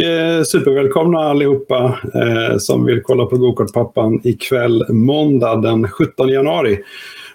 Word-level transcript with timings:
Och 0.00 0.06
eh, 0.06 0.42
supervälkomna 0.42 1.18
allihopa 1.18 1.98
eh, 2.14 2.58
som 2.58 2.84
vill 2.84 3.02
kolla 3.02 3.26
på 3.26 3.36
Gokartpappan 3.36 4.20
ikväll 4.24 4.84
måndag 4.88 5.56
den 5.56 5.88
17 5.88 6.28
januari. 6.28 6.78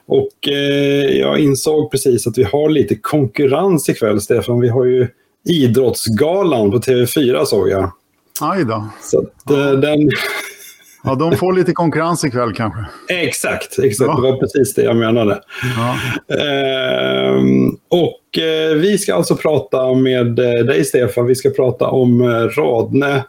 Och 0.07 0.47
eh, 0.47 1.17
jag 1.19 1.39
insåg 1.39 1.91
precis 1.91 2.27
att 2.27 2.37
vi 2.37 2.43
har 2.43 2.69
lite 2.69 2.95
konkurrens 2.95 3.89
ikväll 3.89 4.21
Stefan. 4.21 4.59
Vi 4.59 4.69
har 4.69 4.85
ju 4.85 5.07
Idrottsgalan 5.49 6.71
på 6.71 6.77
TV4 6.77 7.45
såg 7.45 7.69
jag. 7.69 7.91
Aj 8.41 8.65
då. 8.65 8.89
Så 9.01 9.19
att, 9.19 9.51
eh, 9.51 9.71
den... 9.71 10.09
Ja, 11.05 11.15
de 11.15 11.37
får 11.37 11.53
lite 11.53 11.71
konkurrens 11.71 12.25
ikväll 12.25 12.53
kanske. 12.53 12.85
Exakt, 13.09 13.79
exakt. 13.79 14.07
Ja. 14.07 14.15
det 14.15 14.21
var 14.21 14.37
precis 14.37 14.73
det 14.73 14.83
jag 14.83 14.95
menade. 14.95 15.39
Ja. 15.77 15.97
Ehm, 16.35 17.69
och 17.89 18.39
eh, 18.43 18.75
vi 18.75 18.97
ska 18.97 19.15
alltså 19.15 19.35
prata 19.35 19.93
med 19.93 20.39
eh, 20.39 20.65
dig 20.65 20.85
Stefan, 20.85 21.25
vi 21.25 21.35
ska 21.35 21.49
prata 21.49 21.87
om 21.87 22.21
eh, 22.21 22.27
Radne, 22.27 23.23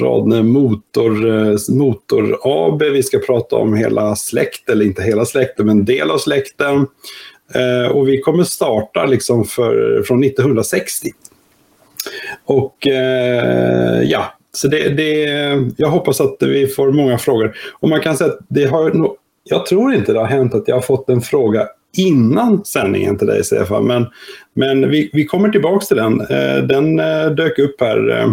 Radne 0.00 0.42
Motor, 0.42 1.28
eh, 1.28 1.56
Motor 1.68 2.38
AB, 2.42 2.82
vi 2.82 3.02
ska 3.02 3.18
prata 3.18 3.56
om 3.56 3.74
hela 3.74 4.16
släkten, 4.16 4.72
eller 4.72 4.84
inte 4.84 5.02
hela 5.02 5.24
släkten, 5.24 5.66
men 5.66 5.78
en 5.78 5.84
del 5.84 6.10
av 6.10 6.18
släkten. 6.18 6.86
Eh, 7.54 7.90
och 7.90 8.08
vi 8.08 8.20
kommer 8.20 8.44
starta 8.44 9.06
liksom 9.06 9.44
för, 9.44 10.02
från 10.02 10.24
1960. 10.24 11.08
Och 12.44 12.86
ja, 14.04 14.37
så 14.58 14.68
det, 14.68 14.88
det, 14.88 15.24
jag 15.76 15.88
hoppas 15.88 16.20
att 16.20 16.36
vi 16.40 16.66
får 16.66 16.92
många 16.92 17.18
frågor. 17.18 17.56
Och 17.80 17.88
man 17.88 18.00
kan 18.00 18.16
säga 18.16 18.30
att 18.30 18.38
det 18.48 18.64
har, 18.64 19.10
jag 19.44 19.66
tror 19.66 19.94
inte 19.94 20.12
det 20.12 20.18
har 20.18 20.26
hänt 20.26 20.54
att 20.54 20.68
jag 20.68 20.76
har 20.76 20.82
fått 20.82 21.08
en 21.08 21.20
fråga 21.20 21.66
innan 21.96 22.64
sändningen 22.64 23.18
till 23.18 23.26
dig 23.26 23.44
Stefan. 23.44 23.86
Men, 23.86 24.06
men 24.54 24.90
vi, 24.90 25.10
vi 25.12 25.24
kommer 25.26 25.48
tillbaka 25.48 25.86
till 25.86 25.96
den. 25.96 26.20
Eh, 26.20 26.62
den 26.62 26.98
eh, 26.98 27.30
dök 27.30 27.58
upp 27.58 27.80
här. 27.80 28.18
Eh, 28.18 28.30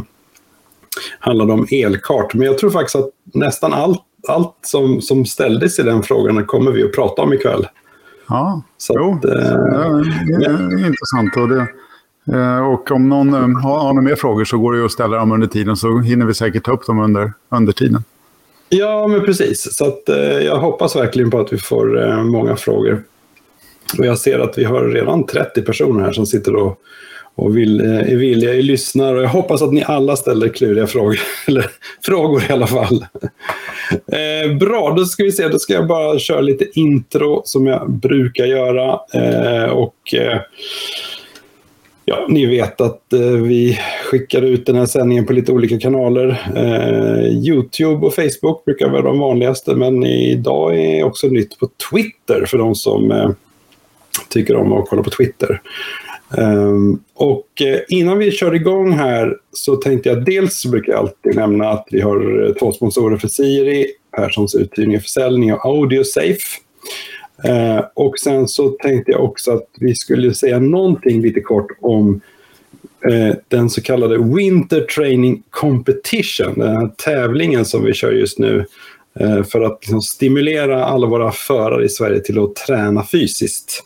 handlade 1.20 1.54
om 1.54 1.68
elkart. 1.72 2.34
Men 2.34 2.48
jag 2.48 2.58
tror 2.58 2.70
faktiskt 2.70 2.96
att 2.96 3.10
nästan 3.34 3.74
allt, 3.74 4.02
allt 4.28 4.58
som, 4.62 5.02
som 5.02 5.26
ställdes 5.26 5.80
i 5.80 5.84
den 5.84 6.04
frågan 6.04 6.46
kommer 6.46 6.72
vi 6.72 6.84
att 6.84 6.94
prata 6.94 7.22
om 7.22 7.34
ikväll. 7.34 7.68
Ja, 8.30 8.62
Så 8.78 8.94
jo, 8.98 9.14
att, 9.14 9.22
det 9.22 9.32
är 10.46 10.86
intressant. 10.86 11.38
Och 11.38 11.50
det, 11.50 11.68
Eh, 12.34 12.68
och 12.68 12.92
om 12.92 13.10
någon 13.10 13.34
eh, 13.34 13.40
har 13.40 13.94
några 13.94 14.02
mer 14.02 14.16
frågor 14.16 14.46
så 14.46 14.58
går 14.58 14.74
det 14.74 14.80
ju 14.80 14.86
att 14.86 14.92
ställa 14.92 15.18
dem 15.18 15.32
under 15.32 15.48
tiden 15.48 15.76
så 15.76 16.00
hinner 16.00 16.26
vi 16.26 16.34
säkert 16.34 16.64
ta 16.64 16.72
upp 16.72 16.86
dem 16.88 17.00
under, 17.00 17.34
under 17.50 17.74
tiden. 17.74 18.04
Ja, 18.70 19.08
men 19.08 19.22
precis. 19.22 19.76
Så 19.76 19.88
att, 19.88 20.10
eh, 20.10 20.18
jag 20.18 20.58
hoppas 20.58 20.96
verkligen 20.96 21.32
på 21.32 21.40
att 21.40 21.54
vi 21.54 21.58
får 21.58 22.08
eh, 22.08 22.24
många 22.24 22.56
frågor. 22.56 23.04
Och 24.00 24.06
jag 24.06 24.18
ser 24.18 24.40
att 24.40 24.58
vi 24.58 24.64
har 24.64 24.84
redan 24.84 25.26
30 25.26 25.62
personer 25.62 26.04
här 26.04 26.12
som 26.12 26.26
sitter 26.26 26.56
och, 26.56 26.80
och 27.36 27.58
vill, 27.58 27.82
är 27.82 28.16
villiga 28.16 28.54
i 28.54 28.62
lyssnar. 28.62 29.16
Och 29.16 29.24
jag 29.24 29.30
hoppas 29.30 29.62
att 29.62 29.74
ni 29.74 29.84
alla 29.84 30.16
ställer 30.16 30.50
kluriga 30.50 30.88
frågor. 30.88 31.20
Eller 31.48 31.66
frågor 32.06 32.44
i 32.50 32.54
alla 32.54 32.68
fall. 32.68 33.06
Eh, 33.92 34.58
bra, 34.58 34.94
då 34.98 35.06
ska 35.06 35.24
vi 35.24 35.32
se. 35.32 35.48
Då 35.48 35.60
ska 35.60 35.74
jag 35.74 35.88
bara 35.88 36.20
köra 36.20 36.42
lite 36.42 36.80
intro 36.80 37.42
som 37.46 37.68
jag 37.68 37.92
brukar 37.92 38.46
göra. 38.46 39.00
Eh, 39.14 39.70
och... 39.70 40.14
Ja, 42.08 42.26
ni 42.30 42.46
vet 42.46 42.82
att 42.82 43.14
eh, 43.14 43.20
vi 43.20 43.80
skickar 44.06 44.42
ut 44.42 44.66
den 44.66 44.76
här 44.76 44.86
sändningen 44.86 45.26
på 45.26 45.34
lite 45.34 45.52
olika 45.52 45.80
kanaler. 45.80 46.42
Eh, 46.56 47.48
Youtube 47.48 48.06
och 48.06 48.14
Facebook 48.14 48.66
brukar 48.66 48.90
vara 48.90 49.02
de 49.02 49.20
vanligaste, 49.20 49.76
men 49.76 50.04
idag 50.06 50.80
är 50.80 51.04
också 51.04 51.28
nytt 51.28 51.60
på 51.60 51.70
Twitter 51.92 52.46
för 52.46 52.58
de 52.58 52.76
som 52.76 53.12
eh, 53.12 53.30
tycker 54.30 54.56
om 54.56 54.74
att 54.74 54.90
kolla 54.90 55.04
på 55.04 55.10
Twitter. 55.10 55.62
Um, 56.38 57.04
och 57.14 57.62
eh, 57.62 57.80
innan 57.88 58.18
vi 58.18 58.32
kör 58.32 58.56
igång 58.56 58.92
här 58.92 59.38
så 59.52 59.76
tänkte 59.76 60.10
jag 60.10 60.26
dels 60.26 60.66
brukar 60.66 60.94
jag 60.94 61.00
alltid 61.00 61.36
nämna 61.36 61.70
att 61.70 61.88
vi 61.92 62.02
har 62.02 62.46
eh, 62.46 62.54
två 62.54 62.72
sponsorer 62.72 63.18
för 63.18 63.28
Siri, 63.28 63.88
Perssons 64.18 64.56
uthyrning 64.56 64.96
och 64.96 65.02
försäljning 65.02 65.54
och 65.54 65.66
AudioSafe. 65.66 66.62
Eh, 67.44 67.86
och 67.94 68.20
sen 68.20 68.48
så 68.48 68.70
tänkte 68.70 69.12
jag 69.12 69.24
också 69.24 69.52
att 69.52 69.68
vi 69.80 69.96
skulle 69.96 70.34
säga 70.34 70.60
någonting 70.60 71.22
lite 71.22 71.42
kort 71.42 71.68
om 71.82 72.22
eh, 73.10 73.36
den 73.48 73.70
så 73.70 73.82
kallade 73.82 74.18
Winter 74.18 74.82
Training 74.82 75.44
Competition, 75.50 76.54
den 76.60 76.78
här 76.78 76.92
tävlingen 76.98 77.66
som 77.66 77.84
vi 77.84 77.94
kör 77.94 78.12
just 78.12 78.40
nu 78.40 78.66
eh, 79.20 79.44
för 79.44 79.62
att 79.62 79.78
liksom, 79.82 80.02
stimulera 80.02 80.86
alla 80.86 81.08
våra 81.08 81.32
förare 81.32 81.86
i 81.86 81.90
Sverige 81.90 82.20
till 82.20 82.40
att 82.40 82.56
träna 82.56 83.04
fysiskt. 83.04 83.84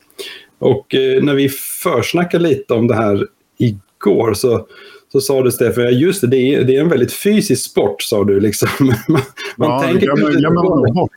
Och 0.60 0.96
eh, 0.96 1.24
när 1.24 1.34
vi 1.34 1.50
försnackade 1.84 2.44
lite 2.44 2.74
om 2.74 2.88
det 2.88 2.96
här 2.96 3.28
igår 3.58 4.34
så 4.34 4.68
så 5.12 5.22
sa 5.22 5.42
du 5.42 5.52
Stefan, 5.52 5.84
ja 5.84 5.90
just 5.90 6.22
det, 6.22 6.28
det 6.28 6.38
är, 6.38 6.64
det 6.64 6.76
är 6.76 6.82
en 6.82 6.90
väldigt 6.90 7.14
fysisk 7.14 7.72
sport 7.72 8.02
sa 8.02 8.24
du. 8.24 8.40
Liksom. 8.40 8.70
Man, 9.08 9.22
man 9.58 9.70
ja, 9.70 9.82
tänker 9.82 10.12
inte 10.12 10.40
ja, 10.40 10.94
bort. 10.94 11.12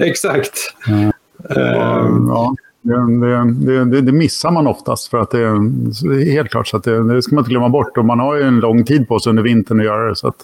Exakt. 0.00 0.58
Ja. 0.86 1.12
Uh, 1.56 2.26
ja. 2.28 2.54
Det, 2.82 3.84
det, 3.84 4.00
det, 4.00 4.12
missar 4.12 4.50
man 4.50 4.66
oftast 4.66 5.10
för 5.10 5.18
att 5.18 5.30
det 5.30 5.38
är 5.38 6.32
helt 6.32 6.50
klart 6.50 6.68
så 6.68 6.76
att 6.76 6.84
det, 6.84 7.14
det 7.14 7.22
ska 7.22 7.34
man 7.34 7.42
inte 7.42 7.50
glömma 7.50 7.68
bort. 7.68 7.98
Och 7.98 8.04
man 8.04 8.20
har 8.20 8.36
ju 8.36 8.42
en 8.42 8.60
lång 8.60 8.84
tid 8.84 9.08
på 9.08 9.18
sig 9.18 9.30
under 9.30 9.42
vintern 9.42 9.80
att 9.80 9.86
göra 9.86 10.08
det 10.08 10.16
så 10.16 10.28
att 10.28 10.36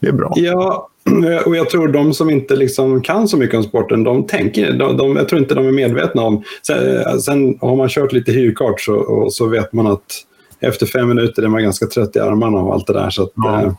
det 0.00 0.08
är 0.08 0.12
bra. 0.12 0.32
Ja, 0.36 0.88
och 1.46 1.56
jag 1.56 1.70
tror 1.70 1.88
de 1.88 2.14
som 2.14 2.30
inte 2.30 2.56
liksom 2.56 3.02
kan 3.02 3.28
så 3.28 3.36
mycket 3.36 3.56
om 3.56 3.62
sporten, 3.62 4.04
de 4.04 4.26
tänker, 4.26 4.72
de, 4.72 4.96
de, 4.96 5.16
jag 5.16 5.28
tror 5.28 5.40
inte 5.40 5.54
de 5.54 5.66
är 5.66 5.72
medvetna 5.72 6.22
om. 6.22 6.42
Sen, 6.66 7.20
sen 7.20 7.58
har 7.60 7.76
man 7.76 7.88
kört 7.88 8.12
lite 8.12 8.32
hyrkart 8.32 8.80
så, 8.80 9.26
så 9.30 9.46
vet 9.46 9.72
man 9.72 9.86
att 9.86 10.24
efter 10.60 10.86
fem 10.86 11.08
minuter 11.08 11.42
är 11.42 11.48
man 11.48 11.62
ganska 11.62 11.86
trött 11.86 12.16
i 12.16 12.18
armarna 12.18 12.58
och 12.58 12.74
allt 12.74 12.86
det 12.86 12.92
där. 12.92 13.10
Så 13.10 13.22
att, 13.22 13.32
ja. 13.34 13.62
Eh, 13.62 13.72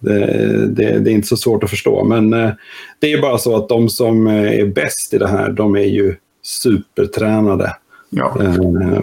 det, 0.00 0.66
det, 0.66 0.98
det, 0.98 1.10
är 1.10 1.14
inte 1.14 1.28
så 1.28 1.36
svårt 1.36 1.64
att 1.64 1.70
förstå. 1.70 2.04
Men 2.04 2.32
eh, 2.32 2.50
det 2.98 3.12
är 3.12 3.22
bara 3.22 3.38
så 3.38 3.56
att 3.56 3.68
de 3.68 3.88
som 3.88 4.26
eh, 4.26 4.60
är 4.60 4.66
bäst 4.66 5.14
i 5.14 5.18
det 5.18 5.28
här, 5.28 5.50
de 5.50 5.76
är 5.76 5.84
ju 5.84 6.14
supertränade. 6.42 7.72
Ja. 8.10 8.36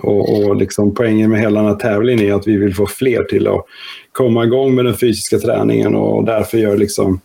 och, 0.03 0.45
och 0.45 0.55
liksom 0.55 0.95
poängen 0.95 1.31
med 1.31 1.39
hela 1.39 1.59
den 1.59 1.69
här 1.69 1.75
tävlingen 1.75 2.25
är 2.25 2.33
att 2.33 2.47
vi 2.47 2.57
vill 2.57 2.75
få 2.75 2.87
fler 2.87 3.23
till 3.23 3.47
att 3.47 3.65
komma 4.11 4.43
igång 4.43 4.75
med 4.75 4.85
den 4.85 4.93
fysiska 4.93 5.39
träningen 5.39 5.95
och 5.95 6.25
därför 6.25 6.57
gör 6.57 6.77
liksom, 6.77 7.19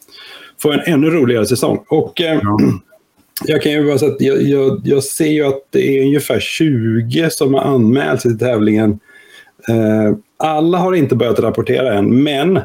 få 0.62 0.72
en 0.72 0.80
ännu 0.80 1.10
roligare 1.10 1.46
säsong. 1.46 1.84
Och, 1.88 2.12
ja. 2.14 2.40
Jag 3.44 3.62
kan 3.62 3.72
ju 3.72 3.86
bara 3.86 3.98
säga 3.98 4.12
att 4.12 4.20
jag, 4.20 4.42
jag, 4.42 4.80
jag, 4.84 5.04
ser 5.04 5.26
ju 5.26 5.44
att 5.44 5.62
det 5.70 5.98
är 5.98 6.02
ungefär 6.02 6.40
20 6.40 7.30
som 7.30 7.54
har 7.54 7.60
anmält 7.60 8.20
sig 8.20 8.30
till 8.30 8.38
tävlingen 8.38 8.98
alla 10.37 10.78
har 10.78 10.94
inte 10.94 11.16
börjat 11.16 11.38
rapportera 11.38 11.94
än, 11.94 12.22
men 12.22 12.60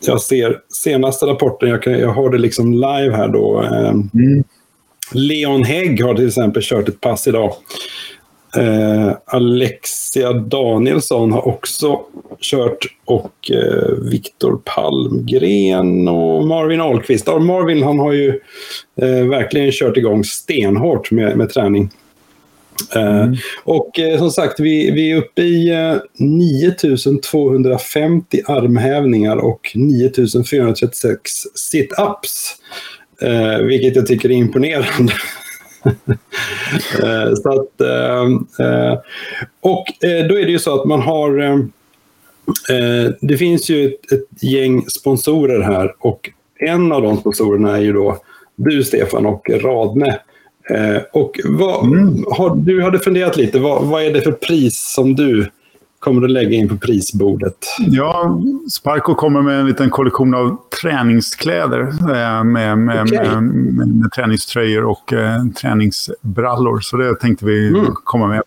jag 0.00 0.20
ser 0.20 0.60
senaste 0.68 1.26
rapporten, 1.26 1.68
jag, 1.68 1.82
kan, 1.82 1.92
jag 1.92 2.12
har 2.12 2.30
det 2.30 2.38
liksom 2.38 2.72
live 2.72 3.16
här 3.16 3.28
då. 3.28 3.62
Eh, 3.62 3.88
mm. 3.88 4.44
Leon 5.12 5.64
Hägg 5.64 6.04
har 6.04 6.14
till 6.14 6.26
exempel 6.26 6.62
kört 6.62 6.88
ett 6.88 7.00
pass 7.00 7.26
idag. 7.26 7.52
Eh, 8.56 9.12
Alexia 9.24 10.32
Danielsson 10.32 11.32
har 11.32 11.48
också 11.48 12.00
kört 12.40 12.86
och 13.04 13.50
eh, 13.50 13.92
Viktor 14.10 14.60
Palmgren 14.64 16.08
och 16.08 16.46
Marvin 16.46 16.80
Ahlqvist. 16.80 17.26
Ja, 17.26 17.38
Marvin 17.38 17.82
han 17.82 17.98
har 17.98 18.12
ju 18.12 18.40
eh, 19.02 19.28
verkligen 19.28 19.72
kört 19.72 19.96
igång 19.96 20.24
stenhårt 20.24 21.10
med, 21.10 21.36
med 21.36 21.50
träning. 21.50 21.90
Eh, 22.96 23.22
mm. 23.22 23.36
Och 23.64 23.98
eh, 23.98 24.18
som 24.18 24.30
sagt, 24.30 24.60
vi, 24.60 24.90
vi 24.90 25.10
är 25.10 25.16
uppe 25.16 25.42
i 25.42 25.72
9250 26.18 28.38
eh, 28.38 28.50
armhävningar 28.50 29.36
och 29.36 29.70
9436 29.74 31.30
sit-ups. 31.72 32.54
Vilket 33.62 33.96
jag 33.96 34.06
tycker 34.06 34.30
är 34.30 34.34
imponerande. 34.34 35.12
så 37.42 37.48
att, 37.48 37.80
och 39.60 39.86
då 40.02 40.38
är 40.38 40.44
det 40.44 40.50
ju 40.50 40.58
så 40.58 40.80
att 40.80 40.86
man 40.86 41.02
har... 41.02 41.62
det 43.20 43.36
finns 43.36 43.70
ju 43.70 43.86
ett, 43.86 44.12
ett 44.12 44.42
gäng 44.42 44.84
sponsorer 44.88 45.60
här 45.60 45.94
och 45.98 46.30
en 46.60 46.92
av 46.92 47.02
de 47.02 47.16
sponsorerna 47.16 47.76
är 47.76 47.80
ju 47.80 47.92
då 47.92 48.22
du 48.56 48.84
Stefan 48.84 49.26
och 49.26 49.50
Radne. 49.50 50.18
Eh, 50.70 51.02
och 51.12 51.40
vad, 51.44 51.86
mm. 51.86 52.24
har, 52.30 52.56
du 52.56 52.82
hade 52.82 52.98
funderat 52.98 53.36
lite, 53.36 53.58
vad, 53.58 53.84
vad 53.84 54.02
är 54.02 54.12
det 54.12 54.20
för 54.20 54.32
pris 54.32 54.92
som 54.94 55.14
du 55.14 55.50
kommer 55.98 56.24
att 56.24 56.30
lägga 56.30 56.56
in 56.56 56.68
på 56.68 56.76
prisbordet? 56.76 57.56
Ja, 57.78 58.40
Sparko 58.72 59.14
kommer 59.14 59.42
med 59.42 59.60
en 59.60 59.66
liten 59.66 59.90
kollektion 59.90 60.34
av 60.34 60.56
träningskläder 60.82 61.80
eh, 61.80 62.44
med, 62.44 62.78
med, 62.78 63.02
okay. 63.02 63.40
med, 63.40 63.42
med, 63.42 64.12
träningströjor 64.12 64.84
och 64.84 65.12
eh, 65.12 65.44
träningsbrallor. 65.60 66.80
Så 66.80 66.96
det 66.96 67.14
tänkte 67.14 67.44
vi 67.44 67.68
mm. 67.68 67.86
komma 68.04 68.26
med. 68.26 68.42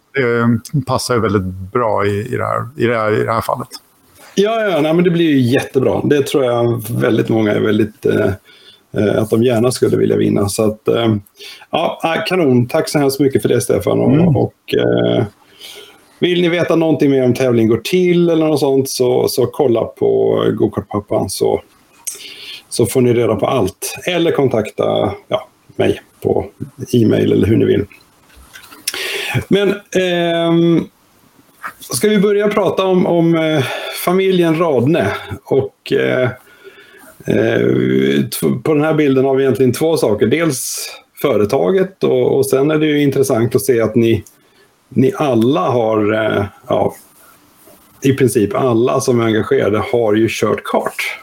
Det 0.72 0.86
passar 0.86 1.16
ju 1.16 1.22
väldigt 1.22 1.72
bra 1.74 2.06
i, 2.06 2.34
i, 2.34 2.38
det, 2.38 2.46
här, 2.46 2.68
i, 2.78 2.86
det, 2.86 2.98
här, 2.98 3.22
i 3.22 3.24
det 3.24 3.34
här 3.34 3.42
fallet. 3.42 3.68
Ja, 4.36 4.62
ja 4.62 4.82
nej, 4.82 4.94
men 4.94 5.04
det 5.04 5.12
blir 5.12 5.30
ju 5.30 5.40
jättebra. 5.40 6.02
Det 6.04 6.28
tror 6.28 6.44
jag 6.44 6.84
väldigt 6.90 7.30
många 7.30 7.52
är 7.52 7.62
väldigt 7.62 8.06
eh, 8.06 8.16
Eh, 8.16 8.32
att 8.94 9.30
de 9.30 9.44
gärna 9.44 9.72
skulle 9.72 9.98
vilja 9.98 10.18
vinna. 10.18 10.50
Så 10.50 10.64
att, 10.64 10.88
eh, 10.88 11.16
ja, 11.72 12.24
kanon. 12.28 12.68
Tack 12.68 12.90
så 12.90 13.00
hemskt 13.00 13.20
mycket 13.20 13.42
för 13.42 13.50
det 13.50 13.62
Stefan. 13.62 14.00
Och, 14.00 14.14
mm. 14.14 14.38
och 14.38 14.74
eh, 14.74 15.26
vill 16.20 16.42
ni 16.42 16.50
veta 16.50 16.76
någonting 16.76 17.12
mer 17.12 17.24
om 17.24 17.34
tävling 17.34 17.68
går 17.68 17.78
till 17.78 18.30
eller 18.30 18.48
något 18.48 18.60
sånt 18.60 18.90
så, 18.90 19.28
så 19.28 19.46
kolla 19.46 19.84
på 19.84 20.44
Gokartpappan 20.58 21.30
så, 21.30 21.62
så 22.70 22.86
får 22.86 23.02
ni 23.02 23.14
reda 23.14 23.36
på 23.36 23.48
allt. 23.48 23.96
Eller 24.06 24.32
kontakta 24.32 25.14
ja, 25.28 25.48
mig 25.76 26.02
på 26.22 26.46
e-mail 26.94 27.32
eller 27.32 27.48
hur 27.48 27.58
ni 27.58 27.66
vill. 27.66 27.86
Men 29.48 29.74
ehm, 29.96 30.88
ska 31.80 32.10
vi 32.10 32.18
börja 32.18 32.48
prata 32.48 32.86
om, 32.86 33.08
om 33.08 33.36
eh, 33.36 33.64
familjen 34.06 34.60
Radne. 34.60 35.12
Och 35.44 35.94
eh, 35.94 36.22
eh, 36.22 36.30
på 38.64 38.74
den 38.74 38.84
här 38.84 38.94
bilden 38.94 39.26
har 39.26 39.36
vi 39.36 39.44
egentligen 39.44 39.74
två 39.74 39.98
saker. 39.98 40.28
Dels 40.28 40.90
företaget 41.22 42.04
och, 42.04 42.38
och 42.38 42.46
sen 42.46 42.72
är 42.72 42.78
det 42.78 42.86
ju 42.86 43.02
intressant 43.02 43.56
att 43.56 43.62
se 43.62 43.82
att 43.82 43.96
ni, 43.96 44.24
ni 44.90 45.14
alla 45.16 45.62
har, 45.62 46.14
eh, 46.14 46.46
ja, 46.68 46.96
i 48.02 48.14
princip 48.14 48.56
alla 48.56 49.02
som 49.02 49.20
är 49.20 49.26
engagerade 49.26 49.84
har 49.92 50.14
ju 50.14 50.28
kört 50.30 50.64
kart. 50.64 51.20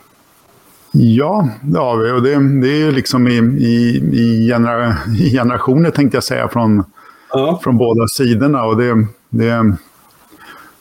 Ja, 0.92 1.48
det 1.62 1.78
har 1.78 1.96
vi. 1.96 2.10
Och 2.10 2.22
det, 2.22 2.60
det 2.60 2.82
är 2.82 2.92
liksom 2.92 3.28
i, 3.28 3.36
i, 3.58 4.02
i, 4.12 4.48
genera, 4.48 4.96
i 5.18 5.30
generationer 5.30 5.90
tänkte 5.90 6.16
jag 6.16 6.24
säga 6.24 6.48
från, 6.48 6.84
ja. 7.32 7.60
från 7.62 7.78
båda 7.78 8.06
sidorna. 8.06 8.64
Och 8.64 8.76
det, 8.76 9.06
det, 9.28 9.76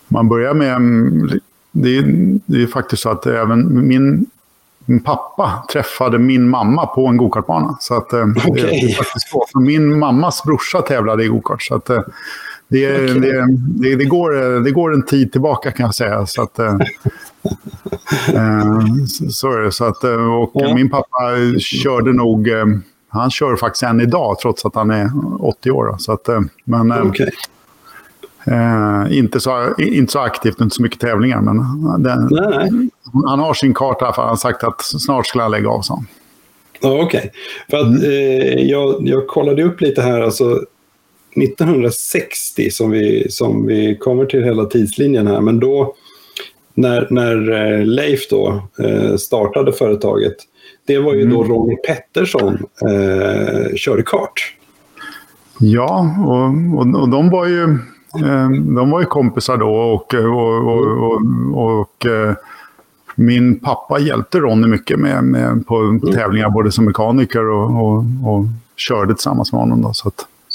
man 0.08 0.30
börjar 0.30 0.54
med... 0.54 0.82
Det, 1.72 2.02
det 2.46 2.64
är 2.64 2.68
faktiskt 2.68 3.02
så 3.02 3.10
att 3.10 3.26
även 3.26 3.88
min, 3.88 4.26
min 4.88 5.00
pappa 5.00 5.66
träffade 5.72 6.20
min 6.20 6.50
mamma 6.50 6.86
på 6.86 7.08
en 7.08 7.18
gokartbana. 7.18 7.78
Så 7.80 7.94
att, 7.94 8.14
okay. 8.14 8.52
det, 8.54 8.62
är 8.62 8.96
faktiskt 8.96 9.30
så. 9.30 9.46
För 9.52 9.60
min 9.60 10.00
mammas 10.00 10.44
brorsa 10.44 10.82
tävlade 10.82 11.24
i 11.24 11.28
gokart. 11.28 11.64
Så 11.64 11.76
att, 11.76 11.86
det, 11.86 12.04
okay. 13.04 13.20
det, 13.20 13.46
det, 13.58 13.96
det, 13.96 14.06
går, 14.06 14.60
det 14.64 14.72
går 14.72 14.94
en 14.94 15.06
tid 15.06 15.32
tillbaka 15.32 15.72
kan 15.72 15.86
jag 15.86 15.96
säga. 15.96 16.26
Så, 16.26 16.42
att, 16.42 16.60
eh, 16.60 16.78
så 19.30 19.52
är 19.52 19.62
det. 19.62 19.72
Så 19.72 19.86
att, 19.86 20.04
och 20.04 20.52
ja. 20.54 20.76
min 20.76 20.90
pappa 20.90 21.32
körde 21.60 22.14
nog... 22.14 22.50
Han 23.10 23.32
kör 23.32 23.56
faktiskt 23.56 23.84
än 23.84 24.02
idag 24.02 24.40
trots 24.40 24.66
att 24.66 24.76
han 24.76 24.92
är 24.92 25.12
80 25.40 25.72
år. 25.72 25.96
Så 26.00 26.12
att, 26.12 26.30
men, 26.66 26.92
okay. 26.92 27.30
Eh, 28.48 29.18
inte, 29.18 29.40
så, 29.40 29.76
inte 29.78 30.12
så 30.12 30.20
aktivt, 30.20 30.62
inte 30.62 30.76
så 30.76 30.82
mycket 30.82 31.00
tävlingar, 31.00 31.42
men 31.42 31.58
den, 32.04 32.28
nej, 32.32 32.70
nej. 32.72 32.90
han 33.26 33.40
har 33.40 33.54
sin 33.54 33.74
karta. 33.74 34.14
För 34.14 34.22
han 34.22 34.30
har 34.30 34.36
sagt 34.36 34.64
att 34.64 34.82
snart 34.82 35.28
skulle 35.28 35.42
han 35.42 35.52
lägga 35.52 35.70
av. 35.70 35.82
Så. 35.82 36.04
Ja, 36.82 37.02
Okej. 37.02 37.32
Okay. 37.68 37.82
mm. 37.82 38.04
eh, 38.04 38.70
jag, 38.70 38.96
jag 39.00 39.28
kollade 39.28 39.64
upp 39.64 39.82
lite 39.82 40.02
här. 40.02 40.22
Alltså, 40.22 40.62
1960 41.36 42.70
som 42.72 42.92
vi, 42.92 43.28
som 43.30 43.66
vi 43.66 43.98
kommer 43.98 44.26
till 44.26 44.44
hela 44.44 44.66
tidslinjen 44.66 45.28
här, 45.28 45.42
men 45.42 45.60
då 45.60 45.96
när, 46.74 47.08
när 47.10 47.52
eh, 47.52 47.86
Leif 47.86 48.30
då 48.30 48.62
eh, 48.80 49.16
startade 49.16 49.74
företaget, 49.74 50.36
det 50.88 51.00
var 51.00 51.14
ju 51.14 51.22
mm. 51.22 51.34
då 51.34 51.44
Ronny 51.44 51.76
Pettersson 51.76 52.58
eh, 52.82 53.76
körde 53.76 54.04
kart. 54.04 54.54
Ja, 55.60 56.16
och, 56.26 56.80
och, 56.80 57.02
och 57.02 57.10
de 57.10 57.30
var 57.30 57.48
ju 57.48 57.78
de 58.76 58.90
var 58.92 59.00
ju 59.00 59.06
kompisar 59.06 59.58
då 59.58 59.70
och, 59.70 60.14
och, 60.14 60.68
och, 60.68 61.12
och, 61.12 61.80
och 61.80 62.06
eh, 62.06 62.36
min 63.16 63.60
pappa 63.60 64.00
hjälpte 64.00 64.40
Ronny 64.40 64.68
mycket 64.68 65.00
med, 65.00 65.24
med 65.24 65.68
på 65.68 65.78
mm. 65.78 66.00
tävlingar, 66.00 66.50
både 66.50 66.72
som 66.72 66.86
mekaniker 66.86 67.50
och, 67.50 68.04
körde 68.76 69.14
tillsammans 69.14 69.52
med 69.52 69.62
honom. 69.62 69.94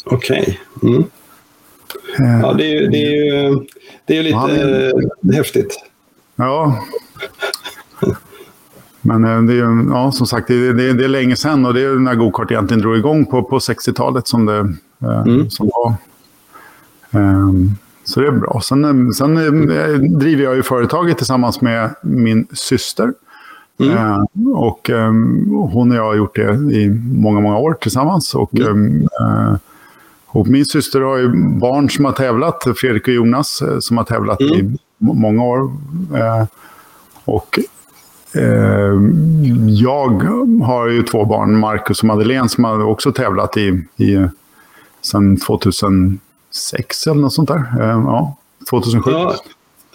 Okej. 0.04 0.58
Okay. 0.76 0.94
Mm. 0.94 1.04
Ja, 2.42 2.52
det 2.52 2.64
är 2.64 2.80
ju, 2.80 2.86
det 2.86 3.02
är 3.02 3.10
ju, 3.10 3.58
det 4.06 4.18
är 4.18 4.22
lite 4.22 4.38
är, 4.38 4.92
äh, 5.30 5.36
häftigt. 5.36 5.84
Ja. 6.36 6.78
Men 9.00 9.24
eh, 9.24 9.42
det 9.42 9.52
är, 9.52 9.90
ja, 9.90 10.12
som 10.12 10.26
sagt, 10.26 10.48
det, 10.48 10.72
det, 10.72 10.92
det 10.92 11.04
är 11.04 11.08
länge 11.08 11.36
sedan 11.36 11.66
och 11.66 11.74
det 11.74 11.82
är 11.82 11.94
när 11.94 12.14
gokart 12.14 12.50
egentligen 12.50 12.80
drog 12.80 12.96
igång 12.96 13.26
på, 13.26 13.42
på 13.42 13.58
60-talet 13.58 14.28
som 14.28 14.46
det 14.46 14.58
mm. 15.06 15.50
som 15.50 15.70
var. 15.72 15.94
Ehm, 17.12 17.70
så 18.04 18.20
det 18.20 18.26
är 18.26 18.32
bra. 18.32 18.60
Sen, 18.64 19.12
sen 19.12 19.36
eh, 19.70 19.92
driver 19.94 20.44
jag 20.44 20.56
ju 20.56 20.62
företaget 20.62 21.18
tillsammans 21.18 21.60
med 21.60 21.90
min 22.02 22.46
syster. 22.52 23.12
Mm. 23.80 23.96
Ehm, 23.96 24.52
och 24.52 24.90
ehm, 24.90 25.48
hon 25.50 25.90
och 25.90 25.96
jag 25.96 26.04
har 26.04 26.14
gjort 26.14 26.36
det 26.36 26.52
i 26.52 27.00
många, 27.14 27.40
många 27.40 27.58
år 27.58 27.74
tillsammans. 27.80 28.34
Och, 28.34 28.54
mm. 28.54 29.02
Eh, 29.02 29.54
och 30.26 30.48
min 30.48 30.64
syster 30.64 31.00
har 31.00 31.16
ju 31.16 31.28
barn 31.58 31.90
som 31.90 32.04
har 32.04 32.12
tävlat, 32.12 32.64
Fredrik 32.76 33.08
och 33.08 33.14
Jonas, 33.14 33.62
eh, 33.62 33.78
som 33.78 33.96
har 33.96 34.04
tävlat 34.04 34.40
mm. 34.40 34.54
i 34.54 34.78
många 34.98 35.44
år. 35.44 35.72
Och 37.24 37.58
jag 39.66 40.22
har 40.62 40.88
ju 40.88 41.02
två 41.02 41.24
barn, 41.24 41.58
Marcus 41.58 42.00
och 42.00 42.04
Madeleine, 42.04 42.48
som 42.48 42.64
har 42.64 42.82
också 42.84 43.12
tävlat 43.12 43.56
i, 43.56 43.84
i 43.96 44.26
sedan 45.02 45.36
2000 45.36 46.20
2006 46.52 47.06
eller 47.06 47.20
något 47.20 47.32
sånt 47.32 47.48
där. 47.48 47.64
Eh, 47.80 47.86
ja, 47.88 48.36
2007. 48.70 49.10
Ja, 49.10 49.34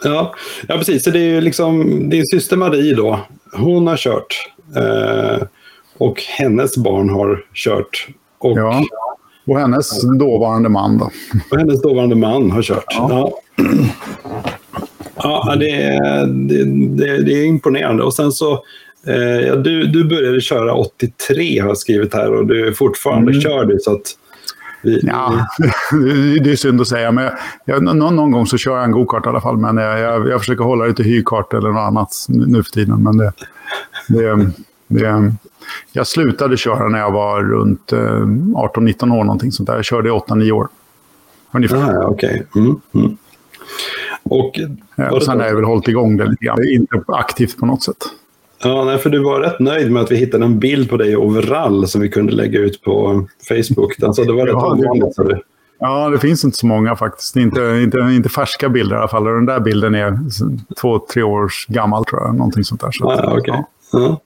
ja. 0.03 0.33
ja 0.67 0.77
precis. 0.77 1.03
Så 1.03 1.09
det 1.09 1.19
är 1.19 1.29
ju 1.29 1.41
liksom 1.41 1.83
din 2.09 2.25
syster 2.25 2.57
Marie 2.57 2.95
då. 2.95 3.19
Hon 3.53 3.87
har 3.87 3.97
kört. 3.97 4.49
Eh, 4.75 5.43
och 5.97 6.21
hennes 6.21 6.77
barn 6.77 7.09
har 7.09 7.45
kört. 7.53 8.07
Och, 8.37 8.57
ja. 8.57 8.83
och 9.47 9.59
hennes 9.59 10.01
dåvarande 10.19 10.69
man 10.69 10.97
då. 10.97 11.11
Och 11.51 11.57
hennes 11.57 11.81
dåvarande 11.81 12.15
man 12.15 12.51
har 12.51 12.61
kört. 12.61 12.85
Ja. 12.89 13.39
Ja, 15.23 15.55
det, 15.59 15.71
är, 15.71 16.25
det, 16.25 16.63
det, 17.03 17.23
det 17.23 17.31
är 17.31 17.45
imponerande. 17.45 18.03
Och 18.03 18.13
sen 18.13 18.31
så 18.31 18.53
eh, 19.07 19.55
du, 19.57 19.87
du 19.87 20.03
började 20.03 20.41
köra 20.41 20.73
83 20.73 21.59
har 21.59 21.67
jag 21.67 21.77
skrivit 21.77 22.13
här 22.13 22.33
och 22.33 22.47
du 22.47 22.73
fortfarande 22.73 23.31
mm. 23.31 23.41
kör 23.41 23.65
du. 23.65 23.79
Så 23.79 23.91
att, 23.91 24.13
vi, 24.81 24.99
ja, 25.03 25.47
det 26.43 26.51
är 26.51 26.55
synd 26.55 26.81
att 26.81 26.87
säga, 26.87 27.11
men 27.11 27.29
jag, 27.65 27.83
någon, 27.83 28.15
någon, 28.15 28.31
gång 28.31 28.45
så 28.45 28.57
kör 28.57 28.75
jag 28.75 28.83
en 28.83 28.91
gokart 28.91 29.25
i 29.25 29.29
alla 29.29 29.41
fall. 29.41 29.57
Men 29.57 29.77
jag, 29.77 29.99
jag, 29.99 30.27
jag 30.27 30.39
försöker 30.39 30.63
hålla 30.63 30.85
det 30.85 30.93
till 30.93 31.05
hyrkart 31.05 31.53
eller 31.53 31.69
något 31.69 31.87
annat 31.87 32.25
nu 32.27 32.63
för 32.63 32.71
tiden. 32.71 33.03
Men 33.03 33.17
det, 33.17 33.31
det, 34.07 34.51
det, 34.87 35.33
jag 35.91 36.07
slutade 36.07 36.57
köra 36.57 36.87
när 36.87 36.99
jag 36.99 37.11
var 37.11 37.43
runt 37.43 37.91
18-19 37.91 39.07
eh, 39.07 39.13
år, 39.13 39.23
någonting 39.23 39.51
sånt 39.51 39.67
där. 39.67 39.75
Jag 39.75 39.85
körde 39.85 40.09
i 40.09 40.11
8-9 40.11 40.51
år. 40.51 40.67
Ungefär. 41.51 42.03
Ah, 42.03 42.07
okay. 42.07 42.41
Mm, 42.55 42.75
mm. 42.93 43.17
Och, 44.23 44.59
och 45.11 45.23
sen 45.23 45.39
har 45.39 45.47
jag 45.47 45.55
väl 45.55 45.63
hållit 45.63 45.87
igång 45.87 46.17
det 46.17 46.25
lite 46.25 46.45
grann. 46.45 46.57
Inte 46.69 47.01
aktivt 47.07 47.57
på 47.57 47.65
något 47.65 47.83
sätt. 47.83 48.05
Ja, 48.63 48.83
nej, 48.85 48.97
för 48.97 49.09
du 49.09 49.23
var 49.23 49.39
rätt 49.39 49.59
nöjd 49.59 49.91
med 49.91 50.01
att 50.01 50.11
vi 50.11 50.15
hittade 50.15 50.45
en 50.45 50.59
bild 50.59 50.89
på 50.89 50.97
dig 50.97 51.11
i 51.11 51.15
overall 51.15 51.87
som 51.87 52.01
vi 52.01 52.09
kunde 52.09 52.33
lägga 52.33 52.59
ut 52.59 52.81
på 52.81 53.25
Facebook. 53.47 54.03
Alltså, 54.03 54.23
det 54.23 54.33
var 54.33 54.45
rätt 54.45 54.53
ja, 54.53 54.73
ovanligt. 54.73 55.15
Det, 55.17 55.39
ja, 55.79 56.09
det 56.09 56.19
finns 56.19 56.43
inte 56.43 56.57
så 56.57 56.67
många 56.67 56.95
faktiskt. 56.95 57.35
Inte, 57.35 57.61
inte, 57.83 57.97
inte 57.97 58.29
färska 58.29 58.69
bilder 58.69 58.95
i 58.95 58.99
alla 58.99 59.07
fall. 59.07 59.23
Den 59.23 59.45
där 59.45 59.59
bilden 59.59 59.95
är 59.95 60.19
två, 60.81 60.99
tre 61.13 61.23
år 61.23 61.51
gammal 61.67 62.05
tror 62.05 62.21
jag. 62.21 62.35
Någonting 62.35 62.63
sånt 62.63 62.81
där. 62.81 62.91
Så 62.91 63.15
ja, 63.17 63.37
okay. 63.37 63.61
ja. 63.91 64.21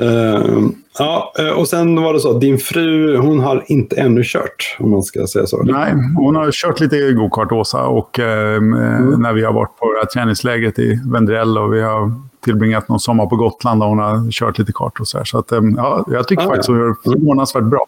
Uh, 0.00 0.68
ja, 0.98 1.32
eh, 1.38 1.50
och 1.50 1.68
sen 1.68 2.02
var 2.02 2.12
det 2.12 2.20
så 2.20 2.34
att 2.34 2.40
din 2.40 2.58
fru, 2.58 3.16
hon 3.16 3.40
har 3.40 3.64
inte 3.66 3.96
ännu 3.96 4.22
kört, 4.24 4.76
om 4.78 4.90
man 4.90 5.02
ska 5.02 5.26
säga 5.26 5.46
så. 5.46 5.62
Nej, 5.62 5.94
hon 6.16 6.36
har 6.36 6.50
kört 6.52 6.80
lite 6.80 7.12
gokart, 7.12 7.52
Åsa, 7.52 7.86
och 7.86 8.18
uh, 8.18 8.24
mm. 8.26 9.22
när 9.22 9.32
vi 9.32 9.44
har 9.44 9.52
varit 9.52 9.78
på 9.78 9.92
det 9.92 9.98
här 9.98 10.06
träningsläget 10.06 10.78
i 10.78 11.00
Vendrell 11.12 11.58
och 11.58 11.74
vi 11.74 11.82
har 11.82 12.12
tillbringat 12.44 12.88
någon 12.88 13.00
sommar 13.00 13.26
på 13.26 13.36
Gotland 13.36 13.82
och 13.82 13.88
hon 13.88 13.98
har 13.98 14.30
kört 14.30 14.58
lite 14.58 14.72
kart 14.72 15.00
och 15.00 15.08
så 15.08 15.18
här. 15.18 15.24
Så 15.24 15.38
att, 15.38 15.52
ehm, 15.52 15.74
ja, 15.76 16.04
jag 16.10 16.28
tycker 16.28 16.42
ah, 16.42 16.48
faktiskt 16.48 16.68
ja. 16.68 16.74
hon 16.74 16.82
gör 16.82 16.94
förvånansvärt 17.04 17.64
bra. 17.64 17.86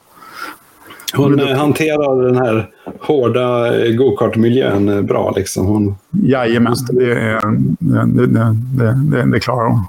Hon 1.16 1.40
eh, 1.40 1.56
hanterar 1.56 2.22
den 2.22 2.36
här 2.36 2.70
hårda 3.00 3.76
eh, 3.84 3.94
gokartmiljön 3.94 4.88
eh, 4.88 5.02
bra. 5.02 5.32
Liksom. 5.36 5.66
Hon... 5.66 5.94
Jajamän, 6.10 6.74
det, 6.88 7.14
det, 7.78 8.26
det, 8.26 8.94
det, 9.10 9.30
det 9.32 9.40
klarar 9.40 9.68
hon. 9.68 9.80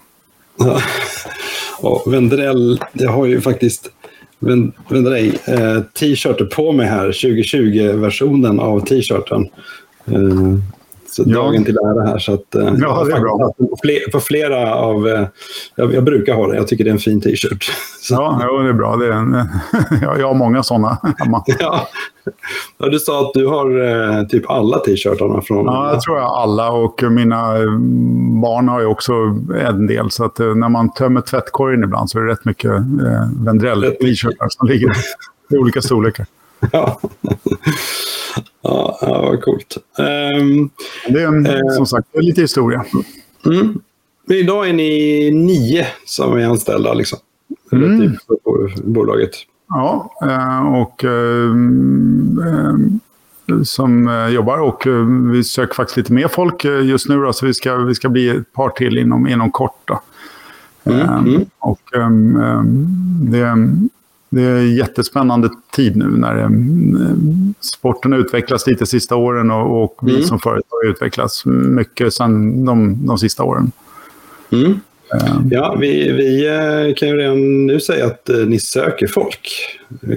Ja. 0.57 0.79
Och 1.79 2.13
Vendrell, 2.13 2.79
jag 2.93 3.12
har 3.12 3.25
ju 3.25 3.41
faktiskt 3.41 3.91
Vendrell 4.89 5.38
eh, 5.45 5.81
t-shirter 6.00 6.45
på 6.45 6.72
mig 6.72 6.88
här, 6.88 7.07
2020-versionen 7.07 8.60
av 8.60 8.79
t-shirten. 8.79 9.48
Eh, 10.05 10.60
så 11.15 11.24
ja. 11.25 11.36
dagen 11.36 11.65
till 11.65 11.77
ära 11.77 12.07
här. 12.07 12.19
Så 12.19 12.34
att, 12.34 12.55
eh, 12.55 12.74
ja, 12.77 13.03
det 13.03 13.13
är 13.13 13.19
bra. 13.19 13.53
För 14.12 14.19
flera 14.19 14.75
av... 14.75 15.07
Eh, 15.07 15.27
jag, 15.75 15.93
jag, 15.93 16.03
brukar 16.03 16.34
ha 16.34 16.48
det. 16.48 16.55
Jag 16.55 16.67
tycker 16.67 16.84
det 16.84 16.89
är 16.89 16.93
en 16.93 17.00
fin 17.00 17.22
t-shirt. 17.22 17.72
Ja, 18.10 18.39
ja, 18.41 18.62
det 18.62 18.69
är 18.69 18.74
bra. 18.74 18.95
Det 18.95 19.07
är 19.07 19.12
en, 19.12 19.31
jag 20.01 20.27
har 20.27 20.34
många 20.34 20.63
sådana 20.63 20.98
hemma. 21.17 21.43
Ja. 21.60 21.88
Du 22.77 23.00
sa 23.00 23.22
att 23.22 23.34
du 23.34 23.48
har 23.48 23.84
eh, 23.84 24.27
typ 24.27 24.50
alla 24.50 24.79
t-shirtarna 24.79 25.41
från... 25.41 25.65
Ja, 25.65 25.91
jag 25.91 26.01
tror 26.01 26.17
jag 26.17 26.25
alla. 26.25 26.72
Och 26.72 27.03
mina 27.03 27.53
barn 28.41 28.67
har 28.67 28.79
ju 28.79 28.86
också 28.86 29.13
en 29.65 29.88
del. 29.88 30.12
Så 30.12 30.25
att 30.25 30.39
när 30.39 30.69
man 30.69 30.93
tömmer 30.93 31.22
tvättkorgen 31.22 31.84
ibland 31.84 32.10
så 32.10 32.19
är 32.19 32.24
det 32.24 32.31
rätt 32.31 32.45
mycket 32.45 32.72
Vendrell-t-shirtar 33.45 34.48
som 34.50 34.67
ligger 34.67 34.91
i 35.51 35.57
olika 35.57 35.81
storlekar. 35.81 36.25
Ja. 36.72 37.00
ja, 38.62 38.98
vad 39.02 39.42
coolt. 39.42 39.78
Um, 39.98 40.70
det 41.08 41.22
är 41.22 41.56
eh, 41.56 41.76
som 41.76 41.86
sagt 41.86 42.08
lite 42.14 42.42
historia. 42.42 42.86
Mm. 43.46 43.80
Idag 44.30 44.70
är 44.70 44.74
ni 44.74 45.32
nio 45.32 45.88
som 46.06 46.38
är 46.38 46.46
anställda 46.46 46.94
liksom. 46.94 47.20
Mm. 47.72 48.00
Typ 48.00 48.28
på 48.28 48.70
bolaget. 48.84 49.32
Ja, 49.68 50.12
eh, 50.22 50.76
och 50.82 51.04
eh, 51.04 51.54
som 53.64 54.28
jobbar 54.32 54.58
och 54.58 54.88
vi 55.34 55.44
söker 55.44 55.74
faktiskt 55.74 55.98
lite 55.98 56.14
mer 56.14 56.28
folk 56.28 56.66
just 56.66 57.10
nu. 57.10 57.22
Då, 57.22 57.34
så 57.34 57.46
vi 57.46 57.54
ska, 57.54 57.76
vi 57.76 57.96
ska 57.96 58.10
bli 58.10 58.30
ett 58.30 58.54
par 58.54 58.70
till 58.70 58.98
inom, 58.98 59.28
inom 59.28 59.52
kort. 59.52 59.82
Då. 59.86 60.02
Mm. 60.84 61.10
Mm. 61.10 61.46
Och 61.60 61.82
det, 63.22 63.56
det 64.36 64.42
är 64.42 64.56
en 64.56 64.75
jättespännande 64.75 65.50
tid 65.75 65.96
nu 65.96 66.06
när 66.06 66.50
sporten 67.60 68.13
utvecklas 68.13 68.68
lite 68.68 68.86
sista 68.86 69.15
åren 69.15 69.51
och, 69.51 69.84
och 69.84 69.98
vi 70.01 70.15
mm. 70.15 70.24
som 70.24 70.39
företag 70.39 70.86
utvecklas 70.86 71.46
mycket 71.46 72.13
sedan 72.13 72.65
de, 72.65 73.06
de 73.08 73.18
sista 73.18 73.44
åren. 73.44 73.72
Mm. 74.51 74.80
Ja, 75.51 75.75
vi, 75.80 76.12
vi 76.12 76.48
eh, 76.48 76.96
kan 76.96 77.10
ju 77.10 77.15
redan 77.15 77.65
nu 77.65 77.80
säga 77.80 78.06
att 78.06 78.30
eh, 78.30 78.38
ni 78.38 78.60
söker 78.60 79.08
folk. 79.08 79.50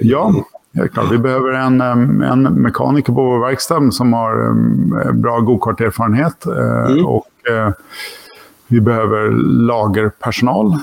Ja, 0.01 0.45
helt 0.73 0.93
klart. 0.93 1.11
Vi 1.11 1.17
behöver 1.17 1.51
en, 1.51 1.81
en 2.21 2.41
mekaniker 2.41 3.13
på 3.13 3.23
vår 3.23 3.39
verkstad 3.39 3.91
som 3.91 4.13
har 4.13 4.53
bra 5.13 5.39
gokarterfarenhet. 5.39 6.45
Mm. 6.45 7.05
Och 7.05 7.27
vi 8.67 8.81
behöver 8.81 9.31
lagerpersonal 9.67 10.77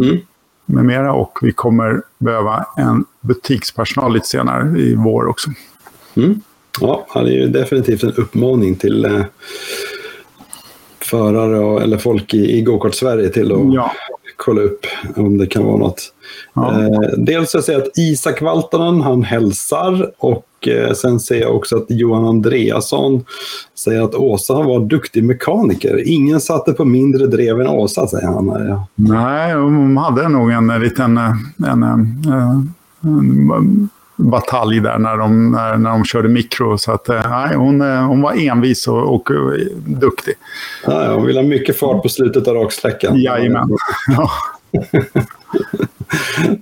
mm. 0.00 0.18
Med 0.66 0.84
mera. 0.84 1.12
Och 1.12 1.38
vi 1.42 1.52
kommer 1.52 2.02
behöva 2.18 2.66
en 2.76 3.04
butikspersonal 3.20 4.14
lite 4.14 4.26
senare 4.26 4.78
i 4.78 4.94
vår 4.94 5.26
också. 5.26 5.50
Mm. 6.14 6.40
Ja, 6.80 7.06
det 7.14 7.20
är 7.20 7.24
ju 7.24 7.48
definitivt 7.48 8.02
en 8.02 8.12
uppmaning 8.12 8.74
till 8.74 9.24
förare 11.00 11.58
och, 11.58 11.82
eller 11.82 11.98
folk 11.98 12.34
i, 12.34 12.58
i 12.58 12.62
Gokart-Sverige 12.62 13.28
till 13.28 13.52
att 13.52 13.74
ja. 13.74 13.92
Kolla 14.36 14.60
upp 14.60 14.86
om 15.16 15.38
det 15.38 15.46
kan 15.46 15.64
vara 15.64 15.76
något. 15.76 16.12
Ja. 16.54 16.82
Eh, 16.82 17.00
dels 17.18 17.50
så 17.50 17.62
ser 17.62 17.72
jag 17.72 17.82
att 17.82 17.98
Isak 17.98 18.42
Valtonen, 18.42 19.00
han 19.00 19.22
hälsar 19.22 20.10
och 20.18 20.68
eh, 20.68 20.92
sen 20.92 21.20
ser 21.20 21.40
jag 21.40 21.56
också 21.56 21.76
att 21.76 21.86
Johan 21.88 22.24
Andreasson 22.24 23.24
säger 23.74 24.02
att 24.02 24.14
Åsa 24.14 24.54
var 24.54 24.80
duktig 24.80 25.24
mekaniker. 25.24 26.08
Ingen 26.08 26.40
satte 26.40 26.72
på 26.72 26.84
mindre 26.84 27.26
drev 27.26 27.60
än 27.60 27.68
Åsa, 27.68 28.06
säger 28.06 28.26
han. 28.26 28.46
Ja. 28.68 28.86
Nej, 28.94 29.54
hon 29.54 29.96
hade 29.96 30.28
nog 30.28 30.50
en 30.50 30.66
liten 30.66 31.18
en, 31.18 31.36
en, 31.66 31.82
en, 31.82 32.74
en 33.02 33.88
batalj 34.16 34.80
där 34.80 34.98
när 34.98 35.16
de, 35.16 35.50
när, 35.52 35.76
när 35.76 35.90
de 35.90 36.04
körde 36.04 36.28
mikro. 36.28 36.78
Så 36.78 36.92
att, 36.92 37.08
eh, 37.08 37.30
nej, 37.30 37.56
hon, 37.56 37.80
eh, 37.80 38.06
hon 38.06 38.22
var 38.22 38.48
envis 38.48 38.88
och, 38.88 39.14
och 39.14 39.30
uh, 39.30 39.54
duktig. 39.86 40.34
Ja, 40.86 41.14
hon 41.14 41.26
ville 41.26 41.40
ha 41.40 41.46
mycket 41.46 41.78
fart 41.78 42.02
på 42.02 42.08
slutet 42.08 42.48
av 42.48 42.54
raksträckan. 42.54 43.20
Jajamän. 43.20 43.68
Ja. 44.08 44.30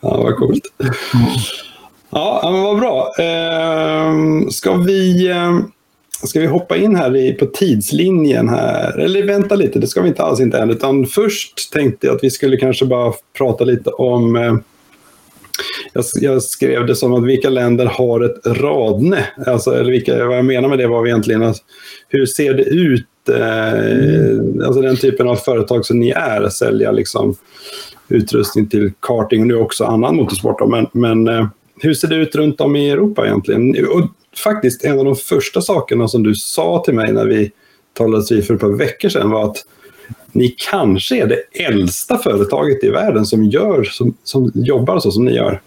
ja, 0.02 0.16
vad 0.22 0.36
coolt. 0.36 0.62
Ja, 2.10 2.50
men 2.52 2.62
vad 2.62 2.78
bra. 2.78 3.14
Eh, 3.18 4.48
ska, 4.50 4.76
vi, 4.76 5.30
eh, 5.30 5.58
ska 6.22 6.40
vi 6.40 6.46
hoppa 6.46 6.76
in 6.76 6.96
här 6.96 7.16
i, 7.16 7.32
på 7.32 7.46
tidslinjen 7.46 8.48
här? 8.48 8.98
Eller 8.98 9.26
vänta 9.26 9.54
lite, 9.54 9.78
det 9.78 9.86
ska 9.86 10.02
vi 10.02 10.08
inte 10.08 10.22
alls 10.22 10.40
inte 10.40 10.58
än. 10.58 10.70
Utan 10.70 11.06
först 11.06 11.72
tänkte 11.72 12.06
jag 12.06 12.16
att 12.16 12.24
vi 12.24 12.30
skulle 12.30 12.56
kanske 12.56 12.86
bara 12.86 13.12
prata 13.38 13.64
lite 13.64 13.90
om 13.90 14.36
eh, 14.36 14.54
jag, 15.94 16.04
jag, 16.14 16.42
skrev 16.42 16.86
det 16.86 16.96
som 16.96 17.14
att 17.14 17.24
vilka 17.24 17.50
länder 17.50 17.86
har 17.86 18.20
ett 18.20 18.46
radne? 18.46 19.26
Alltså, 19.46 19.70
eller 19.70 19.90
vilka, 19.90 20.26
vad 20.26 20.38
jag 20.38 20.44
menar 20.44 20.68
med 20.68 20.78
det 20.78 20.86
var 20.86 21.06
egentligen 21.06 21.42
att 21.42 21.56
hur 22.08 22.26
ser 22.26 22.54
det 22.54 22.62
ut? 22.62 23.06
Eh, 23.28 24.66
alltså 24.66 24.80
den 24.82 24.96
typen 24.96 25.28
av 25.28 25.36
företag 25.36 25.86
som 25.86 26.00
ni 26.00 26.10
är, 26.10 26.48
sälja 26.48 26.92
liksom 26.92 27.36
utrustning 28.08 28.66
till 28.66 28.92
karting 29.00 29.40
och 29.40 29.46
nu 29.46 29.56
också 29.56 29.84
annan 29.84 30.16
motorsport. 30.16 30.68
Men, 30.68 30.86
men 30.92 31.28
eh, 31.28 31.46
hur 31.80 31.94
ser 31.94 32.08
det 32.08 32.16
ut 32.16 32.34
runt 32.34 32.60
om 32.60 32.76
i 32.76 32.90
Europa 32.90 33.26
egentligen? 33.26 33.86
Och 33.86 34.10
faktiskt 34.44 34.84
en 34.84 34.98
av 34.98 35.04
de 35.04 35.16
första 35.16 35.60
sakerna 35.60 36.08
som 36.08 36.22
du 36.22 36.34
sa 36.34 36.82
till 36.84 36.94
mig 36.94 37.12
när 37.12 37.26
vi 37.26 37.52
talades 37.92 38.32
vid 38.32 38.46
för 38.46 38.54
ett 38.54 38.60
par 38.60 38.78
veckor 38.78 39.08
sedan 39.08 39.30
var 39.30 39.44
att 39.44 39.64
ni 40.32 40.54
kanske 40.70 41.16
är 41.22 41.26
det 41.26 41.64
äldsta 41.64 42.18
företaget 42.18 42.84
i 42.84 42.90
världen 42.90 43.26
som, 43.26 43.44
gör, 43.44 43.84
som, 43.84 44.16
som 44.24 44.52
jobbar 44.54 44.98
så 44.98 45.10
som 45.10 45.24
ni 45.24 45.34
gör. 45.34 45.60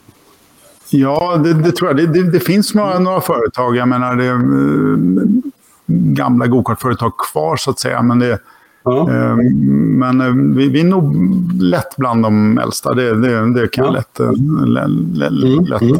Ja, 0.89 1.38
det, 1.44 1.53
det 1.53 1.72
tror 1.72 1.89
jag. 1.89 1.98
Det, 1.98 2.08
det, 2.08 2.32
det, 2.32 2.39
finns 2.39 2.74
några, 2.74 3.00
några 3.00 3.22
företag, 3.22 3.75
jag 3.75 3.88
menar 3.88 4.15
det, 4.15 4.27
äh, 4.27 5.41
gamla 5.88 6.48
gokartföretag 6.48 7.17
kvar 7.17 7.56
så 7.56 7.72
att 7.72 7.79
säga. 7.79 8.01
Men, 8.01 8.20
det, 8.20 8.39
ja. 8.84 9.10
äh, 9.10 9.36
men 9.36 10.22
äh, 10.22 10.56
vi, 10.56 10.70
vi 10.70 10.79
är 10.79 10.84
nog 10.84 11.15
lätt 11.62 11.96
bland 11.98 12.24
de 12.24 12.58
äldsta. 12.58 12.94
Det, 12.94 13.15
det, 13.15 13.53
det 13.62 13.67
kan 13.67 13.86
jag 13.86 13.94
lätt, 13.94 14.20
lätt, 14.67 15.32
lätt, 15.32 15.44
mm. 15.44 15.65
lätt 15.65 15.82
mm. 15.82 15.98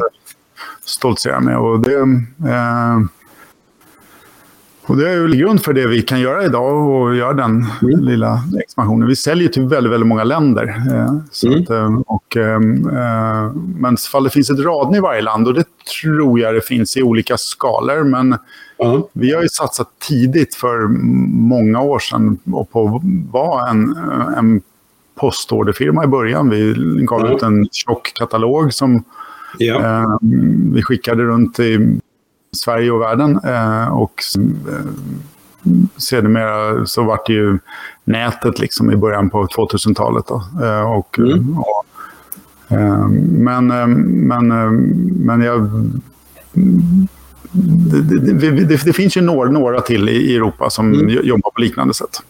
stoltsera 0.84 1.40
med. 1.40 1.58
Och 1.58 1.80
det, 1.80 1.98
och 4.88 4.96
det 4.96 5.10
är 5.10 5.14
ju 5.14 5.36
grund 5.36 5.62
för 5.62 5.72
det 5.72 5.86
vi 5.86 6.02
kan 6.02 6.20
göra 6.20 6.44
idag 6.44 6.88
och 6.88 7.16
göra 7.16 7.32
den 7.32 7.66
mm. 7.82 8.00
lilla 8.00 8.42
expansionen. 8.64 9.08
Vi 9.08 9.16
säljer 9.16 9.48
till 9.48 9.62
väldigt, 9.62 9.92
väldigt 9.92 10.06
många 10.06 10.24
länder. 10.24 10.82
Eh, 10.90 11.14
så 11.30 11.46
mm. 11.46 11.62
att, 11.62 11.70
eh, 11.70 12.00
och, 12.06 12.36
ehm, 12.36 12.88
eh, 12.88 13.52
men 13.54 13.96
fall 13.96 14.24
det 14.24 14.30
finns 14.30 14.50
ett 14.50 14.58
radne 14.58 14.96
i 14.96 15.00
varje 15.00 15.22
land 15.22 15.48
och 15.48 15.54
det 15.54 15.64
tror 16.00 16.40
jag 16.40 16.54
det 16.54 16.60
finns 16.60 16.96
i 16.96 17.02
olika 17.02 17.36
skalor. 17.36 18.04
Men 18.04 18.36
mm. 18.84 19.02
vi 19.12 19.32
har 19.32 19.42
ju 19.42 19.48
satsat 19.48 19.88
tidigt 20.08 20.54
för 20.54 20.88
många 21.48 21.80
år 21.80 21.98
sedan 21.98 22.38
på 22.72 22.96
att 22.96 23.32
vara 23.32 23.70
en, 23.70 23.96
en 24.36 24.60
postorderfirma 25.20 26.04
i 26.04 26.06
början. 26.06 26.50
Vi 26.50 26.74
gav 27.04 27.32
ut 27.32 27.42
en 27.42 27.68
tjock 27.72 28.12
katalog 28.14 28.72
som 28.72 29.04
eh, 29.60 30.16
vi 30.72 30.82
skickade 30.82 31.22
runt 31.22 31.60
i 31.60 32.00
Sverige 32.58 32.90
och 32.90 33.00
världen. 33.00 33.40
Eh, 33.44 33.98
och 33.98 34.22
eh, 34.68 34.86
sedermera 35.96 36.86
så 36.86 37.02
vart 37.02 37.26
det 37.26 37.32
ju 37.32 37.58
nätet 38.04 38.58
liksom 38.58 38.92
i 38.92 38.96
början 38.96 39.30
på 39.30 39.46
2000-talet. 39.46 40.30
Eh, 40.62 40.92
och, 40.92 41.18
mm. 41.18 41.58
och, 41.58 41.84
men, 43.20 43.66
men, 44.26 44.48
men 45.26 45.42
jag... 45.42 45.70
Det, 47.52 48.00
det, 48.32 48.50
det, 48.50 48.84
det, 48.84 48.92
finns 48.92 49.16
ju 49.16 49.20
några, 49.20 49.50
några 49.50 49.80
till 49.80 50.08
i 50.08 50.36
Europa 50.36 50.70
som 50.70 50.94
mm. 50.94 51.26
jobbar 51.26 51.50
på 51.50 51.60
liknande 51.60 51.94
sätt. 51.94 52.22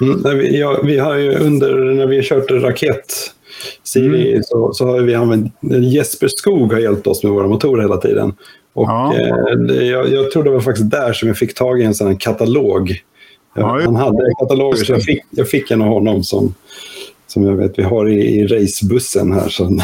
Mm, 0.00 0.38
vi, 0.38 0.60
ja, 0.60 0.80
vi 0.84 0.98
har 0.98 1.16
ju 1.16 1.34
under 1.34 1.94
när 1.94 2.06
vi 2.06 2.16
har 2.16 2.22
kört 2.22 2.50
raket 2.50 3.32
Siri 3.82 4.30
mm. 4.30 4.42
så, 4.42 4.72
så 4.72 4.86
har 4.86 5.00
vi 5.00 5.14
använt 5.14 5.54
Jesper 5.92 6.28
Skog 6.28 6.72
har 6.72 6.80
hjälpt 6.80 7.06
oss 7.06 7.22
med 7.22 7.32
våra 7.32 7.46
motorer 7.46 7.82
hela 7.82 7.96
tiden. 7.96 8.32
Och, 8.72 8.88
ja. 8.88 9.14
eh, 9.14 9.74
jag, 9.74 10.08
jag 10.08 10.30
tror 10.30 10.44
det 10.44 10.50
var 10.50 10.60
faktiskt 10.60 10.90
där 10.90 11.12
som 11.12 11.28
jag 11.28 11.36
fick 11.36 11.54
tag 11.54 11.80
i 11.80 11.84
en 11.84 11.94
sån 11.94 12.16
katalog. 12.16 13.02
Ja, 13.54 13.80
han 13.84 13.96
hade 13.96 14.32
kataloger 14.40 14.84
så 14.84 14.92
jag 14.92 15.02
fick, 15.02 15.22
jag 15.30 15.48
fick 15.48 15.70
en 15.70 15.82
av 15.82 15.88
honom 15.88 16.22
som, 16.22 16.54
som 17.26 17.42
jag 17.42 17.56
vet 17.56 17.78
vi 17.78 17.82
har 17.82 18.08
i, 18.08 18.40
i 18.40 18.46
racebussen 18.46 19.32
här. 19.32 19.48
Så. 19.48 19.78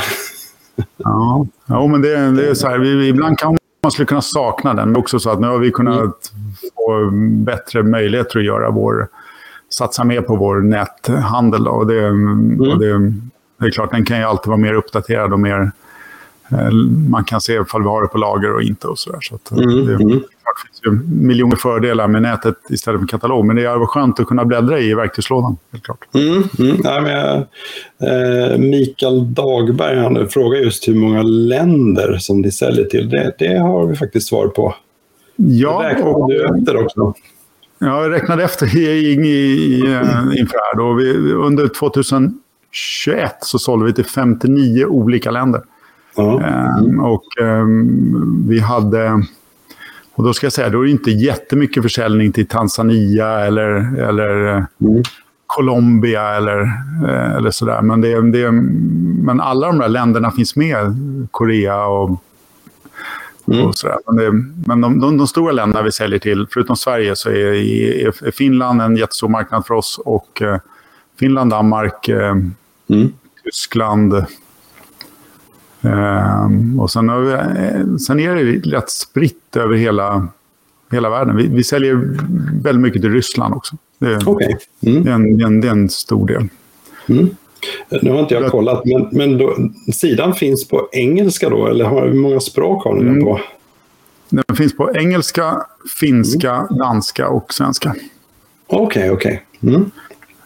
ja, 0.96 1.46
ja, 1.66 1.86
men 1.86 2.02
det, 2.02 2.30
det 2.30 2.48
är 2.48 2.54
så 2.54 2.68
här, 2.68 2.78
vi, 2.78 3.08
ibland 3.08 3.38
kan 3.38 3.58
man 3.82 3.92
skulle 3.92 4.06
kunna 4.06 4.22
sakna 4.22 4.74
den. 4.74 4.88
Men 4.88 5.00
också 5.00 5.18
så 5.18 5.30
att 5.30 5.40
nu 5.40 5.46
har 5.46 5.58
vi 5.58 5.70
kunnat 5.70 5.98
mm. 5.98 6.12
få 6.74 7.10
bättre 7.44 7.82
möjligheter 7.82 8.38
att 8.38 8.44
göra 8.44 8.70
vår, 8.70 9.08
satsa 9.70 10.04
mer 10.04 10.20
på 10.20 10.36
vår 10.36 10.60
näthandel. 10.60 11.64
Då. 11.64 11.70
Och 11.70 11.86
det, 11.86 12.06
mm. 12.06 12.60
och 12.60 12.78
det, 12.78 13.12
det 13.58 13.66
är 13.66 13.70
klart, 13.70 13.90
den 13.90 14.04
kan 14.04 14.18
ju 14.18 14.24
alltid 14.24 14.46
vara 14.46 14.56
mer 14.56 14.74
uppdaterad 14.74 15.32
och 15.32 15.40
mer 15.40 15.72
man 17.10 17.24
kan 17.24 17.40
se 17.40 17.52
ifall 17.52 17.82
vi 17.82 17.88
har 17.88 18.02
det 18.02 18.08
på 18.08 18.18
lager 18.18 18.54
och 18.54 18.62
inte 18.62 18.86
och 18.86 18.98
sådär. 18.98 19.18
Så 19.22 19.34
att 19.34 19.52
eh, 19.52 19.58
mm, 19.58 19.86
det, 19.86 19.94
mm. 19.94 20.08
det 20.08 20.22
finns 20.66 20.80
ju 20.84 20.90
miljoner 21.14 21.56
fördelar 21.56 22.08
med 22.08 22.22
nätet 22.22 22.54
istället 22.70 23.00
för 23.00 23.08
katalog. 23.08 23.44
Men 23.44 23.56
det 23.56 23.62
är 23.62 23.86
skönt 23.86 24.20
att 24.20 24.26
kunna 24.26 24.44
bläddra 24.44 24.80
i 24.80 24.94
verktygslådan. 24.94 25.56
Helt 25.72 25.84
klart. 25.84 26.08
Mm, 26.14 26.42
mm. 26.58 26.76
Ja, 26.84 27.00
men 27.00 27.36
eh, 28.10 28.58
Mikael 28.58 29.34
Dagberg 29.34 29.98
han 29.98 30.28
frågar 30.28 30.58
just 30.58 30.88
hur 30.88 30.94
många 30.94 31.22
länder 31.22 32.16
som 32.18 32.40
ni 32.40 32.52
säljer 32.52 32.84
till. 32.84 33.10
Det, 33.10 33.34
det 33.38 33.58
har 33.58 33.86
vi 33.86 33.96
faktiskt 33.96 34.28
svar 34.28 34.48
på. 34.48 34.74
Ja, 35.36 36.02
och, 36.02 36.28
du 36.28 36.44
efter 36.44 36.76
också. 36.84 37.14
Ja, 37.78 38.02
jag 38.02 38.12
räknade 38.12 38.44
efter 38.44 38.76
i, 38.76 38.80
i, 38.80 39.12
i, 39.12 39.80
eh, 39.80 40.40
inför 40.40 40.58
här. 40.58 40.76
Då. 40.76 40.92
Vi, 40.92 41.32
under 41.32 41.68
2021 41.68 42.40
så 43.40 43.58
sålde 43.58 43.86
vi 43.86 43.92
till 43.92 44.04
59 44.04 44.84
olika 44.84 45.30
länder. 45.30 45.62
Mm. 46.18 47.00
och 47.00 47.24
um, 47.40 48.44
vi 48.48 48.60
hade... 48.60 49.22
Och 50.14 50.24
då 50.24 50.32
ska 50.34 50.46
jag 50.46 50.52
säga, 50.52 50.68
då 50.68 50.80
är 50.80 50.84
det 50.84 50.90
inte 50.90 51.10
jättemycket 51.10 51.82
försäljning 51.82 52.32
till 52.32 52.46
Tanzania 52.46 53.40
eller, 53.40 53.98
eller 54.08 54.46
mm. 54.80 55.02
Colombia 55.46 56.36
eller, 56.36 56.60
eh, 57.08 57.36
eller 57.36 57.50
sådär. 57.50 57.82
Men, 57.82 58.00
det, 58.00 58.30
det, 58.30 58.50
men 59.22 59.40
alla 59.40 59.66
de 59.66 59.78
där 59.78 59.88
länderna 59.88 60.30
finns 60.30 60.56
med. 60.56 60.96
Korea 61.30 61.86
och, 61.86 62.24
Mm. 63.52 63.66
Och 63.66 63.76
sådär. 63.76 63.96
Men, 64.06 64.16
det, 64.16 64.32
men 64.66 64.80
de, 64.80 65.00
de, 65.00 65.18
de, 65.18 65.26
stora 65.26 65.52
länderna 65.52 65.82
vi 65.82 65.92
säljer 65.92 66.18
till, 66.18 66.46
förutom 66.50 66.76
Sverige, 66.76 67.16
så 67.16 67.28
är, 67.28 67.34
är, 67.34 68.30
Finland 68.30 68.82
en 68.82 68.96
jättestor 68.96 69.28
marknad 69.28 69.66
för 69.66 69.74
oss. 69.74 70.00
Och 70.04 70.42
eh, 70.42 70.58
Finland, 71.18 71.50
Danmark, 71.50 72.08
eh, 72.08 72.36
mm. 72.88 73.12
Tyskland. 73.44 74.26
Eh, 75.82 76.80
och 76.80 76.90
sen, 76.90 77.24
vi, 77.24 77.32
eh, 77.32 77.96
sen 78.06 78.20
är 78.20 78.34
det 78.34 78.76
rätt 78.76 78.90
spritt 78.90 79.56
över 79.56 79.76
hela, 79.76 80.28
hela 80.92 81.10
världen. 81.10 81.36
Vi, 81.36 81.46
vi 81.46 81.64
säljer 81.64 81.94
väldigt 82.62 82.82
mycket 82.82 83.02
till 83.02 83.12
Ryssland 83.12 83.54
också. 83.54 83.76
Det, 83.98 84.26
okay. 84.26 84.54
mm. 84.86 85.04
det, 85.04 85.10
är, 85.10 85.14
en, 85.14 85.38
det, 85.38 85.44
är, 85.44 85.46
en, 85.46 85.60
det 85.60 85.68
är 85.68 85.72
en 85.72 85.88
stor 85.88 86.26
del. 86.26 86.48
Mm. 87.08 87.28
Nu 88.02 88.10
har 88.10 88.20
inte 88.20 88.34
jag 88.34 88.50
kollat, 88.50 88.84
men, 88.84 89.08
men 89.12 89.38
då, 89.38 89.56
sidan 89.92 90.34
finns 90.34 90.68
på 90.68 90.88
engelska 90.92 91.48
då? 91.48 91.66
Eller 91.66 91.88
hur 91.88 92.14
många 92.14 92.40
språk 92.40 92.84
har 92.84 92.94
ni 92.94 93.04
den 93.04 93.24
på? 93.24 93.30
Mm. 93.30 94.44
Den 94.46 94.56
finns 94.56 94.76
på 94.76 94.96
engelska, 94.96 95.66
finska, 96.00 96.54
mm. 96.54 96.78
danska 96.78 97.28
och 97.28 97.54
svenska. 97.54 97.94
Okej, 98.66 98.84
okay, 98.86 99.10
okej. 99.10 99.44
Okay. 99.60 99.74
Mm. 99.74 99.90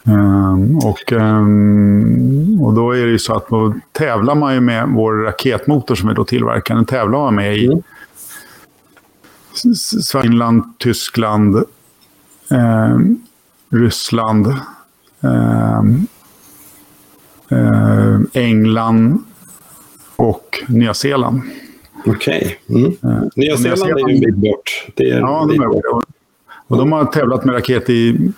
Um, 0.05 0.77
och, 0.77 1.11
um, 1.11 2.61
och 2.61 2.73
då 2.73 2.91
är 2.91 3.05
det 3.05 3.11
ju 3.11 3.19
så 3.19 3.33
att 3.33 3.47
då 3.47 3.73
tävlar 3.91 4.35
man 4.35 4.53
ju 4.53 4.59
med 4.59 4.89
vår 4.89 5.13
raketmotor 5.13 5.95
som 5.95 6.09
vi 6.09 6.15
då 6.15 6.25
tillverkar. 6.25 6.75
Den 6.75 6.85
tävlar 6.85 7.19
man 7.19 7.35
med 7.35 7.57
i 7.57 7.65
mm. 7.65 7.81
Finland, 10.21 10.63
Tyskland, 10.77 11.55
eh, 12.51 12.97
Ryssland, 13.69 14.47
eh, 15.21 15.79
eh, 17.49 18.19
England 18.33 19.23
och 20.15 20.63
Nya 20.67 20.93
Zeeland. 20.93 21.41
Okej. 22.05 22.59
Okay. 22.67 22.83
Mm. 22.83 22.97
Eh, 23.03 23.23
Nya 23.35 23.57
Zeeland 23.57 23.91
är 23.91 24.09
ju 24.09 24.15
en 24.15 24.21
bit 24.21 24.35
bort. 24.35 24.87
Det 24.95 25.09
är 25.09 25.19
ja, 25.19 25.47
de 25.49 25.61
är 25.61 25.67
bort. 25.67 26.05
Och 26.67 26.77
de 26.77 26.91
har 26.91 27.05
tävlat 27.05 27.45
med 27.45 27.55
raket 27.55 27.89
i 27.89 28.31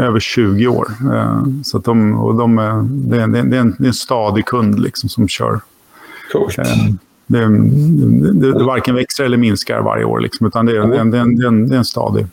över 0.00 0.20
20 0.20 0.66
år. 0.66 0.88
Eh, 1.14 1.42
så 1.64 1.78
de, 1.78 2.20
och 2.20 2.34
de, 2.34 2.56
det, 3.10 3.22
är, 3.22 3.26
det, 3.26 3.38
en, 3.58 3.76
det 3.78 3.84
är 3.84 3.88
en 3.88 3.94
stadig 3.94 4.46
kund 4.46 4.80
liksom 4.80 5.08
som 5.08 5.28
kör. 5.28 5.60
Coolt. 6.32 6.58
Eh, 6.58 6.64
det, 7.26 7.38
det, 8.32 8.58
det, 8.58 8.64
varken 8.64 8.94
växer 8.94 9.24
eller 9.24 9.36
minskar 9.36 9.80
varje 9.80 10.04
år, 10.04 10.20
liksom, 10.20 10.46
utan 10.46 10.66
det 10.66 10.72
är, 10.72 10.80
mm. 10.80 10.90
det, 11.10 11.18
är 11.18 11.22
en, 11.22 11.36
det, 11.36 11.44
är 11.44 11.48
en, 11.48 11.68
det 11.68 11.74
är 11.74 11.78
en 11.78 11.84
stadig. 11.84 12.26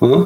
Mm. 0.00 0.20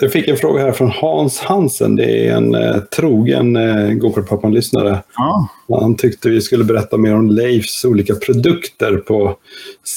Jag 0.00 0.12
fick 0.12 0.28
en 0.28 0.36
fråga 0.36 0.62
här 0.62 0.72
från 0.72 0.90
Hans 0.90 1.40
Hansen. 1.40 1.96
Det 1.96 2.26
är 2.26 2.36
en 2.36 2.54
eh, 2.54 2.76
trogen 2.76 3.56
eh, 3.56 3.90
Gokartpappan-lyssnare. 3.90 5.02
Ja. 5.16 5.48
Han 5.80 5.96
tyckte 5.96 6.28
vi 6.28 6.40
skulle 6.40 6.64
berätta 6.64 6.96
mer 6.96 7.14
om 7.14 7.30
Leifs 7.30 7.84
olika 7.84 8.14
produkter 8.14 8.96
på 8.96 9.36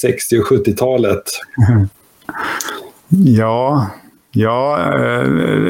60 0.01 0.39
och 0.39 0.46
70-talet. 0.46 1.24
Ja, 3.13 3.88
ja 4.31 4.79
eh, 5.00 5.27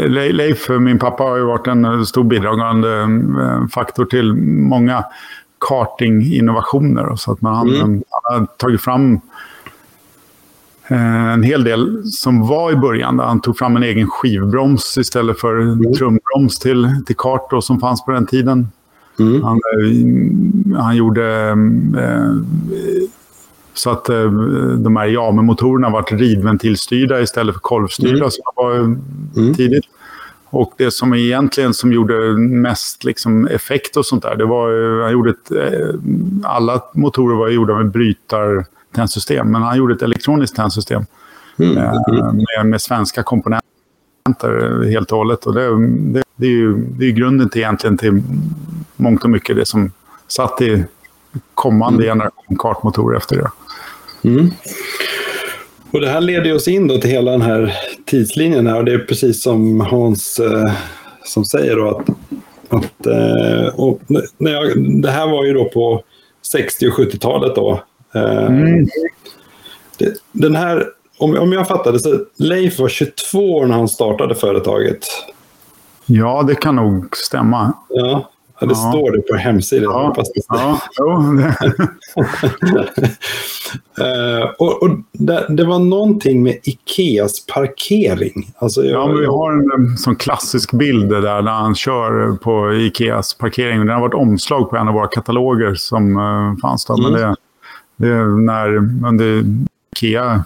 Leif, 0.09 0.69
min 0.69 0.99
pappa, 0.99 1.23
har 1.23 1.37
ju 1.37 1.43
varit 1.43 1.67
en 1.67 2.05
stor 2.05 2.23
bidragande 2.23 3.01
eh, 3.01 3.67
faktor 3.73 4.05
till 4.05 4.33
många 4.33 5.03
karting-innovationer. 5.59 7.15
Så 7.15 7.31
att 7.31 7.41
man 7.41 7.69
mm. 7.69 8.03
har 8.09 8.45
tagit 8.45 8.81
fram 8.81 9.19
Eh, 10.91 11.33
en 11.33 11.43
hel 11.43 11.63
del 11.63 12.01
som 12.05 12.47
var 12.47 12.71
i 12.71 12.75
början. 12.75 13.17
Där 13.17 13.23
han 13.23 13.41
tog 13.41 13.57
fram 13.57 13.75
en 13.75 13.83
egen 13.83 14.07
skivbroms 14.07 14.97
istället 14.97 15.39
för 15.39 15.61
mm. 15.61 15.93
trumbroms 15.93 16.59
till, 16.59 17.03
till 17.05 17.15
kart 17.15 17.53
som 17.61 17.79
fanns 17.79 18.05
på 18.05 18.11
den 18.11 18.25
tiden. 18.25 18.67
Mm. 19.19 19.43
Han, 19.43 19.55
eh, 19.57 20.81
han 20.81 20.95
gjorde 20.95 21.49
eh, 21.97 22.31
så 23.81 23.89
att 23.89 24.09
eh, 24.09 24.31
de 24.77 24.95
här 24.95 25.05
Jame-motorerna 25.05 25.89
var 25.89 26.03
ridventilstyrda 26.03 27.21
istället 27.21 27.55
för 27.55 27.59
kolvstyrda 27.59 28.17
mm. 28.17 28.31
som 28.31 28.43
var 28.55 28.75
mm. 28.75 29.53
tidigt. 29.55 29.85
Och 30.49 30.73
det 30.77 30.91
som 30.91 31.13
egentligen 31.13 31.73
som 31.73 31.93
gjorde 31.93 32.37
mest 32.37 33.03
liksom, 33.03 33.47
effekt 33.47 33.97
och 33.97 34.05
sånt 34.05 34.23
där, 34.23 34.35
det 34.35 34.45
var 34.45 35.01
han 35.03 35.11
gjorde 35.11 35.29
ett, 35.29 35.51
alla 36.43 36.81
motorer 36.93 37.35
var 37.35 37.49
gjorda 37.49 37.75
med 37.75 37.91
brytar 37.91 38.65
tändsystem. 38.95 39.51
Men 39.51 39.61
han 39.61 39.77
gjorde 39.77 39.93
ett 39.93 40.01
elektroniskt 40.01 40.55
tändsystem 40.55 41.05
mm. 41.57 41.77
Eh, 41.77 42.33
med, 42.33 42.65
med, 42.65 42.81
svenska 42.81 43.23
komponenter 43.23 44.91
helt 44.91 45.11
och 45.11 45.17
hållet. 45.17 45.45
Och 45.45 45.53
det, 45.53 45.87
det, 45.87 46.23
det, 46.35 46.45
är 46.45 46.51
ju 46.51 46.77
det 46.77 47.05
är 47.05 47.11
grunden 47.11 47.49
till 47.49 47.61
egentligen 47.61 47.97
till 47.97 48.21
mångt 48.95 49.23
och 49.23 49.29
mycket 49.29 49.55
det 49.55 49.65
som 49.65 49.91
satt 50.27 50.61
i 50.61 50.85
kommande 51.53 52.03
mm. 52.03 52.19
generation 52.19 52.57
kartmotorer 52.57 53.17
efter 53.17 53.35
det. 53.35 53.51
Mm. 54.23 54.51
Och 55.91 56.01
det 56.01 56.09
här 56.09 56.21
leder 56.21 56.55
oss 56.55 56.67
in 56.67 56.87
då 56.87 56.97
till 56.97 57.09
hela 57.09 57.31
den 57.31 57.41
här 57.41 57.77
tidslinjen 58.05 58.67
här 58.67 58.77
och 58.77 58.85
det 58.85 58.93
är 58.93 58.99
precis 58.99 59.43
som 59.43 59.81
Hans 59.81 60.39
eh, 60.39 60.71
som 61.25 61.45
säger 61.45 61.75
då 61.75 61.89
att, 61.89 62.09
att 62.69 63.05
eh, 63.05 63.73
när 64.37 64.51
jag, 64.51 64.91
det 65.01 65.11
här 65.11 65.27
var 65.27 65.45
ju 65.45 65.53
då 65.53 65.65
på 65.65 66.03
60 66.51 66.87
och 66.87 66.93
70-talet 66.93 67.55
då 67.55 67.83
Eh, 68.15 68.45
mm. 68.45 68.87
Den 70.31 70.55
här, 70.55 70.87
om, 71.17 71.37
om 71.37 71.51
jag 71.51 71.67
fattade 71.67 71.99
så 71.99 72.25
Leif 72.35 72.79
var 72.79 72.89
22 72.89 73.55
år 73.55 73.65
när 73.65 73.75
han 73.75 73.87
startade 73.87 74.35
företaget. 74.35 75.05
Ja, 76.05 76.43
det 76.47 76.55
kan 76.55 76.75
nog 76.75 77.17
stämma. 77.17 77.73
Ja, 77.89 78.30
det 78.65 78.73
ja. 78.73 78.91
står 78.91 79.11
det 79.11 79.21
på 79.21 79.35
hemsidan. 79.35 79.91
Ja, 79.93 80.13
det 80.17 80.31
ja. 80.97 81.23
uh, 84.01 84.49
och, 84.59 84.83
och 84.83 84.89
det, 85.11 85.45
det, 85.49 85.63
var 85.63 85.79
någonting 85.79 86.43
med 86.43 86.57
Ikeas 86.63 87.45
parkering. 87.45 88.53
Alltså, 88.57 88.83
jag, 88.83 89.09
ja, 89.09 89.13
vi 89.13 89.25
har 89.25 89.51
en, 89.53 89.97
sån 89.97 90.15
klassisk 90.15 90.71
bild 90.71 91.09
där 91.09 91.41
när 91.41 91.51
han 91.51 91.75
kör 91.75 92.37
på 92.37 92.73
Ikeas 92.73 93.33
parkering. 93.33 93.79
Den 93.79 93.89
har 93.89 94.01
varit 94.01 94.13
omslag 94.13 94.69
på 94.69 94.77
en 94.77 94.87
av 94.87 94.93
våra 94.93 95.07
kataloger 95.07 95.75
som 95.75 96.17
uh, 96.17 96.57
fanns 96.61 96.85
då. 96.85 96.93
Mm. 96.93 97.11
Men 97.11 97.35
det, 97.95 98.25
när 98.25 98.75
under 99.07 99.43
Ikea 99.95 100.43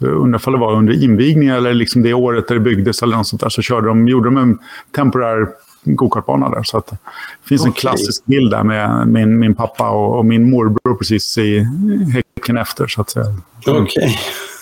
undrar 0.00 0.48
om 0.48 0.52
det 0.52 0.60
var 0.60 0.74
under 0.74 1.04
invigningen 1.04 1.54
eller 1.54 1.74
liksom 1.74 2.02
det 2.02 2.14
året 2.14 2.48
det 2.48 2.60
byggdes 2.60 3.02
eller 3.02 3.16
något 3.16 3.26
sånt 3.26 3.42
där, 3.42 3.48
så 3.48 3.62
körde 3.62 3.88
de, 3.88 4.08
gjorde 4.08 4.26
de 4.26 4.36
en 4.36 4.58
temporär 4.96 5.48
gokartbana 5.84 6.50
där. 6.50 6.62
Så 6.62 6.78
att 6.78 6.86
det 6.86 6.98
finns 7.44 7.60
okay. 7.60 7.70
en 7.70 7.74
klassisk 7.74 8.24
bild 8.24 8.50
där 8.50 8.62
med 8.62 9.08
min, 9.08 9.38
min 9.38 9.54
pappa 9.54 9.90
och, 9.90 10.18
och, 10.18 10.24
min 10.24 10.50
morbror 10.50 10.94
precis 10.94 11.38
i 11.38 11.66
häcken 12.12 12.56
efter, 12.56 12.86
så 12.86 13.00
att 13.00 13.10
säga. 13.10 13.26
Okej. 13.66 13.82
Okay. 13.82 14.10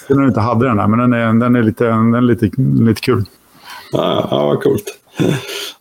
Den 0.08 0.26
inte 0.26 0.40
hade 0.40 0.66
den 0.66 0.76
där, 0.76 0.86
men 0.86 0.98
den 0.98 1.12
är, 1.12 1.26
den 1.26 1.56
är, 1.56 1.62
lite, 1.62 1.84
den 1.84 2.14
är 2.14 2.20
lite, 2.20 2.50
lite 2.58 3.00
kul. 3.00 3.24
Ja, 3.92 4.28
ja 4.30 4.46
vad 4.46 4.62
coolt. 4.62 4.98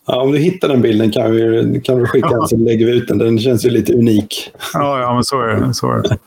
Ja, 0.06 0.22
om 0.22 0.32
du 0.32 0.38
hittar 0.38 0.68
den 0.68 0.82
bilden 0.82 1.10
kan 1.10 1.32
vi, 1.32 1.80
kan 1.84 1.98
vi 1.98 2.06
skicka 2.06 2.28
den 2.28 2.48
så 2.48 2.56
lägger 2.56 2.86
vi 2.86 2.92
ut 2.92 3.08
den. 3.08 3.18
Den 3.18 3.38
känns 3.38 3.64
ju 3.64 3.70
lite 3.70 3.92
unik. 3.92 4.50
Ja, 4.74 5.00
ja 5.00 5.14
men 5.14 5.24
så 5.24 5.42
är 5.42 5.54
det. 5.54 5.74
Så 5.74 5.92
är 5.92 6.02
det. 6.02 6.18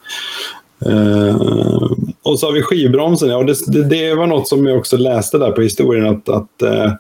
Uh, 0.86 1.92
och 2.24 2.40
så 2.40 2.46
har 2.46 2.54
vi 2.54 2.62
skivbromsen. 2.62 3.30
Ja, 3.30 3.44
det, 3.44 3.56
det, 3.68 3.84
det, 3.84 4.16
var 4.16 4.28
något 4.28 4.48
som 4.48 4.68
jag 4.68 4.78
också 4.78 4.98
läste 4.98 5.38
där 5.38 5.52
på 5.52 5.62
historien. 5.62 6.06
Att, 6.06 6.30
att 6.30 6.64
uh, 6.64 6.94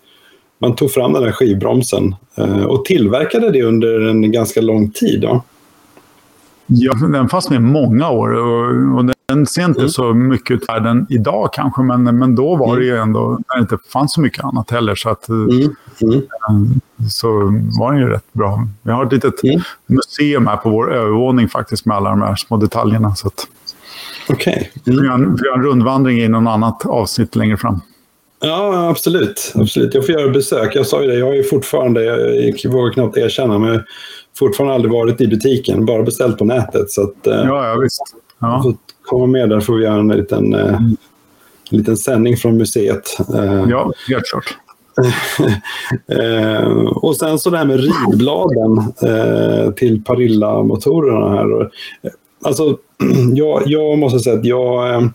man 0.59 0.75
tog 0.75 0.91
fram 0.91 1.13
den 1.13 1.23
här 1.23 1.31
skivbromsen 1.31 2.15
uh, 2.39 2.63
och 2.63 2.85
tillverkade 2.85 3.51
det 3.51 3.63
under 3.63 4.09
en 4.09 4.31
ganska 4.31 4.61
lång 4.61 4.91
tid. 4.91 5.21
Då. 5.21 5.43
Ja, 6.67 6.93
den 6.93 7.29
fanns 7.29 7.49
med 7.49 7.61
många 7.61 8.09
år 8.09 8.29
och, 8.29 8.97
och 8.97 9.13
den 9.29 9.45
ser 9.45 9.65
inte 9.65 9.79
mm. 9.79 9.89
så 9.89 10.13
mycket 10.13 10.51
ut 10.51 10.69
världen 10.69 11.07
idag 11.09 11.49
kanske, 11.53 11.81
men, 11.81 12.03
men 12.03 12.35
då 12.35 12.55
var 12.55 12.67
mm. 12.67 12.79
det 12.79 12.85
ju 12.85 12.97
ändå 12.97 13.29
när 13.29 13.55
det 13.55 13.61
inte 13.61 13.77
fanns 13.93 14.13
så 14.13 14.21
mycket 14.21 14.43
annat 14.43 14.71
heller. 14.71 14.95
Så, 14.95 15.09
att, 15.09 15.29
mm. 15.29 15.75
Mm. 16.01 16.17
Eh, 16.17 17.07
så 17.09 17.27
var 17.79 17.91
den 17.91 18.01
ju 18.01 18.09
rätt 18.09 18.33
bra. 18.33 18.67
Vi 18.81 18.91
har 18.91 19.05
ett 19.05 19.11
litet 19.11 19.43
mm. 19.43 19.61
museum 19.87 20.47
här 20.47 20.57
på 20.57 20.69
vår 20.69 20.93
övervåning 20.93 21.49
faktiskt 21.49 21.85
med 21.85 21.97
alla 21.97 22.09
de 22.09 22.21
här 22.21 22.35
små 22.35 22.57
detaljerna. 22.57 23.15
Så 23.15 23.27
att, 23.27 23.47
Okej. 24.29 24.71
Okay. 24.75 24.95
Vi, 24.95 25.07
har 25.07 25.15
en, 25.15 25.35
vi 25.35 25.49
har 25.49 25.57
en 25.57 25.63
rundvandring 25.63 26.19
i 26.19 26.27
någon 26.27 26.47
annat 26.47 26.85
avsnitt 26.85 27.35
längre 27.35 27.57
fram. 27.57 27.81
Ja, 28.39 28.89
absolut. 28.89 29.53
absolut. 29.55 29.93
Jag 29.93 30.05
får 30.05 30.15
göra 30.15 30.29
besök. 30.29 30.75
Jag 30.75 30.87
sa 30.87 31.01
ju 31.01 31.07
det, 31.07 31.15
jag 31.17 31.35
ju 31.35 31.43
fortfarande, 31.43 32.03
jag 32.03 32.71
vågar 32.71 32.93
knappt 32.93 33.17
erkänna, 33.17 33.59
men 33.59 33.83
fortfarande 34.39 34.75
aldrig 34.75 34.91
varit 34.91 35.21
i 35.21 35.27
butiken, 35.27 35.85
bara 35.85 36.03
beställt 36.03 36.37
på 36.37 36.45
nätet. 36.45 36.91
Så 36.91 37.03
att, 37.03 37.27
eh, 37.27 37.33
ja, 37.33 37.67
ja, 37.67 37.79
visst. 37.81 38.01
Ja. 38.39 38.61
Får 38.63 38.75
komma 39.01 39.25
med 39.25 39.49
där 39.49 39.59
får 39.59 39.75
vi 39.75 39.83
göra 39.83 39.99
en 39.99 40.07
liten, 40.07 40.53
eh, 40.53 40.67
mm. 40.67 40.97
en 41.71 41.77
liten 41.77 41.97
sändning 41.97 42.37
från 42.37 42.57
museet. 42.57 43.17
Eh, 43.35 43.65
ja, 43.69 43.91
helt 44.09 44.25
klart. 44.25 44.57
och 46.95 47.15
sen 47.15 47.39
så 47.39 47.49
det 47.49 47.57
här 47.57 47.65
med 47.65 47.79
ridbladen 47.79 48.93
till 49.75 50.03
Parilla-motorerna 50.03 51.29
här. 51.29 51.69
Alltså, 52.43 52.77
jag, 53.33 53.63
jag 53.65 53.97
måste 53.97 54.19
säga 54.19 54.35
att 54.35 54.45
jag 54.45 55.09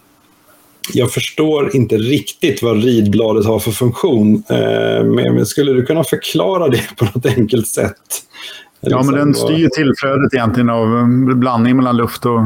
jag 0.93 1.13
förstår 1.13 1.77
inte 1.77 1.97
riktigt 1.97 2.63
vad 2.63 2.85
ridbladet 2.85 3.47
har 3.47 3.59
för 3.59 3.71
funktion. 3.71 4.43
Men 5.15 5.47
skulle 5.47 5.73
du 5.73 5.87
kunna 5.87 6.05
förklara 6.05 6.69
det 6.69 6.97
på 6.97 7.05
något 7.05 7.27
enkelt 7.27 7.69
sätt? 7.69 7.97
Ja, 8.81 9.03
men 9.03 9.15
den 9.15 9.35
styr 9.35 9.69
tillflödet 9.69 10.35
egentligen 10.35 10.71
av 10.71 10.99
en 10.99 11.41
blandning 11.41 11.77
mellan 11.77 11.97
luft 11.97 12.27
och, 12.27 12.41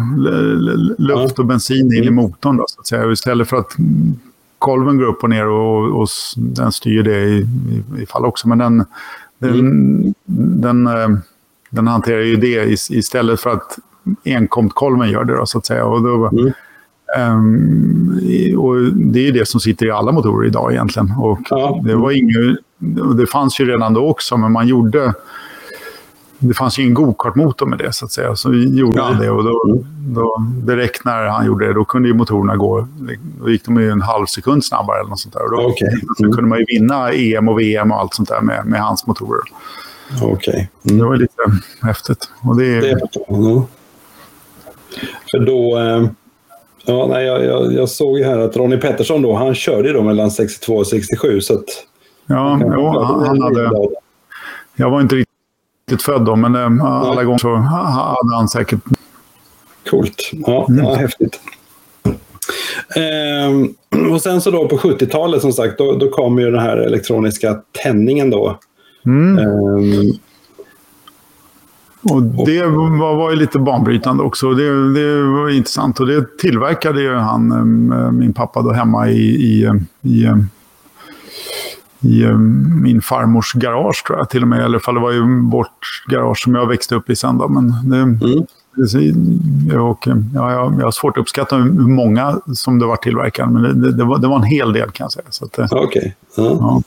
luft 0.98 1.38
och 1.38 1.46
bensin 1.46 1.86
in 1.86 1.92
i 1.92 1.98
mm. 1.98 2.14
motorn. 2.14 2.56
Då, 2.56 2.64
så 2.68 2.80
att 2.80 2.86
säga. 2.86 3.12
Istället 3.12 3.48
för 3.48 3.56
att 3.56 3.76
kolven 4.58 4.98
går 4.98 5.06
upp 5.06 5.22
och 5.22 5.30
ner 5.30 5.46
och, 5.46 6.00
och 6.00 6.08
den 6.36 6.72
styr 6.72 7.02
det 7.02 7.24
i, 7.24 7.38
i, 7.38 8.02
i 8.02 8.06
fall 8.06 8.24
också. 8.24 8.48
Men 8.48 8.58
den, 8.58 8.84
den, 9.38 9.58
mm. 9.58 10.14
den, 10.60 10.86
eh, 10.86 11.08
den, 11.70 11.86
hanterar 11.86 12.20
ju 12.20 12.36
det 12.36 12.90
istället 12.90 13.40
för 13.40 13.50
att 13.50 13.78
enkomtkolven 14.24 15.10
gör 15.10 15.24
det. 15.24 15.36
Då, 15.36 15.46
så 15.46 15.58
att 15.58 15.66
säga. 15.66 15.84
Och 15.84 16.02
då, 16.02 16.26
mm. 16.26 16.52
Um, 17.16 18.20
och 18.58 18.76
det 18.92 19.18
är 19.18 19.24
ju 19.24 19.30
det 19.30 19.48
som 19.48 19.60
sitter 19.60 19.86
i 19.86 19.90
alla 19.90 20.12
motorer 20.12 20.46
idag 20.46 20.72
egentligen. 20.72 21.12
Och 21.18 21.40
ja. 21.50 21.80
det, 21.84 21.94
var 21.94 22.10
inget, 22.10 22.58
det 23.16 23.26
fanns 23.26 23.60
ju 23.60 23.64
redan 23.64 23.94
då 23.94 24.08
också, 24.08 24.36
men 24.36 24.52
man 24.52 24.68
gjorde... 24.68 25.14
Det 26.40 26.54
fanns 26.54 26.78
ju 26.78 26.82
ingen 26.82 26.94
gokartmotor 26.94 27.66
med 27.66 27.78
det, 27.78 27.92
så 27.92 28.04
att 28.04 28.12
säga. 28.12 28.36
Så 28.36 28.50
vi 28.50 28.78
gjorde 28.78 28.98
ja. 28.98 29.16
det 29.20 29.30
och 29.30 29.44
då, 29.44 29.82
då, 30.14 30.36
direkt 30.66 31.04
när 31.04 31.26
han 31.26 31.46
gjorde 31.46 31.66
det, 31.66 31.72
då 31.72 31.84
kunde 31.84 32.08
ju 32.08 32.14
motorerna 32.14 32.56
gå... 32.56 32.88
Då 33.40 33.50
gick 33.50 33.64
de 33.64 33.80
ju 33.80 33.90
en 33.90 34.02
halv 34.02 34.26
sekund 34.26 34.64
snabbare 34.64 35.00
eller 35.00 35.10
något 35.10 35.20
sånt 35.20 35.34
där. 35.34 35.44
Och 35.44 35.50
då, 35.50 35.66
okay. 35.66 35.88
mm. 35.88 36.32
kunde 36.32 36.48
man 36.48 36.58
ju 36.58 36.64
vinna 36.68 37.12
EM 37.12 37.48
och 37.48 37.60
VM 37.60 37.92
och 37.92 38.00
allt 38.00 38.14
sånt 38.14 38.28
där 38.28 38.40
med, 38.40 38.66
med 38.66 38.80
hans 38.80 39.06
motorer. 39.06 39.42
Okej. 40.22 40.32
Okay. 40.32 40.66
Mm. 40.84 40.98
Det 40.98 41.04
var 41.04 41.16
lite 41.16 41.42
häftigt. 41.82 42.30
Och 42.40 42.56
det, 42.56 42.80
det, 42.80 42.90
mm. 43.28 43.62
För 45.30 45.38
då... 45.38 45.78
Eh 45.78 46.10
Ja, 46.90 47.06
nej, 47.06 47.26
jag, 47.26 47.44
jag, 47.44 47.72
jag, 47.72 47.88
såg 47.88 48.18
ju 48.18 48.24
här 48.24 48.38
att 48.38 48.56
Ronnie 48.56 48.76
Pettersson 48.76 49.22
då, 49.22 49.34
han 49.34 49.54
körde 49.54 49.92
då 49.92 50.02
mellan 50.02 50.30
62 50.30 50.76
och 50.76 50.86
67. 50.86 51.40
Så 51.40 51.54
att, 51.54 51.64
ja, 52.26 52.60
jo, 52.62 52.88
han, 52.88 53.26
han 53.26 53.42
hade... 53.42 53.70
Jag 54.76 54.90
var 54.90 55.00
inte 55.00 55.14
riktigt 55.16 56.02
född 56.02 56.24
då, 56.24 56.36
men 56.36 56.54
äh, 56.54 56.84
alla 56.84 57.24
gånger 57.24 57.38
så 57.38 57.54
hade 57.54 58.36
han 58.36 58.48
säkert... 58.48 58.80
Coolt. 59.90 60.30
Ja, 60.32 60.66
mm. 60.68 60.84
ja 60.84 60.94
häftigt. 60.94 61.40
Ehm, 62.96 63.74
och 64.12 64.22
sen 64.22 64.40
så 64.40 64.50
då 64.50 64.68
på 64.68 64.76
70-talet 64.76 65.40
som 65.40 65.52
sagt, 65.52 65.78
då, 65.78 65.92
då 65.92 66.08
kom 66.08 66.38
ju 66.38 66.50
den 66.50 66.60
här 66.60 66.76
elektroniska 66.76 67.56
tändningen 67.82 68.30
då. 68.30 68.58
Mm. 69.06 69.38
Ehm, 69.38 70.12
och 72.12 72.22
det 72.22 72.66
var, 72.66 73.16
var 73.16 73.30
ju 73.30 73.36
lite 73.36 73.58
banbrytande 73.58 74.22
också. 74.22 74.54
Det, 74.54 74.92
det 74.92 75.22
var 75.22 75.50
intressant 75.50 76.00
och 76.00 76.06
det 76.06 76.38
tillverkade 76.38 77.02
ju 77.02 77.14
han, 77.14 77.52
eh, 77.92 78.10
min 78.10 78.32
pappa, 78.32 78.62
då 78.62 78.72
hemma 78.72 79.08
i, 79.08 79.20
i, 79.20 79.70
i, 80.02 80.28
i 82.00 82.24
eh, 82.24 82.38
min 82.82 83.00
farmors 83.00 83.52
garage 83.52 84.04
tror 84.06 84.18
jag 84.18 84.30
till 84.30 84.42
och 84.42 84.48
med. 84.48 84.64
Eller 84.64 84.78
fall 84.78 84.94
det 84.94 85.00
var 85.00 85.12
ju 85.12 85.42
vårt 85.50 86.04
garage 86.10 86.38
som 86.38 86.54
jag 86.54 86.66
växte 86.66 86.94
upp 86.94 87.10
i 87.10 87.16
sen 87.16 87.38
då. 87.38 87.48
Men 87.48 87.90
det, 87.90 87.96
mm. 87.96 88.46
Och, 89.80 90.08
ja, 90.34 90.52
jag, 90.52 90.70
har 90.70 90.90
svårt 90.90 91.16
att 91.16 91.20
uppskatta 91.20 91.56
hur 91.56 91.88
många 91.88 92.40
som 92.54 92.78
det 92.78 92.86
var 92.86 92.96
tillverkade, 92.96 93.52
men 93.52 93.82
det, 93.82 93.92
det, 93.92 94.04
var, 94.04 94.18
det 94.18 94.28
var 94.28 94.36
en 94.36 94.42
hel 94.42 94.72
del 94.72 94.90
kan 94.90 95.04
jag 95.04 95.12
säga. 95.12 95.68
Okej. 95.70 95.86
Okay. 95.86 96.12
Ja. 96.36 96.56
Ja. 96.60 96.82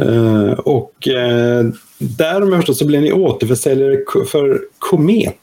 Uh, 0.00 0.52
och 0.52 0.92
uh, 1.08 1.70
där 1.98 2.42
om 2.42 2.48
jag 2.48 2.56
förstått 2.56 2.76
så 2.76 2.86
blev 2.86 3.02
ni 3.02 3.12
återförsäljare 3.12 3.98
för 4.26 4.60
Komet. 4.78 5.34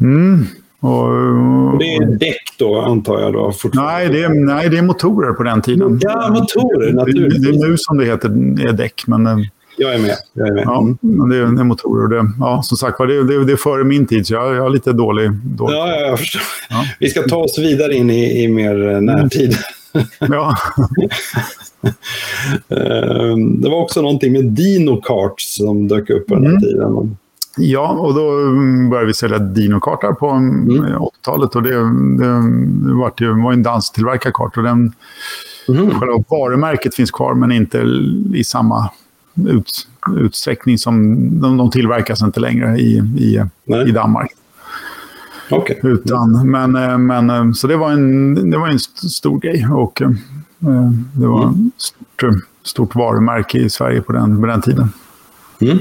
Mm. 0.00 0.46
Och, 0.80 1.72
och 1.72 1.78
det 1.78 1.96
är 1.96 2.18
däck 2.18 2.54
då, 2.58 2.80
antar 2.80 3.20
jag? 3.20 3.32
Då, 3.32 3.52
nej, 3.72 4.08
det 4.08 4.22
är, 4.22 4.28
nej, 4.28 4.68
det 4.68 4.78
är 4.78 4.82
motorer 4.82 5.32
på 5.32 5.42
den 5.42 5.62
tiden. 5.62 5.98
Ja, 6.02 6.28
motorer 6.28 6.92
naturligtvis. 6.92 7.46
Det, 7.46 7.52
det 7.52 7.58
är 7.58 7.68
nu 7.68 7.76
som 7.78 7.98
det 7.98 8.04
heter 8.04 8.28
är 8.68 8.72
däck, 8.72 9.02
men... 9.06 9.26
Eh, 9.26 9.38
jag 9.76 9.94
är 9.94 9.98
med. 9.98 10.16
Jag 10.32 10.48
är 10.48 10.52
med. 10.52 10.64
Ja, 10.66 10.80
mm. 10.80 11.28
det, 11.30 11.36
är, 11.36 11.40
det 11.40 11.60
är 11.60 11.64
motorer. 11.64 12.08
Det, 12.08 12.30
ja, 12.40 12.62
som 12.62 12.76
sagt 12.76 12.98
det, 12.98 13.24
det, 13.24 13.44
det 13.44 13.52
är 13.52 13.56
före 13.56 13.84
min 13.84 14.06
tid, 14.06 14.26
så 14.26 14.34
jag, 14.34 14.54
jag 14.54 14.66
är 14.66 14.70
lite 14.70 14.92
dålig. 14.92 15.30
dålig. 15.32 15.76
Ja, 15.76 15.88
jag 15.88 16.18
förstår. 16.18 16.42
Ja. 16.70 16.84
Vi 16.98 17.08
ska 17.08 17.22
ta 17.22 17.36
oss 17.36 17.58
vidare 17.58 17.94
in 17.94 18.10
i, 18.10 18.44
i 18.44 18.48
mer 18.48 18.88
eh, 18.88 19.00
närtid. 19.00 19.56
Ja. 20.18 20.56
Ehm, 22.68 23.60
det 23.60 23.68
var 23.68 23.82
också 23.82 24.02
någonting 24.02 24.32
med 24.32 24.44
Dino 24.44 25.00
Karts 25.00 25.56
som 25.56 25.88
dök 25.88 26.10
upp 26.10 26.26
på 26.26 26.34
den 26.34 26.44
här 26.44 26.50
mm. 26.50 26.62
tiden. 26.62 27.16
Ja, 27.56 27.88
och 27.88 28.14
då 28.14 28.20
började 28.90 29.06
vi 29.06 29.14
sälja 29.14 29.38
Dino-kartar 29.38 30.12
på 30.12 30.28
mm. 30.28 30.84
80-talet. 30.84 31.56
Och 31.56 31.62
det, 31.62 31.74
det, 31.74 32.26
det 32.88 32.94
var, 32.94 33.12
det 33.16 33.42
var 33.42 33.52
en 33.52 33.62
danstillverkad 33.62 34.34
kart. 34.34 34.56
Och 34.56 34.62
den, 34.62 34.92
mm. 35.68 35.90
Själva 35.90 36.24
varumärket 36.28 36.94
finns 36.94 37.10
kvar, 37.10 37.34
men 37.34 37.52
inte 37.52 37.78
i 38.34 38.44
samma 38.44 38.90
ut, 39.48 39.70
utsträckning 40.16 40.78
som 40.78 41.16
de, 41.40 41.56
de 41.56 41.70
tillverkas 41.70 42.22
inte 42.22 42.40
längre 42.40 42.78
i, 42.78 42.96
i, 43.18 43.44
i 43.86 43.90
Danmark. 43.92 44.30
Okay. 45.50 45.76
Utan, 45.82 46.50
men, 46.50 46.76
eh, 46.76 46.98
men, 46.98 47.30
eh, 47.30 47.52
så 47.52 47.66
det 47.66 47.76
var 47.76 47.90
en, 47.90 48.50
det 48.50 48.58
var 48.58 48.68
en 48.68 48.78
stor 49.10 49.40
grej. 49.40 49.66
Och 49.72 50.02
eh, 50.02 50.10
det 51.14 51.26
var 51.26 51.42
mm. 51.42 51.70
ett 51.76 51.82
stort, 51.82 52.44
stort 52.62 52.94
varumärke 52.94 53.58
i 53.58 53.70
Sverige 53.70 54.02
på 54.02 54.12
den, 54.12 54.40
på 54.40 54.46
den 54.46 54.62
tiden. 54.62 54.88
Mm. 55.60 55.78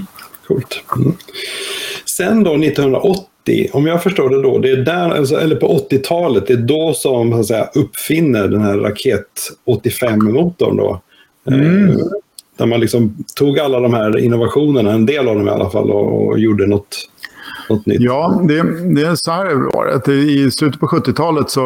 Coolt. 0.47 0.83
Mm. 0.95 1.13
Sen 2.05 2.43
då 2.43 2.55
1980, 2.55 3.69
om 3.73 3.87
jag 3.87 4.03
förstår 4.03 4.29
det 4.29 4.41
då, 4.41 4.57
det 4.57 4.71
är 4.71 4.77
där, 4.77 5.09
alltså, 5.09 5.35
eller 5.35 5.55
på 5.55 5.85
80-talet, 5.91 6.47
det 6.47 6.53
är 6.53 6.57
då 6.57 6.93
som 6.93 7.31
så 7.31 7.43
säga, 7.43 7.69
uppfinner 7.75 8.47
den 8.47 8.61
här 8.61 8.77
Raket 8.77 9.51
85-motorn 9.65 10.77
då. 10.77 11.01
Mm. 11.47 11.97
där 12.57 12.65
man 12.65 12.79
liksom 12.79 13.23
tog 13.35 13.59
alla 13.59 13.79
de 13.79 13.93
här 13.93 14.17
innovationerna, 14.17 14.91
en 14.91 15.05
del 15.05 15.27
av 15.27 15.35
dem 15.35 15.47
i 15.47 15.51
alla 15.51 15.69
fall, 15.69 15.91
och, 15.91 16.27
och 16.27 16.39
gjorde 16.39 16.67
något 16.67 17.08
något 17.69 17.85
nytt? 17.85 18.01
Ja, 18.01 18.41
det, 18.43 18.63
det 18.95 19.01
är 19.01 19.15
så 19.15 19.31
här 19.31 19.45
var 19.73 20.01
det. 20.05 20.13
I 20.13 20.51
slutet 20.51 20.79
på 20.79 20.87
70-talet, 20.87 21.49
så, 21.49 21.61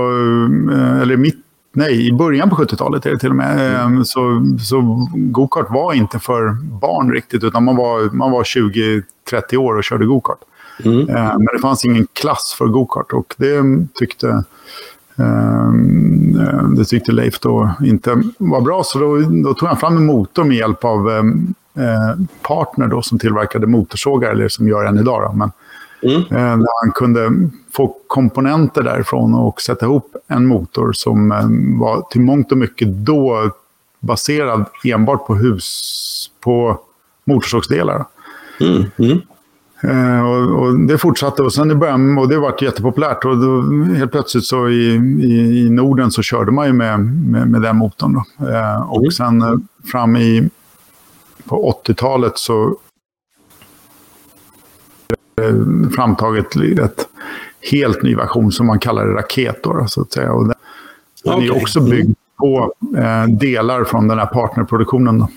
eh, 0.72 1.02
eller 1.02 1.18
mitt 1.18 1.40
Nej, 1.76 2.08
i 2.08 2.14
början 2.14 2.50
på 2.50 2.56
70-talet 2.56 3.06
är 3.06 3.12
det 3.12 3.20
till 3.20 3.30
och 3.30 3.36
med. 3.36 3.52
Mm. 3.52 3.98
Ehm, 3.98 4.06
så, 4.06 4.46
så 4.60 5.08
gokart 5.14 5.72
var 5.72 5.94
inte 5.94 6.20
för 6.20 6.50
barn 6.82 7.12
riktigt, 7.12 7.44
utan 7.44 7.64
man 7.64 7.76
var, 7.76 8.16
man 8.16 8.32
var 8.32 8.44
20-30 8.44 9.58
år 9.58 9.76
och 9.78 9.84
körde 9.84 10.06
gokart. 10.06 10.40
Mm. 10.84 11.00
Ehm, 11.00 11.38
men 11.38 11.48
det 11.54 11.60
fanns 11.62 11.86
ingen 11.86 12.08
klass 12.14 12.56
för 12.58 12.66
gokart 12.66 13.14
och 13.14 13.36
det 13.38 13.64
tyckte, 13.94 14.44
det 16.78 16.86
tyckte 16.86 17.12
Leif 17.12 17.40
då 17.40 17.72
inte 17.86 18.22
var 18.38 18.62
bra. 18.62 18.84
Så 18.84 19.00
då, 19.00 19.18
då 19.18 19.54
tog 19.54 19.68
han 19.68 19.78
fram 19.78 19.98
en 19.98 20.06
motor 20.06 20.44
med 20.44 20.58
hjälp 20.58 20.86
av 20.86 21.10
eh, 21.10 22.26
Partner 22.42 22.88
då, 22.88 23.02
som 23.02 23.20
tillverkade 23.20 23.68
motorsågar, 23.68 24.32
eller 24.32 24.48
som 24.48 24.68
gör 24.68 24.86
än 24.86 24.98
idag. 24.98 25.22
Då. 25.22 25.38
Men, 25.38 25.52
Mm. 26.04 26.22
Eh, 26.22 26.58
där 26.58 26.84
han 26.84 26.92
kunde 26.96 27.50
få 27.72 27.96
komponenter 28.08 28.84
därifrån 28.84 29.34
och 29.34 29.62
sätta 29.62 29.86
ihop 29.86 30.16
en 30.28 30.46
motor 30.46 30.94
som 30.94 31.32
eh, 31.32 31.80
var 31.80 32.02
till 32.12 32.22
mångt 32.22 32.52
och 32.52 32.58
mycket 32.58 32.88
då 32.88 33.52
baserad 34.00 34.66
enbart 34.84 35.28
på 35.28 35.36
hus, 35.36 36.30
på 36.40 36.80
motorsågsdelar. 37.26 38.06
Mm. 38.60 38.84
Mm. 38.98 39.22
Eh, 39.84 40.26
och, 40.26 40.62
och, 40.62 40.80
det 40.80 40.98
fortsatte 40.98 41.44
och 41.44 41.54
sen 41.54 41.72
i 41.72 41.76
början, 41.76 42.18
och 42.18 42.30
det 42.30 42.38
var 42.38 42.64
jättepopulärt. 42.64 43.26
Och 43.26 43.38
då, 43.38 43.62
helt 43.96 44.12
plötsligt 44.12 44.46
så 44.46 44.70
i, 44.70 44.96
i, 45.22 45.66
i, 45.66 45.70
Norden 45.70 46.12
så 46.12 46.22
körde 46.22 46.52
man 46.52 46.68
ju 46.68 46.74
med, 46.74 47.00
med, 47.00 47.48
med 47.48 47.62
den 47.62 47.78
motorn. 47.78 48.16
Eh, 48.40 48.92
och 48.92 49.02
mm. 49.02 49.12
sen 49.12 49.42
eh, 49.42 49.54
fram 49.92 50.16
i, 50.16 50.50
på 51.46 51.80
80-talet 51.86 52.38
så 52.38 52.78
Eh, 55.36 55.90
framtagit 55.96 56.56
ett 56.56 57.08
helt 57.72 58.04
ny 58.04 58.16
version 58.16 58.52
som 58.52 58.68
man 58.68 58.80
kallar 58.80 59.06
Raket. 59.06 59.64
Då, 59.64 59.86
så 59.88 60.02
att 60.02 60.14
säga. 60.14 60.32
Och 60.32 60.48
den, 60.48 60.56
okay. 61.34 61.48
är 61.48 61.62
också 61.62 61.82
byggd 61.82 62.16
på 62.40 62.74
eh, 62.98 63.28
delar 63.28 63.84
från 63.84 64.08
den 64.08 64.20
här 64.20 64.26
partnerproduktionen. 64.26 65.20
Då. 65.20 65.28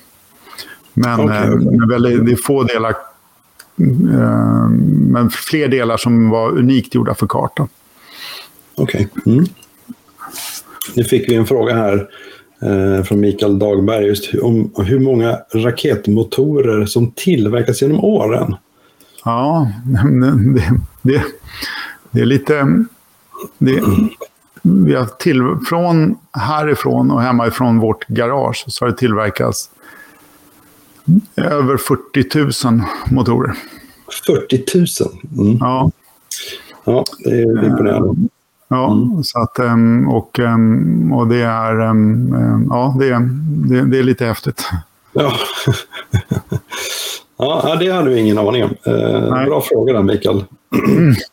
Men 0.95 1.21
okay, 1.21 1.51
okay. 1.51 1.75
Eh, 1.75 1.89
väldigt, 1.89 2.27
det 2.27 2.33
är 2.33 2.37
få 2.37 2.63
delar, 2.63 2.91
eh, 2.91 4.69
men 5.11 5.31
fler 5.31 5.69
delar 5.69 5.97
som 5.97 6.31
var 6.31 6.51
unikt 6.51 6.95
gjorda 6.95 7.15
för 7.15 7.27
kartan. 7.27 7.69
Okej. 8.75 9.09
Okay. 9.15 9.35
Mm. 9.35 9.47
Nu 10.95 11.05
fick 11.05 11.31
vi 11.31 11.35
en 11.35 11.47
fråga 11.47 11.75
här 11.75 12.09
eh, 12.63 13.05
från 13.05 13.21
Mikael 13.21 13.59
Dagberg 13.59 14.07
just 14.07 14.35
om 14.43 14.71
hur 14.77 14.99
många 14.99 15.39
raketmotorer 15.55 16.87
som 16.87 17.11
tillverkas 17.11 17.83
genom 17.83 18.05
åren. 18.05 18.55
Ja, 19.27 19.71
det, 19.85 20.62
det, 21.03 21.23
det 22.11 22.21
är 22.21 22.25
lite... 22.25 22.85
Det, 23.59 23.83
vi 24.62 24.95
har 24.95 25.05
till, 25.05 25.57
från 25.69 26.19
härifrån 26.33 27.11
och 27.11 27.23
hemifrån 27.23 27.79
vårt 27.79 28.07
garage 28.07 28.65
så 28.69 28.85
har 28.85 28.91
det 28.91 28.97
tillverkats 28.97 29.71
över 31.37 31.77
40 31.77 32.69
000 32.69 32.83
motorer. 33.11 33.55
40 34.27 34.65
000? 34.75 35.49
Mm. 35.49 35.59
Ja. 35.61 35.91
Ja, 36.85 37.05
det 37.25 37.31
är 37.31 37.65
imponerande. 37.65 38.29
Ja, 38.69 38.93
mm. 38.93 39.25
så 39.25 39.39
att, 39.39 39.59
ehm, 39.59 40.09
och, 40.09 40.39
ehm, 40.39 41.12
och 41.12 41.29
det 41.29 41.43
är, 41.43 41.81
ehm, 41.81 42.67
ja, 42.71 42.97
det, 42.99 43.11
det, 43.69 43.85
det 43.85 43.99
är 43.99 44.03
lite 44.03 44.27
häftigt. 44.27 44.71
Ja. 45.12 45.33
Ja, 47.38 47.77
det 47.81 47.90
hade 47.90 48.11
vi 48.11 48.20
ingen 48.20 48.38
aning 48.38 48.64
om. 48.64 48.75
Eh, 48.85 49.44
bra 49.44 49.61
fråga 49.61 49.92
där, 49.92 50.03
Mikael. 50.03 50.44
Mm. 50.88 51.14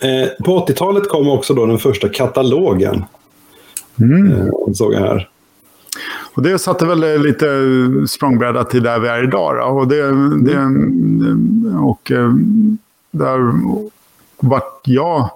Eh, 0.00 0.44
på 0.44 0.66
80-talet 0.66 1.08
kom 1.08 1.28
också 1.28 1.54
då 1.54 1.66
den 1.66 1.78
första 1.78 2.08
katalogen. 2.08 3.04
Mm. 4.00 4.32
Eh, 4.32 4.48
såg 4.74 4.94
jag 4.94 5.00
här. 5.00 5.28
Och 6.34 6.42
det 6.42 6.58
satte 6.58 6.86
väl 6.86 7.22
lite 7.22 7.46
språngbräda 8.08 8.64
till 8.64 8.82
där 8.82 8.98
vi 8.98 9.08
är 9.08 9.24
idag. 9.24 9.56
Då. 9.56 9.62
Och, 9.62 9.88
det, 9.88 10.02
det, 10.36 10.58
och 11.80 12.10
eh, 12.10 12.32
där 13.10 13.52
vart 14.40 14.80
jag 14.84 15.30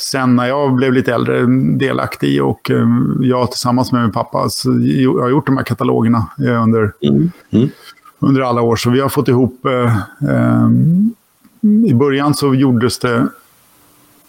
sen 0.00 0.36
när 0.36 0.46
jag 0.46 0.74
blev 0.74 0.92
lite 0.92 1.14
äldre 1.14 1.46
delaktig 1.76 2.44
och 2.44 2.70
eh, 2.70 2.88
jag 3.20 3.50
tillsammans 3.50 3.92
med 3.92 4.02
min 4.02 4.12
pappa 4.12 4.38
har 5.20 5.30
gjort 5.30 5.46
de 5.46 5.56
här 5.56 5.64
katalogerna 5.64 6.26
under, 6.38 6.92
mm. 7.00 7.30
Mm. 7.50 7.68
Under 8.22 8.40
alla 8.40 8.62
år. 8.62 8.76
Så 8.76 8.90
vi 8.90 9.00
har 9.00 9.08
fått 9.08 9.28
ihop... 9.28 9.66
Eh, 9.66 9.96
eh, 10.30 10.68
I 11.86 11.94
början 11.94 12.34
så 12.34 12.54
gjordes 12.54 12.98
det 12.98 13.28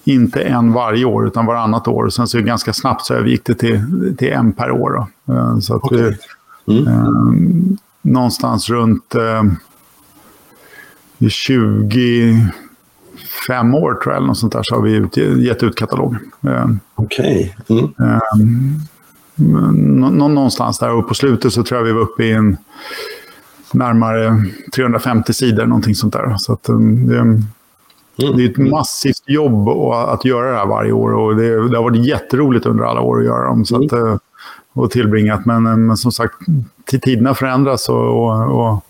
inte 0.03 0.41
en 0.41 0.73
varje 0.73 1.05
år, 1.05 1.27
utan 1.27 1.45
varannat 1.45 1.87
år. 1.87 2.09
Sen 2.09 2.27
så 2.27 2.39
ganska 2.39 2.73
snabbt 2.73 3.05
så 3.05 3.25
gick 3.25 3.45
det 3.45 3.55
till, 3.55 4.15
till 4.17 4.31
en 4.31 4.53
per 4.53 4.71
år. 4.71 5.07
Då. 5.25 5.61
Så 5.61 5.75
att 5.75 5.83
okay. 5.83 6.13
mm. 6.67 6.87
eh, 6.87 7.07
någonstans 8.01 8.69
runt 8.69 9.15
eh, 9.15 9.43
20 11.29 12.51
fem 13.47 13.75
år 13.75 13.93
tror 13.93 14.13
jag, 14.13 14.17
eller 14.17 14.27
något 14.27 14.37
sånt 14.37 14.53
där, 14.53 14.63
så 14.63 14.75
har 14.75 14.81
vi 14.81 14.93
ut, 14.93 15.17
gett 15.17 15.63
ut 15.63 15.75
katalog. 15.75 16.15
Eh, 16.41 16.67
Okej. 16.95 17.55
Okay. 17.67 17.79
Mm. 17.79 17.93
Eh, 17.99 18.37
någonstans 20.27 20.79
där 20.79 20.91
och 20.91 21.07
på 21.07 21.13
slutet 21.13 21.53
så 21.53 21.63
tror 21.63 21.79
jag 21.79 21.85
vi 21.85 21.91
var 21.91 22.01
uppe 22.01 22.23
i 22.23 22.31
en 22.31 22.57
närmare 23.73 24.43
350 24.75 25.33
sidor, 25.33 25.65
någonting 25.65 25.95
sånt 25.95 26.13
där. 26.13 26.35
Så 26.37 26.53
att, 26.53 26.69
eh, 26.69 26.75
det, 26.75 27.17
mm. 27.17 27.43
det 28.17 28.43
är 28.43 28.49
ett 28.49 28.57
massivt 28.57 29.23
jobb 29.27 29.69
att 30.09 30.25
göra 30.25 30.51
det 30.51 30.57
här 30.57 30.65
varje 30.65 30.91
år 30.91 31.13
och 31.13 31.35
det, 31.35 31.69
det 31.69 31.77
har 31.77 31.83
varit 31.83 32.05
jätteroligt 32.05 32.65
under 32.65 32.83
alla 32.83 33.01
år 33.01 33.19
att 33.19 33.25
göra 33.25 33.47
dem. 33.47 33.65
Så 33.65 33.85
att, 33.85 33.91
mm. 33.91 34.19
och 34.73 34.91
tillbringat, 34.91 35.45
men, 35.45 35.85
men 35.85 35.97
som 35.97 36.11
sagt, 36.11 36.35
tiderna 37.01 37.33
förändras 37.33 37.89
och, 37.89 38.51
och, 38.51 38.85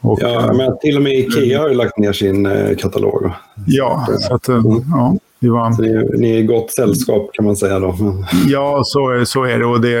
och 0.00 0.18
ja, 0.22 0.52
men 0.52 0.78
till 0.78 0.96
och 0.96 1.02
med 1.02 1.12
Ikea 1.12 1.60
har 1.60 1.68
ju 1.68 1.74
lagt 1.74 1.98
ner 1.98 2.12
sin 2.12 2.46
eh, 2.46 2.76
katalog. 2.76 3.32
Ja, 3.66 4.06
så 4.20 4.34
att, 4.34 4.48
eh, 4.48 4.56
mm. 4.56 4.84
ja, 4.90 5.16
vi 5.44 5.50
var... 5.50 5.72
Så 5.72 5.82
ni, 5.82 6.18
ni 6.18 6.30
är 6.30 6.38
i 6.38 6.42
gott 6.42 6.70
sällskap 6.70 7.30
kan 7.32 7.44
man 7.44 7.56
säga 7.56 7.78
då. 7.78 7.94
Ja, 8.46 8.82
så, 8.84 9.22
så 9.26 9.44
är 9.44 9.58
det. 9.58 9.66
Och 9.66 9.80
det, 9.80 9.98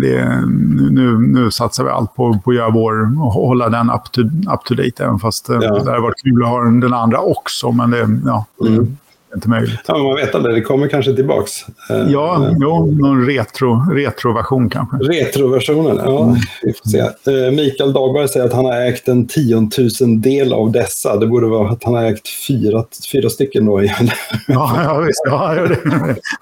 det, 0.00 0.44
nu, 0.90 1.18
nu 1.18 1.50
satsar 1.50 1.84
vi 1.84 1.90
allt 1.90 2.14
på, 2.14 2.38
på 2.44 2.50
att 2.50 2.56
göra 2.56 2.70
vår, 2.70 3.30
hålla 3.32 3.68
den 3.68 3.90
up 3.90 4.12
to, 4.12 4.20
up 4.54 4.64
to 4.64 4.74
date. 4.74 5.04
Även 5.04 5.18
fast 5.18 5.48
eh, 5.50 5.58
ja. 5.60 5.74
det 5.74 5.90
hade 5.90 6.02
varit 6.02 6.22
kul 6.24 6.42
att 6.42 6.48
ha 6.48 6.64
den 6.64 6.94
andra 6.94 7.20
också. 7.20 7.72
Men 7.72 7.90
det, 7.90 8.08
ja, 8.24 8.46
mm 8.60 8.96
inte 9.34 9.48
möjligt. 9.48 9.80
Ja, 9.86 9.98
man 9.98 10.16
vet 10.16 10.34
aldrig, 10.34 10.54
det 10.54 10.60
kommer 10.60 10.88
kanske 10.88 11.14
tillbaks. 11.14 11.64
Eh, 11.90 11.96
ja, 12.08 12.46
äh, 12.46 12.56
jo, 12.60 12.86
någon 12.86 13.26
retro, 13.26 13.92
retroversion 13.92 14.70
kanske. 14.70 14.96
Retroversionen, 14.96 15.96
ja. 15.96 16.22
Mm. 16.22 16.36
Vi 16.62 16.72
får 16.72 16.90
se. 16.90 16.98
Eh, 16.98 17.52
Mikael 17.52 17.92
Dagberg 17.92 18.28
säger 18.28 18.46
att 18.46 18.52
han 18.52 18.64
har 18.64 18.80
ägt 18.80 19.08
en 19.08 19.26
tiontusendel 19.26 20.52
av 20.52 20.72
dessa. 20.72 21.16
Det 21.16 21.26
borde 21.26 21.46
vara 21.46 21.70
att 21.70 21.84
han 21.84 21.94
har 21.94 22.04
ägt 22.04 22.28
fyra, 22.28 22.84
fyra 23.12 23.30
stycken 23.30 23.66
då. 23.66 23.82
Igen. 23.82 23.94
Ja, 24.48 24.82
ja, 24.84 24.98
visst. 24.98 25.22
Ja, 25.24 25.54
det, 25.54 25.78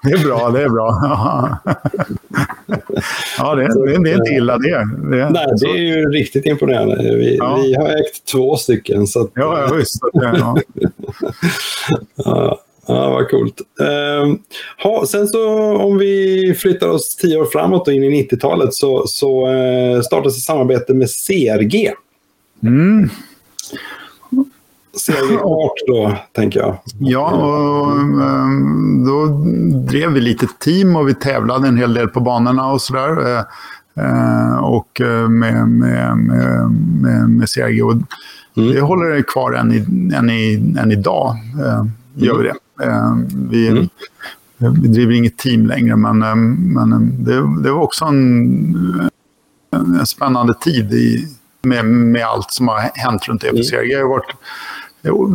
det 0.03 0.11
är 0.11 0.25
bra, 0.25 0.49
det 0.49 0.63
är 0.63 0.69
bra. 0.69 0.99
Ja, 1.03 1.57
det, 3.55 3.67
det, 3.85 4.03
det 4.03 4.11
är 4.11 4.15
inte 4.15 4.31
illa 4.31 4.57
det. 4.57 4.87
det 5.11 5.29
Nej, 5.29 5.47
det 5.61 5.65
är 5.65 5.77
ju 5.77 6.09
riktigt 6.09 6.45
imponerande. 6.45 7.15
Vi, 7.15 7.37
ja. 7.37 7.59
vi 7.63 7.75
har 7.75 7.87
ägt 7.87 8.25
två 8.31 8.55
stycken. 8.55 9.07
Så 9.07 9.21
att, 9.21 9.31
ja, 9.35 9.65
ja, 9.67 9.75
visst. 9.75 9.99
Ja. 10.13 10.57
ja. 12.15 12.61
Ja, 12.87 13.09
vad 13.09 13.29
coolt. 13.29 13.61
Uh, 13.81 14.35
ha, 14.83 15.05
sen 15.05 15.27
så 15.27 15.75
om 15.77 15.97
vi 15.97 16.55
flyttar 16.59 16.87
oss 16.87 17.15
tio 17.15 17.37
år 17.37 17.45
framåt 17.45 17.87
och 17.87 17.93
in 17.93 18.03
i 18.03 18.23
90-talet 18.23 18.73
så, 18.73 19.07
så 19.07 19.51
uh, 19.51 20.01
startas 20.01 20.37
ett 20.37 20.43
samarbete 20.43 20.93
med 20.93 21.07
CRG. 21.27 21.93
Mm. 22.63 23.09
CRG 25.05 25.37
Art 25.43 25.77
då, 25.87 26.17
tänker 26.31 26.59
jag. 26.59 26.77
Ja, 26.99 27.31
och 27.31 27.97
um, 27.97 29.05
då 29.05 29.25
drev 29.91 30.11
vi 30.11 30.21
lite 30.21 30.47
team 30.59 30.95
och 30.95 31.07
vi 31.07 31.13
tävlade 31.13 31.67
en 31.67 31.77
hel 31.77 31.93
del 31.93 32.07
på 32.07 32.19
banorna 32.19 32.71
och 32.71 32.81
sådär. 32.81 33.39
Uh, 33.99 34.57
och 34.57 35.01
med, 35.29 35.67
med, 35.67 36.17
med, 36.17 36.71
med, 37.01 37.29
med 37.29 37.49
CRG. 37.49 37.83
Och 37.83 37.91
mm. 37.91 38.73
Det 38.73 38.81
håller 38.81 39.21
kvar 39.21 39.53
än, 39.53 39.71
i, 39.71 39.77
än, 40.15 40.29
i, 40.29 40.75
än 40.79 40.91
idag. 40.91 41.35
Gör 42.15 42.37
vi 42.37 42.43
det. 42.43 42.55
Eh, 42.83 43.15
vi, 43.49 43.67
mm. 43.67 43.87
vi 44.57 44.87
driver 44.87 45.13
inget 45.13 45.37
team 45.37 45.65
längre, 45.65 45.95
men, 45.95 46.23
eh, 46.23 46.35
men 46.35 46.93
eh, 46.93 46.99
det, 46.99 47.63
det 47.63 47.71
var 47.71 47.81
också 47.81 48.05
en, 48.05 49.09
en 49.71 50.05
spännande 50.05 50.53
tid 50.53 50.93
i, 50.93 51.27
med, 51.61 51.85
med 51.85 52.25
allt 52.25 52.51
som 52.51 52.67
har 52.67 52.91
hänt 52.93 53.27
runt 53.27 53.43
EPC. 53.43 53.73
Mm. 53.73 53.89
Jag 53.89 53.99
har 53.99 54.09
varit, 54.09 54.35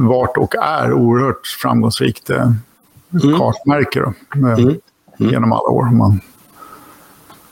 varit 0.08 0.36
och 0.36 0.54
är 0.54 0.92
oerhört 0.92 1.46
framgångsrikt 1.46 2.30
mm. 2.30 3.38
kartmärke 3.38 4.00
då, 4.00 4.12
mm. 4.38 4.58
mm. 4.58 4.78
genom 5.18 5.52
alla 5.52 5.68
år. 5.68 5.82
Om 5.82 5.96
man, 5.96 6.20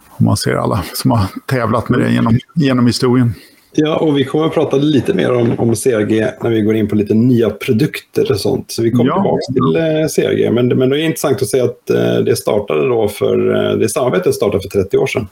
om 0.09 0.27
man 0.27 0.37
ser 0.37 0.55
alla 0.55 0.85
som 0.95 1.11
har 1.11 1.27
tävlat 1.47 1.89
med 1.89 2.01
det 2.01 2.13
genom, 2.13 2.39
genom 2.55 2.87
historien. 2.87 3.35
Ja, 3.77 3.97
och 3.97 4.19
vi 4.19 4.25
kommer 4.25 4.47
att 4.47 4.55
prata 4.55 4.77
lite 4.77 5.15
mer 5.15 5.33
om, 5.33 5.55
om 5.59 5.75
CRG 5.75 6.31
när 6.41 6.51
vi 6.51 6.61
går 6.61 6.77
in 6.77 6.89
på 6.89 6.95
lite 6.95 7.15
nya 7.15 7.51
produkter 7.51 8.33
och 8.33 8.41
sånt. 8.41 8.71
Så 8.71 8.83
vi 8.83 8.91
kommer 8.91 9.11
ja. 9.11 9.15
tillbaka 9.15 9.53
till 9.53 9.77
eh, 9.77 10.07
CRG. 10.09 10.51
Men, 10.51 10.69
men 10.69 10.89
det 10.89 11.01
är 11.01 11.05
intressant 11.05 11.43
att 11.43 11.49
se 11.49 11.61
att 11.61 11.91
eh, 11.91 12.17
det 12.17 12.37
startade 12.37 12.89
då 12.89 13.09
för, 13.09 13.55
eh, 13.55 13.79
det 13.79 13.89
samarbetet 13.89 14.35
startade 14.35 14.63
för 14.63 14.83
30 14.83 14.99
år 14.99 15.07
sedan. 15.07 15.29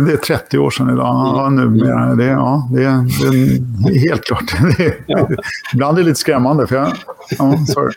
Det 0.00 0.12
är 0.12 0.16
30 0.16 0.58
år 0.58 0.70
sedan 0.70 0.90
idag. 0.90 1.06
Ja, 1.06 1.46
mm. 1.46 1.64
numera. 1.64 2.14
Det, 2.14 2.24
ja, 2.24 2.68
det, 2.72 2.80
det 3.84 3.98
helt 3.98 4.24
klart. 4.24 4.54
Det 4.78 4.94
ja. 5.06 5.28
Ibland 5.74 5.98
är 5.98 6.02
det 6.02 6.08
lite 6.08 6.20
skrämmande. 6.20 6.66
För 6.66 6.76
jag, 6.76 6.92
ja, 7.38 7.58
sorry. 7.66 7.92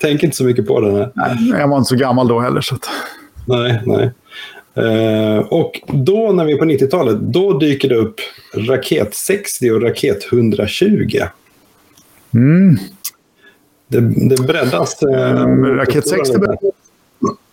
Tänk 0.00 0.22
inte 0.22 0.36
så 0.36 0.44
mycket 0.44 0.66
på 0.66 0.80
det. 0.80 0.92
Nej. 0.92 1.10
nej. 1.14 1.60
jag 1.60 1.68
var 1.68 1.76
inte 1.76 1.88
så 1.88 1.96
gammal 1.96 2.28
då 2.28 2.40
heller. 2.40 2.60
Så 2.60 2.74
att... 2.74 2.88
Nej, 3.44 3.82
nej. 3.86 4.10
Uh, 4.78 5.38
och 5.38 5.80
då 5.86 6.32
när 6.32 6.44
vi 6.44 6.52
är 6.52 6.56
på 6.56 6.64
90-talet, 6.64 7.18
då 7.20 7.58
dyker 7.58 7.88
det 7.88 7.94
upp 7.94 8.14
Raket 8.54 9.14
60 9.14 9.70
och 9.70 9.82
Raket 9.82 10.32
120. 10.32 11.18
Mm. 12.34 12.76
Det, 13.88 14.00
det 14.00 14.42
breddas. 14.42 15.02
Uh, 15.02 15.16
raket 15.64 16.08
60 16.08 16.32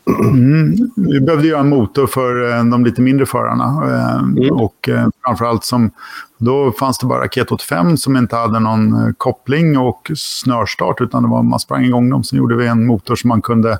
mm. 0.07 0.91
Vi 0.95 1.21
behövde 1.21 1.47
göra 1.47 1.59
en 1.59 1.69
motor 1.69 2.07
för 2.07 2.41
uh, 2.41 2.65
de 2.65 2.85
lite 2.85 3.01
mindre 3.01 3.25
förarna. 3.25 3.83
Mm. 4.19 4.51
Och 4.51 4.89
framförallt 5.25 5.63
som, 5.63 5.91
då 6.37 6.71
fanns 6.71 6.97
det 6.97 7.05
bara 7.05 7.23
Raket 7.23 7.51
85 7.51 7.97
som 7.97 8.17
inte 8.17 8.35
hade 8.35 8.59
någon 8.59 9.13
koppling 9.13 9.77
och 9.77 10.11
snörstart 10.15 11.01
utan 11.01 11.23
det 11.23 11.29
var, 11.29 11.43
man 11.43 11.59
sprang 11.59 11.85
igång 11.85 12.09
dem. 12.09 12.23
Sen 12.23 12.37
gjorde 12.37 12.55
vi 12.55 12.67
en 12.67 12.85
motor 12.85 13.15
som 13.15 13.27
man 13.27 13.41
kunde 13.41 13.79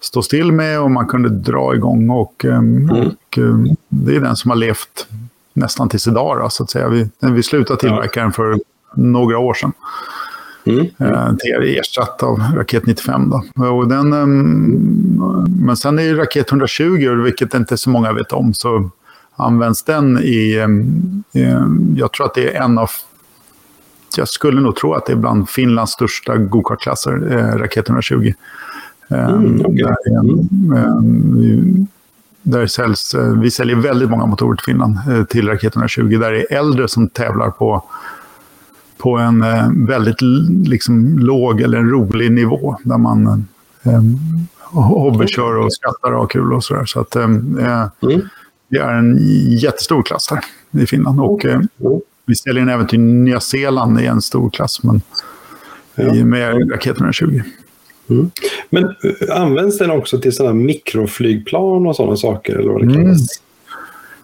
stå 0.00 0.22
still 0.22 0.52
med 0.52 0.80
och 0.80 0.90
man 0.90 1.06
kunde 1.06 1.28
dra 1.28 1.74
igång. 1.74 2.10
Och, 2.10 2.44
mm. 2.44 2.90
och 2.90 3.38
det 3.88 4.16
är 4.16 4.20
den 4.20 4.36
som 4.36 4.50
har 4.50 4.56
levt 4.56 5.06
nästan 5.52 5.88
tills 5.88 6.08
idag. 6.08 6.38
Då, 6.38 6.48
så 6.48 6.62
att 6.62 6.70
säga. 6.70 6.88
Vi, 6.88 7.10
vi 7.20 7.42
slutade 7.42 7.80
tillverka 7.80 8.20
den 8.20 8.32
för 8.32 8.60
några 8.94 9.38
år 9.38 9.54
sedan. 9.54 9.72
Mm. 10.64 10.86
Mm. 10.98 11.78
ersatt 11.78 12.22
av 12.22 12.38
Raket 12.56 12.86
95. 12.86 13.30
Då. 13.30 13.66
Och 13.66 13.88
den, 13.88 14.12
ehm, 14.12 15.46
men 15.60 15.76
sen 15.76 15.98
är 15.98 16.14
Raket 16.14 16.50
120, 16.50 17.22
vilket 17.24 17.54
inte 17.54 17.76
så 17.76 17.90
många 17.90 18.12
vet 18.12 18.32
om, 18.32 18.54
så 18.54 18.90
används 19.36 19.82
den 19.82 20.18
i... 20.18 20.66
Jag 21.96 22.12
tror 22.12 22.26
att 22.26 22.34
det 22.34 22.56
är 22.56 22.62
en 22.62 22.78
av... 22.78 22.90
Jag 24.16 24.28
skulle 24.28 24.60
nog 24.60 24.76
tro 24.76 24.94
att 24.94 25.06
det 25.06 25.12
är 25.12 25.16
bland 25.16 25.48
Finlands 25.48 25.92
största 25.92 26.36
gokartklasser, 26.36 27.32
eh, 27.32 27.58
Raket 27.58 27.88
120. 27.88 28.32
Mm, 29.08 29.60
okay. 29.60 29.82
där, 29.82 29.96
där 32.42 32.66
säljs, 32.66 33.14
eh, 33.14 33.38
vi 33.38 33.50
säljer 33.50 33.76
väldigt 33.76 34.10
många 34.10 34.26
motorer 34.26 34.56
till 34.56 34.64
Finland, 34.64 34.96
eh, 35.10 35.24
till 35.24 35.48
Raket 35.48 35.74
120. 35.74 36.18
Där 36.20 36.32
är 36.32 36.52
äldre 36.52 36.88
som 36.88 37.08
tävlar 37.08 37.50
på, 37.50 37.84
på 39.02 39.16
en 39.16 39.42
eh, 39.42 39.70
väldigt 39.76 40.22
liksom, 40.66 41.18
låg 41.18 41.60
eller 41.60 41.78
en 41.78 41.90
rolig 41.90 42.32
nivå. 42.32 42.76
Där 42.84 42.98
man 42.98 43.46
eh, 43.82 44.02
hobbykör 44.70 45.56
och 45.56 45.74
skrattar 45.74 46.12
och 46.12 46.20
har 46.20 46.26
kul 46.26 46.52
och 46.52 46.64
sådär. 46.64 46.84
Så 46.84 47.00
att, 47.00 47.16
eh, 47.16 47.24
mm. 47.24 47.90
det 48.68 48.78
är 48.78 48.92
en 48.92 49.18
jättestor 49.58 50.02
klass 50.02 50.26
där 50.26 50.82
i 50.82 50.86
Finland. 50.86 51.20
Och, 51.20 51.44
eh, 51.44 51.60
vi 52.26 52.34
säljer 52.34 52.64
den 52.64 52.74
även 52.74 52.86
till 52.86 53.00
Nya 53.00 53.40
Zeeland 53.40 54.00
i 54.00 54.06
en 54.06 54.22
stor 54.22 54.50
klass. 54.50 54.82
Men, 54.82 55.00
ja. 55.94 56.24
med 56.24 56.72
Raket 56.72 56.96
120. 56.96 57.42
Mm. 58.10 58.30
Men 58.70 58.84
uh, 58.84 58.92
används 59.30 59.78
den 59.78 59.90
också 59.90 60.20
till 60.20 60.32
sådana 60.32 60.54
mikroflygplan 60.54 61.86
och 61.86 61.96
sådana 61.96 62.16
saker? 62.16 62.58
Eller 62.58 62.72
vad 62.72 62.88
det 62.88 62.94
mm. 62.94 63.16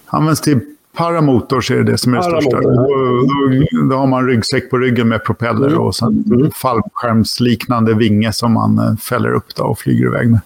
Används 0.07 0.41
till 0.41 0.61
Paramotors 0.99 1.71
är 1.71 1.83
det 1.83 1.99
som 1.99 2.15
är 2.15 2.17
det 2.17 2.23
största. 2.23 2.61
Då, 2.61 2.71
då, 2.71 3.89
då, 3.91 3.97
har 3.97 4.07
man 4.07 4.27
ryggsäck 4.27 4.71
på 4.71 4.79
ryggen 4.79 5.09
med 5.09 5.25
propeller 5.25 5.69
mm. 5.69 5.81
och 5.81 5.95
sen 5.95 6.25
mm. 6.27 6.51
fallskärmsliknande 6.51 7.95
vinge 7.95 8.33
som 8.33 8.53
man 8.53 8.79
eh, 8.79 8.97
fäller 8.97 9.33
upp 9.33 9.55
då 9.57 9.63
och 9.63 9.79
flyger 9.79 10.07
iväg 10.07 10.31
med. 10.31 10.41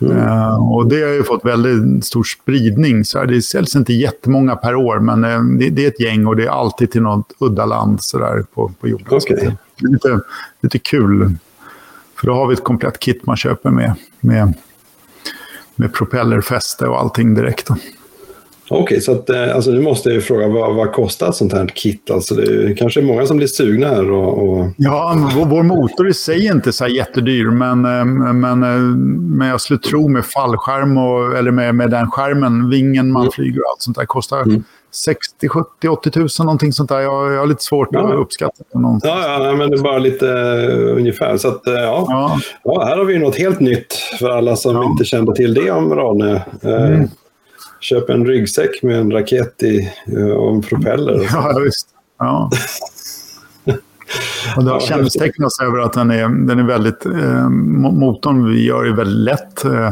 Mm. 0.00 0.16
Uh, 0.16 0.72
och 0.72 0.88
det 0.88 1.02
har 1.02 1.12
ju 1.12 1.22
fått 1.22 1.44
väldigt 1.44 2.04
stor 2.04 2.24
spridning. 2.24 3.04
Så 3.04 3.24
det 3.24 3.42
säljs 3.42 3.76
inte 3.76 3.92
jättemånga 3.92 4.56
per 4.56 4.74
år, 4.74 4.98
men 4.98 5.24
uh, 5.24 5.58
det, 5.58 5.70
det, 5.70 5.84
är 5.84 5.88
ett 5.88 6.00
gäng 6.00 6.26
och 6.26 6.36
det 6.36 6.44
är 6.44 6.50
alltid 6.50 6.90
till 6.90 7.02
något 7.02 7.32
udda 7.38 7.66
land 7.66 8.02
så 8.02 8.18
där 8.18 8.44
på, 8.54 8.72
på 8.80 8.88
jorden. 8.88 9.06
Okay. 9.16 9.36
Det 9.36 9.86
är 9.86 9.88
lite, 9.88 10.20
lite 10.60 10.78
kul. 10.78 11.34
För 12.20 12.26
då 12.26 12.34
har 12.34 12.46
vi 12.46 12.52
ett 12.52 12.64
komplett 12.64 12.98
kit 12.98 13.26
man 13.26 13.36
köper 13.36 13.70
med, 13.70 13.94
med, 14.20 14.54
med 15.76 15.92
propellerfäste 15.92 16.86
och 16.86 17.00
allting 17.00 17.34
direkt. 17.34 17.66
Då. 17.66 17.76
Okej, 18.74 18.82
okay, 18.82 19.00
så 19.00 19.12
att, 19.12 19.30
eh, 19.30 19.54
alltså, 19.54 19.70
nu 19.70 19.80
måste 19.80 20.08
jag 20.08 20.14
ju 20.14 20.20
fråga 20.20 20.48
vad, 20.48 20.74
vad 20.74 20.92
kostar 20.92 21.28
ett 21.28 21.34
sånt 21.34 21.52
här 21.52 21.66
kit? 21.66 22.10
Alltså, 22.10 22.34
det 22.34 22.42
är 22.42 22.76
kanske 22.76 23.00
är 23.00 23.04
många 23.04 23.26
som 23.26 23.36
blir 23.36 23.46
sugna 23.46 23.88
här. 23.88 24.10
Och, 24.10 24.48
och... 24.48 24.66
Ja, 24.76 25.30
vår, 25.36 25.46
vår, 25.46 25.62
motor 25.62 26.08
i 26.08 26.14
sig 26.14 26.46
är 26.46 26.52
inte 26.52 26.72
så 26.72 26.86
jättedyr, 26.86 27.44
men, 27.44 27.84
eh, 27.84 28.04
men, 28.34 28.62
eh, 28.62 28.78
men 29.36 29.48
jag 29.48 29.60
skulle 29.60 29.78
tro 29.78 30.08
med 30.08 30.24
fallskärm 30.24 30.98
och, 30.98 31.36
eller 31.38 31.50
med, 31.50 31.74
med 31.74 31.90
den 31.90 32.10
skärmen, 32.10 32.70
vingen 32.70 33.12
man 33.12 33.22
mm. 33.22 33.32
flyger 33.32 33.60
och 33.60 33.70
allt 33.70 33.82
sånt 33.82 33.96
där 33.96 34.04
kostar 34.04 34.42
mm. 34.42 34.64
60, 34.94 35.48
70, 35.48 35.88
80 35.88 36.10
tusen, 36.10 36.46
någonting 36.46 36.72
sånt 36.72 36.88
där. 36.88 37.00
Jag, 37.00 37.32
jag 37.32 37.38
har 37.38 37.46
lite 37.46 37.62
svårt 37.62 37.88
ja. 37.90 38.08
att 38.08 38.14
uppskatta. 38.14 38.64
Ja, 38.72 38.98
ja, 39.02 39.54
men 39.56 39.70
det 39.70 39.76
är 39.76 39.82
bara 39.82 39.98
lite 39.98 40.26
uh, 40.26 40.96
ungefär. 40.96 41.36
Så 41.36 41.48
att, 41.48 41.68
uh, 41.68 41.74
ja. 41.74 42.06
Ja. 42.08 42.38
ja. 42.64 42.84
här 42.84 42.96
har 42.96 43.04
vi 43.04 43.18
något 43.18 43.36
helt 43.36 43.60
nytt 43.60 43.94
för 44.18 44.30
alla 44.30 44.56
som 44.56 44.76
ja. 44.76 44.84
inte 44.84 45.04
kände 45.04 45.34
till 45.34 45.54
det 45.54 45.70
om 45.70 45.94
Rane. 45.94 46.44
Uh, 46.64 46.86
mm. 46.86 47.08
Köp 47.84 48.10
en 48.10 48.26
ryggsäck 48.26 48.82
med 48.82 48.98
en 48.98 49.12
raket 49.12 49.62
i 49.62 49.92
och 50.36 50.54
en 50.54 50.62
propeller. 50.62 51.14
Och 51.14 51.24
ja, 51.32 51.60
visst. 51.64 51.88
Ja. 52.18 52.50
Och 54.56 54.64
det 54.64 54.70
har 54.70 54.80
kännetecknats 54.80 55.60
över 55.60 55.78
att 55.78 55.92
den 55.92 56.10
är, 56.10 56.46
den 56.46 56.58
är 56.58 56.62
väldigt... 56.62 57.06
Eh, 57.06 57.48
motorn 57.48 58.50
vi 58.50 58.64
gör 58.64 58.84
är 58.84 58.92
väldigt 58.92 59.24
lätt. 59.24 59.64
Eh, 59.64 59.90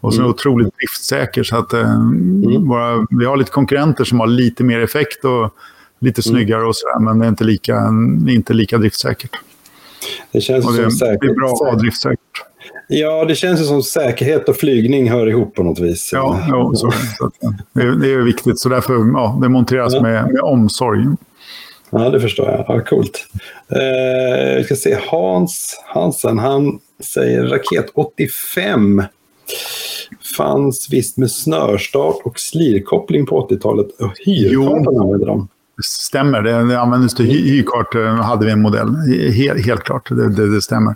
och 0.00 0.14
så 0.14 0.20
mm. 0.20 0.30
otroligt 0.30 0.74
driftsäker. 0.76 1.42
Så 1.42 1.56
att, 1.56 1.72
eh, 1.72 1.94
mm. 1.94 2.68
våra, 2.68 3.06
vi 3.10 3.24
har 3.24 3.36
lite 3.36 3.50
konkurrenter 3.50 4.04
som 4.04 4.20
har 4.20 4.26
lite 4.26 4.64
mer 4.64 4.80
effekt 4.80 5.24
och 5.24 5.54
lite 5.98 6.22
mm. 6.26 6.36
snyggare 6.36 6.62
och 6.62 6.76
sådär, 6.76 7.00
men 7.00 7.18
det 7.18 7.26
är 7.26 7.28
inte 7.28 7.44
lika, 7.44 7.88
inte 8.28 8.52
lika 8.52 8.78
driftsäkert. 8.78 9.36
Det 10.32 10.40
känns 10.40 10.66
och 10.66 10.72
det, 10.72 10.82
som 10.82 10.90
säkert. 10.90 11.20
Det 11.20 11.26
är 11.26 11.34
bra 11.34 11.52
att 11.52 11.58
ha 11.58 11.74
driftsäkert. 11.74 12.47
Ja, 12.88 13.24
det 13.24 13.34
känns 13.34 13.60
ju 13.60 13.64
som 13.64 13.82
säkerhet 13.82 14.48
och 14.48 14.56
flygning 14.56 15.10
hör 15.10 15.26
ihop 15.26 15.54
på 15.54 15.62
något 15.62 15.78
vis. 15.78 16.10
Ja, 16.12 16.40
ja 16.48 16.72
så, 16.74 16.90
så 17.18 17.30
det, 17.72 17.82
är, 17.82 17.90
det 17.90 18.12
är 18.12 18.18
viktigt. 18.18 18.58
Så 18.58 18.68
därför 18.68 18.94
ja, 18.94 19.38
det 19.42 19.48
monteras 19.48 19.94
ja. 19.94 20.02
med, 20.02 20.32
med 20.32 20.40
omsorg. 20.42 21.06
Ja, 21.90 22.10
det 22.10 22.20
förstår 22.20 22.48
jag. 22.48 22.64
Ja, 22.68 22.84
coolt. 22.84 23.26
Eh, 23.68 24.56
vi 24.56 24.64
ska 24.64 24.76
se, 24.76 24.98
Hans 25.10 25.82
Hansen, 25.86 26.38
han 26.38 26.78
säger 27.14 27.46
raket 27.46 27.86
85 27.94 29.02
fanns 30.36 30.88
visst 30.90 31.16
med 31.16 31.30
snörstart 31.30 32.16
och 32.24 32.40
slirkoppling 32.40 33.26
på 33.26 33.48
80-talet. 33.48 33.86
Hyrkartan 34.26 35.00
använde 35.00 35.26
de. 35.26 35.48
Stämmer, 35.84 36.42
det, 36.42 36.68
det 36.68 36.80
användes 36.80 37.14
till 37.14 37.26
hy 37.26 37.50
hyrkart. 37.50 37.94
Eh, 37.94 38.14
hade 38.14 38.46
vi 38.46 38.52
en 38.52 38.62
modell. 38.62 38.94
Helt, 39.32 39.66
helt 39.66 39.82
klart, 39.82 40.08
det, 40.08 40.28
det, 40.28 40.54
det 40.54 40.62
stämmer. 40.62 40.94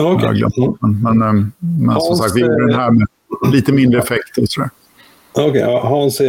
Okay. 0.00 0.42
Men, 0.80 1.02
men, 1.02 1.22
eh, 1.22 1.46
men 1.58 2.00
som 2.00 2.16
sagt, 2.16 2.36
vi 2.36 2.40
gjorde 2.40 2.66
den 2.66 2.74
här 2.74 2.90
med 2.90 3.06
lite 3.52 3.72
mindre 3.72 4.00
effekt. 4.00 4.38
Okej, 5.32 5.48
okay, 5.48 5.62
Hans 5.62 6.20
är, 6.20 6.26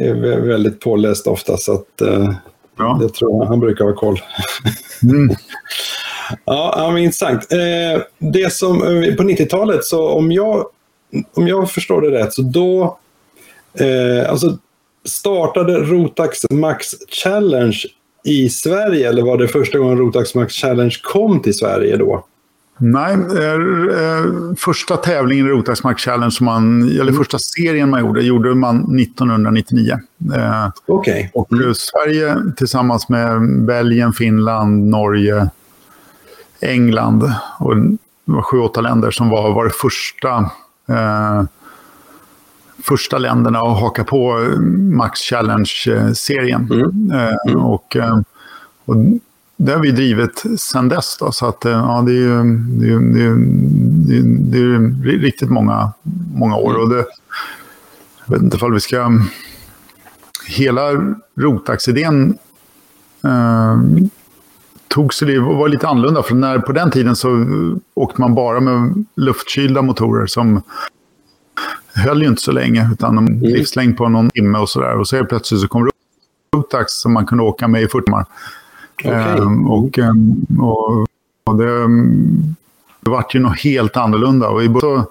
är, 0.00 0.40
väldigt 0.40 0.80
påläst 0.80 1.26
ofta, 1.26 1.56
så 1.56 1.72
att, 1.72 2.02
uh, 2.02 2.34
ja. 2.78 2.98
det 3.00 3.08
tror 3.08 3.30
jag, 3.30 3.46
han 3.46 3.60
brukar 3.60 3.84
ha 3.84 3.94
koll. 3.94 4.20
mm. 5.02 5.36
Ja, 6.44 6.90
men 6.92 7.02
intressant. 7.02 7.52
Eh, 7.52 8.02
det 8.18 8.52
som, 8.52 8.78
på 9.16 9.22
90-talet, 9.22 9.84
så 9.84 10.08
om 10.08 10.32
jag, 10.32 10.66
om 11.34 11.48
jag 11.48 11.70
förstår 11.70 12.00
det 12.00 12.10
rätt, 12.10 12.32
så 12.32 12.42
då 12.42 12.98
eh, 13.78 14.30
alltså 14.30 14.58
startade 15.04 15.78
Rotax 15.78 16.38
Max 16.50 16.86
Challenge 17.08 17.78
i 18.24 18.48
Sverige, 18.48 19.08
eller 19.08 19.22
var 19.22 19.38
det 19.38 19.48
första 19.48 19.78
gången 19.78 19.98
Rotax 19.98 20.34
Max 20.34 20.54
Challenge 20.54 20.96
kom 21.02 21.42
till 21.42 21.54
Sverige 21.54 21.96
då? 21.96 22.24
Nej, 22.84 23.14
eh, 23.14 24.54
första 24.56 24.96
tävlingen 24.96 25.46
i 25.46 25.48
Rotax 25.48 25.84
Max 25.84 26.02
Challenge, 26.02 26.30
som 26.30 26.46
man, 26.46 26.82
eller 26.82 27.02
mm. 27.02 27.14
första 27.14 27.38
serien 27.38 27.90
man 27.90 28.00
gjorde, 28.00 28.22
gjorde 28.22 28.54
man 28.54 28.76
1999. 28.76 29.98
Eh, 30.34 30.68
okay. 30.86 31.28
Och 31.34 31.52
mm. 31.52 31.74
Sverige 31.74 32.36
tillsammans 32.56 33.08
med 33.08 33.40
Belgien, 33.64 34.12
Finland, 34.12 34.88
Norge, 34.88 35.48
England 36.60 37.32
och 37.58 37.76
det 37.76 37.98
var 38.24 38.42
sju, 38.42 38.58
åtta 38.58 38.80
länder 38.80 39.10
som 39.10 39.28
var, 39.28 39.54
var 39.54 39.64
det 39.64 39.70
första, 39.70 40.50
eh, 40.88 41.42
första 42.82 43.18
länderna 43.18 43.58
att 43.58 43.80
haka 43.80 44.04
på 44.04 44.38
Max 44.92 45.20
Challenge-serien. 45.20 46.68
Mm. 46.72 47.10
Eh, 47.10 47.36
mm. 47.48 47.64
och, 47.64 47.96
eh, 47.96 48.20
och 48.84 48.96
det 49.64 49.72
har 49.72 49.80
vi 49.80 49.90
drivit 49.90 50.44
sedan 50.58 50.88
dess. 50.88 51.16
Då, 51.18 51.32
så 51.32 51.46
att, 51.46 51.64
eh, 51.64 51.72
ja, 51.72 52.02
det 52.06 52.12
är 52.12 52.16
ju 52.16 52.42
det 52.80 52.86
är, 52.86 52.98
det 53.00 53.24
är, 53.24 53.34
det 54.50 54.58
är, 54.58 55.18
riktigt 55.18 55.50
många, 55.50 55.92
många 56.34 56.56
år. 56.56 56.74
Och 56.74 56.88
det, 56.88 57.04
jag 58.24 58.34
vet 58.34 58.42
inte 58.42 58.56
ifall 58.56 58.72
vi 58.72 58.80
ska... 58.80 59.20
Hela 60.46 61.14
Rotax-idén 61.36 62.38
eh, 63.24 63.80
tog 64.88 65.14
sig 65.14 65.28
det 65.28 65.40
var 65.40 65.68
lite 65.68 65.88
annorlunda. 65.88 66.22
För 66.22 66.34
när, 66.34 66.58
på 66.58 66.72
den 66.72 66.90
tiden 66.90 67.16
så 67.16 67.46
åkte 67.94 68.20
man 68.20 68.34
bara 68.34 68.60
med 68.60 69.04
luftkylda 69.16 69.82
motorer 69.82 70.26
som 70.26 70.62
höll 71.94 72.22
ju 72.22 72.28
inte 72.28 72.42
så 72.42 72.52
länge. 72.52 72.88
Utan 72.92 73.18
en 73.18 73.28
mm. 73.28 73.40
livslängd 73.40 73.96
på 73.96 74.08
någon 74.08 74.30
timme 74.30 74.58
och 74.58 74.68
sådär. 74.68 74.98
Och 74.98 75.08
så 75.08 75.16
helt 75.16 75.28
plötsligt 75.28 75.60
så 75.60 75.68
kom 75.68 75.90
Rotax 76.56 76.92
som 76.92 77.12
man 77.12 77.26
kunde 77.26 77.44
åka 77.44 77.68
med 77.68 77.82
i 77.82 77.88
40 77.88 78.04
timmar. 78.04 78.26
Okay. 78.98 79.12
Ehm, 79.12 79.70
och, 79.70 79.98
ehm, 79.98 80.46
och, 80.60 81.06
och 81.44 81.56
det, 81.56 81.86
det 83.00 83.10
vart 83.10 83.34
ju 83.34 83.40
något 83.40 83.60
helt 83.60 83.96
annorlunda. 83.96 84.48
Och 84.48 84.62
i 84.62 84.68
början 84.68 85.04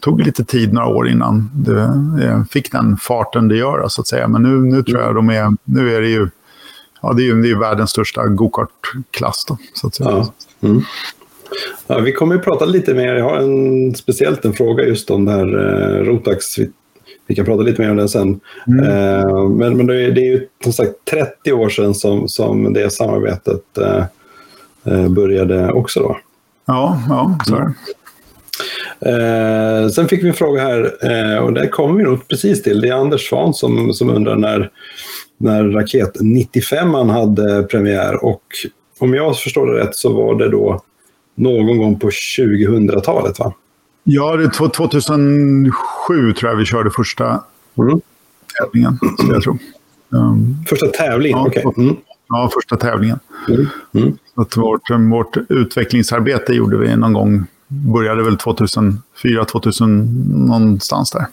tog 0.00 0.20
lite 0.20 0.44
tid, 0.44 0.72
några 0.72 0.88
år 0.88 1.08
innan 1.08 1.50
det 1.54 1.82
eh, 2.24 2.44
fick 2.44 2.72
den 2.72 2.96
farten 2.96 3.48
det 3.48 3.56
gör, 3.56 3.84
så 3.88 4.00
att 4.00 4.08
säga. 4.08 4.28
Men 4.28 4.42
nu, 4.42 4.48
nu 4.48 4.82
tror 4.82 5.00
jag 5.00 5.14
de 5.14 5.30
är, 5.30 5.56
nu 5.64 5.96
är 5.96 6.00
det 6.00 6.08
ju 6.08 6.28
ja, 7.02 7.12
det 7.12 7.22
är 7.22 7.24
ju 7.24 7.42
det 7.42 7.50
är 7.50 7.56
världens 7.56 7.90
största 7.90 8.26
gokartklass. 8.26 9.46
Så 9.72 9.86
att 9.86 9.94
säga. 9.94 10.10
Ja. 10.10 10.32
Mm. 10.68 10.82
Ja, 11.86 11.98
vi 11.98 12.12
kommer 12.12 12.34
att 12.34 12.44
prata 12.44 12.64
lite 12.64 12.94
mer. 12.94 13.14
Jag 13.14 13.24
har 13.24 13.36
en, 13.36 13.94
speciellt 13.94 14.44
en 14.44 14.52
fråga 14.52 14.84
just 14.84 15.10
om 15.10 15.24
det 15.24 15.32
här 15.32 15.46
eh, 15.46 16.04
Rotax. 16.04 16.56
Vi, 17.26 17.34
kan 17.34 17.44
prata 17.44 17.62
lite 17.62 17.82
mer 17.82 17.90
om 17.90 17.96
den 17.96 18.08
sen. 18.08 18.40
Mm. 18.66 18.84
Eh, 18.84 19.48
men 19.48 19.76
men 19.76 19.86
det, 19.86 20.02
är, 20.02 20.10
det 20.10 20.20
är 20.20 20.30
ju 20.30 20.46
som 20.62 20.72
sagt 20.72 20.92
30 21.10 21.52
år 21.52 21.68
sedan 21.68 21.94
som, 21.94 22.28
som 22.28 22.72
det 22.72 22.90
samarbetet 22.90 23.78
eh, 23.78 24.04
eh 24.86 25.08
började 25.08 25.72
också. 25.72 26.00
Då. 26.00 26.18
Ja, 26.66 27.02
ja 27.08 27.38
så 27.46 27.56
är 27.56 27.60
det. 27.60 27.74
Eh, 29.06 29.88
sen 29.88 30.08
fick 30.08 30.24
vi 30.24 30.28
en 30.28 30.34
fråga 30.34 30.62
här, 30.62 30.92
eh, 31.02 31.38
och 31.38 31.52
det 31.52 31.68
kommer 31.68 31.98
vi 31.98 32.04
nog 32.04 32.28
precis 32.28 32.62
till. 32.62 32.80
Det 32.80 32.88
är 32.88 32.92
Anders 32.92 33.28
Svahn 33.28 33.54
som, 33.54 33.92
som 33.92 34.10
undrar 34.10 34.36
när, 34.36 34.70
när 35.36 35.64
Raket 35.64 36.16
95 36.20 36.94
hade 36.94 37.62
premiär. 37.62 38.24
Och 38.24 38.42
om 38.98 39.14
jag 39.14 39.38
förstår 39.38 39.66
det 39.66 39.80
rätt 39.80 39.96
så 39.96 40.12
var 40.12 40.34
det 40.34 40.50
då 40.50 40.82
någon 41.34 41.78
gång 41.78 41.98
på 41.98 42.10
2000-talet 42.10 43.38
va? 43.38 43.54
Ja, 44.04 44.36
det 44.36 44.48
2007 44.48 45.72
tror 46.32 46.50
jag 46.50 46.56
vi 46.56 46.64
körde 46.64 46.90
första 46.90 47.44
mm. 47.78 48.00
tävlingen, 48.60 48.98
skulle 49.18 49.32
jag 49.32 49.42
tro. 49.42 49.58
Um, 50.08 50.64
första 50.68 50.86
tävlingen, 50.86 51.38
ja. 51.38 51.46
Okay. 51.46 51.84
Mm. 51.84 51.96
Ja, 52.28 52.50
första 52.54 52.76
tävlingen. 52.76 53.18
Mm. 53.48 53.66
Mm. 53.94 54.18
att 54.34 54.56
vårt, 54.56 54.90
vårt 55.10 55.36
utvecklingsarbete 55.48 56.52
gjorde 56.52 56.76
vi 56.76 56.96
någon 56.96 57.12
gång, 57.12 57.44
började 57.68 58.22
väl 58.22 58.36
2004, 58.36 59.44
2000 59.44 60.04
någonstans 60.48 61.10
där. 61.10 61.26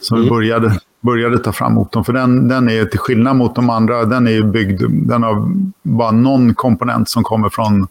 Så 0.00 0.14
vi 0.14 0.20
mm. 0.20 0.34
började 0.34 0.80
började 1.02 1.38
ta 1.38 1.52
fram 1.52 1.74
motorn. 1.74 2.04
För 2.04 2.12
den, 2.12 2.48
den 2.48 2.68
är 2.68 2.84
till 2.84 2.98
skillnad 2.98 3.36
mot 3.36 3.54
de 3.54 3.70
andra, 3.70 4.04
den 4.04 4.28
är 4.28 4.42
byggd, 4.42 4.82
den 4.88 5.22
har 5.22 5.52
bara 5.82 6.10
någon 6.10 6.54
komponent 6.54 7.08
som 7.08 7.24
kommer 7.24 7.48
från, 7.48 7.86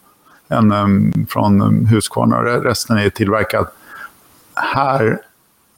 en, 0.48 0.72
um, 0.72 1.26
från 1.30 1.86
Husqvarna. 1.86 2.42
Resten 2.42 2.98
är 2.98 3.10
tillverkad 3.10 3.68
här 4.56 5.20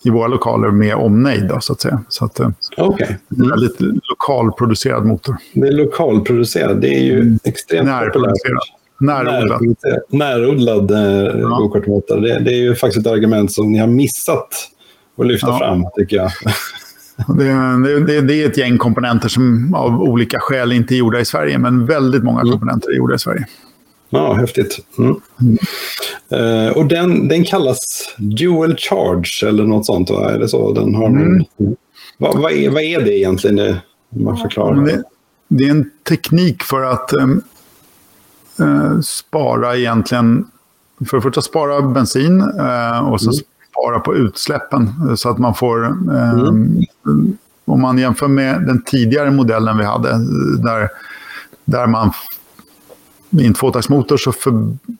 i 0.06 0.10
våra 0.10 0.28
lokaler 0.28 0.72
med 0.72 0.96
omnejd, 0.96 1.48
då, 1.48 1.60
så 1.60 1.74
att 1.74 1.82
säga. 1.82 2.04
Så 2.10 2.26
att, 2.26 2.40
eh, 2.40 2.50
okay. 2.78 3.16
mm. 3.38 3.50
väldigt 3.50 3.82
lokalproducerad 4.10 5.06
motor. 5.06 5.36
Det 5.54 5.68
är 5.68 5.72
lokalproducerad, 5.72 6.82
det 6.82 6.88
är 6.88 7.04
ju 7.04 7.20
mm. 7.22 7.40
extremt 7.44 7.90
populärt. 7.90 8.36
Närodlad. 9.00 9.62
Närodlad 10.10 10.92
eh, 10.92 11.40
ja. 11.40 11.48
gokartmotor. 11.48 12.22
Det, 12.22 12.40
det, 12.40 12.52
är 12.52 12.62
ju 12.62 12.76
faktiskt 12.76 13.06
ett 13.06 13.12
argument 13.12 13.52
som 13.52 13.72
ni 13.72 13.78
har 13.78 13.88
missat 13.88 14.50
att 15.18 15.28
lyfta 15.28 15.48
ja. 15.48 15.58
fram, 15.58 15.86
tycker 15.96 16.16
jag. 16.16 16.32
Det, 17.38 18.06
det, 18.06 18.22
det, 18.22 18.44
är 18.44 18.50
ett 18.50 18.58
gäng 18.58 18.78
komponenter 18.78 19.30
som 19.30 19.74
av 19.76 20.02
olika 20.02 20.40
skäl 20.40 20.72
inte 20.72 20.96
är 20.96 20.98
gjorda 20.98 21.20
i 21.20 21.26
Sverige, 21.26 21.58
men 21.58 21.86
väldigt 21.86 22.24
många 22.24 22.42
mm. 22.42 22.52
komponenter 22.52 22.92
är 22.92 22.96
gjorda 22.96 23.16
i 23.16 23.20
Sverige. 23.20 23.48
Ja, 24.14 24.34
häftigt. 24.34 24.80
Mm. 24.98 25.16
Mm. 25.42 25.58
Uh, 26.34 26.78
och 26.78 26.86
den, 26.86 27.28
den 27.28 27.44
kallas 27.44 28.14
Dual 28.18 28.76
Charge 28.78 29.50
eller 29.50 29.64
något 29.64 29.86
sånt, 29.86 30.10
va? 30.10 30.32
Är 30.32 30.40
det 30.40 30.48
så? 30.48 30.74
Den 30.74 30.96
har 30.96 31.06
mm. 31.06 31.46
vad, 32.18 32.42
vad, 32.42 32.52
är, 32.52 32.70
vad 32.70 32.82
är 32.82 33.02
det 33.02 33.18
egentligen? 33.18 33.56
Det, 33.56 33.82
man 34.10 34.38
förklarar. 34.38 34.86
Det, 34.86 35.04
det 35.48 35.64
är 35.64 35.72
en 35.72 35.90
teknik 36.10 36.64
för 36.64 36.84
att 36.84 37.14
um, 37.14 37.44
uh, 38.62 39.00
spara 39.02 39.78
egentligen, 39.78 40.48
för 41.10 41.18
att 41.18 41.24
första 41.24 41.42
spara 41.42 41.82
bensin 41.82 42.42
uh, 42.42 43.12
och 43.12 43.22
så 43.22 43.30
mm. 43.30 43.44
spara 43.72 44.00
på 44.00 44.16
utsläppen 44.16 44.90
så 45.18 45.30
att 45.30 45.38
man 45.38 45.56
får, 45.56 45.86
um, 45.86 46.86
om 47.66 47.82
man 47.82 47.98
jämför 47.98 48.28
med 48.28 48.62
den 48.62 48.82
tidigare 48.82 49.32
modellen 49.32 49.78
vi 49.78 49.84
hade, 49.84 50.10
där, 50.64 50.90
där 51.66 51.88
man 51.88 52.12
i 53.40 53.46
en 53.46 53.54
tvåtaktsmotor 53.54 54.18
så, 54.18 54.32
för, 54.32 54.52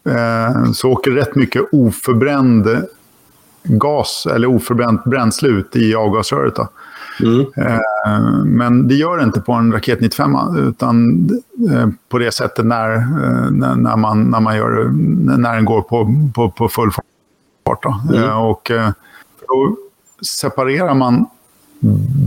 eh, 0.10 0.72
så 0.72 0.92
åker 0.92 1.12
rätt 1.12 1.36
mycket 1.36 1.62
oförbränd 1.72 2.68
gas 3.64 4.28
eller 4.36 4.48
oförbränt 4.48 5.04
bränsle 5.04 5.50
ut 5.50 5.76
i 5.76 5.96
avgasröret. 5.96 6.58
Mm. 7.24 7.46
Eh, 7.58 8.46
men 8.46 8.88
det 8.88 8.96
gör 8.96 9.18
det 9.18 9.24
inte 9.24 9.42
på 9.42 9.54
en 9.54 9.74
Raket 9.74 10.02
95, 10.02 10.36
utan 10.58 11.30
eh, 11.72 11.88
på 12.10 12.18
det 12.18 12.32
sättet 12.32 12.66
när, 12.66 12.96
eh, 12.96 13.52
när, 13.52 13.98
man, 13.98 14.24
när, 14.24 14.40
man 14.40 14.58
gör, 14.58 14.90
när 15.38 15.56
den 15.56 15.66
går 15.66 15.82
på, 15.82 16.16
på, 16.36 16.50
på 16.52 16.70
full 16.70 16.92
fart. 16.92 17.86
Mm. 18.10 18.24
Eh, 18.24 18.46
och, 18.46 18.72
eh, 18.72 18.90
då 19.48 19.76
separerar 20.42 20.94
man 20.94 21.26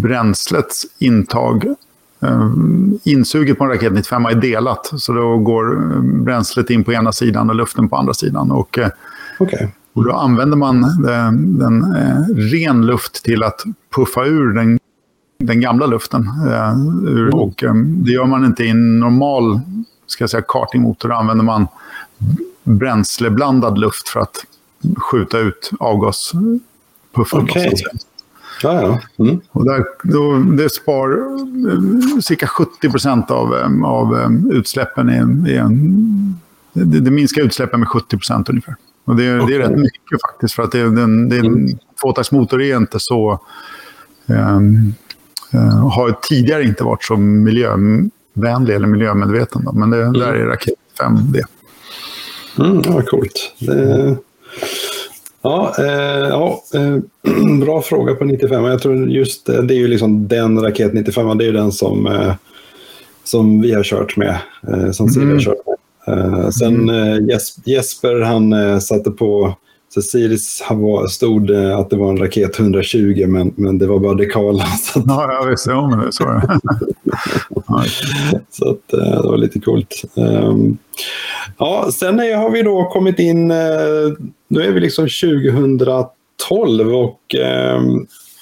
bränslets 0.02 0.86
intag 0.98 1.74
insuget 3.04 3.58
på 3.58 3.64
en 3.64 3.70
raket 3.70 3.92
95 3.92 4.26
är 4.26 4.34
delat. 4.34 4.92
Så 4.96 5.12
då 5.12 5.38
går 5.38 5.92
eh, 5.92 6.00
bränslet 6.00 6.70
in 6.70 6.84
på 6.84 6.92
ena 6.92 7.12
sidan 7.12 7.50
och 7.50 7.56
luften 7.56 7.88
på 7.88 7.96
andra 7.96 8.14
sidan. 8.14 8.50
Och, 8.50 8.78
eh, 8.78 8.88
okay. 9.38 9.68
och 9.92 10.04
då 10.04 10.12
använder 10.12 10.56
man 10.56 11.02
den, 11.02 11.58
den 11.58 11.94
ren 12.36 12.86
luft 12.86 13.24
till 13.24 13.42
att 13.42 13.64
puffa 13.96 14.24
ur 14.24 14.52
den, 14.52 14.78
den 15.38 15.60
gamla 15.60 15.86
luften. 15.86 16.28
Ur, 17.06 17.22
mm. 17.22 17.34
och, 17.34 17.64
det 17.78 18.12
gör 18.12 18.26
man 18.26 18.44
inte 18.44 18.64
i 18.64 18.68
en 18.68 19.00
normal 19.00 19.60
ska 20.06 20.22
jag 20.22 20.30
säga, 20.30 20.44
kartingmotor. 20.48 21.08
Då 21.08 21.14
använder 21.14 21.44
man 21.44 21.66
bränsleblandad 22.64 23.78
luft 23.78 24.08
för 24.08 24.20
att 24.20 24.36
skjuta 24.96 25.38
ut 25.38 25.70
avgaspuffen. 25.80 26.60
Okay. 27.42 27.70
Ja, 28.62 28.82
ja. 28.82 29.24
Mm. 29.24 29.40
Och 29.50 29.64
där, 29.64 29.84
då, 30.02 30.38
det 30.56 30.70
spar 30.70 31.10
eh, 31.10 32.20
cirka 32.20 32.46
70 32.46 32.90
procent 32.90 33.30
av, 33.30 33.54
eh, 33.54 33.84
av 33.84 34.16
eh, 34.16 34.56
utsläppen. 34.56 35.10
I, 35.10 35.50
i 35.50 35.56
en, 35.56 36.40
det, 36.72 37.00
det, 37.00 37.10
minskar 37.10 37.42
utsläppen 37.42 37.80
med 37.80 37.88
70 37.88 38.16
procent 38.16 38.48
ungefär. 38.48 38.76
Och 39.04 39.16
det, 39.16 39.40
okay. 39.40 39.58
det, 39.58 39.64
är 39.64 39.68
rätt 39.68 39.78
mycket 39.78 40.20
faktiskt. 40.30 40.54
För 40.54 40.62
att 40.62 40.72
det, 40.72 40.82
den, 40.82 41.28
det, 41.28 41.38
mm. 41.38 41.78
tvåtaktsmotor 42.02 42.62
är 42.62 42.76
inte 42.76 43.00
så... 43.00 43.40
Um, 44.26 44.94
uh, 45.54 45.88
har 45.88 46.18
tidigare 46.22 46.64
inte 46.64 46.84
varit 46.84 47.04
så 47.04 47.16
miljövänlig 47.16 48.74
eller 48.74 48.86
miljömedveten. 48.86 49.64
Då. 49.64 49.72
Men 49.72 49.90
det, 49.90 50.02
mm. 50.02 50.12
där 50.12 50.34
är 50.34 50.46
Raket 50.46 50.74
5 50.98 51.18
det. 51.32 51.44
Mm, 52.64 52.82
ja, 52.84 53.02
coolt. 53.02 53.54
Det, 53.58 54.16
Ja, 55.46 55.74
eh, 55.78 56.28
ja 56.28 56.62
eh, 56.74 56.96
bra 57.60 57.82
fråga 57.82 58.14
på 58.14 58.24
95. 58.24 58.64
Jag 58.64 58.82
tror 58.82 59.10
just 59.10 59.46
det, 59.46 59.62
det 59.62 59.74
är 59.74 59.78
ju 59.78 59.88
liksom 59.88 60.28
den 60.28 60.62
raket 60.62 60.94
95, 60.94 61.38
det 61.38 61.44
är 61.44 61.46
ju 61.46 61.52
den 61.52 61.72
som, 61.72 62.06
eh, 62.06 62.34
som 63.24 63.60
vi 63.60 63.74
har 63.74 63.82
kört 63.82 64.16
med, 64.16 64.38
eh, 64.68 64.90
som 64.90 65.08
Siri 65.08 65.24
mm. 65.24 65.34
har 65.34 65.42
kört 65.42 65.58
med. 65.66 65.76
Eh, 66.18 66.48
sen 66.48 66.88
mm. 66.88 67.30
Eh, 67.30 67.38
Jesper, 67.64 68.20
han 68.20 68.80
satte 68.80 69.10
på 69.10 69.56
så 69.88 70.02
Siris 70.02 70.62
stod 71.10 71.50
att 71.50 71.90
det 71.90 71.96
var 71.96 72.10
en 72.10 72.18
raket 72.18 72.60
120, 72.60 73.24
men, 73.28 73.52
men 73.56 73.78
det 73.78 73.86
var 73.86 73.98
bara 73.98 74.14
dekaler. 74.14 74.64
Så 74.80 74.98
att... 74.98 75.04
Ja, 75.06 75.32
jag 75.32 75.50
visste 75.50 75.72
om 75.72 75.90
det. 75.90 76.12
Så, 76.12 76.24
så 78.50 78.70
att, 78.70 78.88
det 78.88 79.28
var 79.28 79.36
lite 79.36 79.60
coolt. 79.60 80.02
Um, 80.14 80.78
ja, 81.58 81.88
sen 81.92 82.18
har 82.18 82.50
vi 82.50 82.62
då 82.62 82.84
kommit 82.84 83.18
in 83.18 83.52
nu 84.48 84.62
är 84.62 84.72
vi 84.72 84.80
liksom 84.80 85.08
2012 86.48 86.94
och 86.94 87.34
eh, 87.34 87.82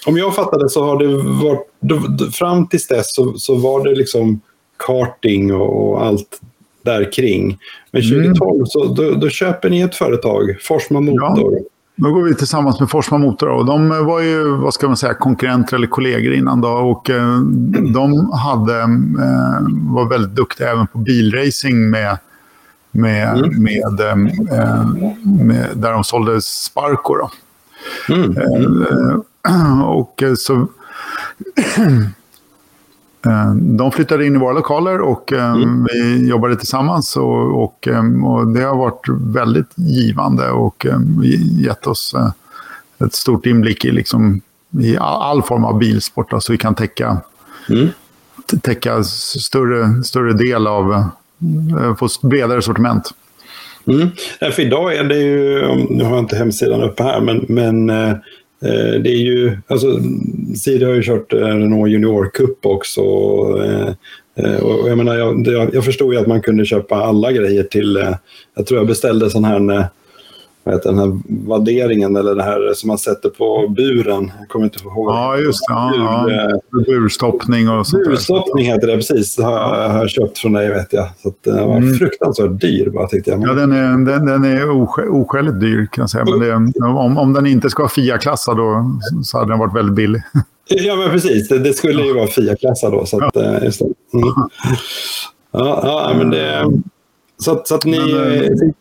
om 0.07 0.19
jag 0.19 0.35
fattar 0.35 0.59
det 0.59 0.69
så 0.69 0.85
har 0.85 0.99
det 0.99 1.17
varit, 1.17 2.35
fram 2.35 2.69
tills 2.69 2.89
dess 2.89 3.15
så, 3.15 3.35
så 3.39 3.55
var 3.55 3.85
det 3.85 3.95
liksom 3.95 4.41
karting 4.87 5.55
och 5.55 6.07
allt 6.07 6.41
där 6.85 7.13
kring. 7.13 7.59
Men 7.91 8.03
2012 8.03 8.55
mm. 8.55 8.67
så 8.67 8.85
då, 8.85 9.11
då, 9.11 9.29
köper 9.29 9.71
ni 9.71 9.81
ett 9.81 9.95
företag, 9.95 10.57
Forsma 10.61 11.01
Motor. 11.01 11.53
Ja. 11.53 11.59
Då 11.97 12.11
går 12.11 12.23
vi 12.23 12.35
tillsammans 12.35 12.81
med 12.81 12.91
Forsma 12.91 13.19
Motor. 13.19 13.49
Och 13.49 13.65
de 13.65 13.89
var 13.89 14.21
ju 14.21 14.57
vad 14.57 14.75
ska 14.75 14.87
man 14.87 14.97
säga, 14.97 15.15
konkurrenter 15.15 15.77
eller 15.77 15.87
kollegor 15.87 16.35
innan. 16.35 16.61
Då, 16.61 16.69
och 16.69 17.11
eh, 17.11 17.41
de 17.93 18.31
hade, 18.31 18.81
eh, 18.81 19.61
var 19.95 20.09
väldigt 20.11 20.37
duktiga 20.37 20.71
även 20.71 20.87
på 20.87 20.99
bilracing 20.99 21.91
med 21.91 22.19
med, 22.95 23.39
mm. 23.39 23.63
med, 23.63 24.01
äh, 24.01 24.17
med, 25.25 25.69
där 25.75 25.93
de 25.93 26.05
sålde 26.05 26.41
Sparko. 26.41 27.15
Då. 27.15 27.31
Mm. 28.15 29.83
Och 29.83 30.23
så... 30.39 30.69
De 33.55 33.93
flyttade 33.93 34.27
in 34.27 34.35
i 34.35 34.39
våra 34.39 34.53
lokaler 34.53 35.01
och 35.01 35.33
mm. 35.33 35.87
vi 35.93 36.29
jobbade 36.29 36.57
tillsammans. 36.57 37.17
Och, 37.17 37.63
och, 37.63 37.89
och, 38.25 38.49
det 38.49 38.63
har 38.63 38.77
varit 38.77 39.09
väldigt 39.09 39.71
givande 39.75 40.51
och 40.51 40.87
gett 41.61 41.87
oss 41.87 42.15
ett 43.05 43.15
stort 43.15 43.47
inblick 43.47 43.85
i, 43.85 43.93
liksom, 43.93 44.41
i 44.81 44.97
all 45.01 45.43
form 45.43 45.65
av 45.65 45.79
bilsport. 45.79 46.31
Så 46.31 46.37
alltså 46.37 46.53
vi 46.53 46.59
kan 46.59 46.75
täcka, 46.75 47.21
mm. 47.69 47.89
täcka 48.63 49.05
större, 49.05 50.03
större 50.03 50.33
del 50.33 50.67
av 50.67 51.11
Eh, 51.81 51.97
få 51.97 52.09
bredare 52.23 52.63
sortiment. 52.63 53.11
Mm. 53.87 54.09
för 54.53 54.61
idag 54.61 54.95
är 54.95 55.05
det 55.05 55.19
ju, 55.19 55.63
nu 55.91 56.05
har 56.05 56.11
jag 56.11 56.19
inte 56.19 56.37
hemsidan 56.37 56.83
uppe 56.83 57.03
här, 57.03 57.21
men, 57.21 57.45
men 57.49 57.91
eh, 57.91 58.11
eh 58.11 58.17
Eh, 58.63 59.01
det 59.01 59.11
är 59.11 59.23
ju, 59.23 59.59
alltså 59.67 60.01
Siri 60.57 60.85
har 60.85 60.93
ju 60.93 61.03
kört 61.03 61.33
eh, 61.33 61.39
Renault 61.39 61.91
Junior 61.91 62.31
Cup 62.35 62.67
också. 62.67 63.01
Eh, 64.37 64.57
och 64.63 64.89
jag, 64.91 64.99
menar, 64.99 65.15
jag, 65.15 65.75
jag, 65.75 65.85
förstod 65.85 66.15
ju 66.15 66.21
att 66.21 66.27
man 66.27 66.43
kunde 66.43 66.65
köpa 66.65 66.97
alla 66.97 67.33
grejer 67.33 67.63
till, 67.63 68.15
jag 68.55 68.67
tror 68.67 68.81
jag 68.81 68.87
beställde 68.87 69.31
sån 69.31 69.45
här 69.45 69.89
heter 70.71 70.91
den 70.91 70.99
här 70.99 71.21
vadderingen 71.49 72.17
eller 72.17 72.35
det 72.35 72.43
här 72.43 72.75
som 72.75 72.89
man 72.89 72.99
sätter 72.99 73.29
på 73.29 73.69
buren. 73.69 74.33
Jag 74.39 74.49
kommer 74.49 74.65
inte 74.65 74.79
ihåg. 74.85 75.11
Ja, 75.11 75.37
just 75.37 75.61
det. 75.69 75.75
Ja, 75.75 76.25
Bur, 76.27 76.33
ja. 76.71 76.85
Burstoppning 76.87 77.69
och 77.69 77.87
sånt 77.87 78.05
Burstoppning 78.05 78.67
heter 78.67 78.87
det, 78.87 78.97
precis. 78.97 79.37
Det 79.37 79.45
har, 79.45 79.53
jag, 79.53 79.89
har 79.89 80.09
köpt 80.09 80.39
från 80.39 80.53
dig 80.53 80.69
vet 80.69 80.93
jag. 80.93 81.09
Så 81.23 81.29
att, 81.29 81.35
den 81.45 81.69
var 81.69 81.77
mm. 81.77 81.95
fruktansvärt 81.95 82.61
dyr 82.61 82.91
bara 82.91 83.09
tyckte 83.09 83.31
jag. 83.31 83.43
Ja, 83.43 83.53
den 83.53 83.73
är, 83.73 84.13
den, 84.13 84.27
den 84.27 84.45
är 84.45 84.71
oskäligt 85.11 85.61
dyr 85.61 85.89
kan 85.93 86.03
jag 86.03 86.11
säga. 86.11 86.25
Men 86.25 86.41
det, 86.41 86.87
om, 86.87 87.19
om 87.19 87.33
den 87.33 87.47
inte 87.47 87.71
ska 87.71 87.83
vara 87.83 87.91
FIA-klassad 87.91 88.57
då 88.57 88.91
så 89.25 89.39
hade 89.39 89.53
den 89.53 89.59
varit 89.59 89.77
väldigt 89.77 89.95
billig. 89.95 90.23
Ja, 90.69 90.97
men 90.97 91.11
precis. 91.11 91.49
Det, 91.49 91.59
det 91.59 91.73
skulle 91.73 92.03
ju 92.03 92.15
vara 92.15 92.27
FIA-klassad 92.27 92.93
då. 92.93 93.07
Så 93.07 93.25
att, 93.25 93.31
ja. 93.35 93.43
Eh, 93.43 93.65
just 93.65 93.79
det. 93.79 94.19
Mm. 94.19 94.29
Ja, 95.53 95.81
ja, 95.83 96.15
men 96.19 96.31
det... 96.31 96.65
Så 97.39 97.63
så 97.65 97.75
att 97.75 97.85
ni... 97.85 97.99
Men, 97.99 98.75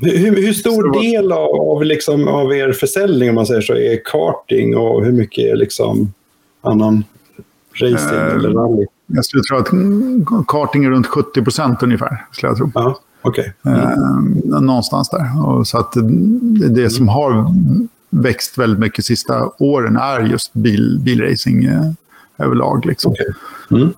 hur, 0.00 0.36
hur 0.46 0.52
stor 0.52 1.02
del 1.02 1.32
av, 1.32 1.84
liksom, 1.84 2.28
av 2.28 2.52
er 2.52 2.72
försäljning 2.72 3.28
om 3.28 3.34
man 3.34 3.46
säger 3.46 3.60
så 3.60 3.74
är 3.74 4.04
karting 4.04 4.76
och 4.76 5.04
hur 5.04 5.12
mycket 5.12 5.44
är 5.44 5.56
liksom 5.56 6.12
annan 6.60 7.04
racing 7.74 8.18
eh, 8.18 8.34
eller 8.34 8.50
rally? 8.50 8.86
Jag 9.06 9.24
skulle 9.24 9.42
tro 9.42 9.56
att 9.56 10.46
karting 10.46 10.84
är 10.84 10.90
runt 10.90 11.06
70 11.06 11.42
procent 11.42 11.82
ungefär. 11.82 12.26
Skulle 12.32 12.50
jag 12.50 12.56
tro. 12.56 12.70
Ja, 12.74 13.00
okay. 13.22 13.50
Mm. 13.66 13.80
Eh, 13.80 14.60
någonstans 14.60 15.08
där. 15.10 15.46
Och 15.46 15.66
så 15.66 15.78
att 15.78 15.92
det, 15.92 16.68
det 16.68 16.90
som 16.90 17.08
har 17.08 17.46
växt 18.10 18.58
väldigt 18.58 18.78
mycket 18.78 18.96
de 18.96 19.02
sista 19.02 19.50
åren 19.58 19.96
är 19.96 20.20
just 20.20 20.52
bil, 20.52 20.98
bilracing 21.02 21.64
eh, 21.64 21.90
överlag. 22.38 22.86
Liksom. 22.86 23.12
Okay. 23.12 23.26
Mm. 23.70 23.82
Mm. 23.82 23.92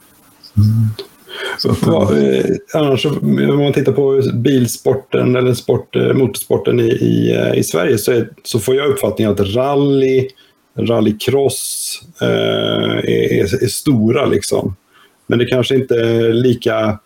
Så 1.59 1.71
att, 1.71 1.87
eh, 1.87 2.45
annars, 2.75 3.07
om 3.07 3.59
man 3.59 3.73
tittar 3.73 3.93
på 3.93 4.23
bilsporten 4.35 5.37
eller 5.37 5.55
sport, 5.55 5.97
eh, 5.97 6.13
motorsporten 6.13 6.81
i, 6.81 6.89
i, 6.89 7.37
eh, 7.37 7.59
i 7.59 7.65
Sverige 7.65 7.99
så, 7.99 8.13
är, 8.13 8.29
så 8.43 8.59
får 8.59 8.77
jag 8.77 8.89
uppfattningen 8.89 9.33
att 9.33 9.55
rally, 9.55 10.29
rallycross 10.79 12.01
eh, 12.21 12.99
är, 12.99 13.65
är, 13.65 13.69
stora. 13.69 14.27
Liksom. 14.27 14.77
Men 15.27 15.39
det 15.39 15.45
kanske 15.45 15.75
inte 15.75 15.95
är 15.95 16.33
lika 16.33 16.99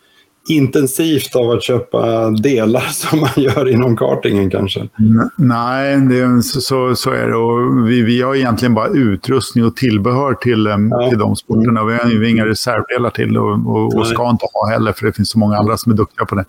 intensivt 0.49 1.35
av 1.35 1.49
att 1.49 1.63
köpa 1.63 2.29
delar 2.29 2.81
som 2.89 3.19
man 3.19 3.29
gör 3.35 3.69
inom 3.69 3.97
kartingen 3.97 4.49
kanske? 4.49 4.87
Nej, 5.35 5.97
det, 5.97 6.43
så, 6.43 6.95
så 6.95 7.11
är 7.11 7.27
det. 7.27 7.35
Och 7.35 7.89
vi, 7.89 8.01
vi 8.01 8.21
har 8.21 8.35
egentligen 8.35 8.73
bara 8.73 8.87
utrustning 8.87 9.65
och 9.65 9.75
tillbehör 9.75 10.33
till, 10.33 10.65
ja. 10.91 11.09
till 11.09 11.19
de 11.19 11.35
sporterna. 11.35 11.83
Vi 11.83 11.93
har 11.93 12.23
inga 12.23 12.45
reservdelar 12.45 13.09
till 13.09 13.37
och, 13.37 13.75
och, 13.75 13.95
och 13.95 14.07
ska 14.07 14.29
inte 14.29 14.45
ha 14.53 14.69
heller, 14.69 14.91
för 14.91 15.05
det 15.05 15.13
finns 15.13 15.29
så 15.29 15.39
många 15.39 15.57
andra 15.57 15.77
som 15.77 15.91
är 15.91 15.95
duktiga 15.95 16.25
på 16.25 16.35
det. 16.35 16.45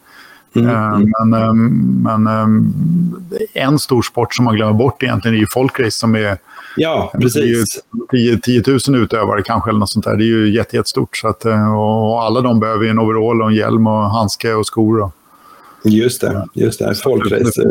Mm. 0.55 0.68
Eh, 0.68 0.98
men, 0.98 1.42
eh, 1.42 1.53
men 2.14 2.26
eh, 2.26 3.62
en 3.62 3.78
stor 3.78 4.03
sport 4.03 4.34
som 4.34 4.44
man 4.44 4.55
glömmer 4.57 4.72
bort 4.72 5.03
egentligen 5.03 5.34
är 5.34 5.40
ju 5.40 5.46
folkrace 5.46 5.90
som 5.90 6.14
är 6.14 6.38
Ja, 6.77 7.12
precis. 7.21 7.79
10, 8.11 8.39
10 8.39 8.62
000 8.89 9.03
utövare 9.03 9.43
kanske, 9.43 9.71
eller 9.71 9.79
något 9.79 9.91
sånt 9.91 10.05
där. 10.05 10.16
Det 10.16 10.25
är 10.25 10.27
ju 10.27 10.55
jättestort. 10.55 11.16
Så 11.16 11.29
att, 11.29 11.45
och 11.77 12.23
alla 12.23 12.41
de 12.41 12.61
behöver 12.61 12.87
en 12.87 12.99
overall, 12.99 13.43
och 13.43 13.49
en 13.49 13.55
hjälm, 13.55 13.87
och 13.87 14.11
handske 14.11 14.55
och 14.55 14.66
skor. 14.66 15.01
Och... 15.01 15.12
Just 15.85 16.21
det. 16.21 16.47
Just 16.55 16.79
det. 16.79 16.95
Folkrace. 16.95 17.62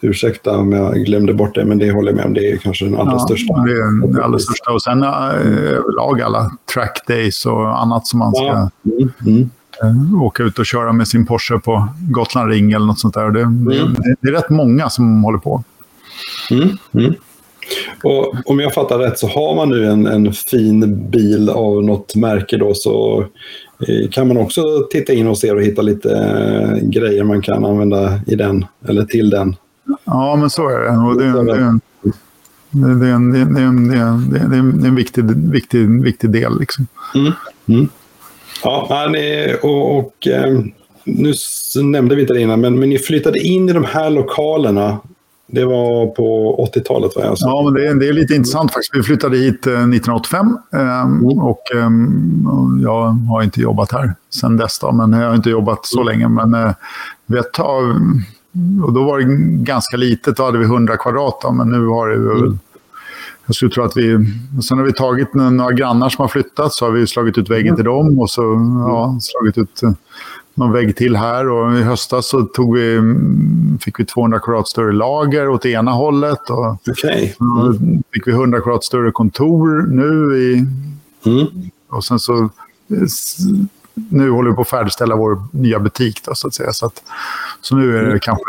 ursäkta 0.00 0.58
om 0.58 0.72
jag 0.72 0.94
glömde 0.94 1.34
bort 1.34 1.54
det, 1.54 1.64
men 1.64 1.78
det 1.78 1.90
håller 1.92 2.08
jag 2.08 2.16
med 2.16 2.26
om. 2.26 2.34
Det 2.34 2.50
är 2.52 2.56
kanske 2.56 2.84
den 2.84 2.96
allra 2.96 3.12
ja, 3.12 3.18
största. 3.18 3.54
Det 3.54 3.72
är 3.72 4.08
den 4.12 4.22
allra 4.22 4.38
största. 4.38 4.72
Och 4.72 4.82
sen 4.82 5.02
överlag 5.02 6.20
alla 6.20 6.50
track 6.74 7.00
days 7.08 7.46
och 7.46 7.82
annat 7.82 8.06
som 8.06 8.18
man 8.18 8.34
ska... 8.34 8.44
Ja. 8.44 8.70
Mm, 8.84 9.12
mm. 9.26 9.50
Eh, 9.82 10.22
åka 10.22 10.42
ut 10.42 10.58
och 10.58 10.66
köra 10.66 10.92
med 10.92 11.08
sin 11.08 11.26
Porsche 11.26 11.58
på 11.58 11.88
Gotland 12.10 12.50
Ring 12.50 12.72
eller 12.72 12.86
något 12.86 12.98
sånt 12.98 13.14
där. 13.14 13.30
Det, 13.30 13.42
mm. 13.42 13.64
det, 13.64 14.14
det 14.20 14.28
är 14.28 14.32
rätt 14.32 14.50
många 14.50 14.90
som 14.90 15.24
håller 15.24 15.38
på. 15.38 15.64
Mm. 16.50 16.68
Mm. 16.92 17.14
Och 18.02 18.50
om 18.50 18.60
jag 18.60 18.74
fattar 18.74 18.98
rätt 18.98 19.18
så 19.18 19.26
har 19.26 19.54
man 19.54 19.68
nu 19.68 19.86
en, 19.86 20.06
en 20.06 20.32
fin 20.32 21.08
bil 21.10 21.50
av 21.50 21.84
något 21.84 22.14
märke 22.14 22.56
då 22.56 22.74
så 22.74 23.24
eh, 23.88 24.10
kan 24.10 24.28
man 24.28 24.36
också 24.36 24.62
titta 24.90 25.12
in 25.12 25.28
och 25.28 25.38
se 25.38 25.52
och 25.52 25.62
hitta 25.62 25.82
lite 25.82 26.10
eh, 26.10 26.88
grejer 26.88 27.24
man 27.24 27.42
kan 27.42 27.64
använda 27.64 28.20
i 28.26 28.34
den 28.34 28.64
eller 28.88 29.04
till 29.04 29.30
den. 29.30 29.56
Ja, 30.04 30.36
men 30.36 30.50
så 30.50 30.68
är 30.68 30.78
det. 30.78 30.90
Och 30.90 31.18
det, 31.18 31.32
det, 31.32 31.78
det, 32.70 33.06
är 33.06 33.14
en, 33.14 33.32
det, 33.32 33.38
är 33.38 33.64
en, 33.64 33.88
det, 33.88 33.96
är 33.96 34.58
en, 34.58 34.80
det 34.80 34.86
är 34.86 34.88
en 34.88 34.94
viktig, 34.94 35.24
viktig, 35.52 36.02
viktig 36.02 36.30
del. 36.30 36.60
Liksom. 36.60 36.86
Mm. 37.14 37.32
Mm. 37.68 37.88
Ja, 38.64 39.08
och, 39.62 39.98
och 39.98 40.26
eh, 40.26 40.60
nu 41.04 41.32
nämnde 41.82 42.14
vi 42.14 42.20
inte 42.20 42.34
det 42.34 42.40
innan, 42.40 42.60
men, 42.60 42.78
men 42.78 42.88
ni 42.88 42.98
flyttade 42.98 43.38
in 43.38 43.68
i 43.68 43.72
de 43.72 43.84
här 43.84 44.10
lokalerna. 44.10 44.98
Det 45.52 45.64
var 45.64 46.06
på 46.06 46.56
80-talet 46.74 47.16
va? 47.16 47.22
Alltså. 47.22 47.46
Ja, 47.46 47.62
men 47.64 47.74
det 47.74 47.88
är, 47.88 47.94
det 47.94 48.08
är 48.08 48.12
lite 48.12 48.34
intressant 48.34 48.72
faktiskt. 48.72 48.94
Vi 48.94 49.02
flyttade 49.02 49.36
hit 49.38 49.60
1985 49.60 50.58
eh, 50.72 51.00
mm. 51.00 51.24
och 51.24 51.62
jag 52.82 53.02
har 53.08 53.42
inte 53.42 53.60
jobbat 53.60 53.92
här 53.92 54.14
sedan 54.30 54.56
dess. 54.56 54.78
Då, 54.78 54.92
men 54.92 55.12
jag 55.12 55.28
har 55.28 55.36
inte 55.36 55.50
jobbat 55.50 55.86
så 55.86 56.02
länge. 56.02 56.28
Men 56.28 56.54
eh, 56.54 56.72
vet, 57.26 57.58
och 58.84 58.92
då 58.92 59.04
var 59.04 59.18
det 59.18 59.24
ganska 59.64 59.96
litet, 59.96 60.36
då 60.36 60.44
hade 60.44 60.58
vi 60.58 60.64
100 60.64 60.96
kvadrat. 60.96 61.40
Då, 61.42 61.52
men 61.52 61.68
nu 61.68 61.86
har 61.86 62.08
det 62.08 62.14
mm. 62.14 62.58
Jag 63.46 63.54
skulle 63.54 63.70
tro 63.70 63.84
att 63.84 63.96
vi... 63.96 64.26
Sen 64.68 64.78
har 64.78 64.84
vi 64.84 64.92
tagit 64.92 65.34
några 65.34 65.72
grannar 65.72 66.08
som 66.08 66.22
har 66.22 66.28
flyttat, 66.28 66.72
så 66.72 66.84
har 66.84 66.92
vi 66.92 67.06
slagit 67.06 67.38
ut 67.38 67.50
väggen 67.50 67.76
till 67.76 67.84
dem 67.84 68.20
och 68.20 68.30
så 68.30 68.42
ja, 68.88 69.18
slagit 69.20 69.58
ut 69.58 69.82
eh, 69.82 69.90
någon 70.60 70.72
vägg 70.72 70.96
till 70.96 71.16
här. 71.16 71.48
Och 71.48 71.78
I 71.78 71.82
höstas 71.82 72.28
så 72.28 72.42
tog 72.42 72.76
vi, 72.76 73.00
fick 73.80 74.00
vi 74.00 74.04
200 74.04 74.40
kvadrat 74.40 74.68
större 74.68 74.92
lager 74.92 75.48
åt 75.48 75.66
ena 75.66 75.90
hållet. 75.90 76.50
Och 76.50 76.88
okay. 76.90 77.32
mm. 77.40 78.02
fick 78.12 78.26
vi 78.26 78.32
100 78.32 78.60
kvadrat 78.60 78.84
större 78.84 79.12
kontor 79.12 79.86
nu. 79.90 80.38
I, 80.38 80.66
mm. 81.30 81.46
Och 81.88 82.04
sen 82.04 82.18
så... 82.18 82.48
Nu 83.94 84.30
håller 84.30 84.50
vi 84.50 84.56
på 84.56 84.62
att 84.62 84.68
färdigställa 84.68 85.16
vår 85.16 85.42
nya 85.52 85.78
butik. 85.78 86.20
Då, 86.24 86.34
så 86.34 86.48
att 86.48 86.54
säga. 86.54 86.72
Så, 86.72 86.86
att, 86.86 87.02
så 87.60 87.76
nu 87.76 87.98
är 87.98 88.02
det 88.02 88.06
mm. 88.06 88.20
kanske 88.20 88.44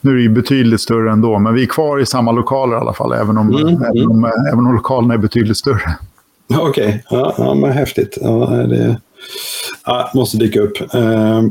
nu 0.00 0.10
är 0.18 0.22
det 0.22 0.28
betydligt 0.28 0.80
större 0.80 1.12
ändå, 1.12 1.38
men 1.38 1.54
vi 1.54 1.62
är 1.62 1.66
kvar 1.66 1.98
i 2.00 2.06
samma 2.06 2.32
lokaler 2.32 2.76
i 2.76 2.80
alla 2.80 2.92
fall, 2.92 3.12
även 3.12 3.38
om, 3.38 3.48
mm. 3.48 3.82
även 3.82 4.06
om, 4.06 4.24
även 4.24 4.66
om 4.66 4.74
lokalerna 4.74 5.14
är 5.14 5.18
betydligt 5.18 5.56
större. 5.56 5.96
Okej, 6.54 6.68
okay. 6.68 7.00
ja, 7.10 7.34
ja, 7.38 7.54
men 7.54 7.72
häftigt. 7.72 8.18
Ja, 8.20 8.46
det 8.46 9.00
ja, 9.84 10.10
måste 10.14 10.36
dyka 10.36 10.60
upp. 10.60 10.94
Eh, 10.94 11.42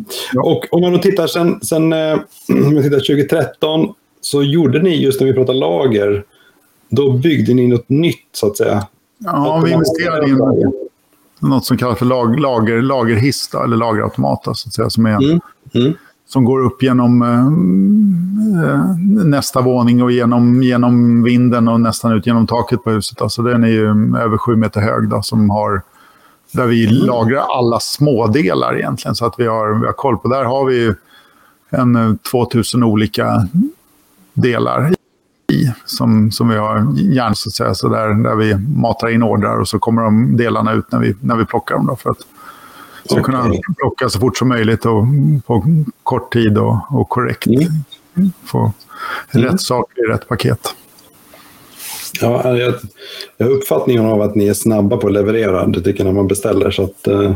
och 0.44 0.66
om 0.72 0.82
man 0.82 0.94
då 0.94 1.00
tittar 1.00 1.28
sen, 1.28 1.62
sen 1.62 1.94
eh, 1.94 2.14
om 2.50 2.76
jag 2.76 2.84
tittar 2.84 3.00
2013 3.00 3.94
så 4.22 4.44
gjorde 4.44 4.82
ni, 4.82 4.96
just 4.96 5.20
när 5.20 5.28
vi 5.28 5.34
pratar 5.34 5.54
lager, 5.54 6.24
då 6.90 7.12
byggde 7.12 7.54
ni 7.54 7.68
något 7.68 7.90
nytt 7.90 8.28
så 8.32 8.48
att 8.48 8.58
säga. 8.58 8.88
Ja, 9.18 9.62
vi 9.66 9.72
investerade 9.72 10.28
i 10.28 10.36
något 11.40 11.66
som 11.66 11.78
kallas 11.78 12.00
för 12.00 12.06
lag, 12.06 12.40
lager, 12.40 12.82
lagerhiss, 12.82 13.50
eller 13.64 13.78
lagerautomat, 13.78 14.44
så 14.44 14.52
att 14.52 14.74
säga, 14.74 14.90
som 14.90 15.06
är 15.06 15.24
mm. 15.24 15.40
Mm 15.76 15.94
som 16.30 16.46
går 16.46 16.60
upp 16.60 16.84
genom 16.84 17.22
eh, 17.22 17.50
nästa 19.26 19.62
våning 19.62 20.04
och 20.04 20.12
genom, 20.12 20.64
genom 20.64 21.24
vinden 21.24 21.68
och 21.68 21.82
nästan 21.82 22.12
ut 22.12 22.28
genom 22.28 22.48
taket 22.48 22.84
på 22.84 22.92
huset. 22.92 23.22
Alltså 23.22 23.42
den 23.42 23.64
är 23.64 23.68
ju 23.68 23.88
över 24.18 24.38
sju 24.38 24.56
meter 24.56 24.82
hög 24.82 25.10
då, 25.10 25.22
som 25.22 25.50
har, 25.50 25.82
där 26.52 26.68
vi 26.68 26.88
lagrar 26.88 27.46
alla 27.58 27.80
smådelar 27.80 28.78
egentligen. 28.78 29.16
Så 29.16 29.26
att 29.26 29.34
vi 29.38 29.48
har, 29.48 29.80
vi 29.80 29.86
har 29.86 29.94
koll 29.94 30.18
på. 30.18 30.28
Där 30.28 30.44
har 30.44 30.66
vi 30.66 30.94
en 31.70 32.18
2000 32.18 32.84
eh, 32.84 32.90
olika 32.90 33.48
delar 34.34 34.94
i 35.52 35.72
som, 35.86 36.32
som 36.32 36.50
vi 36.50 36.58
har 36.58 36.94
järn 36.96 37.36
så 37.36 37.50
att 37.50 37.54
säga. 37.54 37.76
Så 37.76 37.90
där, 37.90 38.24
där 38.24 38.36
vi 38.36 38.56
matar 38.56 39.08
in 39.08 39.24
ordrar 39.24 39.60
och 39.60 39.68
så 39.68 39.80
kommer 39.80 40.02
de 40.02 40.38
delarna 40.38 40.74
ut 40.74 40.92
när 40.92 41.00
vi, 41.00 41.16
när 41.22 41.36
vi 41.36 41.46
plockar 41.46 41.76
dem. 41.76 41.88
Då 41.88 41.96
för 41.96 42.10
att, 42.10 42.20
ska 43.06 43.20
okay. 43.20 43.24
kunna 43.24 43.54
plocka 43.78 44.10
så 44.10 44.20
fort 44.20 44.38
som 44.38 44.48
möjligt 44.48 44.86
och 44.86 45.06
på 45.46 45.64
kort 46.04 46.34
tid 46.34 46.58
och, 46.58 46.78
och 46.90 47.10
korrekt. 47.10 47.48
Mm. 47.48 48.32
Få 48.46 48.74
mm. 49.32 49.48
rätt 49.48 49.62
sak 49.62 49.92
i 49.98 50.02
rätt 50.02 50.28
paket. 50.28 50.76
Ja, 52.22 52.58
jag, 52.58 52.74
jag 53.38 53.46
har 53.46 53.54
uppfattningen 53.54 54.06
av 54.06 54.22
att 54.22 54.36
ni 54.36 54.48
är 54.48 54.54
snabba 54.54 54.98
på 54.98 55.08
att 55.08 55.14
leverera, 55.14 55.66
det 55.66 55.82
tycker 55.82 56.00
jag 56.00 56.06
när 56.06 56.14
man 56.14 56.28
beställer. 56.28 56.72
Så 56.72 56.84
att, 56.84 57.08
uh... 57.08 57.36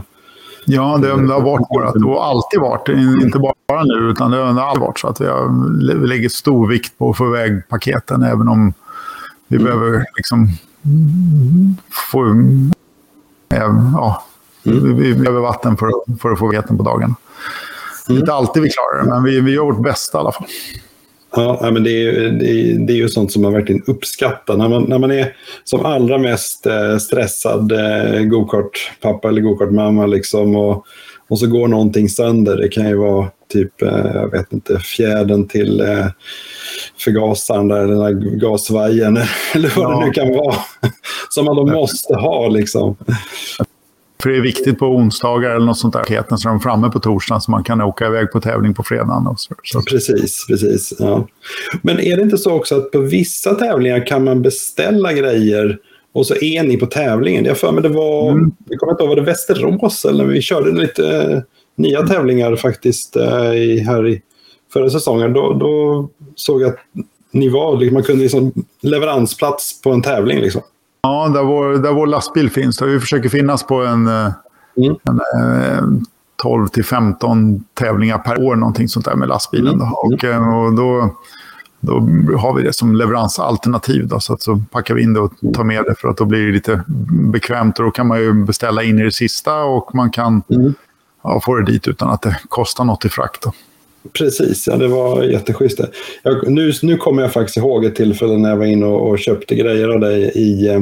Ja, 0.65 0.99
det, 1.01 1.07
har 1.07 1.41
varit 1.41 1.67
vårt. 1.69 1.93
Det 1.93 2.05
har 2.05 2.23
alltid 2.23 2.59
varit, 2.59 2.89
inte 3.23 3.39
bara 3.39 3.83
nu, 3.83 4.09
utan 4.11 4.31
det 4.31 4.37
har 4.37 4.61
alltid 4.61 4.81
varit 4.81 4.99
så 4.99 5.07
att 5.07 5.21
vi, 5.21 5.25
har, 5.25 5.99
vi 5.99 6.07
lägger 6.07 6.29
stor 6.29 6.67
vikt 6.67 6.97
på 6.97 7.09
att 7.09 7.17
få 7.17 7.27
iväg 7.27 7.69
paketen, 7.69 8.23
även 8.23 8.47
om 8.47 8.73
vi 9.47 9.55
mm. 9.55 9.65
behöver 9.65 10.05
liksom 10.15 10.47
få... 12.11 12.35
Ja, 13.49 14.23
Mm. 14.65 14.97
Vi, 14.97 15.13
vi 15.13 15.15
behöver 15.15 15.41
vatten 15.41 15.77
för, 15.77 15.91
för 16.19 16.31
att 16.31 16.39
få 16.39 16.47
veten 16.47 16.77
på 16.77 16.83
dagen. 16.83 17.15
Mm. 18.09 18.19
Inte 18.19 18.33
alltid 18.33 18.63
vi 18.63 18.69
klarar 18.69 19.03
det, 19.03 19.09
men 19.09 19.23
vi, 19.23 19.41
vi 19.41 19.51
gör 19.51 19.63
vårt 19.63 19.83
bästa 19.83 20.17
i 20.17 20.21
alla 20.21 20.31
fall. 20.31 20.47
Ja, 21.35 21.69
men 21.73 21.83
det 21.83 21.91
är, 21.91 22.29
det, 22.29 22.49
är, 22.49 22.79
det 22.87 22.93
är 22.93 22.97
ju 22.97 23.09
sånt 23.09 23.31
som 23.31 23.41
man 23.41 23.53
verkligen 23.53 23.83
uppskattar. 23.87 24.57
När 24.57 24.69
man, 24.69 24.83
när 24.83 24.99
man 24.99 25.11
är 25.11 25.35
som 25.63 25.85
allra 25.85 26.17
mest 26.17 26.65
eh, 26.65 26.97
stressad 26.97 27.71
eh, 27.71 28.21
gokartpappa 28.21 29.27
eller 29.27 29.41
gokartmamma 29.41 30.05
liksom, 30.05 30.55
och, 30.55 30.85
och 31.27 31.39
så 31.39 31.47
går 31.47 31.67
någonting 31.67 32.09
sönder. 32.09 32.57
Det 32.57 32.67
kan 32.67 32.87
ju 32.87 32.95
vara 32.95 33.27
typ, 33.53 33.81
eh, 33.81 34.11
jag 34.13 34.31
vet 34.31 34.53
inte, 34.53 34.79
fjädern 34.79 35.47
till 35.47 35.81
eh, 35.81 36.07
förgasaren 36.99 37.67
där, 37.67 37.87
den 37.87 37.99
där 37.99 38.37
gasvajern 38.37 39.17
eller 39.55 39.73
vad 39.75 39.85
ja. 39.85 39.99
det 39.99 40.05
nu 40.05 40.11
kan 40.11 40.29
vara. 40.29 40.55
Som 41.29 41.45
man 41.45 41.55
då 41.55 41.65
måste 41.65 42.15
ha 42.15 42.47
liksom. 42.47 42.95
För 44.23 44.29
det 44.29 44.37
är 44.37 44.41
viktigt 44.41 44.79
på 44.79 44.85
onsdagar 44.85 45.49
eller 45.49 45.65
något 45.65 45.77
sånt 45.77 45.93
där. 45.93 46.37
Så 46.37 46.47
de 46.47 46.55
är 46.55 46.59
framme 46.59 46.89
på 46.89 46.99
torsdagen 46.99 47.41
så 47.41 47.51
man 47.51 47.63
kan 47.63 47.81
åka 47.81 48.07
iväg 48.07 48.31
på 48.31 48.41
tävling 48.41 48.73
på 48.73 48.83
fredagen. 48.83 49.27
Och 49.27 49.39
så. 49.39 49.55
så. 49.63 49.81
Precis, 49.81 50.45
precis. 50.47 50.93
Ja. 50.99 51.27
Men 51.81 51.99
är 51.99 52.17
det 52.17 52.23
inte 52.23 52.37
så 52.37 52.51
också 52.51 52.77
att 52.77 52.91
på 52.91 52.99
vissa 52.99 53.55
tävlingar 53.55 54.07
kan 54.07 54.23
man 54.23 54.41
beställa 54.41 55.13
grejer 55.13 55.77
och 56.13 56.25
så 56.25 56.35
är 56.35 56.63
ni 56.63 56.77
på 56.77 56.85
tävlingen? 56.85 57.45
Jag 57.45 57.57
för 57.57 57.71
mig 57.71 57.83
det 57.83 57.89
var, 57.89 58.31
mm. 58.31 58.51
jag 58.69 58.79
kommer 58.79 58.93
inte 58.93 59.03
ihåg, 59.03 59.09
var 59.09 59.15
det 59.15 59.21
Västerås 59.21 60.05
eller 60.05 60.25
vi 60.25 60.41
körde 60.41 60.71
lite 60.71 61.21
eh, 61.21 61.39
nya 61.75 62.07
tävlingar 62.07 62.55
faktiskt 62.55 63.15
eh, 63.15 63.53
i, 63.53 63.79
här 63.79 64.07
i 64.07 64.21
förra 64.73 64.89
säsongen. 64.89 65.33
Då, 65.33 65.53
då 65.53 66.09
såg 66.35 66.61
jag 66.61 66.69
att 66.69 66.79
ni 67.31 67.49
var, 67.49 67.91
man 67.91 68.03
kunde 68.03 68.23
liksom 68.23 68.53
leveransplats 68.81 69.81
på 69.81 69.91
en 69.91 70.01
tävling. 70.01 70.39
Liksom. 70.39 70.61
Ja, 71.07 71.29
där 71.33 71.43
vår, 71.43 71.69
där 71.69 71.93
vår 71.93 72.07
lastbil 72.07 72.49
finns. 72.49 72.81
Vi 72.81 72.99
försöker 72.99 73.29
finnas 73.29 73.63
på 73.63 73.85
en, 73.85 74.07
eh, 74.07 74.31
mm. 74.77 74.95
en, 75.03 75.19
en 75.35 75.95
eh, 75.95 76.01
12 76.43 76.67
till 76.67 76.85
15 76.85 77.63
tävlingar 77.73 78.17
per 78.17 78.41
år, 78.43 78.55
någonting 78.55 78.87
sånt 78.87 79.05
där 79.05 79.15
med 79.15 79.27
lastbilen. 79.27 79.77
Då. 79.77 79.85
Mm. 79.85 79.93
Och, 79.93 80.23
eh, 80.23 80.57
och 80.57 80.73
då, 80.73 81.15
då 81.79 81.93
har 82.37 82.53
vi 82.53 82.63
det 82.63 82.73
som 82.73 82.95
leveransalternativ. 82.95 84.07
Då, 84.07 84.19
så, 84.19 84.33
att 84.33 84.41
så 84.41 84.61
packar 84.71 84.93
vi 84.93 85.03
in 85.03 85.13
det 85.13 85.19
och 85.19 85.33
tar 85.53 85.63
med 85.63 85.83
det 85.83 85.95
för 85.95 86.07
att 86.07 86.17
då 86.17 86.25
blir 86.25 86.45
det 86.45 86.51
lite 86.51 86.83
bekvämt. 87.09 87.79
Och 87.79 87.85
då 87.85 87.91
kan 87.91 88.07
man 88.07 88.19
ju 88.19 88.33
beställa 88.33 88.83
in 88.83 88.99
i 88.99 89.03
det 89.03 89.11
sista 89.11 89.63
och 89.63 89.95
man 89.95 90.11
kan 90.11 90.43
mm. 90.49 90.73
ja, 91.23 91.41
få 91.45 91.55
det 91.55 91.71
dit 91.71 91.87
utan 91.87 92.09
att 92.09 92.21
det 92.21 92.39
kostar 92.49 92.83
något 92.83 93.05
i 93.05 93.09
frakt. 93.09 93.41
Då. 93.41 93.51
Precis, 94.17 94.67
ja 94.67 94.75
det 94.75 94.87
var 94.87 95.23
jätteschysst. 95.23 95.79
Jag, 96.23 96.51
nu, 96.51 96.71
nu 96.81 96.97
kommer 96.97 97.21
jag 97.21 97.33
faktiskt 97.33 97.57
ihåg 97.57 97.85
ett 97.85 97.95
tillfälle 97.95 98.37
när 98.37 98.49
jag 98.49 98.57
var 98.57 98.65
inne 98.65 98.85
och, 98.85 99.09
och 99.09 99.19
köpte 99.19 99.55
grejer 99.55 99.89
av 99.89 99.99
dig 99.99 100.31
i, 100.35 100.67
eh, 100.67 100.81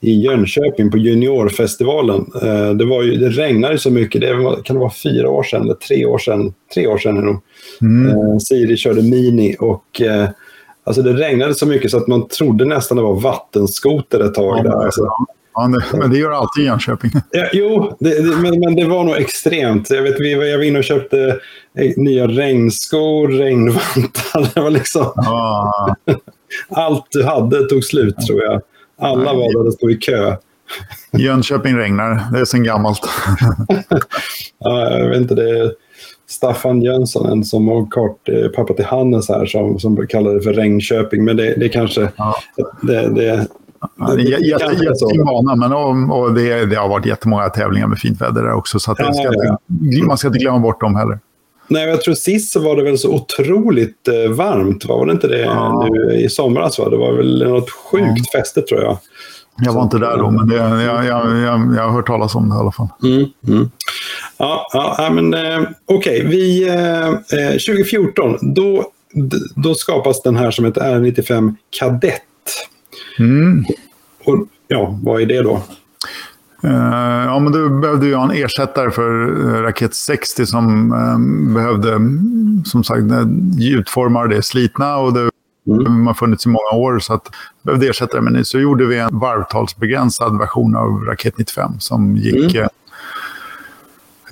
i 0.00 0.12
Jönköping 0.12 0.90
på 0.90 0.98
Juniorfestivalen. 0.98 2.26
Eh, 2.42 2.70
det, 2.70 2.84
var 2.84 3.02
ju, 3.02 3.16
det 3.16 3.28
regnade 3.28 3.78
så 3.78 3.90
mycket, 3.90 4.20
det 4.20 4.34
var, 4.34 4.62
kan 4.62 4.76
det 4.76 4.80
vara 4.80 4.92
fyra 5.02 5.30
år 5.30 5.42
sedan 5.42 5.62
eller 5.62 5.74
tre 5.74 6.06
år 6.06 6.18
sedan? 6.18 6.52
Tre 6.74 6.86
år 6.86 6.98
sedan 6.98 7.16
är 7.16 7.20
det 7.20 7.26
nog. 7.26 7.40
Mm. 7.80 8.40
Siri 8.40 8.76
körde 8.76 9.02
Mini 9.02 9.56
och 9.58 10.02
alltså 10.84 11.02
det 11.02 11.12
regnade 11.12 11.54
så 11.54 11.66
mycket 11.66 11.90
så 11.90 11.96
att 11.96 12.06
man 12.06 12.28
trodde 12.28 12.64
nästan 12.64 12.96
det 12.96 13.02
var 13.02 13.20
vattenskoter 13.20 14.20
ett 14.20 14.34
tag. 14.34 14.58
Ja, 14.58 14.62
där. 14.62 14.84
Alltså, 14.84 15.08
Ja, 15.54 15.68
men 15.92 16.10
det 16.10 16.18
gör 16.18 16.30
alltid 16.30 16.64
Jönköping. 16.64 17.10
Ja, 17.30 17.46
jo, 17.52 17.96
det, 18.00 18.30
det, 18.30 18.36
men, 18.36 18.60
men 18.60 18.76
det 18.76 18.84
var 18.84 19.04
nog 19.04 19.16
extremt. 19.16 19.90
Jag, 19.90 20.02
vet, 20.02 20.20
vi, 20.20 20.50
jag 20.50 20.58
var 20.58 20.64
inne 20.64 20.78
och 20.78 20.84
köpte 20.84 21.40
eh, 21.78 21.92
nya 21.96 22.26
regnskor, 22.26 23.28
regnvantar. 23.28 24.54
Det 24.54 24.60
var 24.60 24.70
liksom... 24.70 25.06
Ah. 25.16 25.94
Allt 26.68 27.06
du 27.10 27.24
hade 27.24 27.68
tog 27.68 27.84
slut, 27.84 28.16
tror 28.26 28.42
jag. 28.42 28.62
Alla 28.98 29.34
var 29.34 29.58
där 29.58 29.66
och 29.66 29.74
stod 29.74 29.90
i 29.90 29.96
kö. 29.96 30.36
Jönköping 31.10 31.76
regnar. 31.76 32.32
Det 32.32 32.40
är 32.40 32.44
sen 32.44 32.64
gammalt. 32.64 33.08
ja, 34.58 34.90
jag 34.98 35.08
vet 35.08 35.20
inte. 35.20 35.34
Det 35.34 35.58
är 35.58 35.72
Staffan 36.30 36.82
Jönsson, 36.82 37.44
som 37.44 37.66
var 37.66 37.90
kart, 37.90 38.28
eh, 38.28 38.48
pappa 38.48 38.74
till 38.74 38.84
Hannes 38.84 39.28
här, 39.28 39.46
som, 39.46 39.78
som 39.78 40.06
kallade 40.06 40.36
det 40.36 40.42
för 40.42 40.52
Regnköping. 40.52 41.24
Men 41.24 41.36
det, 41.36 41.54
det 41.54 41.68
kanske... 41.68 42.10
Ja. 42.16 42.36
Det, 42.82 43.08
det, 43.14 43.46
Ja, 43.98 44.14
det 44.14 44.22
är 44.22 44.48
jätte, 44.48 44.84
jättefin 44.84 45.24
bana, 45.24 45.56
men 45.56 45.72
och, 45.72 46.20
och 46.20 46.34
det, 46.34 46.66
det, 46.66 46.76
har 46.76 46.88
varit 46.88 47.06
jättemånga 47.06 47.48
tävlingar 47.48 47.86
med 47.86 47.98
fint 47.98 48.20
väder 48.20 48.42
där 48.42 48.52
också. 48.52 48.78
Så 48.78 48.94
ja, 48.98 49.12
ska 49.12 49.22
ja. 49.22 49.58
Inte, 49.82 50.06
man 50.06 50.18
ska 50.18 50.28
inte 50.28 50.38
glömma 50.38 50.58
bort 50.58 50.80
dem 50.80 50.96
heller. 50.96 51.18
Nej, 51.68 51.88
jag 51.88 52.02
tror 52.02 52.14
sist 52.14 52.52
så 52.52 52.60
var 52.60 52.76
det 52.76 52.82
väl 52.82 52.98
så 52.98 53.14
otroligt 53.14 54.08
eh, 54.08 54.30
varmt. 54.30 54.84
Var 54.84 55.06
det 55.06 55.12
inte 55.12 55.28
det 55.28 55.40
ja. 55.40 55.88
nu 55.90 56.14
i 56.14 56.28
somras? 56.28 56.78
Va? 56.78 56.88
Det 56.88 56.96
var 56.96 57.12
väl 57.12 57.48
något 57.48 57.70
sjukt 57.70 58.32
fäste 58.32 58.62
tror 58.62 58.82
jag. 58.82 58.98
Jag 59.62 59.72
var 59.72 59.82
inte 59.82 59.98
där 59.98 60.16
då, 60.16 60.30
men 60.30 60.48
det, 60.48 60.56
jag, 60.56 60.84
jag, 60.84 61.38
jag, 61.38 61.74
jag 61.76 61.82
har 61.82 61.90
hört 61.90 62.06
talas 62.06 62.34
om 62.34 62.48
det 62.48 62.54
i 62.54 62.58
alla 62.58 62.72
fall. 62.72 62.88
Mm, 63.02 63.26
mm. 63.48 63.70
Ja, 64.38 64.66
ja, 64.72 65.10
men 65.12 65.34
eh, 65.34 65.68
okej. 65.86 66.26
Okay. 66.26 66.68
eh, 66.68 67.50
2014, 67.50 68.38
då, 68.40 68.84
då 69.56 69.74
skapas 69.74 70.22
den 70.22 70.36
här 70.36 70.50
som 70.50 70.64
heter 70.64 70.80
R95 70.80 71.54
Kadett. 71.78 72.22
Mm. 73.20 73.64
Och, 74.24 74.46
ja, 74.68 74.98
vad 75.02 75.22
är 75.22 75.26
det 75.26 75.42
då? 75.42 75.62
Uh, 76.64 77.24
ja, 77.26 77.38
men 77.38 77.52
du 77.52 77.80
behövde 77.80 78.06
ju 78.06 78.14
en 78.14 78.30
ersättare 78.30 78.90
för 78.90 79.28
uh, 79.28 79.62
Raket 79.62 79.94
60 79.94 80.46
som 80.46 80.92
um, 80.92 81.54
behövde, 81.54 82.00
som 82.64 82.84
sagt, 82.84 83.02
gjutformar 83.58 84.28
det 84.28 84.42
slitna 84.42 84.96
och 84.96 85.12
det 85.12 85.30
mm. 85.66 86.06
har 86.06 86.14
funnits 86.14 86.46
i 86.46 86.48
många 86.48 86.84
år 86.84 86.98
så 86.98 87.14
att 87.14 87.30
behövde 87.62 87.88
ersätta 87.88 88.16
det. 88.16 88.30
Men 88.30 88.44
så 88.44 88.58
gjorde 88.58 88.86
vi 88.86 88.98
en 88.98 89.18
varvtalsbegränsad 89.18 90.38
version 90.38 90.76
av 90.76 91.04
Raket 91.04 91.38
95 91.38 91.72
som 91.78 92.16
gick 92.16 92.54
mm. 92.54 92.68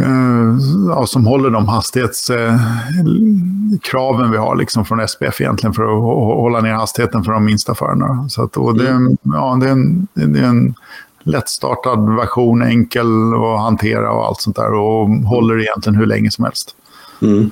Eh, 0.01 0.57
ja, 0.89 1.07
som 1.07 1.27
håller 1.27 1.51
de 1.51 1.69
hastighetskraven 1.69 4.25
eh, 4.25 4.31
vi 4.31 4.37
har 4.37 4.57
liksom 4.57 4.85
från 4.85 5.09
SPF 5.09 5.41
egentligen 5.41 5.75
för 5.75 5.83
att 5.83 6.03
hålla 6.43 6.61
ner 6.61 6.73
hastigheten 6.73 7.25
för 7.25 7.33
de 7.33 7.45
minsta 7.45 7.75
förarna. 7.75 8.29
Så 8.29 8.43
att, 8.43 8.57
och 8.57 8.79
det, 8.79 8.89
mm. 8.89 9.17
ja, 9.23 9.59
det, 9.61 9.67
är 9.67 9.73
en, 9.73 10.07
det 10.15 10.41
är 10.41 10.45
en 10.45 10.75
lättstartad 11.23 12.17
version, 12.17 12.63
enkel 12.63 13.35
att 13.35 13.61
hantera 13.61 14.13
och 14.13 14.27
allt 14.27 14.41
sånt 14.41 14.57
där 14.57 14.75
och 14.75 15.09
håller 15.09 15.61
egentligen 15.61 15.99
hur 15.99 16.07
länge 16.07 16.31
som 16.31 16.45
helst. 16.45 16.75
Mm. 17.23 17.51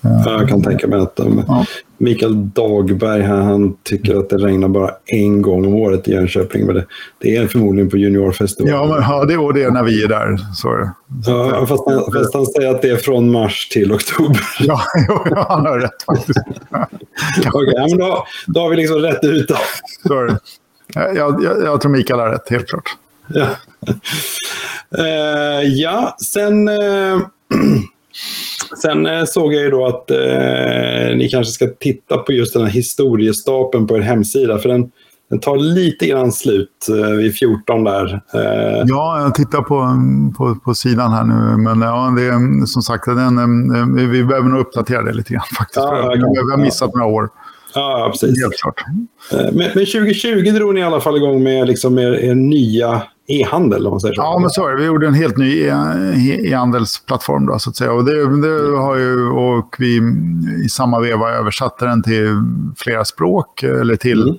Jag 0.00 0.48
kan 0.48 0.62
tänka 0.62 0.86
mig 0.86 1.00
att 1.00 1.16
de, 1.16 1.42
ja. 1.48 1.64
Mikael 1.98 2.50
Dagberg 2.50 3.22
här, 3.22 3.40
han 3.40 3.76
tycker 3.82 4.16
att 4.16 4.28
det 4.28 4.36
regnar 4.36 4.68
bara 4.68 4.90
en 5.06 5.42
gång 5.42 5.66
om 5.66 5.74
året 5.74 6.08
i 6.08 6.12
Jönköping. 6.12 6.66
Men 6.66 6.74
det, 6.74 6.86
det 7.18 7.36
är 7.36 7.46
förmodligen 7.46 7.90
på 7.90 7.96
Juniorfestivalen. 7.96 8.74
Ja, 8.74 8.86
men, 8.86 9.34
ja 9.34 9.52
det, 9.52 9.62
är 9.62 9.70
när 9.70 9.82
vi 9.82 10.02
är 10.02 10.08
där. 10.08 10.38
Så 10.54 10.68
är 10.68 10.78
det. 10.78 10.90
Ja, 11.26 11.66
fast, 11.66 11.82
han, 11.86 12.12
fast 12.12 12.34
han 12.34 12.46
säger 12.46 12.74
att 12.74 12.82
det 12.82 12.90
är 12.90 12.96
från 12.96 13.32
mars 13.32 13.68
till 13.68 13.92
oktober. 13.92 14.40
Ja, 14.60 14.80
ja 15.30 15.46
han 15.48 15.66
har 15.66 15.78
rätt 15.78 16.02
faktiskt. 16.06 16.38
Okay, 17.54 17.88
men 17.88 17.98
då, 17.98 18.26
då 18.46 18.60
har 18.60 18.70
vi 18.70 18.76
liksom 18.76 18.96
rätt 18.96 19.24
ut 19.24 19.48
det. 19.48 19.56
Så 20.08 20.20
är 20.20 20.26
det. 20.26 20.38
Jag, 20.94 21.42
jag, 21.42 21.64
jag 21.64 21.80
tror 21.80 21.92
Mikael 21.92 22.20
har 22.20 22.28
rätt, 22.28 22.50
helt 22.50 22.68
klart. 22.68 22.96
Ja, 23.28 23.46
uh, 24.98 25.64
ja 25.80 26.16
sen... 26.32 26.68
Uh, 26.68 27.20
Sen 28.82 29.06
eh, 29.06 29.24
såg 29.24 29.54
jag 29.54 29.62
ju 29.62 29.70
då 29.70 29.86
att 29.86 30.10
eh, 30.10 31.16
ni 31.16 31.28
kanske 31.30 31.52
ska 31.52 31.66
titta 31.80 32.18
på 32.18 32.32
just 32.32 32.54
den 32.54 32.62
här 32.62 32.70
historiestapeln 32.70 33.86
på 33.86 33.96
er 33.96 34.00
hemsida. 34.00 34.58
För 34.58 34.68
den, 34.68 34.90
den 35.30 35.40
tar 35.40 35.56
lite 35.56 36.06
grann 36.06 36.32
slut 36.32 36.88
eh, 36.88 37.10
vid 37.10 37.36
14 37.36 37.84
där. 37.84 38.22
Eh. 38.34 38.82
Ja, 38.86 39.20
jag 39.20 39.34
tittar 39.34 39.62
på, 39.62 39.96
på, 40.36 40.54
på 40.64 40.74
sidan 40.74 41.12
här 41.12 41.24
nu. 41.24 41.56
Men 41.56 41.80
ja, 41.80 42.14
det 42.16 42.22
är 42.26 42.66
som 42.66 42.82
sagt, 42.82 43.04
den, 43.06 43.38
eh, 43.74 44.08
vi 44.10 44.24
behöver 44.24 44.48
nog 44.48 44.60
uppdatera 44.60 45.02
det 45.02 45.12
lite 45.12 45.32
grann 45.32 45.44
faktiskt. 45.58 45.76
Ja, 45.76 46.14
vi 46.16 46.50
har 46.50 46.56
missat 46.56 46.94
några 46.94 47.06
år. 47.06 47.28
Ja, 47.74 48.08
precis. 48.12 48.42
Helt 48.42 48.60
klart. 48.62 48.84
Eh, 49.32 49.52
men, 49.52 49.70
men 49.74 49.86
2020 49.86 50.50
drog 50.50 50.74
ni 50.74 50.80
i 50.80 50.84
alla 50.84 51.00
fall 51.00 51.16
igång 51.16 51.42
med 51.42 51.66
liksom 51.66 51.98
er, 51.98 52.12
er 52.12 52.34
nya 52.34 53.02
e-handel, 53.26 53.86
om 53.86 53.90
man 53.90 54.00
säger 54.00 54.14
så. 54.14 54.22
Ja, 54.22 54.38
men 54.38 54.50
så 54.50 54.66
är 54.66 54.70
det. 54.70 54.76
Vi 54.76 54.84
gjorde 54.84 55.06
en 55.06 55.14
helt 55.14 55.36
ny 55.36 55.62
e-handelsplattform, 56.46 57.46
då, 57.46 57.58
så 57.58 57.70
att 57.70 57.76
säga. 57.76 57.92
Och, 57.92 58.04
det, 58.04 58.40
det, 58.40 58.76
har 58.76 58.96
ju, 58.96 59.28
och 59.28 59.76
vi 59.78 60.00
i 60.64 60.68
samma 60.68 61.00
veva 61.00 61.30
översatte 61.30 61.84
den 61.84 62.02
till 62.02 62.42
flera 62.76 63.04
språk, 63.04 63.62
eller 63.62 63.96
till 63.96 64.22
mm. 64.22 64.36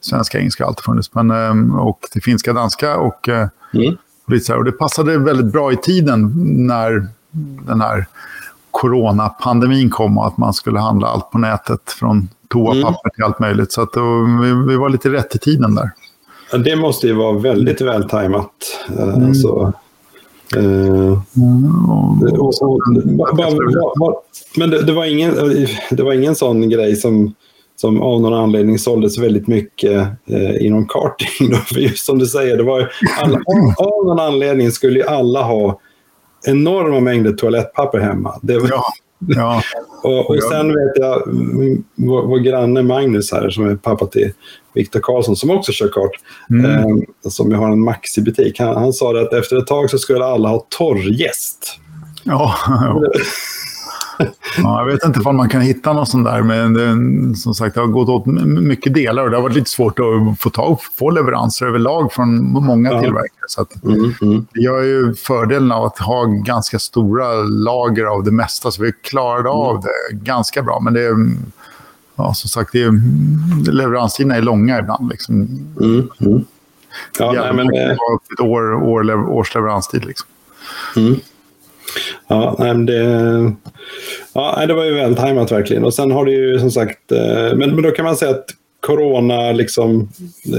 svenska, 0.00 0.38
engelska 0.38 0.64
har 0.64 0.68
alltid 0.68 0.84
funnits, 0.84 1.14
men, 1.14 1.30
ehm, 1.30 1.74
och 1.74 2.00
till 2.10 2.22
finska, 2.22 2.52
danska 2.52 2.96
och, 2.96 3.28
eh, 3.28 3.48
mm. 3.74 3.96
och, 4.26 4.56
och 4.56 4.64
det 4.64 4.72
passade 4.72 5.18
väldigt 5.18 5.52
bra 5.52 5.72
i 5.72 5.76
tiden 5.76 6.32
när 6.66 7.08
den 7.66 7.80
här 7.80 8.06
coronapandemin 8.74 9.90
kom 9.90 10.18
och 10.18 10.26
att 10.26 10.38
man 10.38 10.54
skulle 10.54 10.78
handla 10.78 11.06
allt 11.06 11.30
på 11.30 11.38
nätet 11.38 11.90
från 11.98 12.28
toapapper 12.48 13.10
till 13.10 13.24
allt 13.24 13.38
möjligt. 13.38 13.72
Så 13.72 13.82
att 13.82 13.92
då, 13.92 14.00
vi, 14.68 14.76
var 14.76 14.88
lite 14.88 15.08
rätt 15.08 15.34
i 15.34 15.38
tiden 15.38 15.74
där. 15.74 15.90
Det 16.58 16.76
måste 16.76 17.06
ju 17.06 17.12
vara 17.12 17.38
väldigt 17.38 17.80
vältajmat. 17.80 18.50
Mm. 18.98 19.24
Alltså, 19.24 19.72
eh, 20.56 21.18
men 24.56 24.70
det, 24.70 24.82
det, 24.82 24.92
var 24.92 25.04
ingen, 25.04 25.34
det 25.90 26.02
var 26.02 26.12
ingen 26.12 26.34
sån 26.34 26.68
grej 26.68 26.96
som, 26.96 27.34
som 27.76 28.02
av 28.02 28.20
någon 28.20 28.34
anledning 28.34 28.78
såldes 28.78 29.18
väldigt 29.18 29.46
mycket 29.46 30.06
eh, 30.26 30.66
inom 30.66 30.86
karting. 30.86 31.50
Då. 31.50 31.56
För 31.74 31.80
just 31.80 32.06
som 32.06 32.18
du 32.18 32.26
säger, 32.26 32.56
det 32.56 32.62
var 32.62 32.90
alla, 33.22 33.36
av, 33.36 33.86
av 33.86 34.06
någon 34.06 34.20
anledning 34.20 34.70
skulle 34.70 34.98
ju 34.98 35.06
alla 35.06 35.42
ha 35.42 35.80
enorma 36.46 37.00
mängder 37.00 37.32
toalettpapper 37.32 37.98
hemma. 37.98 38.38
Det 38.42 38.58
var, 38.58 38.68
ja. 38.68 38.84
Ja. 39.28 39.62
och, 40.02 40.30
och 40.30 40.42
sen 40.42 40.68
vet 40.68 40.92
jag, 40.94 41.22
vår, 41.94 42.22
vår 42.22 42.38
granne 42.38 42.82
Magnus 42.82 43.32
här, 43.32 43.50
som 43.50 43.68
är 43.68 43.76
pappa 43.76 44.06
till 44.06 44.32
Viktor 44.74 45.00
Karlsson, 45.00 45.36
som 45.36 45.50
också 45.50 45.72
kör 45.72 45.88
kart, 45.88 46.10
mm. 46.50 46.64
eh, 46.64 47.06
som 47.28 47.52
har 47.52 47.70
en 47.70 47.80
Maxi-butik. 47.80 48.58
Han, 48.58 48.76
han 48.76 48.92
sa 48.92 49.20
att 49.20 49.32
efter 49.32 49.56
ett 49.56 49.66
tag 49.66 49.90
så 49.90 49.98
skulle 49.98 50.24
alla 50.24 50.48
ha 50.48 50.66
torrgäst. 50.68 51.78
Ja, 52.24 52.54
ja. 54.18 54.26
ja, 54.58 54.78
jag 54.78 54.86
vet 54.86 55.04
inte 55.04 55.20
om 55.20 55.36
man 55.36 55.48
kan 55.48 55.60
hitta 55.60 55.92
något 55.92 56.08
sånt 56.08 56.26
där, 56.26 56.42
men 56.42 56.74
det, 56.74 57.36
som 57.36 57.54
sagt, 57.54 57.74
det 57.74 57.80
har 57.80 57.88
gått 57.88 58.08
åt 58.08 58.26
mycket 58.46 58.94
delar 58.94 59.24
och 59.24 59.30
det 59.30 59.36
har 59.36 59.42
varit 59.42 59.56
lite 59.56 59.70
svårt 59.70 59.98
att 59.98 60.40
få 60.40 60.50
tag 60.50 60.78
få 60.98 61.10
leveranser 61.10 61.66
överlag 61.66 62.12
från 62.12 62.52
många 62.52 62.92
ja. 62.92 63.00
tillverkare. 63.00 63.44
Så 63.48 63.62
att 63.62 63.84
mm, 63.84 64.14
mm. 64.22 64.46
Det 64.52 64.60
gör 64.60 64.82
ju 64.82 65.14
fördelen 65.14 65.72
av 65.72 65.84
att 65.84 65.98
ha 65.98 66.24
ganska 66.24 66.78
stora 66.78 67.32
lager 67.42 68.04
av 68.04 68.24
det 68.24 68.32
mesta, 68.32 68.70
så 68.70 68.82
vi 68.82 68.92
klarade 68.92 69.48
mm. 69.48 69.52
av 69.52 69.80
det 69.80 70.16
ganska 70.16 70.62
bra. 70.62 70.80
Men 70.80 70.94
det 70.94 71.00
ja, 72.16 72.34
som 72.34 72.50
sagt, 72.50 72.72
det 72.72 72.82
är, 72.82 73.72
leveranstiderna 73.72 74.36
är 74.36 74.42
långa 74.42 74.78
ibland. 74.78 75.10
Liksom. 75.10 75.34
Mm, 75.80 76.08
mm. 76.20 76.44
Ja, 77.18 77.32
nej, 77.32 77.52
men, 77.54 77.66
det... 77.66 77.92
ett 77.92 78.40
år, 78.40 78.74
år, 78.74 79.28
års 79.30 79.54
leveranstid. 79.54 80.04
Liksom. 80.04 80.28
Mm. 80.96 81.14
Ja, 82.28 82.74
det, 82.74 83.52
ja, 84.32 84.66
det 84.66 84.74
var 84.74 84.84
ju 84.84 84.94
vältajmat 84.94 85.52
verkligen. 85.52 85.84
Och 85.84 85.94
sen 85.94 86.10
har 86.10 86.24
det 86.24 86.32
ju 86.32 86.58
som 86.58 86.70
sagt, 86.70 87.12
eh, 87.12 87.56
men, 87.56 87.74
men 87.74 87.82
då 87.82 87.90
kan 87.90 88.04
man 88.04 88.16
säga 88.16 88.30
att 88.30 88.46
corona, 88.86 89.52
liksom, 89.52 90.08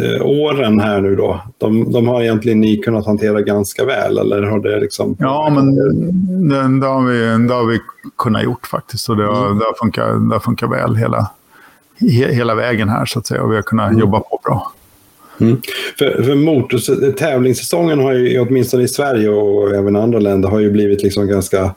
eh, 0.04 0.26
åren 0.26 0.80
här 0.80 1.02
nu 1.02 1.16
då, 1.16 1.42
de, 1.58 1.92
de 1.92 2.08
har 2.08 2.22
egentligen 2.22 2.62
ni 2.62 2.78
kunnat 2.78 3.06
hantera 3.06 3.42
ganska 3.42 3.86
väl? 3.86 4.18
Eller 4.18 4.42
har 4.44 4.60
det 4.60 4.80
liksom... 4.80 5.16
Ja, 5.20 5.50
men 5.56 5.76
det, 6.50 6.80
det, 6.80 6.88
har 6.88 7.06
vi, 7.06 7.48
det 7.48 7.54
har 7.54 7.66
vi 7.66 7.80
kunnat 8.18 8.44
gjort 8.44 8.68
faktiskt. 8.68 9.10
Och 9.10 9.18
det 9.18 9.26
har, 9.26 9.46
mm. 9.46 9.60
det 9.60 9.66
har, 9.66 9.74
funkat, 9.74 10.30
det 10.30 10.36
har 10.36 10.40
funkat 10.40 10.72
väl 10.72 10.96
hela, 10.96 11.30
hela 12.32 12.56
vägen 12.56 12.90
här 12.90 13.06
så 13.06 13.20
att 13.20 13.28
säga. 13.28 13.44
Och 13.44 13.52
vi 13.52 13.56
har 13.56 13.64
kunnat 13.64 13.90
mm. 13.90 14.00
jobba 14.00 14.20
på 14.20 14.40
bra. 14.44 14.72
Mm. 15.42 15.62
För, 16.00 16.24
för 16.24 16.36
motors, 16.36 16.90
tävlingssäsongen 17.18 18.00
har 18.00 18.14
ju, 18.14 18.40
åtminstone 18.40 18.84
i 18.84 18.88
Sverige 18.88 19.30
och 19.30 19.76
även 19.76 19.96
andra 19.96 20.20
länder, 20.20 20.50
har 20.50 20.60
ju 20.60 20.72
blivit 20.72 21.04
liksom 21.04 21.28
ganska 21.28 21.72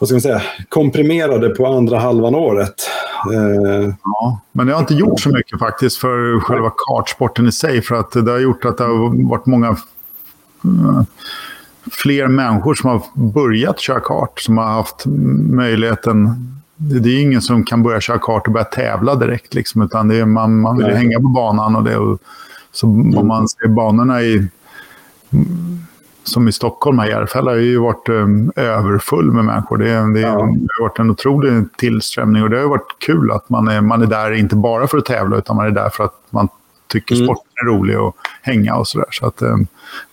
vad 0.00 0.08
ska 0.08 0.14
man 0.14 0.20
säga, 0.20 0.42
komprimerade 0.68 1.48
på 1.50 1.66
andra 1.66 1.98
halvan 1.98 2.34
året. 2.34 2.74
Eh, 3.32 3.94
ja, 4.04 4.40
men 4.52 4.66
det 4.66 4.72
har 4.72 4.80
inte 4.80 4.94
gjort 4.94 5.20
så 5.20 5.28
mycket 5.28 5.58
faktiskt 5.58 5.98
för 5.98 6.40
själva 6.40 6.72
kartsporten 6.76 7.46
i 7.46 7.52
sig. 7.52 7.82
För 7.82 7.94
att 7.94 8.12
det 8.12 8.30
har 8.30 8.38
gjort 8.38 8.64
att 8.64 8.78
det 8.78 8.84
har 8.84 9.28
varit 9.28 9.46
många 9.46 9.68
eh, 9.68 11.02
fler 11.90 12.26
människor 12.28 12.74
som 12.74 12.90
har 12.90 13.02
börjat 13.14 13.80
köra 13.80 14.00
kart. 14.00 14.40
Som 14.40 14.58
har 14.58 14.64
haft 14.64 15.04
möjligheten. 15.50 16.28
Det 16.82 17.10
är 17.10 17.22
ingen 17.22 17.42
som 17.42 17.64
kan 17.64 17.82
börja 17.82 18.00
köra 18.00 18.18
kart 18.18 18.46
och 18.46 18.52
börja 18.52 18.64
tävla 18.64 19.14
direkt. 19.14 19.54
Liksom, 19.54 19.82
utan 19.82 20.08
det 20.08 20.16
är, 20.16 20.24
man, 20.24 20.60
man 20.60 20.76
vill 20.76 20.86
hänga 20.86 21.20
på 21.20 21.28
banan. 21.28 21.76
och 21.76 21.84
det. 21.84 21.96
Och, 21.96 22.18
så 22.72 22.86
mm. 22.86 23.18
om 23.18 23.28
man 23.28 23.48
ser 23.48 23.68
banorna 23.68 24.22
i 24.22 24.48
som 26.24 26.48
i 26.48 26.52
Stockholm, 26.52 26.98
här 26.98 27.08
Järfälla, 27.08 27.50
har 27.50 27.58
ju 27.58 27.78
varit 27.78 28.08
um, 28.08 28.52
överfull 28.56 29.32
med 29.32 29.44
människor. 29.44 29.78
Det, 29.78 29.84
det, 29.84 30.20
ja. 30.20 30.28
det, 30.30 30.68
har 30.78 30.88
varit 30.88 30.98
en 30.98 31.10
otrolig 31.10 31.64
tillströmning 31.76 32.42
och 32.42 32.50
det 32.50 32.58
har 32.58 32.68
varit 32.68 32.96
kul 32.98 33.30
att 33.30 33.48
man 33.48 33.68
är, 33.68 33.80
man 33.80 34.02
är 34.02 34.06
där, 34.06 34.32
inte 34.32 34.56
bara 34.56 34.86
för 34.86 34.98
att 34.98 35.04
tävla, 35.04 35.36
utan 35.36 35.56
man 35.56 35.66
är 35.66 35.70
där 35.70 35.90
för 35.90 36.04
att 36.04 36.14
man 36.30 36.48
tycker 36.86 37.14
mm. 37.14 37.26
sporten 37.26 37.52
är 37.62 37.66
rolig 37.66 38.00
och 38.00 38.16
hänga 38.42 38.74
och 38.74 38.88
sådär. 38.88 39.08
Så 39.10 39.26
att 39.26 39.42
um, 39.42 39.66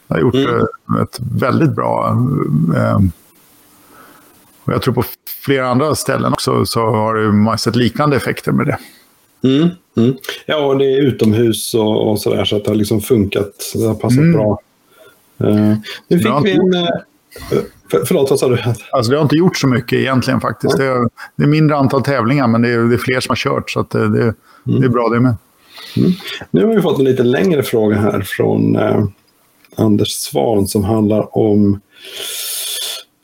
det 0.08 0.14
har 0.14 0.22
gjort 0.22 0.36
mm. 0.36 0.56
uh, 0.56 1.02
ett 1.02 1.20
väldigt 1.20 1.76
bra... 1.76 2.10
Um, 2.10 3.12
och 4.68 4.74
jag 4.74 4.82
tror 4.82 4.94
på 4.94 5.04
flera 5.46 5.68
andra 5.68 5.96
ställen 5.96 6.34
också 6.34 6.66
så 6.66 6.80
har 6.80 7.32
man 7.32 7.58
sett 7.58 7.76
liknande 7.76 8.16
effekter 8.16 8.52
med 8.52 8.66
det. 8.66 8.78
Mm, 9.44 9.70
mm. 9.98 10.18
Ja, 10.46 10.66
och 10.66 10.78
det 10.78 10.86
är 10.86 11.02
utomhus 11.02 11.74
och, 11.74 12.12
och 12.12 12.22
sådär, 12.22 12.46
så 12.46 12.56
att 12.56 12.64
det 12.64 12.72
har 12.72 12.76
liksom 12.76 13.02
funkat. 13.02 13.72
Det 13.76 13.86
har 13.86 13.96
passat 13.96 14.18
mm. 14.18 14.34
bra. 14.34 14.60
Uh, 15.44 15.76
nu 16.08 16.20
fick 16.20 16.28
vi 16.44 16.52
en... 16.52 16.76
Uh, 16.76 16.88
för, 17.92 18.06
förlåt, 18.06 18.30
vad 18.30 18.40
sa 18.40 18.50
du? 18.50 18.64
Alltså, 18.92 19.12
det 19.12 19.18
har 19.18 19.24
inte 19.24 19.36
gjort 19.36 19.58
så 19.58 19.68
mycket 19.68 20.00
egentligen 20.00 20.42
faktiskt. 20.42 20.78
Det 20.78 20.86
är, 20.86 21.10
det 21.36 21.44
är 21.44 21.48
mindre 21.48 21.78
antal 21.78 22.04
tävlingar, 22.04 22.48
men 22.48 22.62
det 22.62 22.70
är, 22.70 22.78
det 22.78 22.96
är 22.96 22.98
fler 22.98 23.20
som 23.20 23.32
har 23.32 23.36
kört. 23.36 23.72
Så 23.72 23.86
det, 23.90 24.00
det, 24.00 24.22
mm. 24.22 24.34
det, 24.66 24.86
är 24.86 24.90
bra 24.90 25.10
det 25.10 25.20
med. 25.20 25.36
Mm. 25.98 26.12
Nu 26.52 26.66
har 26.66 26.76
vi 26.76 26.82
fått 26.82 27.00
en 27.00 27.06
lite 27.06 27.24
längre 27.24 27.64
fråga 27.64 27.96
här 27.96 28.22
från 28.22 28.76
uh, 28.76 29.06
Anders 29.76 30.12
Svan 30.12 30.68
som 30.68 30.84
handlar 30.84 31.38
om 31.38 31.80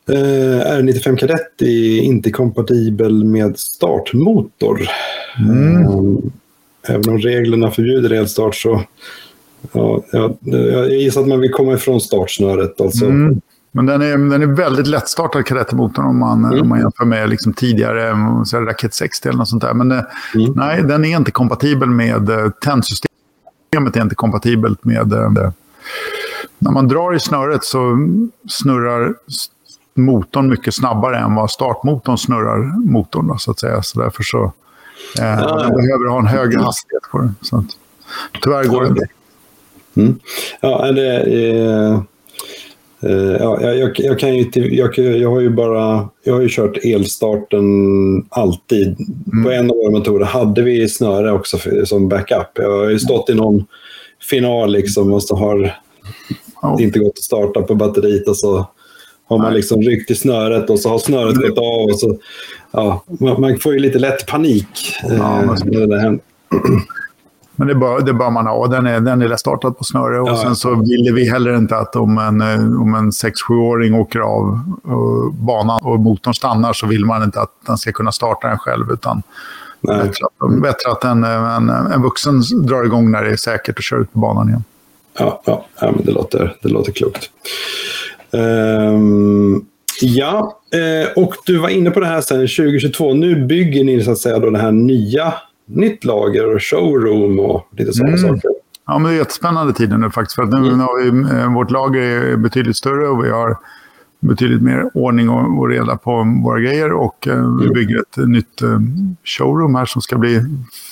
Uh, 0.10 0.60
R95 0.60 1.18
Kadett 1.18 1.62
är 1.62 2.00
inte 2.00 2.32
kompatibel 2.32 3.24
med 3.24 3.60
startmotor. 3.60 4.82
Mm. 5.40 5.78
Uh, 5.78 6.20
även 6.88 7.10
om 7.10 7.18
reglerna 7.18 7.72
förbjuder 7.72 8.10
elstart 8.10 8.56
så 8.56 8.82
Ja, 9.72 10.04
jag, 10.12 10.38
jag 10.44 10.90
gissar 10.90 11.22
att 11.22 11.28
man 11.28 11.40
vill 11.40 11.52
komma 11.52 11.74
ifrån 11.74 12.02
startsnöret. 12.02 12.82
Alltså. 12.82 13.06
Mm. 13.06 13.42
Men 13.72 13.86
den 13.86 14.02
är, 14.02 14.18
den 14.18 14.42
är 14.42 14.46
väldigt 14.56 14.88
lättstartad, 14.88 15.46
kadettermotorn, 15.46 16.06
om 16.06 16.20
man, 16.20 16.46
mm. 16.46 16.62
om 16.62 16.70
man 16.70 16.80
jämför 16.80 17.06
med 17.06 17.30
liksom 17.30 17.54
tidigare 17.54 18.16
så 18.46 18.60
Raket 18.60 18.94
60 18.94 19.30
eller 19.30 19.38
något 19.38 19.50
sånt 19.50 19.62
där. 19.62 19.74
Men 19.74 19.92
eh, 19.92 20.04
mm. 20.36 20.54
nej, 20.56 20.84
den 20.84 21.06
är 21.06 21.18
inte 21.18 21.32
kompatibel 21.32 21.90
med 21.90 22.30
eh, 22.30 22.50
tändsystemet. 22.50 23.96
är 23.96 24.02
inte 24.02 24.16
kompatibelt 24.16 24.86
med... 24.86 25.14
Eh, 25.14 25.52
när 26.60 26.72
man 26.72 26.88
drar 26.88 27.16
i 27.16 27.20
snöret 27.20 27.64
så 27.64 28.08
snurrar 28.50 29.16
motorn 29.94 30.50
mycket 30.50 30.74
snabbare 30.74 31.18
än 31.18 31.36
vad 31.36 31.52
startmotorn 31.52 32.18
snurrar 32.18 32.86
motorn. 32.86 33.28
Då, 33.28 33.38
så 33.38 33.52
att 33.52 33.60
säga. 33.60 33.82
Så 33.82 34.00
därför 34.00 34.24
så... 34.24 34.54
Eh, 35.20 35.26
ja. 35.26 35.58
Den 35.58 35.76
behöver 35.76 36.10
ha 36.10 36.20
en 36.20 36.28
högre 36.28 36.60
hastighet 36.60 37.04
på 37.12 37.18
den. 37.18 37.36
Så 37.42 37.58
att, 37.58 37.66
tyvärr 38.42 38.64
går 38.64 38.82
det 38.82 38.88
inte. 38.88 39.08
Mm. 39.96 40.20
Ja, 40.62 40.92
det, 40.92 41.18
eh, 41.18 41.94
eh, 43.12 43.38
ja, 43.40 43.62
jag, 43.62 43.92
jag, 44.00 44.20
kan 44.20 44.36
ju 44.36 44.50
jag, 44.54 44.98
jag 44.98 45.30
har 45.30 45.40
ju 45.40 45.50
bara 45.50 46.10
jag 46.24 46.34
har 46.34 46.42
ju 46.42 46.50
kört 46.50 46.78
elstarten 46.78 47.66
alltid. 48.30 48.96
Mm. 49.34 49.44
På 49.44 49.52
en 49.52 49.72
av 49.72 49.78
våra 49.78 49.92
motorer 49.92 50.26
hade 50.26 50.62
vi 50.62 50.90
snöre 50.90 51.32
också 51.32 51.58
för, 51.58 51.86
som 51.86 52.10
backup. 52.10 52.48
Jag 52.54 52.78
har 52.78 52.90
ju 52.90 53.00
stått 53.00 53.30
i 53.30 53.34
någon 53.34 53.66
final 54.30 54.72
liksom 54.72 55.14
och 55.14 55.24
så 55.24 55.36
har 55.36 55.76
oh. 56.62 56.84
inte 56.84 57.00
gått 57.00 57.18
att 57.18 57.24
starta 57.24 57.62
på 57.62 57.76
batteriet 57.76 58.28
och 58.28 58.38
så 58.38 58.68
har 59.28 59.38
man 59.38 59.54
liksom 59.54 59.82
ryckt 59.82 60.12
i 60.12 60.16
snöret 60.16 60.70
och 60.70 60.80
så 60.80 60.90
har 60.90 61.00
snöret 61.00 61.36
gått 61.36 61.58
av. 61.58 61.90
Och 61.90 62.00
så, 62.00 62.18
ja, 62.72 63.04
man, 63.20 63.42
man 63.42 63.60
får 63.60 63.74
ju 63.74 63.80
lite 63.80 64.00
lätt 64.00 64.28
panik 64.28 64.96
ja, 65.04 65.42
eh, 65.42 65.56
när 65.64 65.88
det 65.88 66.02
händer. 66.02 66.24
Men 67.56 67.68
det 67.68 67.76
bör, 67.76 68.02
det 68.02 68.14
bör 68.14 68.30
man 68.30 68.48
ha. 68.48 68.68
Den 68.68 68.88
är, 68.88 69.00
den 69.00 69.22
är 69.22 69.36
startad 69.36 69.78
på 69.78 69.84
snöre. 69.84 70.20
Och 70.20 70.30
ja, 70.30 70.38
sen 70.38 70.56
så 70.56 70.76
vill 70.76 71.14
vi 71.14 71.30
heller 71.30 71.58
inte 71.58 71.78
att 71.78 71.96
om 71.96 72.18
en, 72.18 72.42
eh, 72.42 72.82
om 72.82 72.96
en 72.96 73.12
6-7-åring 73.12 73.94
åker 73.94 74.20
av 74.20 74.60
och 74.84 75.34
banan 75.34 75.80
och 75.84 76.00
motorn 76.00 76.34
stannar 76.34 76.74
så 76.74 76.88
vill 76.88 77.06
man 77.06 77.24
inte 77.24 77.42
att 77.42 77.52
den 77.68 77.78
ska 77.78 77.92
kunna 77.92 78.12
starta 78.12 78.48
den 78.48 78.58
själv. 78.58 78.92
Utan 78.92 79.24
Nej. 79.82 79.98
bättre 79.98 80.26
att, 80.40 80.62
bättre 80.62 80.92
att 80.92 81.04
en, 81.04 81.24
en, 81.24 81.70
en 81.70 82.02
vuxen 82.02 82.42
drar 82.66 82.84
igång 82.84 83.12
när 83.12 83.24
det 83.24 83.32
är 83.32 83.36
säkert 83.36 83.78
och 83.78 83.84
kör 83.84 84.00
ut 84.00 84.14
på 84.14 84.20
banan 84.20 84.50
igen. 84.50 84.64
Ja, 85.20 85.42
ja, 85.46 85.66
ja 85.82 85.92
men 85.92 86.06
det, 86.06 86.12
låter, 86.12 86.56
det 86.62 86.70
låter 86.70 86.92
klokt. 86.92 87.30
Um, 88.34 89.66
ja, 90.02 90.60
eh, 90.74 91.24
och 91.24 91.36
du 91.46 91.58
var 91.58 91.70
inne 91.70 91.92
på 91.92 92.00
det 92.00 92.06
här 92.06 92.22
sen 92.22 92.38
2022. 92.38 93.14
Nu 93.14 93.46
bygger 93.46 93.84
ni 93.84 94.04
så 94.04 94.12
att 94.12 94.18
säga 94.18 94.40
då 94.40 94.50
det 94.50 94.60
här 94.60 94.72
nya 94.72 95.34
nytt 95.66 96.04
lager 96.04 96.56
och 96.56 96.64
showroom 96.64 97.40
och 97.40 97.68
lite 97.78 97.94
sådana 97.94 98.18
mm. 98.18 98.30
saker. 98.30 98.52
Ja, 98.88 99.00
men 99.00 99.12
det 99.12 99.18
är 99.18 99.20
jättespännande 99.20 99.74
tider 99.74 99.98
nu 99.98 100.10
faktiskt. 100.10 100.36
För 100.36 100.44
att 100.44 100.50
nu 100.50 100.58
mm. 100.58 100.80
har 100.80 101.02
vi, 101.02 101.38
eh, 101.40 101.54
vårt 101.54 101.72
lager 101.72 102.02
är 102.02 102.38
betydligt 102.38 102.78
större 102.78 103.08
och 103.08 103.26
vi 103.26 103.30
har 103.30 103.58
betydligt 104.20 104.62
mer 104.62 104.92
ordning 104.94 105.30
och, 105.30 105.60
och 105.60 105.70
reda 105.70 105.98
på 105.98 106.40
våra 106.44 106.60
grejer. 106.60 106.92
Och 106.92 107.28
eh, 107.28 107.34
mm. 107.34 107.60
vi 107.60 107.70
bygger 107.70 108.00
ett 108.00 108.18
nytt 108.28 108.62
eh, 108.62 108.80
showroom 109.24 109.76
här 109.76 109.86
som 109.86 110.02
ska 110.02 110.18
bli, 110.18 110.42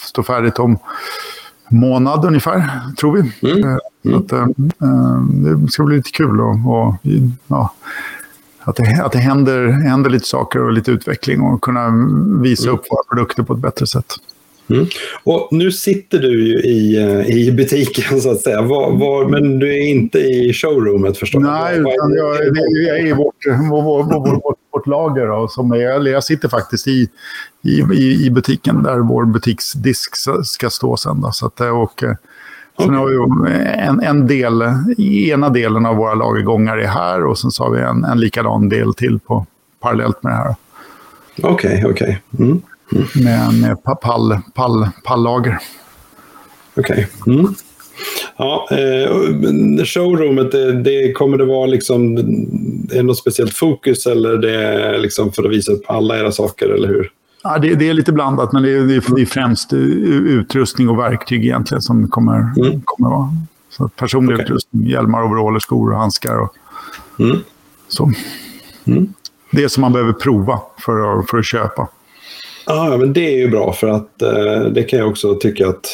stå 0.05 0.23
färdigt 0.23 0.59
om 0.59 0.77
månad 1.71 2.25
ungefär, 2.25 2.69
tror 2.97 3.13
vi. 3.13 3.51
Mm. 3.51 3.79
Mm. 4.03 4.19
Att, 4.19 4.31
eh, 4.31 4.41
eh, 4.81 5.21
det 5.21 5.71
ska 5.71 5.83
bli 5.83 5.95
lite 5.95 6.11
kul 6.11 6.41
och, 6.41 6.49
och 6.49 6.95
ja, 7.47 7.73
att 8.63 8.75
det, 8.75 9.03
att 9.03 9.11
det 9.11 9.19
händer, 9.19 9.67
händer 9.67 10.09
lite 10.09 10.27
saker 10.27 10.61
och 10.61 10.73
lite 10.73 10.91
utveckling 10.91 11.41
och 11.41 11.61
kunna 11.61 11.89
visa 12.41 12.63
mm. 12.63 12.75
upp 12.75 12.85
våra 12.89 13.03
produkter 13.09 13.43
på 13.43 13.53
ett 13.53 13.59
bättre 13.59 13.87
sätt. 13.87 14.15
Mm. 14.71 14.87
Och 15.23 15.47
nu 15.51 15.71
sitter 15.71 16.19
du 16.19 16.47
ju 16.47 16.59
i, 16.59 16.97
eh, 17.03 17.37
i 17.37 17.51
butiken 17.51 18.21
så 18.21 18.31
att 18.31 18.41
säga, 18.41 18.61
var, 18.61 18.91
var, 18.91 19.25
men 19.25 19.59
du 19.59 19.73
är 19.73 19.87
inte 19.87 20.19
i 20.19 20.53
showroomet 20.53 21.17
förstås? 21.17 21.43
Nej, 21.43 21.77
utan 21.79 22.13
jag, 22.13 22.35
jag 22.87 22.99
är 22.99 23.07
i 23.07 23.13
vårt, 23.13 23.35
vårt, 23.71 24.43
vårt, 24.43 24.57
vårt 24.71 24.87
lager. 24.87 25.27
Då, 25.27 25.47
som 25.47 25.71
är, 25.71 26.07
jag 26.07 26.23
sitter 26.23 26.49
faktiskt 26.49 26.87
i, 26.87 27.09
i, 27.93 28.25
i 28.25 28.31
butiken 28.31 28.83
där 28.83 28.99
vår 28.99 29.25
butiksdisk 29.25 30.15
ska 30.43 30.69
stå 30.69 30.97
sen. 30.97 31.21
Då, 31.21 31.31
så 31.31 31.45
att, 31.45 31.61
och, 31.61 31.81
okay. 31.81 32.15
Sen 32.79 32.93
har 32.93 33.07
vi 33.07 33.51
en, 33.77 33.99
en 33.99 34.27
del, 34.27 34.63
ena 34.97 35.49
delen 35.49 35.85
av 35.85 35.95
våra 35.95 36.13
lagergångar 36.13 36.77
är 36.77 36.87
här 36.87 37.25
och 37.25 37.37
sen 37.37 37.51
så 37.51 37.63
har 37.63 37.71
vi 37.71 37.81
en, 37.81 38.03
en 38.03 38.19
likadan 38.19 38.69
del 38.69 38.93
till 38.93 39.19
på, 39.19 39.45
parallellt 39.79 40.23
med 40.23 40.31
det 40.31 40.37
här. 40.37 40.55
Okej, 41.43 41.85
okay, 41.85 41.91
okej. 41.91 42.21
Okay. 42.33 42.45
Mm 42.45 42.61
med, 43.15 43.53
med 43.53 43.83
pall, 44.01 44.39
pall, 44.53 44.89
pallager. 45.03 45.59
Okej. 46.75 47.07
Okay. 47.19 47.33
Mm. 47.35 47.55
Ja, 48.37 48.67
eh, 48.71 49.85
showroomet, 49.85 50.51
det, 50.51 50.81
det, 50.83 51.11
kommer 51.11 51.37
det 51.37 51.45
vara 51.45 51.65
liksom, 51.65 52.17
är 52.91 52.95
det 52.95 53.03
något 53.03 53.17
speciellt 53.17 53.53
fokus 53.53 54.05
eller 54.05 54.37
det 54.37 54.55
är 54.55 54.99
liksom 54.99 55.31
för 55.31 55.43
att 55.43 55.51
visa 55.51 55.71
upp 55.71 55.83
alla 55.87 56.19
era 56.19 56.31
saker, 56.31 56.69
eller 56.69 56.87
hur? 56.87 57.11
Ja, 57.43 57.57
det, 57.57 57.75
det 57.75 57.89
är 57.89 57.93
lite 57.93 58.11
blandat, 58.11 58.53
men 58.53 58.63
det 58.63 58.69
är, 58.69 58.81
det 59.15 59.21
är 59.21 59.25
främst 59.25 59.73
utrustning 59.73 60.89
och 60.89 60.99
verktyg 60.99 61.45
egentligen 61.45 61.81
som 61.81 62.07
kommer, 62.07 62.53
mm. 62.57 62.81
kommer 62.85 63.09
vara. 63.09 63.29
Så 63.69 63.87
personlig 63.87 64.33
okay. 64.33 64.45
utrustning, 64.45 64.87
hjälmar, 64.87 65.23
overaller, 65.23 65.59
skor 65.59 65.91
och 65.91 65.97
handskar. 65.97 66.37
Och, 66.37 66.55
mm. 67.19 67.37
så. 67.87 68.11
Mm. 68.85 69.13
Det 69.51 69.69
som 69.69 69.81
man 69.81 69.93
behöver 69.93 70.13
prova 70.13 70.59
för 70.77 71.19
att, 71.19 71.29
för 71.29 71.37
att 71.37 71.45
köpa. 71.45 71.87
Ja, 72.75 72.97
men 72.97 73.13
det 73.13 73.33
är 73.33 73.37
ju 73.37 73.47
bra 73.47 73.73
för 73.73 73.87
att 73.87 74.21
eh, 74.21 74.63
det 74.63 74.83
kan 74.83 74.99
jag 74.99 75.09
också 75.09 75.35
tycka 75.35 75.67
att 75.67 75.87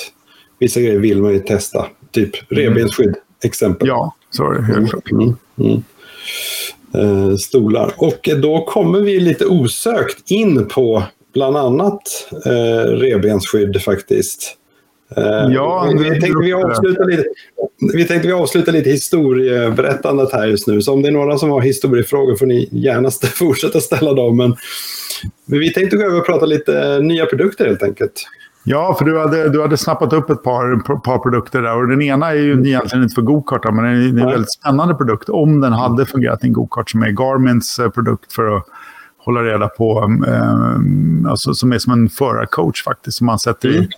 vissa 0.60 0.80
grejer 0.80 1.00
vill 1.00 1.22
man 1.22 1.34
ju 1.34 1.40
testa. 1.40 1.86
Typ 2.12 2.52
revbensskydd, 2.52 3.08
mm. 3.08 3.20
exempel. 3.44 3.88
Ja, 3.88 4.16
så 4.30 4.52
är 4.52 4.56
det 4.56 4.64
helt 4.64 4.90
klart. 4.90 5.12
Mm. 5.12 5.36
Mm. 5.60 5.84
Eh, 6.94 7.36
stolar. 7.36 7.94
Och 7.98 8.30
då 8.42 8.66
kommer 8.66 9.00
vi 9.00 9.20
lite 9.20 9.46
osökt 9.46 10.32
in 10.32 10.68
på 10.68 11.04
bland 11.34 11.58
annat 11.58 12.02
eh, 12.46 12.92
revbensskydd 12.92 13.82
faktiskt. 13.82 14.58
Eh, 15.16 15.54
ja, 15.54 15.94
vi, 15.98 16.10
vi, 16.10 16.10
tänkte 16.10 16.44
vi, 16.44 16.54
avsluta 16.54 17.04
lite, 17.04 17.24
vi 17.94 18.06
tänkte 18.06 18.28
vi 18.28 18.34
avsluta 18.34 18.72
lite 18.72 18.90
historieberättandet 18.90 20.32
här 20.32 20.48
just 20.48 20.68
nu. 20.68 20.82
Så 20.82 20.94
om 20.94 21.02
det 21.02 21.08
är 21.08 21.12
några 21.12 21.38
som 21.38 21.50
har 21.50 21.62
historiefrågor 21.62 22.36
får 22.36 22.46
ni 22.46 22.70
gärna 22.72 23.12
fortsätta 23.36 23.82
ställa 23.82 24.14
dem. 24.14 24.38
Men 24.38 24.56
vi 25.46 25.74
tänkte 25.74 25.98
gå 25.98 26.04
över 26.04 26.20
och 26.20 26.26
prata 26.26 26.46
lite 26.46 27.00
nya 27.00 27.26
produkter 27.26 27.66
helt 27.66 27.84
enkelt. 27.84 28.28
Ja, 28.70 28.96
för 28.98 29.06
du 29.06 29.20
hade, 29.20 29.50
du 29.50 29.62
hade 29.62 29.78
snappat 29.78 30.14
upp 30.14 30.30
ett 30.30 30.44
par, 30.44 30.98
par 31.00 31.20
produkter 31.20 31.62
där. 31.62 31.78
Och 31.78 31.88
den 31.88 32.02
ena 32.02 32.30
är 32.30 32.36
ju 32.36 32.52
mm. 32.52 32.66
egentligen 32.66 33.04
inte 33.04 33.16
för 33.16 33.22
gokart, 33.22 33.74
men 33.74 33.84
det 33.84 34.22
är 34.22 34.26
en 34.26 34.32
väldigt 34.32 34.54
spännande 34.54 34.96
produkt. 34.96 35.30
Om 35.30 35.62
den 35.62 35.74
hade 35.74 36.06
fungerat 36.06 36.44
i 36.44 36.48
en 36.48 36.54
gokart 36.54 36.90
som 36.90 37.04
är 37.04 37.10
Garmins 37.10 37.80
eh, 37.80 37.90
produkt 37.90 38.34
för 38.34 38.58
att 38.58 38.64
hålla 39.18 39.44
reda 39.44 39.68
på, 39.68 40.18
eh, 40.28 41.30
alltså, 41.32 41.54
som 41.54 41.74
är 41.74 41.80
som 41.80 41.94
en 41.94 42.10
förarcoach 42.10 42.84
faktiskt, 42.84 43.18
som 43.18 43.28
man 43.28 43.40
sätter 43.40 43.70
i, 43.70 43.90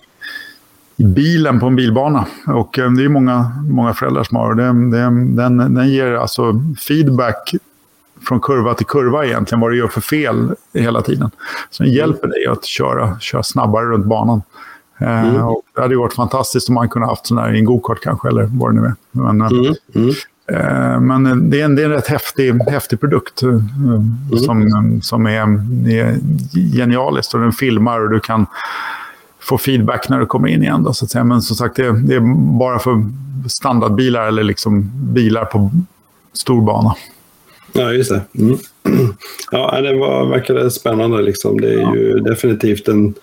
i 0.96 1.04
bilen 1.04 1.60
på 1.60 1.66
en 1.66 1.76
bilbana. 1.76 2.26
Och 2.46 2.78
eh, 2.78 2.92
det 2.92 3.04
är 3.04 3.08
många, 3.08 3.52
många 3.70 3.94
föräldrar 3.94 4.24
som 4.24 4.36
har 4.36 4.54
det. 4.54 4.62
det 4.62 5.02
den, 5.42 5.74
den 5.74 5.88
ger 5.88 6.12
alltså 6.12 6.62
feedback 6.88 7.54
från 8.22 8.40
kurva 8.40 8.74
till 8.74 8.86
kurva 8.86 9.24
egentligen, 9.24 9.60
vad 9.60 9.70
du 9.70 9.78
gör 9.78 9.88
för 9.88 10.00
fel 10.00 10.54
hela 10.74 11.02
tiden. 11.02 11.30
Så 11.70 11.82
den 11.82 11.92
hjälper 11.92 12.28
dig 12.28 12.46
att 12.46 12.64
köra, 12.64 13.18
köra 13.20 13.42
snabbare 13.42 13.86
runt 13.86 14.06
banan. 14.06 14.42
Eh, 14.98 15.28
mm. 15.28 15.42
och 15.42 15.62
det 15.74 15.80
hade 15.80 15.96
varit 15.96 16.12
fantastiskt 16.12 16.68
om 16.68 16.74
man 16.74 16.88
kunde 16.88 17.08
haft 17.08 17.26
sån 17.26 17.38
här 17.38 17.54
i 17.54 17.58
en 17.58 17.64
gokart 17.64 18.00
kanske, 18.00 18.28
eller 18.28 18.48
vad 18.52 18.74
det 18.74 18.80
nu 18.80 18.86
är. 18.86 18.94
Men, 19.12 19.40
eh, 19.40 19.48
mm. 19.48 19.74
Mm. 19.94 20.14
Eh, 20.46 21.00
men 21.00 21.50
det 21.50 21.60
är, 21.60 21.64
en, 21.64 21.76
det 21.76 21.82
är 21.82 21.86
en 21.86 21.92
rätt 21.92 22.06
häftig, 22.06 22.62
häftig 22.62 23.00
produkt 23.00 23.42
mm. 23.42 24.38
som, 24.38 25.00
som 25.02 25.26
är, 25.26 25.40
är 25.90 26.18
genialisk. 26.76 27.34
Och 27.34 27.40
den 27.40 27.52
filmar 27.52 28.00
och 28.00 28.10
du 28.10 28.20
kan 28.20 28.46
få 29.40 29.58
feedback 29.58 30.08
när 30.08 30.20
du 30.20 30.26
kommer 30.26 30.48
in 30.48 30.62
igen. 30.62 30.82
Då, 30.82 30.92
så 30.92 31.04
att 31.04 31.10
säga. 31.10 31.24
Men 31.24 31.42
som 31.42 31.56
sagt, 31.56 31.76
det, 31.76 31.92
det 32.00 32.14
är 32.14 32.56
bara 32.58 32.78
för 32.78 33.04
standardbilar 33.48 34.26
eller 34.26 34.42
liksom 34.42 34.90
bilar 34.94 35.44
på 35.44 35.70
stor 36.32 36.62
bana. 36.62 36.94
Ja, 37.72 37.92
just 37.92 38.10
det. 38.10 38.20
Mm. 38.38 38.58
Ja, 39.52 39.80
det 39.80 39.96
var, 39.96 40.26
verkade 40.26 40.70
spännande. 40.70 41.22
Liksom. 41.22 41.60
Det 41.60 41.72
är 41.72 41.80
ja. 41.80 41.96
ju 41.96 42.20
definitivt 42.20 42.88
en, 42.88 43.14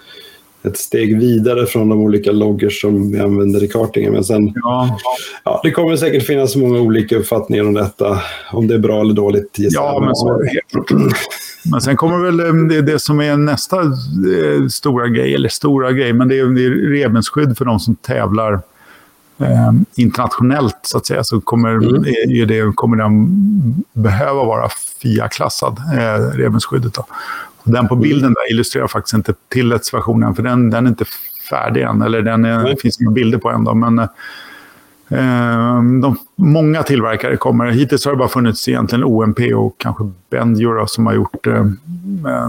ett 0.64 0.78
steg 0.78 1.20
vidare 1.20 1.66
från 1.66 1.90
de 1.90 2.00
olika 2.00 2.32
loggers 2.32 2.82
som 2.82 3.12
vi 3.12 3.20
använder 3.20 3.64
i 3.64 3.68
kartingen. 3.68 4.14
Men 4.14 4.24
sen, 4.24 4.54
ja. 4.56 5.00
ja. 5.44 5.60
det 5.64 5.72
kommer 5.72 5.96
säkert 5.96 6.24
finnas 6.24 6.56
många 6.56 6.80
olika 6.80 7.18
uppfattningar 7.18 7.64
om 7.64 7.74
detta. 7.74 8.22
Om 8.52 8.68
det 8.68 8.74
är 8.74 8.80
bra 8.80 9.02
eller 9.02 9.14
dåligt. 9.14 9.56
Ja, 9.56 10.00
men 10.06 10.16
så 10.16 10.42
Men 11.72 11.82
sen 11.82 11.98
kommer 11.98 12.18
väl 12.18 12.40
eh, 12.40 12.54
det, 12.54 12.82
det 12.82 13.00
som 13.00 13.22
är 13.22 13.38
nästa 13.38 13.82
eh, 13.82 14.68
stora 14.70 15.08
grej, 15.08 15.36
eller 15.36 15.50
stora 15.50 15.92
grej, 15.92 16.14
men 16.14 16.28
det 16.28 16.40
är, 16.40 16.46
det 16.46 17.04
är 17.04 17.54
för 17.56 17.66
de 17.66 17.80
som 17.80 17.96
tävlar 17.96 18.62
eh, 19.40 19.72
internationellt 19.96 20.80
så 20.82 20.98
att 20.98 21.06
säga 21.06 21.24
så 21.24 21.42
kommer, 21.42 21.70
mm. 21.70 22.06
är 22.06 22.46
det, 22.46 22.76
kommer 22.76 22.98
den 22.98 23.28
behöva 23.94 24.44
vara 24.44 24.70
FIA-klassad, 25.02 25.80
eh, 25.94 26.38
revbensskyddet. 26.38 26.94
Då. 26.94 27.06
Och 27.58 27.72
den 27.72 27.88
på 27.88 27.94
mm. 27.94 28.02
bilden 28.02 28.34
där 28.34 28.52
illustrerar 28.52 28.88
faktiskt 28.88 29.14
inte 29.14 29.34
Tillets-versionen 29.50 30.36
för 30.36 30.44
den, 30.44 30.70
den 30.70 30.86
är 30.86 30.90
inte 30.90 31.06
färdig 31.50 31.82
än, 31.82 32.02
eller 32.02 32.22
den 32.22 32.46
är, 32.46 32.64
det 32.64 32.82
finns 32.82 33.02
inga 33.02 33.12
bilder 33.12 33.38
på 33.38 33.50
än. 33.50 33.64
Då, 33.64 33.74
men, 33.74 34.00
eh, 34.00 35.82
de, 36.02 36.18
många 36.36 36.84
tillverkare 36.84 37.38
kommer. 37.38 37.66
Hittills 37.66 38.06
har 38.06 38.12
det 38.12 38.18
bara 38.18 38.28
funnits 38.28 38.68
egentligen 38.68 39.04
OMP 39.04 39.40
och 39.56 39.76
kanske 39.78 40.12
Bendura 40.30 40.88
som 40.88 41.06
har 41.06 41.14
gjort 41.14 41.48
eh, 41.48 41.66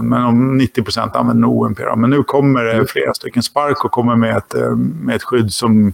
men 0.01 0.13
om 0.13 0.57
90 0.57 0.83
procent 0.83 1.15
använder 1.15 1.47
OMP. 1.47 1.79
Då. 1.79 1.95
Men 1.95 2.09
nu 2.09 2.23
kommer 2.23 2.63
det 2.63 2.73
mm. 2.73 2.87
flera 2.87 3.13
stycken. 3.13 3.43
Spark 3.43 3.77
kommer 3.77 4.15
med 4.15 4.37
ett, 4.37 4.53
eh, 4.53 4.75
med 4.75 5.15
ett 5.15 5.23
skydd 5.23 5.53
som 5.53 5.93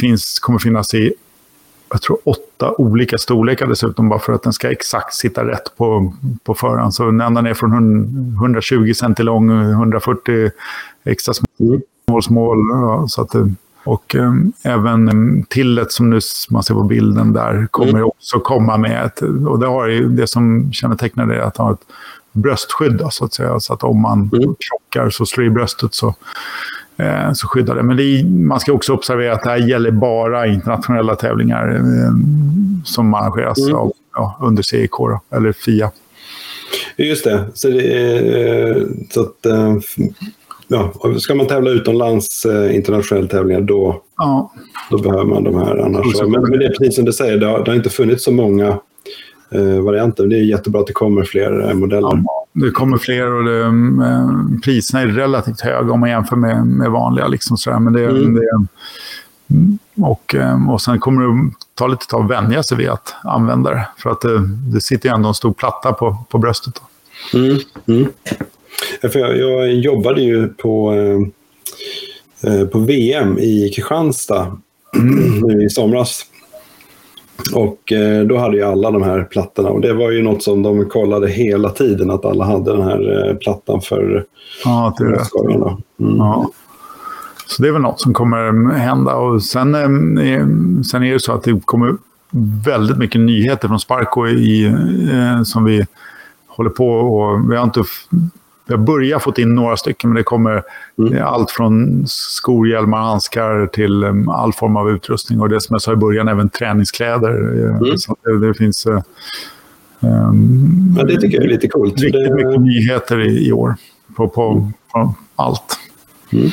finns, 0.00 0.38
kommer 0.38 0.58
finnas 0.58 0.94
i 0.94 1.14
jag 1.92 2.02
tror 2.02 2.18
åtta 2.24 2.74
olika 2.78 3.18
storlekar 3.18 3.66
dessutom, 3.66 4.08
bara 4.08 4.18
för 4.18 4.32
att 4.32 4.42
den 4.42 4.52
ska 4.52 4.70
exakt 4.70 5.14
sitta 5.14 5.46
rätt 5.46 5.76
på, 5.76 6.12
på 6.44 6.54
förhand. 6.54 6.94
Så 6.94 7.08
ända 7.08 7.40
ner 7.40 7.54
från 7.54 7.72
120 8.36 8.92
cm 8.92 9.14
lång, 9.18 9.50
140 9.50 10.50
extra 11.04 11.34
small, 11.34 12.22
small. 12.22 12.58
Ja, 12.70 13.04
så 13.08 13.22
att, 13.22 13.34
och 13.84 14.14
eh, 14.14 14.32
även 14.62 15.44
tillet 15.48 15.92
som 15.92 16.10
nu 16.10 16.18
man 16.50 16.62
ser 16.62 16.74
på 16.74 16.82
bilden 16.82 17.32
där 17.32 17.66
kommer 17.70 17.90
mm. 17.90 18.04
också 18.04 18.40
komma 18.40 18.76
med. 18.76 19.04
Ett, 19.04 19.22
och 19.22 19.58
det, 19.58 19.66
har 19.66 19.88
ju, 19.88 20.08
det 20.08 20.26
som 20.26 20.72
kännetecknar 20.72 21.26
det 21.26 21.36
är 21.36 21.40
att 21.40 21.56
ha 21.56 21.72
ett 21.72 21.86
bröstskydd. 22.32 22.96
Då, 22.96 23.10
så 23.10 23.24
att 23.24 23.34
säga. 23.34 23.60
Så 23.60 23.72
att 23.72 23.82
om 23.84 24.00
man 24.00 24.30
mm. 24.32 24.54
krockar 24.54 25.10
så 25.10 25.26
slår 25.26 25.46
i 25.46 25.50
bröstet 25.50 25.94
så 25.94 26.14
eh, 27.02 27.32
så 27.32 27.48
skyddar 27.48 27.74
det. 27.74 27.82
Men 27.82 27.96
det 27.96 28.02
är, 28.02 28.24
man 28.24 28.60
ska 28.60 28.72
också 28.72 28.92
observera 28.92 29.32
att 29.34 29.42
det 29.42 29.50
här 29.50 29.56
gäller 29.56 29.90
bara 29.90 30.46
internationella 30.46 31.16
tävlingar 31.16 31.74
eh, 31.74 32.12
som 32.84 33.14
arrangeras 33.14 33.58
mm. 33.58 33.74
av, 33.74 33.92
ja, 34.14 34.38
under 34.42 34.62
CIK, 34.62 34.90
då, 34.90 35.20
eller 35.30 35.52
FIA. 35.52 35.90
Just 36.96 37.24
det. 37.24 37.44
Så, 37.54 37.68
det 37.68 37.94
är, 37.94 38.86
så 39.10 39.20
att, 39.20 39.46
eh, 39.46 39.76
ja, 40.68 40.92
ska 41.18 41.34
man 41.34 41.46
tävla 41.46 41.70
utomlands 41.70 42.46
eh, 42.46 42.76
internationella 42.76 43.28
tävlingar 43.28 43.60
då, 43.60 44.02
ja. 44.16 44.52
då 44.90 44.98
behöver 44.98 45.24
man 45.24 45.44
de 45.44 45.54
här. 45.54 45.76
Annars. 45.76 46.20
Men, 46.20 46.42
men 46.42 46.58
det 46.58 46.66
är 46.66 46.74
precis 46.78 46.94
som 46.94 47.04
du 47.04 47.12
säger, 47.12 47.38
det 47.38 47.46
har, 47.46 47.64
det 47.64 47.70
har 47.70 47.76
inte 47.76 47.90
funnits 47.90 48.24
så 48.24 48.32
många 48.32 48.78
eh, 49.54 49.80
varianter. 49.80 50.26
Det 50.26 50.36
är 50.36 50.42
jättebra 50.42 50.80
att 50.80 50.86
det 50.86 50.92
kommer 50.92 51.24
fler 51.24 51.68
eh, 51.68 51.74
modeller. 51.74 52.22
Ja, 52.24 52.46
det 52.52 52.70
kommer 52.70 52.98
fler 52.98 53.32
och 53.32 53.44
det, 53.44 53.60
eh, 53.60 54.60
priserna 54.64 55.02
är 55.02 55.06
relativt 55.06 55.60
höga 55.60 55.92
om 55.92 56.00
man 56.00 56.10
jämför 56.10 56.36
med, 56.36 56.66
med 56.66 56.90
vanliga. 56.90 57.26
Liksom 57.26 57.56
sådär. 57.56 57.78
Men 57.78 57.92
det, 57.92 58.04
mm. 58.04 58.34
det, 58.34 58.66
och, 59.96 60.34
eh, 60.34 60.70
och 60.70 60.80
sen 60.80 61.00
kommer 61.00 61.22
det 61.22 61.52
ta 61.74 61.86
lite 61.86 62.06
tag 62.06 62.24
att 62.24 62.30
vänja 62.30 62.62
sig 62.62 62.76
vid 62.76 62.88
att 62.88 63.14
använda 63.24 63.70
det. 63.70 63.88
För 63.98 64.10
att 64.10 64.20
det, 64.20 64.46
det 64.72 64.80
sitter 64.80 65.08
ju 65.08 65.14
ändå 65.14 65.28
en 65.28 65.34
stor 65.34 65.52
platta 65.52 65.92
på, 65.92 66.16
på 66.28 66.38
bröstet. 66.38 66.82
Mm. 67.34 67.58
Mm. 67.88 68.06
För 69.02 69.18
jag, 69.18 69.38
jag 69.38 69.74
jobbade 69.74 70.22
ju 70.22 70.48
på, 70.48 70.94
eh, 72.42 72.64
på 72.66 72.78
VM 72.78 73.38
i 73.38 73.70
Kristianstad 73.74 74.58
nu 75.42 75.64
i 75.64 75.70
somras. 75.70 76.26
Och 77.54 77.92
eh, 77.92 78.24
då 78.24 78.38
hade 78.38 78.56
ju 78.56 78.62
alla 78.62 78.90
de 78.90 79.02
här 79.02 79.24
plattorna 79.24 79.68
och 79.68 79.80
det 79.80 79.92
var 79.92 80.10
ju 80.10 80.22
något 80.22 80.42
som 80.42 80.62
de 80.62 80.88
kollade 80.88 81.28
hela 81.28 81.70
tiden 81.70 82.10
att 82.10 82.24
alla 82.24 82.44
hade 82.44 82.72
den 82.72 82.82
här 82.82 83.28
eh, 83.28 83.36
plattan 83.36 83.80
för 83.80 84.24
ja, 84.64 84.94
det 84.98 85.04
är 85.04 85.08
det. 85.10 85.76
Mm. 86.04 86.16
Ja. 86.16 86.50
Så 87.46 87.62
det 87.62 87.68
är 87.68 87.72
väl 87.72 87.82
något 87.82 88.00
som 88.00 88.14
kommer 88.14 88.72
hända. 88.74 89.14
Och 89.14 89.42
sen, 89.42 89.74
eh, 89.74 90.46
sen 90.82 91.02
är 91.02 91.12
det 91.12 91.20
så 91.20 91.32
att 91.32 91.42
det 91.42 91.60
kommer 91.64 91.96
väldigt 92.64 92.98
mycket 92.98 93.20
nyheter 93.20 93.68
från 93.68 93.80
Sparko 93.80 94.26
i, 94.26 94.74
som 95.44 95.64
vi 95.64 95.86
håller 96.46 96.70
på 96.70 96.88
och 96.88 97.50
vi 97.50 97.56
har 97.56 97.64
inte 97.64 97.82
vi 98.66 98.74
har 98.74 98.78
börjat 98.78 99.22
få 99.22 99.32
in 99.36 99.54
några 99.54 99.76
stycken, 99.76 100.10
men 100.10 100.16
det 100.16 100.22
kommer 100.22 100.62
mm. 100.98 101.22
allt 101.24 101.50
från 101.50 102.04
skor, 102.06 102.68
hjälmar, 102.68 102.98
handskar 102.98 103.66
till 103.66 104.04
um, 104.04 104.28
all 104.28 104.52
form 104.52 104.76
av 104.76 104.90
utrustning. 104.90 105.40
Och 105.40 105.48
det 105.48 105.60
som 105.60 105.74
jag 105.74 105.82
sa 105.82 105.92
i 105.92 105.96
början, 105.96 106.28
även 106.28 106.48
träningskläder. 106.48 107.30
Mm. 107.70 107.98
Så 107.98 108.16
det, 108.24 108.46
det 108.46 108.54
finns... 108.54 108.86
Um, 110.00 110.96
ja, 110.98 111.04
det 111.04 111.20
tycker 111.20 111.36
jag 111.36 111.44
är 111.44 111.48
lite 111.48 111.68
coolt. 111.68 112.00
Riktigt 112.00 112.12
det... 112.12 112.34
mycket 112.34 112.60
nyheter 112.60 113.20
i, 113.20 113.48
i 113.48 113.52
år 113.52 113.74
på, 114.16 114.28
på, 114.28 114.50
mm. 114.50 114.72
på 114.92 115.14
allt. 115.36 115.78
Mm. 116.32 116.50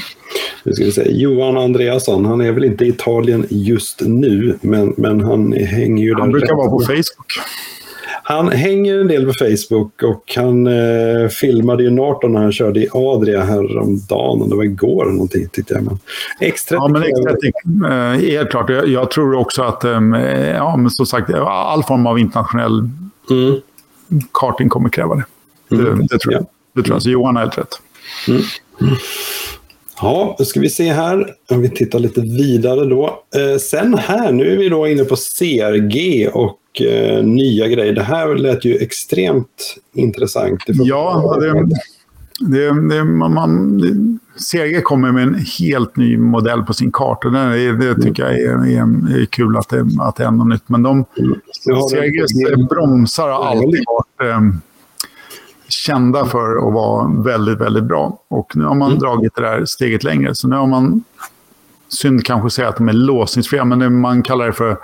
Nu 0.64 0.74
ska 0.74 0.84
vi 0.84 0.92
se. 0.92 1.12
Johan 1.12 1.58
Andreasson, 1.58 2.26
han 2.26 2.42
är 2.42 2.52
väl 2.52 2.64
inte 2.64 2.86
i 2.86 2.88
Italien 2.88 3.46
just 3.50 4.02
nu, 4.02 4.58
men, 4.62 4.94
men 4.98 5.22
han 5.22 5.54
hänger 5.54 6.04
ju 6.04 6.14
där. 6.14 6.22
Han 6.22 6.32
brukar 6.32 6.56
vara 6.56 6.70
på 6.70 6.80
Facebook. 6.80 7.34
Han 8.30 8.52
hänger 8.52 9.00
en 9.00 9.08
del 9.08 9.26
på 9.26 9.34
Facebook 9.34 10.04
och 10.04 10.34
han 10.36 10.68
eh, 10.68 11.28
filmade 11.30 11.84
ju 11.84 11.90
Norton 11.90 12.34
när 12.34 12.42
han 12.42 12.52
körde 12.52 12.80
i 12.80 12.88
Adria 12.94 13.44
häromdagen. 13.44 14.50
Det 14.50 14.56
var 14.56 14.64
igår 14.64 15.04
eller 15.04 15.14
någonting 15.14 15.48
tyckte 15.52 15.74
jag. 15.74 15.84
Men 15.84 16.00
X30. 16.40 16.68
Ja, 16.70 16.88
men 16.88 17.04
X30 17.04 18.14
eh, 18.14 18.32
helt 18.32 18.50
klart. 18.50 18.70
Jag, 18.70 18.88
jag, 18.88 19.12
tror 19.12 19.36
också 19.36 19.64
att, 19.64 19.84
eh, 19.84 19.92
ja, 20.54 20.78
men 20.78 20.90
som 20.90 21.06
sagt, 21.06 21.34
all 21.34 21.84
form 21.84 22.08
av 22.08 22.20
internationell 22.20 22.90
mm. 23.30 23.62
karting 24.32 24.70
kommer 24.70 24.90
kräva 24.90 25.16
det. 25.16 25.26
Mm. 25.76 26.00
Det, 26.00 26.08
det, 26.10 26.20
tror 26.20 26.34
jag. 26.34 26.46
Det 26.76 26.84
tror 26.84 26.96
jag. 26.96 27.02
Så 27.02 27.10
Johan 27.10 27.36
har 27.36 27.44
helt 27.44 27.58
rätt. 27.58 27.82
Mm. 28.28 28.42
Ja, 30.02 30.36
då 30.38 30.46
ska 30.46 30.60
vi 30.60 30.70
se 30.70 30.94
här. 30.94 31.34
Om 31.50 31.62
vi 31.62 31.70
tittar 31.70 32.00
lite 32.00 32.22
vidare 32.22 32.86
då. 32.86 33.24
Eh, 33.36 33.58
sen 33.60 33.94
här, 33.94 34.32
nu 34.32 34.54
är 34.54 34.58
vi 34.58 34.70
då 34.70 34.88
inne 34.88 35.04
på 35.04 35.16
CRG 35.16 36.30
och 36.34 36.82
eh, 36.82 37.24
nya 37.24 37.68
grejer. 37.68 37.94
Det 37.94 38.04
här 38.04 38.36
lät 38.36 38.66
ju 38.66 38.76
extremt 38.76 39.76
intressant. 39.94 40.60
Ja, 40.68 41.38
det, 41.40 41.70
det, 42.40 42.96
det, 42.96 43.04
man, 43.04 43.34
man, 43.34 43.80
CRG 44.52 44.82
kommer 44.82 45.12
med 45.12 45.24
en 45.24 45.46
helt 45.60 45.98
ny 45.98 46.18
modell 46.18 46.64
på 46.64 46.74
sin 46.74 46.92
karta. 46.92 47.30
Det, 47.30 47.78
det 47.78 48.02
tycker 48.02 48.24
jag 48.24 48.40
är, 48.40 48.50
är, 48.50 49.22
är, 49.22 49.26
kul 49.26 49.58
att 49.58 49.70
det, 49.70 49.88
att 50.00 50.16
det 50.16 50.24
är 50.24 50.32
något 50.32 50.48
nytt. 50.48 50.70
Men 50.70 50.84
de, 50.84 51.06
mm. 51.18 51.40
CRGs 51.92 52.68
bromsar 52.70 53.30
har 53.30 53.46
alltid 53.46 53.84
varit 53.88 54.32
eh, 54.32 54.42
kända 55.70 56.26
för 56.26 56.68
att 56.68 56.74
vara 56.74 57.22
väldigt, 57.24 57.62
väldigt 57.62 57.84
bra. 57.84 58.20
Och 58.28 58.56
nu 58.56 58.64
har 58.64 58.76
man 58.76 58.88
mm. 58.88 59.00
dragit 59.00 59.36
det 59.36 59.42
där 59.42 59.66
steget 59.66 60.04
längre. 60.04 60.36
Så 60.36 60.48
nu 60.48 60.56
har 60.56 60.68
man, 60.68 61.04
synd 61.88 62.26
kanske 62.26 62.50
säga 62.50 62.70
att 62.70 62.78
de 62.78 62.90
är 62.90 62.94
låsningsfria, 62.94 63.66
men 63.66 64.02
man 64.02 64.24
kallar 64.24 64.46
det 64.46 64.54
för 64.54 64.78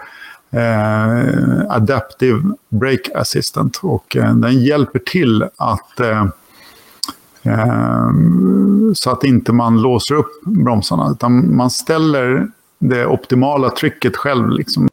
eh, 0.51 1.75
Adaptive 1.75 2.41
Brake 2.69 3.17
Assistant. 3.17 3.79
Och 3.81 4.15
eh, 4.15 4.35
den 4.35 4.63
hjälper 4.63 4.99
till 4.99 5.43
att 5.57 5.99
eh, 5.99 6.25
eh, 7.43 8.09
så 8.93 9.11
att 9.11 9.23
inte 9.23 9.53
man 9.53 9.81
låser 9.81 10.15
upp 10.15 10.43
bromsarna. 10.45 11.11
Utan 11.11 11.55
man 11.55 11.69
ställer 11.69 12.47
det 12.79 13.05
optimala 13.05 13.69
trycket 13.69 14.15
själv. 14.15 14.49
Liksom 14.49 14.89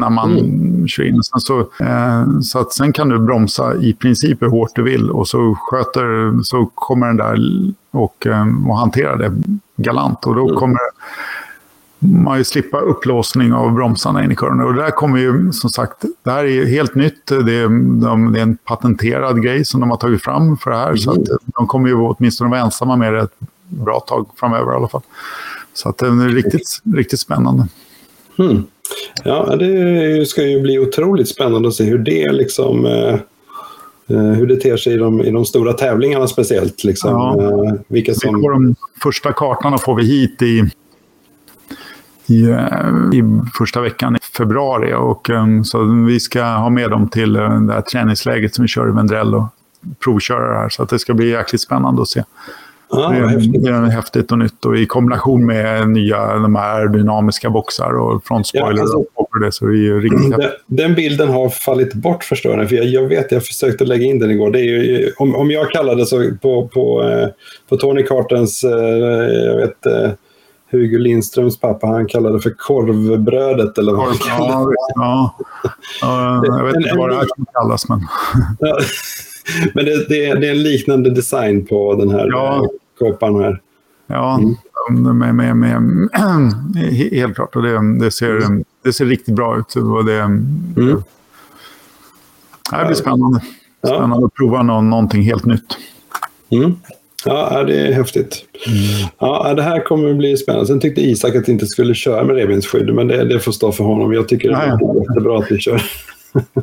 när 0.00 0.10
man 0.10 0.38
mm. 0.38 0.88
kör 0.88 1.04
in. 1.04 1.22
Sen 1.22 1.40
så, 1.40 1.60
eh, 1.60 2.40
så 2.42 2.58
att 2.58 2.72
sen 2.72 2.92
kan 2.92 3.08
du 3.08 3.18
bromsa 3.18 3.74
i 3.74 3.92
princip 3.92 4.42
hur 4.42 4.48
hårt 4.48 4.70
du 4.74 4.82
vill 4.82 5.10
och 5.10 5.28
så, 5.28 5.58
sköter, 5.60 6.42
så 6.42 6.66
kommer 6.74 7.06
den 7.06 7.16
där 7.16 7.38
och, 7.90 8.26
eh, 8.26 8.46
och 8.68 8.78
hanterar 8.78 9.16
det 9.16 9.32
galant. 9.76 10.26
Och 10.26 10.34
då 10.34 10.44
mm. 10.48 10.56
kommer 10.56 10.78
man 11.98 12.38
ju 12.38 12.44
slippa 12.44 12.80
upplåsning 12.80 13.52
av 13.52 13.72
bromsarna 13.72 14.24
in 14.24 14.32
i 14.32 14.36
kurvorna. 14.36 14.64
Och 14.64 14.74
det 14.74 14.82
där 14.82 14.90
kommer 14.90 15.18
ju, 15.18 15.52
som 15.52 15.70
sagt, 15.70 16.04
det 16.22 16.30
här 16.30 16.44
är 16.44 16.66
helt 16.66 16.94
nytt. 16.94 17.26
Det 17.26 17.54
är, 17.54 17.68
de, 18.00 18.32
det 18.32 18.38
är 18.38 18.42
en 18.42 18.56
patenterad 18.56 19.42
grej 19.42 19.64
som 19.64 19.80
de 19.80 19.90
har 19.90 19.96
tagit 19.96 20.22
fram 20.22 20.56
för 20.56 20.70
det 20.70 20.76
här. 20.76 20.86
Mm. 20.86 20.98
Så 20.98 21.10
att 21.10 21.26
de 21.46 21.66
kommer 21.66 21.88
ju 21.88 21.94
åtminstone 21.94 22.50
vara 22.50 22.60
ensamma 22.60 22.96
med 22.96 23.14
det 23.14 23.20
ett 23.20 23.38
bra 23.68 24.00
tag 24.00 24.26
framöver 24.36 24.72
i 24.72 24.74
alla 24.76 24.88
fall. 24.88 25.02
Så 25.74 25.88
att 25.88 25.98
det 25.98 26.06
är 26.06 26.28
riktigt, 26.28 26.80
riktigt 26.94 27.20
spännande. 27.20 27.68
Mm. 28.38 28.64
Ja, 29.24 29.56
det 29.56 30.28
ska 30.28 30.42
ju 30.42 30.60
bli 30.60 30.78
otroligt 30.78 31.28
spännande 31.28 31.68
att 31.68 31.74
se 31.74 31.84
hur 31.84 31.98
det 31.98 32.32
liksom 32.32 32.86
eh, 32.86 33.14
eh 34.08 34.32
hur 34.32 34.46
det 34.46 34.56
ter 34.56 34.76
sig 34.76 34.92
i 34.92 34.96
de, 34.96 35.20
i 35.20 35.30
de 35.30 35.44
stora 35.44 35.72
tävlingarna 35.72 36.26
speciellt. 36.26 36.84
Liksom. 36.84 37.10
Ja. 37.10 37.42
Eh, 37.42 37.74
vilka 37.88 38.14
som... 38.14 38.42
de 38.42 38.74
första 39.02 39.32
kartorna 39.32 39.78
får 39.78 39.94
vi 39.94 40.04
hit 40.04 40.42
i, 40.42 40.70
i, 42.26 42.40
i 43.18 43.22
första 43.58 43.80
veckan 43.80 44.16
i 44.16 44.18
februari. 44.36 44.94
Och, 44.94 45.30
um, 45.30 45.64
så 45.64 46.04
vi 46.06 46.20
ska 46.20 46.44
ha 46.44 46.70
med 46.70 46.90
dem 46.90 47.08
till 47.08 47.32
det 47.32 47.72
här 47.72 47.80
träningsläget 47.80 48.54
som 48.54 48.62
vi 48.62 48.68
kör 48.68 48.88
i 48.88 48.92
Vendrell 48.92 49.34
och 49.34 49.46
provköra 50.04 50.52
det 50.52 50.58
här. 50.58 50.68
Så 50.68 50.82
att 50.82 50.88
det 50.88 50.98
ska 50.98 51.14
bli 51.14 51.30
jäkligt 51.30 51.60
spännande 51.60 52.02
att 52.02 52.08
se. 52.08 52.24
Ja, 52.92 53.08
det, 53.08 53.16
är, 53.16 53.26
häftigt. 53.26 53.64
det 53.64 53.70
är 53.70 53.82
häftigt 53.82 54.32
och 54.32 54.38
nytt. 54.38 54.64
Och 54.64 54.76
i 54.76 54.86
kombination 54.86 55.46
med 55.46 55.88
nya 55.88 56.34
de 56.34 56.56
här 56.56 56.88
dynamiska 56.88 57.50
boxar 57.50 57.98
och 57.98 58.24
frontspoiler. 58.24 58.76
Ja, 58.76 58.80
alltså, 58.82 59.04
och 59.14 59.40
det, 59.40 59.52
så 59.52 59.66
det 59.66 59.88
är 59.88 60.00
riktigt 60.00 60.30
den, 60.30 60.50
den 60.66 60.94
bilden 60.94 61.28
har 61.28 61.48
fallit 61.48 61.94
bort 61.94 62.24
förstår 62.24 62.58
jag. 62.58 62.68
För 62.68 62.76
jag, 62.76 62.86
jag 62.86 63.08
vet, 63.08 63.32
jag 63.32 63.44
försökte 63.44 63.84
lägga 63.84 64.04
in 64.04 64.18
den 64.18 64.30
igår. 64.30 64.50
Det 64.50 64.60
är 64.60 64.64
ju, 64.64 65.12
om, 65.18 65.34
om 65.34 65.50
jag 65.50 65.70
kallade 65.70 66.06
så 66.06 66.30
på, 66.42 66.68
på, 66.68 67.02
eh, 67.02 67.28
på 67.68 67.76
Tony 67.76 68.02
Cartens, 68.02 68.64
eh, 68.64 68.70
jag 69.46 69.56
vet, 69.56 69.86
eh, 69.86 70.10
Hugo 70.70 70.98
Lindströms 70.98 71.60
pappa, 71.60 71.86
han 71.86 72.06
kallade 72.06 72.36
det 72.36 72.40
för 72.40 72.54
korvbrödet 72.58 73.78
eller 73.78 73.92
vad 73.92 74.06
han 74.06 74.16
kallade 74.16 74.74
ja, 74.94 75.36
ja. 76.00 76.42
jag 76.44 76.64
vet 76.64 76.74
inte 76.74 76.94
vad 76.96 77.10
det 77.10 77.16
här 77.16 77.26
kallas, 77.52 77.88
men... 77.88 78.00
men 79.74 79.84
det, 79.84 80.08
det, 80.08 80.34
det, 80.34 80.46
är 80.46 80.50
en 80.50 80.62
liknande 80.62 81.10
design 81.10 81.66
på 81.66 81.94
den 81.94 82.10
här 82.10 82.28
ja. 82.28 82.68
kåpan 82.98 83.42
här. 83.42 83.60
Ja, 84.06 84.40
mm. 84.88 85.18
med, 85.18 85.34
med, 85.34 85.56
med, 85.56 86.08
helt 87.12 87.34
klart. 87.34 87.56
Och 87.56 87.62
det, 87.62 88.04
det, 88.04 88.10
ser, 88.10 88.42
det 88.84 88.92
ser 88.92 89.04
riktigt 89.04 89.34
bra 89.34 89.58
ut. 89.58 89.76
Och 89.76 90.04
det, 90.04 90.20
mm. 90.20 90.74
det 90.74 90.82
blir 92.86 92.94
spännande. 92.94 93.40
Spännande 93.86 94.16
ja. 94.20 94.26
att 94.26 94.34
prova 94.34 94.62
någon, 94.62 94.90
någonting 94.90 95.22
helt 95.22 95.44
nytt. 95.44 95.76
Mm. 96.50 96.74
Ja, 97.24 97.64
det 97.64 97.88
är 97.88 97.92
häftigt. 97.92 98.44
Mm. 98.66 99.10
Ja, 99.18 99.54
det 99.54 99.62
här 99.62 99.84
kommer 99.84 100.10
att 100.10 100.16
bli 100.16 100.36
spännande. 100.36 100.66
Sen 100.66 100.80
tyckte 100.80 101.00
Isak 101.00 101.36
att 101.36 101.48
vi 101.48 101.52
inte 101.52 101.66
skulle 101.66 101.94
köra 101.94 102.24
med 102.24 102.36
revbensskydd, 102.36 102.94
men 102.94 103.08
det, 103.08 103.24
det 103.24 103.40
får 103.40 103.52
stå 103.52 103.72
för 103.72 103.84
honom. 103.84 104.12
Jag 104.12 104.28
tycker 104.28 104.48
det 104.48 104.56
är 104.56 105.00
jättebra 105.00 105.38
att 105.38 105.50
vi 105.50 105.58
kör. 105.58 105.82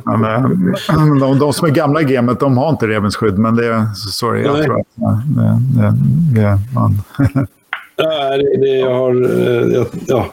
Men, 0.04 1.20
de, 1.20 1.38
de, 1.38 1.52
som 1.52 1.68
är 1.68 1.72
gamla 1.72 2.00
i 2.00 2.04
gamet, 2.04 2.40
de 2.40 2.58
har 2.58 2.70
inte 2.70 2.86
revensskydd, 2.86 3.38
men 3.38 3.56
det 3.56 3.66
är... 3.66 3.84
Sorry, 3.94 4.42
jag 4.42 4.64
tror 4.64 4.80
att 4.80 4.86
det, 4.96 5.60
det, 5.80 6.40
det, 6.40 6.58
man... 6.74 7.02
Ja, 8.00 8.36
det, 8.36 8.56
det, 8.60 8.78
jag 8.78 8.94
har, 8.94 9.10
eh, 9.12 9.86
ja, 10.06 10.26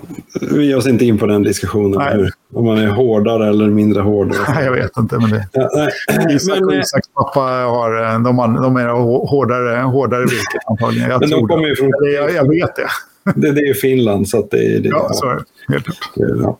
vi 0.52 0.66
ger 0.66 0.78
oss 0.78 0.88
inte 0.88 1.06
in 1.06 1.18
på 1.18 1.26
den 1.26 1.44
diskussionen. 1.44 2.02
Hur, 2.02 2.32
om 2.54 2.66
man 2.66 2.78
är 2.78 2.88
hårdare 2.88 3.50
eller 3.50 3.68
mindre 3.68 4.02
hård. 4.02 4.28
Nej, 4.48 4.66
jag 4.66 4.72
vet 4.72 4.98
inte. 4.98 5.18
Men 5.18 5.30
det, 5.30 5.48
ja, 5.52 5.70
nej. 5.76 6.36
Isak 6.36 6.62
och 6.62 6.74
eh, 6.74 6.80
Isaks 6.80 7.08
pappa 7.08 7.40
har, 7.40 8.04
eh, 8.04 8.20
de, 8.20 8.40
har, 8.40 8.64
de 8.64 8.78
är 8.78 8.88
hårdare, 9.28 9.82
hårdare 9.82 10.22
virket 10.22 10.62
antagligen. 10.70 11.10
Jag, 11.10 11.20
men 11.20 11.30
de 11.30 11.48
kommer 11.48 11.68
ju 11.68 11.76
från, 11.76 11.92
jag, 12.14 12.34
jag 12.34 12.50
vet 12.50 12.76
det. 12.76 12.88
Det, 13.36 13.52
det 13.52 13.62
är 13.62 13.74
Finland, 13.74 14.30
så 14.30 14.48
det, 14.52 14.80
det 14.80 14.90
Ja, 14.90 15.10
så 15.14 15.30
är 15.30 15.36
det. 15.36 15.74
Helt 15.74 15.86
klart. 15.86 16.10
Ja. 16.16 16.60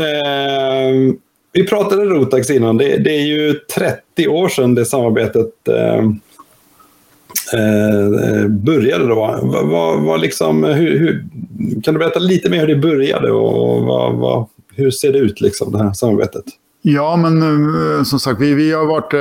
Eh, 0.00 1.14
vi 1.58 1.66
pratade 1.66 2.04
Rotax 2.04 2.50
innan. 2.50 2.76
Det, 2.76 2.96
det, 2.96 3.10
är 3.10 3.26
ju 3.26 3.54
30 3.54 4.28
år 4.28 4.48
sedan 4.48 4.74
det 4.74 4.84
samarbetet 4.84 5.68
eh, 5.68 6.04
eh, 7.54 8.48
började. 8.48 9.06
Då. 9.08 9.14
Vad, 9.42 9.68
vad, 9.68 10.00
vad 10.00 10.20
liksom, 10.20 10.64
hur, 10.64 10.98
hur, 10.98 11.24
kan 11.82 11.94
du 11.94 12.00
berätta 12.00 12.18
lite 12.18 12.50
mer 12.50 12.60
hur 12.60 12.66
det 12.66 12.76
började 12.76 13.30
och 13.30 13.82
vad, 14.18 14.46
hur 14.74 14.90
ser 14.90 15.12
det 15.12 15.18
ut, 15.18 15.40
liksom, 15.40 15.72
det 15.72 15.78
här 15.78 15.92
samarbetet? 15.92 16.44
Ja, 16.82 17.16
men 17.16 17.42
eh, 17.42 18.02
som 18.02 18.20
sagt, 18.20 18.40
vi, 18.40 18.54
vi 18.54 18.72
har 18.72 18.86
varit... 18.86 19.14
Eh, 19.14 19.18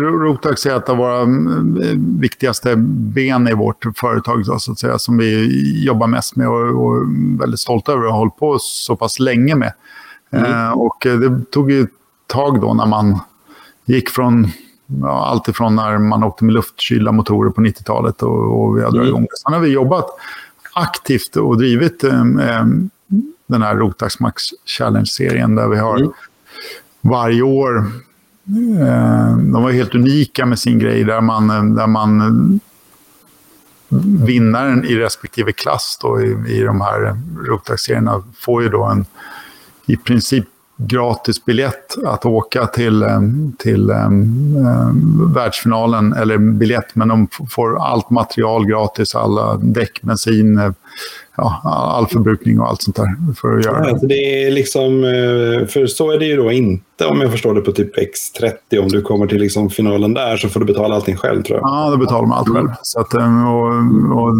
Rotax 0.00 0.66
är 0.66 0.76
ett 0.76 0.88
av 0.88 0.96
våra 0.96 1.20
mm, 1.20 2.20
viktigaste 2.20 2.74
ben 2.76 3.48
i 3.48 3.54
vårt 3.54 3.84
företag, 3.96 4.44
då, 4.46 4.58
så 4.58 4.72
att 4.72 4.78
säga, 4.78 4.98
som 4.98 5.18
vi 5.18 5.84
jobbar 5.84 6.06
mest 6.06 6.36
med 6.36 6.48
och, 6.48 6.86
och 6.86 7.02
väldigt 7.40 7.60
stolta 7.60 7.92
över 7.92 8.04
att 8.04 8.10
ha 8.10 8.18
hållit 8.18 8.36
på 8.36 8.58
så 8.60 8.96
pass 8.96 9.18
länge 9.18 9.54
med. 9.54 9.72
Mm. 10.30 10.52
Eh, 10.52 10.70
och 10.70 10.96
det 11.02 11.50
tog 11.50 11.70
ju 11.70 11.82
ett 11.82 11.90
tag 12.26 12.60
då 12.60 12.74
när 12.74 12.86
man 12.86 13.20
gick 13.84 14.10
från 14.10 14.48
ja, 15.02 15.26
allt 15.26 15.48
ifrån 15.48 15.76
när 15.76 15.98
man 15.98 16.24
åkte 16.24 16.44
med 16.44 16.54
luftkylda 16.54 17.12
motorer 17.12 17.50
på 17.50 17.60
90-talet 17.60 18.22
och, 18.22 18.62
och 18.62 18.76
vi 18.76 18.80
dragit 18.80 18.94
mm. 18.94 19.08
igång 19.08 19.22
det. 19.22 19.36
Sen 19.36 19.52
har 19.52 19.60
vi 19.60 19.68
jobbat 19.68 20.06
aktivt 20.74 21.36
och 21.36 21.58
drivit 21.58 22.04
eh, 22.04 22.20
eh 22.20 22.64
den 23.46 23.62
här 23.62 23.76
Rotax 23.76 24.20
Max 24.20 24.42
Challenge-serien 24.64 25.54
där 25.54 25.68
vi 25.68 25.78
har 25.78 25.96
mm. 25.96 26.12
varje 27.00 27.42
år 27.42 27.78
eh, 28.80 29.36
de 29.36 29.62
var 29.62 29.70
helt 29.70 29.94
unika 29.94 30.46
med 30.46 30.58
sin 30.58 30.78
grej 30.78 31.04
där 31.04 31.20
man, 31.20 31.74
där 31.74 31.86
man 31.86 32.60
vinnaren 34.26 34.84
i 34.84 34.96
respektive 34.96 35.52
klass 35.52 35.98
då 36.02 36.20
i, 36.20 36.36
i 36.46 36.62
de 36.62 36.80
här 36.80 37.18
Rotax-serierna 37.48 38.22
får 38.36 38.62
ju 38.62 38.68
då 38.68 38.84
en 38.84 39.04
i 39.92 39.96
princip 39.96 40.44
gratis 40.88 41.44
biljett 41.44 41.96
att 42.06 42.26
åka 42.26 42.66
till, 42.66 43.02
eh, 43.02 43.20
till 43.58 43.90
um, 43.90 45.32
världsfinalen, 45.34 46.12
eller 46.12 46.38
biljett, 46.38 46.94
men 46.94 47.08
de 47.08 47.28
får 47.50 47.82
allt 47.82 48.10
material 48.10 48.66
gratis, 48.66 49.14
alla 49.14 49.56
däck, 49.56 50.02
bensin, 50.02 50.58
eh, 50.58 50.72
ja, 51.36 51.60
all 51.96 52.06
förbrukning 52.06 52.60
och 52.60 52.68
allt 52.68 52.82
sånt 52.82 52.96
där 52.96 53.34
för 53.40 53.58
att 53.58 53.64
göra 53.64 53.88
ja, 53.88 53.98
det. 54.00 54.06
det 54.06 54.44
är 54.44 54.50
liksom, 54.50 54.90
för 55.68 55.86
så 55.86 56.10
är 56.10 56.18
det 56.18 56.24
ju 56.24 56.36
då 56.36 56.52
inte 56.52 57.06
om 57.06 57.20
jag 57.20 57.30
förstår 57.30 57.54
det 57.54 57.60
på 57.60 57.72
typ 57.72 57.96
X30. 57.96 58.78
Om 58.82 58.88
du 58.88 59.02
kommer 59.02 59.26
till 59.26 59.40
liksom 59.40 59.70
finalen 59.70 60.14
där 60.14 60.36
så 60.36 60.48
får 60.48 60.60
du 60.60 60.66
betala 60.66 60.94
allting 60.94 61.16
själv 61.16 61.42
tror 61.42 61.58
jag. 61.58 61.68
Ja, 61.68 61.90
då 61.90 61.96
betalar 61.96 62.26
man 62.26 62.38
allt 62.38 62.48
själv. 62.48 62.68
Så 62.82 63.00
att, 63.00 63.14
och, 63.14 63.22
och, 64.22 64.34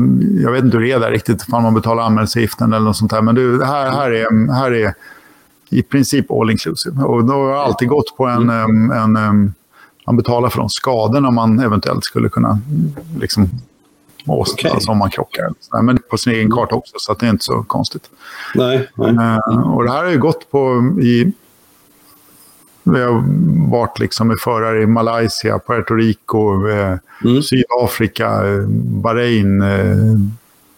jag 0.45 0.53
vet 0.53 0.65
inte 0.65 0.77
hur 0.77 0.85
det 0.85 0.93
är 0.93 1.01
där 1.01 1.11
riktigt, 1.11 1.47
om 1.53 1.63
man 1.63 1.75
betalar 1.75 2.03
anmälningsavgiften 2.03 2.73
eller 2.73 2.85
något 2.85 2.97
sånt 2.97 3.11
där. 3.11 3.23
Men 3.23 3.35
du, 3.35 3.65
här, 3.65 3.91
här 3.91 4.11
är, 4.11 4.53
här 4.53 4.73
är 4.73 4.95
i 5.71 5.83
princip 5.83 6.31
all 6.31 6.51
inclusive. 6.51 7.03
Och 7.03 7.25
då 7.25 7.33
har 7.33 7.51
jag 7.51 7.59
alltid 7.59 7.89
gått 7.89 8.17
på 8.17 8.27
en... 8.27 8.51
en, 8.51 9.17
en 9.17 9.55
man 10.07 10.17
betalar 10.17 10.49
för 10.49 10.59
de 10.59 10.69
skadorna 10.69 11.31
man 11.31 11.61
eventuellt 11.61 12.05
skulle 12.05 12.29
kunna 12.29 12.59
liksom, 13.21 13.49
okay. 14.27 14.71
alltså 14.71 14.91
om 14.91 14.99
man 14.99 15.11
krockar. 15.11 15.53
Men 15.83 15.99
på 16.11 16.19
sin 16.19 16.33
egen 16.33 16.51
karta 16.51 16.75
också, 16.75 16.95
så 16.99 17.15
det 17.15 17.27
är 17.27 17.31
inte 17.31 17.45
så 17.45 17.63
konstigt. 17.63 18.11
Nej, 18.55 18.89
nej. 18.95 19.39
Uh, 19.49 19.75
och 19.75 19.85
det 19.85 19.91
här 19.91 20.05
har 20.05 20.11
ju 20.11 20.19
gått 20.19 20.51
på... 20.51 20.95
I, 21.03 21.33
vi 22.83 23.03
har 23.03 23.25
varit 23.71 23.99
liksom 23.99 24.29
med 24.29 24.39
förare 24.39 24.83
i 24.83 24.87
Malaysia, 24.87 25.59
Puerto 25.59 25.95
Rico, 25.95 26.69
eh, 26.69 26.99
mm. 27.25 27.43
Sydafrika, 27.43 28.47
eh, 28.49 28.67
Bahrain, 28.69 29.63
eh, 29.63 29.97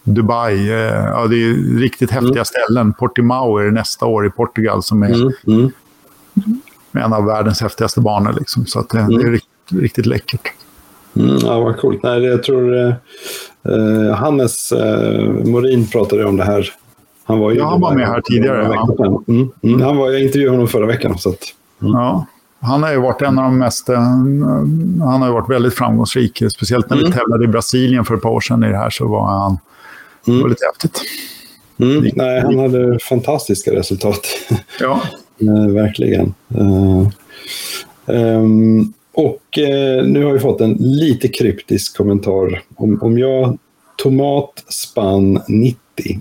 Dubai. 0.03 0.69
Eh, 0.69 1.05
ja, 1.05 1.27
det 1.27 1.35
är 1.35 1.79
riktigt 1.79 2.11
häftiga 2.11 2.31
mm. 2.31 2.45
ställen. 2.45 2.93
Portimao 2.93 3.57
är 3.57 3.71
nästa 3.71 4.05
år 4.05 4.25
i 4.25 4.29
Portugal 4.29 4.83
som 4.83 5.03
är 5.03 5.13
mm. 5.13 5.31
Mm. 5.47 5.71
en 6.91 7.13
av 7.13 7.25
världens 7.25 7.61
häftigaste 7.61 8.01
banor. 8.01 8.33
Liksom. 8.33 8.65
Så 8.65 8.81
det, 8.81 8.97
det, 8.97 8.97
är 8.97 9.05
mm. 9.05 9.31
riktigt, 9.31 9.81
riktigt 9.81 10.05
läckert. 10.05 10.53
Mm, 11.15 11.37
ja, 11.41 11.59
vad 11.59 11.77
coolt. 11.77 12.03
Nej, 12.03 12.23
jag 12.23 12.43
tror 12.43 12.77
eh, 12.77 12.93
eh, 13.63 14.15
Hannes 14.15 14.71
eh, 14.71 15.29
Morin 15.29 15.87
pratade 15.87 16.25
om 16.25 16.37
det 16.37 16.43
här. 16.43 16.69
Han 17.25 17.39
var 17.39 17.51
ju 17.51 17.57
ja, 17.57 17.69
han 17.69 17.81
var 17.81 17.93
med 17.93 18.07
här 18.07 18.21
tidigare. 18.21 18.69
Ja. 18.97 19.23
Mm, 19.27 19.51
mm, 19.61 19.81
han 19.81 19.97
var, 19.97 20.11
jag 20.11 20.21
intervjuade 20.21 20.55
honom 20.55 20.67
förra 20.67 20.85
veckan. 20.85 21.17
Så 21.17 21.29
att, 21.29 21.53
Ja, 21.79 22.25
han 22.59 22.83
har 22.83 22.91
ju 22.91 23.01
varit 23.01 23.21
en 23.21 23.39
av 23.39 23.43
de 23.43 23.57
mest... 23.57 23.89
Eh, 23.89 23.99
han 24.99 25.21
har 25.21 25.31
varit 25.31 25.49
väldigt 25.49 25.73
framgångsrik. 25.73 26.43
Speciellt 26.55 26.89
när 26.89 26.97
vi 26.97 27.11
tävlade 27.11 27.43
i 27.43 27.47
Brasilien 27.47 28.05
för 28.05 28.15
ett 28.15 28.21
par 28.21 28.29
år 28.29 28.41
sedan 28.41 28.63
i 28.63 28.69
det 28.69 28.77
här 28.77 28.89
så 28.89 29.07
var 29.07 29.27
han 29.27 29.57
Mm. 30.27 30.37
Det 30.37 30.43
var 30.43 30.49
lite 30.49 30.65
häftigt. 30.65 31.01
Mm. 31.79 32.11
Nej, 32.15 32.41
han 32.41 32.59
hade 32.59 32.99
fantastiska 32.99 33.71
resultat. 33.71 34.27
Ja. 34.79 35.01
uh, 35.41 35.67
verkligen. 35.67 36.33
Uh, 36.59 37.09
um, 38.05 38.93
och 39.13 39.57
uh, 39.57 40.03
nu 40.07 40.23
har 40.23 40.33
vi 40.33 40.39
fått 40.39 40.61
en 40.61 40.73
lite 40.79 41.27
kryptisk 41.27 41.97
kommentar. 41.97 42.61
Om, 42.75 43.01
om 43.01 43.17
jag 43.17 43.57
tomat 43.97 44.63
spann 44.67 45.41
90. 45.47 45.77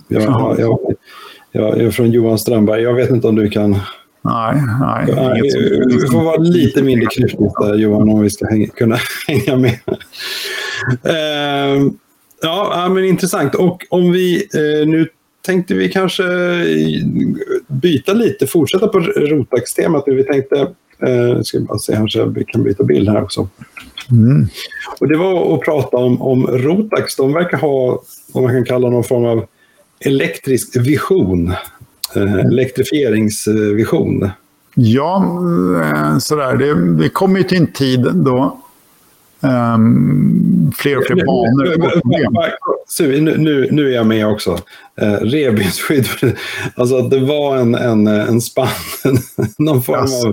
Jag, 0.08 0.22
jag, 0.22 0.60
jag, 0.60 0.78
jag, 1.52 1.80
är 1.80 1.90
från 1.90 2.10
Johan 2.10 2.38
Strömberg. 2.38 2.82
Jag 2.82 2.94
vet 2.94 3.10
inte 3.10 3.28
om 3.28 3.36
du 3.36 3.50
kan 3.50 3.80
Nej, 4.24 4.62
nej. 4.80 5.14
nej 5.16 5.40
vi, 5.42 5.82
vi 5.86 6.06
får 6.06 6.24
vara 6.24 6.36
lite 6.36 6.82
mindre 6.82 7.06
kryptiska 7.06 7.74
Johan 7.74 8.08
om 8.08 8.20
vi 8.20 8.30
ska 8.30 8.46
hänga, 8.46 8.66
kunna 8.66 8.98
hänga 9.26 9.56
med. 9.56 9.78
uh, 10.88 11.92
ja, 12.42 12.88
men 12.88 13.04
intressant. 13.04 13.54
Och 13.54 13.86
om 13.90 14.12
vi 14.12 14.48
uh, 14.56 14.88
nu 14.88 15.08
tänkte 15.46 15.74
vi 15.74 15.88
kanske 15.88 16.24
byta 17.66 18.12
lite, 18.12 18.46
fortsätta 18.46 18.88
på 18.88 19.00
Rotax-temat. 19.00 20.04
Vi 20.06 20.24
tänkte, 20.24 20.56
uh, 21.08 21.42
ska 21.42 21.60
bara 21.60 21.78
se 21.78 21.94
här 21.94 22.08
så 22.08 22.24
vi 22.24 22.44
kan 22.44 22.62
byta 22.62 22.84
bild 22.84 23.08
här 23.08 23.22
också. 23.22 23.48
Mm. 24.10 24.46
Och 25.00 25.08
det 25.08 25.16
var 25.16 25.54
att 25.54 25.60
prata 25.60 25.96
om, 25.96 26.22
om 26.22 26.46
Rotax. 26.46 27.16
De 27.16 27.32
verkar 27.32 27.58
ha 27.58 28.02
vad 28.32 28.42
man 28.44 28.52
kan 28.52 28.64
kalla 28.64 28.90
någon 28.90 29.04
form 29.04 29.24
av 29.24 29.46
elektrisk 30.00 30.76
vision. 30.76 31.54
Eh, 32.16 32.34
elektrifieringsvision. 32.34 34.30
Ja, 34.74 35.42
eh, 35.82 36.18
sådär. 36.18 36.56
Det, 36.56 37.02
det 37.02 37.08
kommer 37.08 37.38
ju 37.38 37.44
till 37.44 37.58
en 37.58 37.72
tid 37.72 38.00
då 38.14 38.61
um, 39.42 40.72
fler 40.76 40.98
och 40.98 41.04
fler 41.04 41.16
banor 41.16 42.02
nu, 43.00 43.38
nu, 43.38 43.68
nu 43.70 43.88
är 43.90 43.94
jag 43.94 44.06
med 44.06 44.26
också. 44.26 44.50
Uh, 45.02 45.12
Revbensskydd. 45.20 46.06
Alltså 46.74 47.02
det 47.02 47.20
var 47.20 47.56
en, 47.56 47.74
en, 47.74 48.06
en 48.06 48.40
spann. 48.40 48.68
någon 49.58 49.82
form 49.82 50.00
yes. 50.00 50.24
av... 50.24 50.32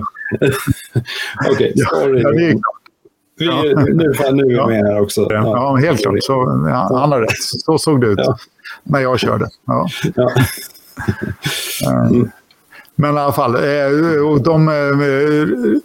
Okej, 1.50 1.52
okay, 1.52 1.72
sorry. 1.76 2.22
Ja, 2.22 2.30
det 2.30 2.36
vi, 2.36 2.60
ja. 3.46 3.62
nu, 3.88 4.14
fan, 4.14 4.36
nu 4.36 4.42
är 4.42 4.66
vi 4.66 4.82
med 4.82 4.92
här 4.92 5.00
också. 5.00 5.26
Ja, 5.30 5.42
ja 5.42 5.76
helt 5.76 6.02
klart. 6.02 6.14
Så, 6.20 6.32
ja, 6.68 6.98
han 7.00 7.12
har 7.12 7.20
rätt. 7.20 7.42
Så 7.64 7.78
såg 7.78 8.00
det 8.00 8.06
ut 8.06 8.18
ja. 8.18 8.38
när 8.82 9.00
jag 9.00 9.20
körde. 9.20 9.48
Ja. 9.66 9.88
Mm. 11.86 12.30
Men 12.94 13.16
i 13.16 13.18
alla 13.18 13.32
fall, 13.32 13.54
eh, 13.54 14.26
och 14.26 14.42
de, 14.42 14.68
eh, 14.68 15.80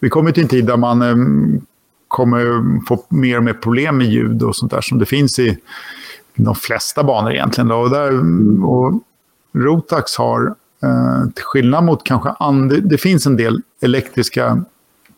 vi 0.00 0.08
kommer 0.08 0.32
till 0.32 0.42
en 0.42 0.48
tid 0.48 0.66
där 0.66 0.76
man 0.76 1.02
eh, 1.02 1.16
kommer 2.08 2.40
få 2.86 3.04
mer 3.08 3.36
och 3.36 3.44
mer 3.44 3.52
problem 3.52 3.96
med 3.96 4.06
ljud 4.06 4.42
och 4.42 4.56
sånt 4.56 4.70
där 4.70 4.80
som 4.80 4.98
det 4.98 5.06
finns 5.06 5.38
i 5.38 5.58
de 6.34 6.54
flesta 6.54 7.04
banor 7.04 7.32
egentligen. 7.32 7.70
Och, 7.70 7.90
där, 7.90 8.12
och 8.64 9.02
Rotax 9.52 10.16
har, 10.16 10.54
till 11.34 11.44
skillnad 11.44 11.84
mot 11.84 12.04
kanske 12.04 12.28
and, 12.38 12.82
det 12.82 12.98
finns 12.98 13.26
en 13.26 13.36
del 13.36 13.62
elektriska 13.80 14.62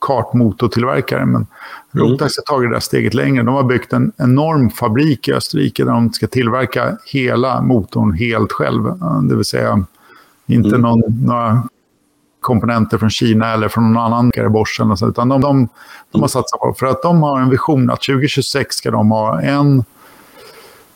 kartmotortillverkare. 0.01 1.26
Men 1.26 1.34
mm. 1.34 1.47
Rotax 1.93 2.34
har 2.36 2.55
tagit 2.55 2.70
det 2.70 2.74
där 2.74 2.80
steget 2.80 3.14
längre. 3.14 3.43
De 3.43 3.55
har 3.55 3.62
byggt 3.62 3.93
en 3.93 4.12
enorm 4.16 4.70
fabrik 4.70 5.28
i 5.28 5.32
Österrike 5.32 5.84
där 5.84 5.93
de 5.93 6.12
ska 6.12 6.26
tillverka 6.26 6.97
hela 7.07 7.62
motorn 7.62 8.12
helt 8.12 8.53
själv. 8.53 8.82
Det 9.28 9.36
vill 9.36 9.45
säga 9.45 9.84
inte 10.47 10.68
mm. 10.68 10.80
någon, 10.80 11.03
några 11.26 11.62
komponenter 12.41 12.99
från 12.99 13.11
Kina 13.11 13.53
eller 13.53 13.68
från 13.68 13.93
någon 13.93 14.03
annan 14.03 14.32
Bosch. 14.51 14.80
Eller 14.80 14.97
så, 14.97 15.09
utan 15.09 15.28
de, 15.28 15.41
de, 15.41 15.68
de 16.11 16.20
har 16.20 16.28
satsat 16.28 16.61
på 16.61 16.74
För 16.78 16.86
att 16.86 17.03
de 17.03 17.22
har 17.22 17.41
en 17.41 17.51
vision 17.51 17.91
att 17.91 18.03
2026 18.03 18.76
ska 18.76 18.91
de 18.91 19.11
ha 19.11 19.41
en 19.41 19.84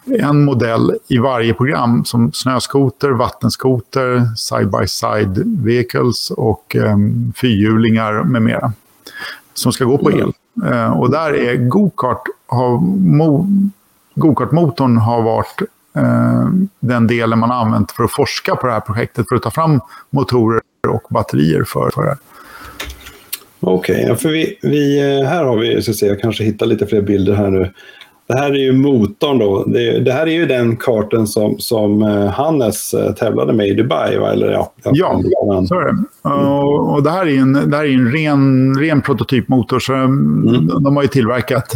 en 0.07 0.45
modell 0.45 0.99
i 1.09 1.19
varje 1.19 1.55
program 1.55 2.05
som 2.05 2.33
snöskoter, 2.33 3.11
vattenskoter, 3.11 4.23
side-by-side 4.37 5.65
vehicles 5.65 6.31
och 6.31 6.77
um, 6.79 7.33
fyrhjulingar 7.37 8.23
med 8.23 8.43
mera 8.43 8.73
som 9.55 9.73
ska 9.73 9.85
gå 9.85 9.99
på 9.99 10.13
el. 10.13 10.33
Mm. 10.63 10.93
och 10.93 11.11
där 11.11 11.35
är 11.35 11.57
go-kart, 11.57 12.23
har, 12.47 12.81
mo, 13.01 13.47
go-kart-motorn 14.15 14.97
har 14.97 15.23
varit 15.23 15.63
eh, 15.97 16.49
den 16.81 17.07
delen 17.07 17.39
man 17.39 17.51
har 17.51 17.57
använt 17.57 17.93
för 17.93 18.05
att 18.05 18.13
forska 18.13 18.57
på 18.57 18.67
det 18.67 18.73
här 18.73 18.81
projektet, 18.81 19.29
för 19.29 19.37
att 19.37 19.43
ta 19.43 19.51
fram 19.51 19.81
motorer 20.11 20.61
och 20.89 21.03
batterier 21.11 21.65
för, 21.65 21.91
för 21.95 22.03
det. 22.03 22.17
Okej, 23.61 23.95
okay, 23.95 24.09
ja, 24.09 24.15
för 24.15 24.29
vi, 24.29 24.59
vi, 24.63 25.01
eh, 25.01 25.29
här 25.29 25.45
har 25.45 25.57
vi, 25.57 25.83
så 25.83 25.91
att 25.91 25.97
säga, 25.97 26.13
jag 26.13 26.21
kanske 26.21 26.45
hittar 26.45 26.67
lite 26.67 26.87
fler 26.87 27.03
bilder 27.03 27.35
här 27.35 27.51
nu. 27.51 27.71
Det 28.27 28.35
här 28.35 28.51
är 28.51 28.59
ju 28.59 28.73
motorn 28.73 29.39
då. 29.39 29.65
Det, 29.65 30.01
det, 30.01 30.13
här 30.13 30.27
är 30.27 30.33
ju 30.33 30.47
den 30.47 30.77
karten 30.77 31.27
som, 31.27 31.59
som 31.59 32.03
eh, 32.03 32.27
Hannes 32.27 32.95
eh, 32.95 33.13
tävlade 33.13 33.53
med 33.53 33.69
i 33.69 33.75
Dubai. 33.75 34.19
Va? 34.19 34.33
Eller, 34.33 34.51
ja, 34.51 34.73
ja 34.83 35.23
så 35.69 35.75
är 35.75 35.85
det. 35.85 35.91
Mm. 35.91 36.49
Och, 36.49 36.95
och, 36.95 37.03
det 37.03 37.11
här 37.11 37.27
är 37.27 37.39
en, 37.39 37.71
det 37.71 37.77
här 37.77 37.85
är 37.85 37.95
en 37.95 38.13
ren, 38.13 38.75
ren 38.79 39.03
prototypmotor. 39.03 39.79
Så 39.79 39.95
mm. 39.95 40.67
De 40.67 40.97
har 40.97 41.03
ju 41.03 41.09
tillverkat 41.09 41.73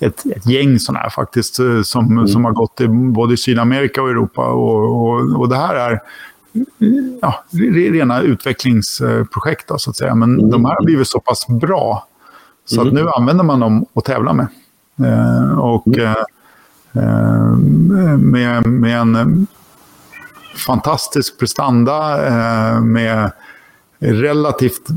ett, 0.00 0.26
ett 0.36 0.46
gäng 0.46 0.78
sådana 0.78 0.98
här 0.98 1.10
faktiskt. 1.10 1.54
Som, 1.84 2.06
mm. 2.06 2.28
som 2.28 2.44
har 2.44 2.52
gått 2.52 2.80
i 2.80 2.88
både 2.88 3.36
Sydamerika 3.36 4.02
och 4.02 4.10
Europa. 4.10 4.46
Och, 4.46 5.02
och, 5.02 5.40
och 5.40 5.48
det 5.48 5.56
här 5.56 5.74
är 5.74 6.00
ja, 7.20 7.44
rena 7.70 8.22
utvecklingsprojekt 8.22 9.68
då, 9.68 9.78
så 9.78 9.90
att 9.90 9.96
säga. 9.96 10.14
Men 10.14 10.34
mm. 10.34 10.50
de 10.50 10.64
här 10.64 10.74
har 10.74 10.84
blivit 10.84 11.08
så 11.08 11.20
pass 11.20 11.46
bra. 11.46 12.06
Så 12.64 12.80
att 12.80 12.88
mm. 12.88 13.04
nu 13.04 13.10
använder 13.10 13.44
man 13.44 13.60
dem 13.60 13.86
att 13.94 14.04
tävla 14.04 14.32
med. 14.32 14.46
Eh, 14.98 15.58
och 15.58 15.86
mm. 15.88 16.14
eh, 16.92 17.56
med, 18.18 18.66
med 18.66 18.98
en 18.98 19.46
fantastisk 20.66 21.38
prestanda 21.38 22.26
eh, 22.26 22.80
med 22.80 23.30
relativt 23.98 24.88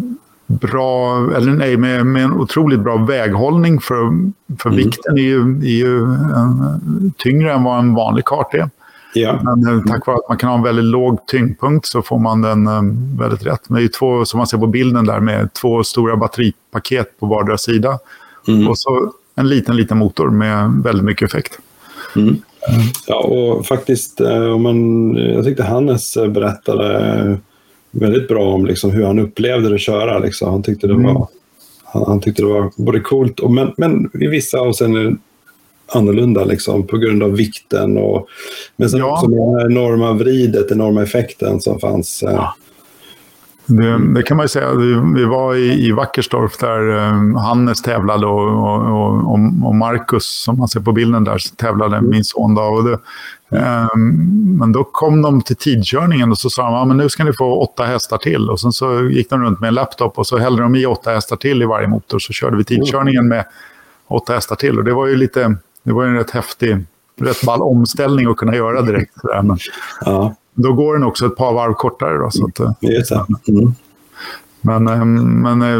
bra, 0.47 1.17
eller 1.35 1.51
nej, 1.51 1.77
med, 1.77 2.05
med 2.05 2.23
en 2.23 2.33
otroligt 2.33 2.79
bra 2.79 2.97
väghållning 2.97 3.79
för, 3.79 4.31
för 4.59 4.69
mm. 4.69 4.77
vikten 4.77 5.17
är 5.17 5.21
ju, 5.21 5.57
är 5.57 5.85
ju 5.85 6.03
en, 6.03 7.13
tyngre 7.17 7.53
än 7.53 7.63
vad 7.63 7.79
en 7.79 7.93
vanlig 7.93 8.25
kart 8.25 8.53
är. 8.53 8.69
Ja. 9.13 9.39
Men 9.43 9.87
tack 9.87 10.07
vare 10.07 10.17
att 10.17 10.29
man 10.29 10.37
kan 10.37 10.49
ha 10.49 10.57
en 10.57 10.63
väldigt 10.63 10.85
låg 10.85 11.25
tyngdpunkt 11.25 11.85
så 11.85 12.01
får 12.01 12.19
man 12.19 12.41
den 12.41 12.67
väldigt 13.17 13.45
rätt. 13.45 13.69
Men 13.69 13.79
det 13.79 13.85
är 13.85 13.87
två, 13.87 14.25
som 14.25 14.37
man 14.37 14.47
ser 14.47 14.57
på 14.57 14.67
bilden 14.67 15.05
där, 15.05 15.19
med 15.19 15.53
två 15.53 15.83
stora 15.83 16.17
batteripaket 16.17 17.19
på 17.19 17.25
vardera 17.25 17.57
sida. 17.57 17.99
Mm. 18.47 18.67
Och 18.67 18.79
så 18.79 19.11
en 19.35 19.49
liten, 19.49 19.75
liten 19.75 19.97
motor 19.97 20.29
med 20.29 20.71
väldigt 20.83 21.05
mycket 21.05 21.29
effekt. 21.29 21.59
Mm. 22.15 22.35
Ja, 23.07 23.19
och 23.19 23.65
faktiskt, 23.65 24.21
eh, 24.21 24.43
om 24.43 24.63
man, 24.63 25.15
jag 25.15 25.45
tyckte 25.45 25.63
Hannes 25.63 26.17
berättade 26.29 27.37
väldigt 27.91 28.27
bra 28.27 28.53
om 28.53 28.65
liksom 28.65 28.91
hur 28.91 29.05
han 29.05 29.19
upplevde 29.19 29.69
det 29.69 29.75
att 29.75 29.81
köra. 29.81 30.19
Liksom. 30.19 30.51
Han, 30.51 30.63
tyckte 30.63 30.87
det 30.87 30.93
mm. 30.93 31.13
var, 31.13 31.27
han, 31.83 32.03
han, 32.07 32.21
tyckte 32.21 32.41
det 32.41 32.47
var 32.47 32.71
både 32.75 32.99
coolt 32.99 33.39
och 33.39 33.51
men, 33.51 33.73
men 33.77 34.11
i 34.13 34.27
vissa 34.27 34.59
avseenden 34.59 35.19
annorlunda 35.91 36.43
liksom, 36.43 36.87
på 36.87 36.97
grund 36.97 37.23
av 37.23 37.31
vikten. 37.31 37.97
Och, 37.97 38.27
men 38.75 38.89
sen 38.89 38.99
ja. 38.99 39.13
också 39.13 39.27
den 39.27 39.71
enorma 39.71 40.13
vridet, 40.13 40.71
enorma 40.71 41.03
effekten 41.03 41.61
som 41.61 41.79
fanns. 41.79 42.23
Eh, 42.23 42.31
ja. 42.31 42.55
Det, 43.69 44.13
det, 44.13 44.23
kan 44.23 44.37
man 44.37 44.43
ju 44.43 44.47
säga. 44.47 44.73
Vi, 45.15 45.25
var 45.25 45.55
i, 45.55 45.87
i 45.87 45.91
Wackersdorf 45.91 46.57
där 46.57 46.89
um, 46.89 47.35
Hannes 47.35 47.81
tävlade 47.81 48.25
och, 48.25 48.47
och, 49.03 49.39
och, 49.65 49.75
Marcus, 49.75 50.43
som 50.43 50.57
man 50.57 50.67
ser 50.67 50.79
på 50.79 50.91
bilden 50.91 51.23
där, 51.23 51.55
tävlade, 51.55 51.97
mm. 51.97 52.09
min 52.09 52.23
son. 52.23 52.55
Då, 52.55 52.61
och 52.61 52.83
det, 52.83 52.99
um, 53.93 54.57
men 54.59 54.71
då 54.71 54.83
kom 54.83 55.21
de 55.21 55.41
till 55.41 55.55
tidkörningen 55.55 56.31
och 56.31 56.37
så 56.37 56.49
sa 56.49 56.63
de 56.63 56.73
ja, 56.73 56.85
men 56.85 56.97
nu 56.97 57.09
ska 57.09 57.23
ni 57.23 57.33
få 57.33 57.61
åtta 57.61 57.83
hästar 57.83 58.17
till. 58.17 58.49
Och 58.49 58.59
sen 58.59 58.71
så 58.71 59.09
gick 59.09 59.29
de 59.29 59.43
runt 59.43 59.59
med 59.59 59.67
en 59.67 59.73
laptop 59.73 60.17
och 60.17 60.27
så 60.27 60.37
hällde 60.37 60.61
de 60.61 60.75
i 60.75 60.85
åtta 60.85 61.11
hästar 61.11 61.35
till 61.35 61.61
i 61.61 61.65
varje 61.65 61.87
motor. 61.87 62.19
Så 62.19 62.33
körde 62.33 62.57
vi 62.57 62.63
tidkörningen 62.63 63.27
med 63.27 63.45
åtta 64.07 64.33
hästar 64.33 64.55
till. 64.55 64.77
Och 64.77 64.83
det 64.83 64.93
var 64.93 65.07
ju 65.07 65.15
lite, 65.15 65.55
det 65.89 65.93
var 65.93 66.05
en 66.05 66.15
rätt 66.15 66.31
häftig, 66.31 66.77
rätt 67.21 67.41
ball 67.45 67.61
omställning 67.61 68.27
att 68.29 68.37
kunna 68.37 68.55
göra 68.55 68.81
direkt. 68.81 69.15
Men, 69.23 69.57
ja. 70.05 70.35
Då 70.53 70.73
går 70.73 70.93
den 70.93 71.03
också 71.03 71.25
ett 71.25 71.35
par 71.35 71.53
varv 71.53 71.73
kortare. 71.73 72.17
Då, 72.17 72.29
så 72.31 72.45
att, 72.45 72.77
Just 72.81 73.11
eh, 73.11 73.25
mm. 73.47 73.73
Men, 74.61 74.87
eh, 74.87 75.05
men 75.05 75.61
eh, 75.61 75.79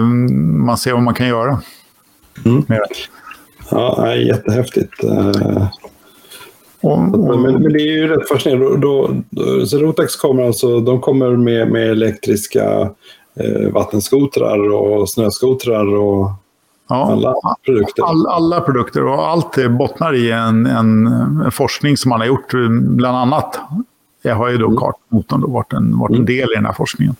man 0.65 0.77
ser 0.77 0.93
vad 0.93 1.03
man 1.03 1.13
kan 1.13 1.27
göra. 1.27 1.61
Mm. 2.45 2.63
Ja, 3.71 4.15
jättehäftigt. 4.15 5.03
Och, 6.81 6.91
och... 6.91 7.39
Men, 7.39 7.53
men, 7.53 7.73
det 7.73 7.79
är 7.79 7.97
ju 7.97 8.07
rätt 8.07 8.27
fascinerande. 8.27 8.77
Då, 8.77 9.15
då, 9.29 9.65
så 9.65 9.77
Rotax 9.77 10.15
kommer 10.15 10.43
alltså, 10.43 10.79
de 10.79 11.01
kommer 11.01 11.37
med, 11.37 11.71
med 11.71 11.91
elektriska 11.91 12.89
eh, 13.35 13.71
vattenskotrar 13.73 14.73
och 14.73 15.09
snöskotrar 15.09 15.95
och 15.95 16.31
ja, 16.89 17.11
alla 17.11 17.55
produkter. 17.65 18.03
All, 18.03 18.27
alla 18.27 18.61
produkter 18.61 19.05
och 19.05 19.27
allt 19.27 19.69
bottnar 19.69 20.15
i 20.15 20.31
en, 20.31 20.65
en, 20.65 21.51
forskning 21.51 21.97
som 21.97 22.09
man 22.09 22.19
har 22.19 22.27
gjort 22.27 22.51
bland 22.81 23.17
annat 23.17 23.59
jag 24.21 24.35
har 24.35 24.49
ju 24.49 24.57
då 24.57 24.65
mm. 24.65 24.77
kartmotorn 24.77 25.41
då 25.41 25.47
varit 25.47 25.73
en, 25.73 25.97
varit 25.97 26.09
en 26.09 26.15
mm. 26.15 26.25
del 26.25 26.51
i 26.51 26.55
den 26.55 26.65
här 26.65 26.73
forskningen. 26.73 27.15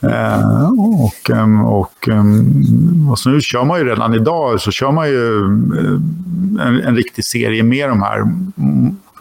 Eh, 0.00 0.70
och, 1.04 1.30
ehm, 1.30 1.64
och, 1.64 2.08
ehm, 2.08 3.08
och 3.10 3.18
så 3.18 3.30
nu 3.30 3.40
kör 3.40 3.64
man 3.64 3.78
ju 3.78 3.84
redan 3.84 4.14
idag 4.14 4.60
så 4.60 4.70
kör 4.70 4.92
man 4.92 5.08
ju 5.08 5.44
eh, 5.78 6.66
en, 6.66 6.80
en 6.80 6.96
riktig 6.96 7.24
serie 7.24 7.62
med 7.62 7.88
de 7.88 8.02
här, 8.02 8.24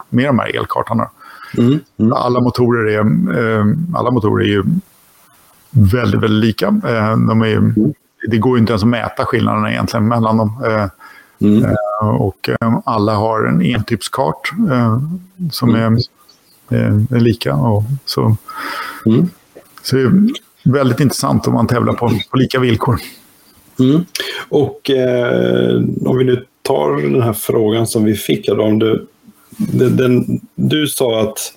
med 0.10 0.26
de 0.26 0.40
här 0.40 0.58
elkartarna. 0.58 1.10
Mm. 1.58 1.80
Mm. 1.98 2.14
Alla, 2.14 2.40
motorer 2.40 2.92
är, 2.92 3.00
eh, 3.00 3.66
alla 3.94 4.12
motorer 4.12 4.46
är 4.46 4.50
ju 4.50 4.64
väldigt, 5.72 6.22
väldigt 6.22 6.46
lika. 6.46 6.68
Eh, 6.68 7.18
de 7.18 7.42
är, 7.42 7.58
mm. 7.58 7.94
Det 8.28 8.38
går 8.38 8.58
inte 8.58 8.72
ens 8.72 8.84
att 8.84 8.90
mäta 8.90 9.26
skillnaderna 9.26 9.72
egentligen 9.72 10.08
mellan 10.08 10.38
dem. 10.38 10.64
Eh, 10.66 10.88
mm. 11.42 11.64
Eh, 11.66 12.08
och 12.08 12.50
alla 12.86 13.14
har 13.16 13.46
en 13.46 13.62
entypskart 13.62 14.52
som 15.52 15.76
är 15.76 15.98
är 16.70 17.20
lika. 17.20 17.56
Och 17.56 17.84
så. 18.06 18.38
Mm. 19.06 19.30
Så 19.82 19.96
det 19.96 20.02
är 20.02 20.12
väldigt 20.64 21.00
intressant 21.00 21.48
om 21.48 21.54
man 21.54 21.68
tävlar 21.68 21.94
på, 21.94 22.12
på 22.30 22.38
lika 22.38 22.60
villkor. 22.60 23.00
Mm. 23.80 24.06
Och 24.50 24.90
eh, 24.90 25.76
om 26.06 26.18
vi 26.18 26.24
nu 26.24 26.46
tar 26.62 27.12
den 27.12 27.22
här 27.22 27.34
frågan 27.34 27.88
som 27.88 28.04
vi 28.04 28.16
fick, 28.16 28.48
då, 28.48 28.64
om 28.64 28.80
du, 28.80 29.08
den, 29.58 29.98
den, 29.98 30.40
du 30.56 30.88
sa 30.88 31.22
att 31.22 31.54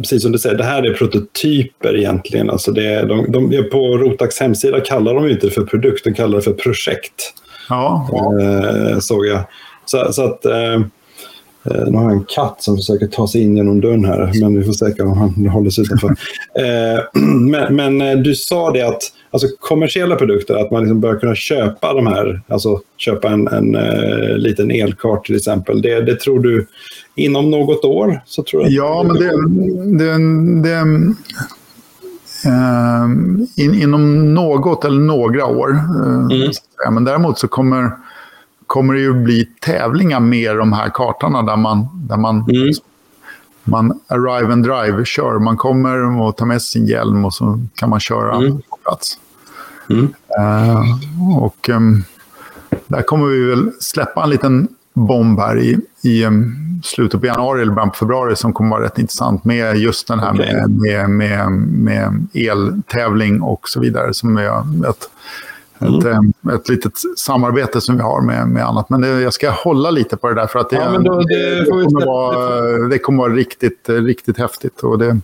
precis 0.00 0.22
som 0.22 0.32
du 0.32 0.38
säger, 0.38 0.56
det 0.56 0.64
här 0.64 0.82
är 0.82 0.94
prototyper 0.94 1.96
egentligen. 1.96 2.50
Alltså 2.50 2.72
det 2.72 2.86
är, 2.86 3.06
de, 3.06 3.32
de, 3.32 3.70
på 3.70 3.98
Rotax 3.98 4.40
hemsida 4.40 4.80
kallar 4.80 5.14
de 5.14 5.28
inte 5.28 5.46
det 5.46 5.52
för 5.52 5.64
produkt, 5.64 6.04
de 6.04 6.14
kallar 6.14 6.36
det 6.36 6.42
för 6.42 6.52
projekt. 6.52 7.34
Ja. 7.68 8.08
Eh, 8.40 8.98
såg 8.98 9.26
jag. 9.26 9.40
Så, 9.84 10.12
så 10.12 10.24
att, 10.24 10.44
eh, 10.44 10.80
nu 11.64 11.96
har 11.96 12.04
jag 12.04 12.12
en 12.12 12.24
katt 12.28 12.62
som 12.62 12.76
försöker 12.76 13.06
ta 13.06 13.28
sig 13.28 13.42
in 13.42 13.56
genom 13.56 13.80
dörren 13.80 14.04
här, 14.04 14.30
men 14.40 14.58
vi 14.58 14.64
får 14.64 14.72
se 14.72 15.02
om 15.02 15.18
han 15.18 15.46
håller 15.46 15.70
sig 15.70 15.84
utanför. 15.84 16.08
eh, 16.58 17.22
men, 17.24 17.76
men 17.76 18.00
eh, 18.00 18.16
du 18.16 18.34
sa 18.34 18.70
det 18.70 18.82
att 18.82 19.02
alltså, 19.30 19.48
kommersiella 19.60 20.16
produkter, 20.16 20.54
att 20.54 20.70
man 20.70 20.82
liksom 20.82 21.00
bör 21.00 21.18
kunna 21.18 21.34
köpa 21.34 21.94
de 21.94 22.06
här, 22.06 22.42
alltså 22.48 22.80
köpa 22.96 23.28
en, 23.28 23.48
en 23.48 23.76
uh, 23.76 24.38
liten 24.38 24.70
elkart 24.70 25.26
till 25.26 25.36
exempel. 25.36 25.82
Det, 25.82 26.00
det 26.00 26.20
tror 26.20 26.40
du 26.40 26.66
inom 27.14 27.50
något 27.50 27.84
år? 27.84 28.20
Så 28.26 28.42
tror 28.42 28.62
jag 28.62 28.72
ja, 28.72 29.02
men 29.02 29.16
det, 29.16 30.04
det, 30.04 30.18
det 30.62 30.84
uh, 32.48 33.08
in, 33.56 33.74
inom 33.74 34.34
något 34.34 34.84
eller 34.84 35.00
några 35.00 35.46
år. 35.46 35.70
Uh, 35.70 36.38
mm. 36.40 36.50
Men 36.90 37.04
däremot 37.04 37.38
så 37.38 37.48
kommer, 37.48 37.90
kommer 38.74 38.94
det 38.94 39.00
ju 39.00 39.12
bli 39.12 39.48
tävlingar 39.60 40.20
med 40.20 40.56
de 40.56 40.72
här 40.72 40.90
kartorna 40.94 41.42
där 41.42 41.56
man, 41.56 41.88
där 42.08 42.16
man 42.16 42.36
mm 42.50 42.72
man 43.66 44.00
arrive 44.08 44.52
and 44.52 44.66
drive 44.66 45.04
kör. 45.04 45.38
Man 45.38 45.56
kommer 45.56 46.20
och 46.20 46.36
tar 46.36 46.46
med 46.46 46.62
sin 46.62 46.86
hjälm 46.86 47.24
och 47.24 47.34
så 47.34 47.60
kan 47.74 47.90
man 47.90 48.00
köra 48.00 48.36
mm. 48.36 48.62
på 48.70 48.76
plats. 48.76 49.18
Mm. 49.90 50.14
Uh, 50.40 51.38
och 51.38 51.68
um, 51.68 52.04
där 52.86 53.02
kommer 53.02 53.26
vi 53.26 53.44
väl 53.44 53.70
släppa 53.80 54.22
en 54.24 54.30
liten 54.30 54.68
bomb 54.94 55.38
här 55.38 55.58
i, 55.58 55.78
i 56.02 56.24
um, 56.24 56.54
slutet 56.84 57.20
på 57.20 57.26
januari 57.26 57.62
eller 57.62 57.72
början 57.72 57.90
på 57.90 57.96
februari 57.96 58.36
som 58.36 58.52
kommer 58.52 58.70
vara 58.70 58.84
rätt 58.84 58.98
intressant 58.98 59.44
med 59.44 59.76
just 59.76 60.08
den 60.08 60.18
här 60.18 60.34
okay. 60.34 60.54
med, 60.54 60.70
med, 60.70 61.10
med, 61.10 61.52
med 61.52 62.26
eltävling 62.34 63.42
och 63.42 63.68
så 63.68 63.80
vidare. 63.80 64.14
Som 64.14 64.36
är 64.36 64.62
ett, 65.84 66.04
Mm. 66.04 66.28
Ett, 66.28 66.48
eh, 66.48 66.54
ett 66.54 66.68
litet 66.68 66.92
samarbete 67.16 67.80
som 67.80 67.96
vi 67.96 68.02
har 68.02 68.20
med, 68.20 68.48
med 68.48 68.64
annat. 68.64 68.90
Men 68.90 69.00
det, 69.00 69.08
jag 69.08 69.32
ska 69.32 69.50
hålla 69.50 69.90
lite 69.90 70.16
på 70.16 70.28
det 70.28 70.34
där 70.34 70.46
för 70.46 70.58
att 70.58 70.70
det, 70.70 70.76
ja, 70.76 70.98
då, 70.98 71.20
det, 71.20 71.60
det, 71.60 71.64
kommer 71.64 72.06
vara, 72.06 72.88
det 72.88 72.98
kommer 72.98 73.18
vara 73.18 73.32
riktigt, 73.32 73.88
riktigt 73.88 74.38
häftigt. 74.38 74.80
Och 74.80 74.98
det, 74.98 75.20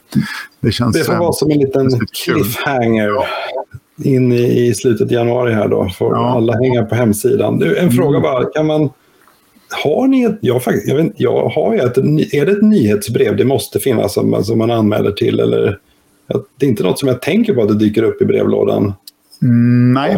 det, 0.61 0.73
känns, 0.73 0.97
det 0.97 1.05
får 1.05 1.17
vara 1.17 1.33
som 1.33 1.51
en 1.51 1.59
liten 1.59 2.07
cliffhanger. 2.25 3.09
Ja 3.09 3.27
in 4.05 4.33
i, 4.33 4.67
i 4.67 4.75
slutet 4.75 5.07
av 5.07 5.13
januari 5.13 5.53
här 5.53 5.69
då. 5.69 5.89
Får 5.89 6.15
ja. 6.15 6.31
alla 6.31 6.53
hänga 6.53 6.85
på 6.85 6.95
hemsidan. 6.95 7.59
Du, 7.59 7.79
en 7.79 7.91
fråga 7.91 8.19
mm. 8.19 8.23
bara. 8.23 8.45
Kan 8.45 8.67
man, 8.67 8.91
har 9.85 10.07
ni 10.07 10.25
ett, 10.25 10.39
jag, 10.41 10.63
jag, 10.87 10.97
vet, 10.97 11.13
jag 11.17 11.49
har 11.49 11.75
ett, 11.75 11.99
är 12.35 12.47
det 12.47 12.53
ett 12.53 12.63
nyhetsbrev 12.63 13.37
det 13.37 13.45
måste 13.45 13.79
finnas 13.79 14.15
som, 14.15 14.45
som 14.45 14.59
man 14.59 14.71
anmäler 14.71 15.13
till? 15.13 15.41
Eller, 15.41 15.79
det 16.59 16.67
är 16.67 16.71
inte 16.71 16.83
något 16.83 16.99
som 16.99 17.09
jag 17.09 17.23
tänker 17.23 17.55
på 17.55 17.63
att 17.63 17.69
det 17.69 17.79
dyker 17.79 18.03
upp 18.03 18.23
i 18.23 18.25
brevlådan. 18.25 18.95
Mm, 19.43 19.93
nej, 19.93 20.17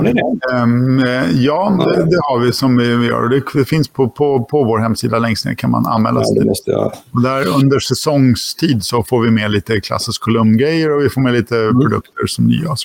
um, 0.62 1.05
ja 1.35 1.78
det, 1.78 2.05
det, 2.05 2.19
har 2.23 2.39
vi 2.39 2.53
som 2.53 2.77
vi, 2.77 2.85
gör. 2.85 3.28
Det, 3.28 3.43
det, 3.55 3.65
finns 3.65 3.89
på, 3.89 4.09
på, 4.09 4.44
på 4.44 4.65
vår 4.65 4.78
hemsida 4.78 5.19
längst 5.19 5.47
ner 5.47 5.55
kan 5.55 5.70
man 5.70 5.86
anmäla 5.86 6.24
sig 6.24 6.53
ja. 6.66 6.93
Och 7.12 7.23
där 7.23 7.57
under 7.59 7.78
säsongstid 7.78 8.85
så 8.85 9.03
får 9.03 9.23
vi 9.23 9.31
med 9.31 9.51
lite 9.51 9.81
klassisk 9.81 10.23
kolumngrejer 10.23 10.97
och 10.97 11.05
vi 11.05 11.09
får 11.09 11.20
med 11.20 11.32
lite 11.32 11.59
mm. 11.59 11.81
produkter 11.81 12.27
som 12.27 12.47
nya. 12.47 12.77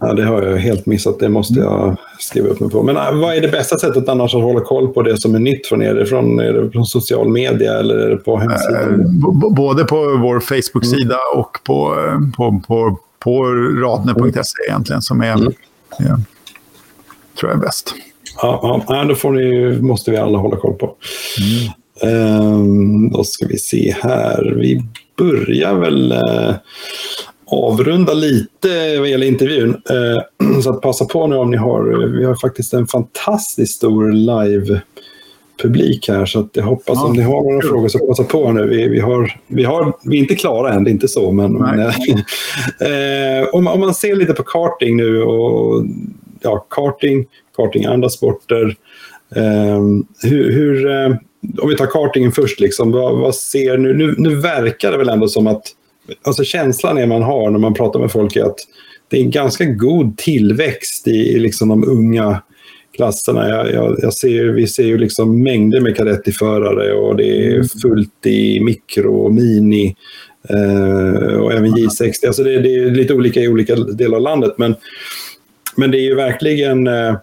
Ja, 0.00 0.12
det 0.12 0.24
har 0.24 0.42
jag 0.42 0.56
helt 0.56 0.86
missat. 0.86 1.18
Det 1.18 1.28
måste 1.28 1.60
jag 1.60 1.96
skriva 2.18 2.48
upp 2.48 2.60
mig 2.60 2.70
på. 2.70 2.82
Men 2.82 2.96
äh, 2.96 3.20
vad 3.20 3.36
är 3.36 3.40
det 3.40 3.48
bästa 3.48 3.78
sättet 3.78 4.08
annars 4.08 4.34
att 4.34 4.42
hålla 4.42 4.60
koll 4.60 4.88
på 4.88 5.02
det 5.02 5.20
som 5.20 5.34
är 5.34 5.38
nytt 5.38 5.66
från 5.66 5.82
er? 5.82 5.94
Det 5.94 6.06
från, 6.06 6.40
är 6.40 6.52
det 6.52 6.70
från 6.70 6.86
social 6.86 7.28
media 7.28 7.78
eller 7.78 7.96
är 7.96 8.10
det 8.10 8.16
på 8.16 8.36
hemsidan? 8.36 9.00
Eh, 9.00 9.06
både 9.54 9.84
på 9.84 9.96
vår 9.96 10.40
Facebook-sida 10.40 11.18
mm. 11.32 11.40
och 11.40 11.58
på, 11.64 11.94
på, 12.36 12.62
på, 12.66 12.98
på 13.18 13.44
radner.se 13.82 14.68
egentligen 14.68 15.02
som 15.02 15.20
är 15.20 15.32
mm 15.32 15.52
ja, 15.98 16.20
tror 17.40 17.50
jag 17.50 17.58
är 17.58 17.66
bäst. 17.66 17.94
Ja, 18.42 18.84
ja 18.88 19.04
då 19.04 19.14
får 19.14 19.32
ni, 19.32 19.78
måste 19.80 20.10
vi 20.10 20.16
alla 20.16 20.38
hålla 20.38 20.56
koll 20.56 20.74
på. 20.74 20.96
Mm. 21.40 21.72
Um, 22.02 23.10
då 23.10 23.24
ska 23.24 23.46
vi 23.46 23.58
se 23.58 23.94
här. 24.02 24.54
Vi 24.56 24.84
börjar 25.18 25.74
väl 25.74 26.12
uh, 26.12 26.54
avrunda 27.46 28.14
lite 28.14 28.98
vad 28.98 29.08
gäller 29.08 29.26
intervjun. 29.26 29.70
Uh, 29.70 30.60
så 30.62 30.70
att 30.70 30.80
passa 30.80 31.04
på 31.04 31.26
nu 31.26 31.36
om 31.36 31.50
ni 31.50 31.56
har, 31.56 32.08
vi 32.18 32.24
har 32.24 32.34
faktiskt 32.34 32.74
en 32.74 32.86
fantastiskt 32.86 33.76
stor 33.76 34.12
live 34.12 34.80
publik 35.62 36.08
här 36.08 36.26
så 36.26 36.48
jag 36.52 36.64
hoppas 36.64 36.98
ja, 36.98 37.04
om 37.04 37.12
ni 37.12 37.22
har 37.22 37.42
några 37.42 37.60
frågor 37.60 37.88
så 37.88 37.98
passa 37.98 38.24
på 38.24 38.52
nu. 38.52 38.66
Vi, 38.66 38.88
vi, 38.88 39.00
har, 39.00 39.40
vi, 39.46 39.64
har, 39.64 39.92
vi 40.04 40.16
är 40.16 40.20
inte 40.20 40.34
klara 40.34 40.72
än, 40.72 40.84
det 40.84 40.90
är 40.90 40.92
inte 40.92 41.08
så. 41.08 41.32
Men, 41.32 41.52
men 41.52 41.80
eh, 42.80 43.48
om, 43.52 43.66
om, 43.66 43.80
man 43.80 43.94
ser 43.94 44.16
lite 44.16 44.32
på 44.32 44.42
karting 44.42 44.96
nu 44.96 45.22
och 45.22 45.84
ja, 46.40 46.66
karting, 46.70 47.26
karting 47.56 47.84
andra 47.84 48.08
sporter. 48.08 48.76
Eh, 49.36 49.82
hur, 50.22 50.52
hur 50.52 50.90
eh, 50.90 51.16
om 51.62 51.68
vi 51.68 51.76
tar 51.76 51.86
kartingen 51.86 52.32
först, 52.32 52.60
liksom, 52.60 52.92
vad, 52.92 53.18
vad 53.18 53.34
ser 53.34 53.78
nu, 53.78 53.94
nu? 53.94 54.14
Nu 54.18 54.36
verkar 54.36 54.90
det 54.90 54.98
väl 54.98 55.08
ändå 55.08 55.28
som 55.28 55.46
att 55.46 55.62
alltså 56.22 56.44
känslan 56.44 56.98
är 56.98 57.06
man 57.06 57.22
har 57.22 57.50
när 57.50 57.58
man 57.58 57.74
pratar 57.74 58.00
med 58.00 58.12
folk 58.12 58.36
är 58.36 58.44
att 58.44 58.58
det 59.08 59.16
är 59.16 59.20
en 59.20 59.30
ganska 59.30 59.64
god 59.64 60.18
tillväxt 60.18 61.08
i, 61.08 61.10
i 61.10 61.38
liksom 61.38 61.68
de 61.68 61.88
unga 61.88 62.42
klasserna. 62.94 63.48
Jag, 63.48 63.72
jag, 63.72 63.96
jag, 64.02 64.14
ser, 64.14 64.44
vi 64.44 64.66
ser 64.66 64.84
ju 64.84 64.98
liksom 64.98 65.42
mängder 65.42 65.80
med 65.80 65.96
kadetti-förare 65.96 66.92
och 66.92 67.16
det 67.16 67.46
är 67.46 67.54
mm. 67.54 67.68
fullt 67.68 68.26
i 68.26 68.60
mikro 68.60 69.16
och 69.16 69.34
mini 69.34 69.96
eh, 70.48 71.36
och 71.36 71.52
även 71.52 71.74
J60. 71.74 72.26
Alltså 72.26 72.44
det, 72.44 72.58
det, 72.58 72.74
är 72.74 72.90
lite 72.90 73.14
olika 73.14 73.40
i 73.40 73.48
olika 73.48 73.74
delar 73.74 74.16
av 74.16 74.22
landet. 74.22 74.54
Men, 74.56 74.74
men 75.76 75.90
det 75.90 75.98
är 75.98 76.04
ju 76.04 76.14
verkligen 76.14 76.86
eh, 76.86 77.16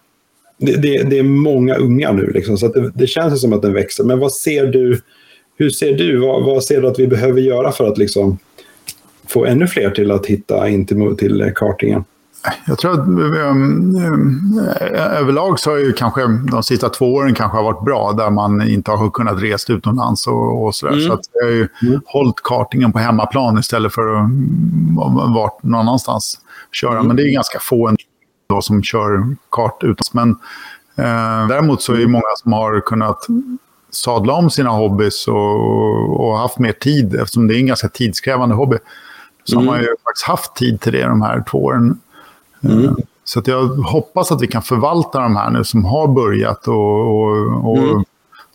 det, 0.57 0.75
det, 0.75 1.03
det, 1.03 1.19
är 1.19 1.23
många 1.23 1.75
unga 1.75 2.11
nu. 2.11 2.31
Liksom, 2.33 2.57
så 2.57 2.67
det, 2.67 2.91
det, 2.95 3.07
känns 3.07 3.41
som 3.41 3.53
att 3.53 3.61
den 3.61 3.73
växer. 3.73 4.03
Men 4.03 4.19
vad 4.19 4.33
ser 4.33 4.65
du? 4.65 5.01
Hur 5.57 5.69
ser 5.69 5.93
du? 5.93 6.17
Vad, 6.17 6.45
vad 6.45 6.63
ser 6.63 6.81
du 6.81 6.87
att 6.87 6.99
vi 6.99 7.07
behöver 7.07 7.41
göra 7.41 7.71
för 7.71 7.87
att 7.87 7.97
liksom, 7.97 8.37
få 9.27 9.45
ännu 9.45 9.67
fler 9.67 9.89
till 9.89 10.11
att 10.11 10.25
hitta 10.25 10.69
in 10.69 10.85
till, 10.85 11.15
till 11.17 11.51
kartingen? 11.55 12.03
Jag 12.65 12.77
tror 12.77 12.91
att 12.93 13.07
um, 13.07 14.59
överlag 14.93 15.59
så 15.59 15.69
har 15.69 15.77
ju 15.77 15.93
kanske 15.93 16.21
de 16.51 16.63
sista 16.63 16.89
två 16.89 17.13
åren 17.13 17.35
kanske 17.35 17.57
har 17.57 17.63
varit 17.63 17.85
bra 17.85 18.11
där 18.11 18.29
man 18.29 18.67
inte 18.67 18.91
har 18.91 19.09
kunnat 19.09 19.41
resa 19.41 19.73
utomlands 19.73 20.27
och, 20.27 20.65
och 20.65 20.75
sådär. 20.75 20.93
Mm. 20.93 21.07
Så 21.07 21.13
att 21.13 21.19
jag 21.33 21.45
har 21.45 21.51
ju 21.51 21.67
mm. 21.81 22.01
hållit 22.05 22.43
kartingen 22.43 22.91
på 22.91 22.99
hemmaplan 22.99 23.57
istället 23.57 23.93
för 23.93 24.15
att 24.15 24.25
um, 24.25 24.95
vara 25.33 25.51
någon 25.61 25.79
annanstans 25.79 26.39
köra. 26.71 26.93
Mm. 26.93 27.07
Men 27.07 27.15
det 27.15 27.23
är 27.23 27.33
ganska 27.33 27.59
få 27.59 27.87
ändå 27.87 28.61
som 28.61 28.83
kör 28.83 29.35
kart 29.51 29.83
utomlands. 29.83 30.13
Men 30.13 30.29
eh, 30.95 31.47
däremot 31.47 31.81
så 31.81 31.93
är 31.93 31.97
det 31.97 32.07
många 32.07 32.23
som 32.37 32.53
har 32.53 32.81
kunnat 32.81 33.27
sadla 33.91 34.33
om 34.33 34.49
sina 34.49 34.69
hobbys 34.69 35.27
och, 35.27 36.19
och 36.19 36.37
haft 36.37 36.59
mer 36.59 36.71
tid 36.71 37.15
eftersom 37.15 37.47
det 37.47 37.55
är 37.55 37.59
en 37.59 37.67
ganska 37.67 37.89
tidskrävande 37.89 38.55
hobby. 38.55 38.77
Så 39.43 39.55
har 39.55 39.63
man 39.63 39.79
ju 39.79 39.87
faktiskt 39.87 40.27
haft 40.27 40.55
tid 40.55 40.81
till 40.81 40.93
det 40.93 41.03
de 41.03 41.21
här 41.21 41.43
två 41.51 41.63
åren. 41.63 41.99
Mm. 42.63 42.95
Så 43.23 43.39
att 43.39 43.47
jag 43.47 43.67
hoppas 43.67 44.31
att 44.31 44.41
vi 44.41 44.47
kan 44.47 44.61
förvalta 44.61 45.19
de 45.19 45.35
här 45.35 45.49
nu 45.49 45.63
som 45.63 45.85
har 45.85 46.07
börjat 46.07 46.67
och, 46.67 46.75
och, 46.75 47.69
och, 47.69 47.77
mm. 47.77 48.03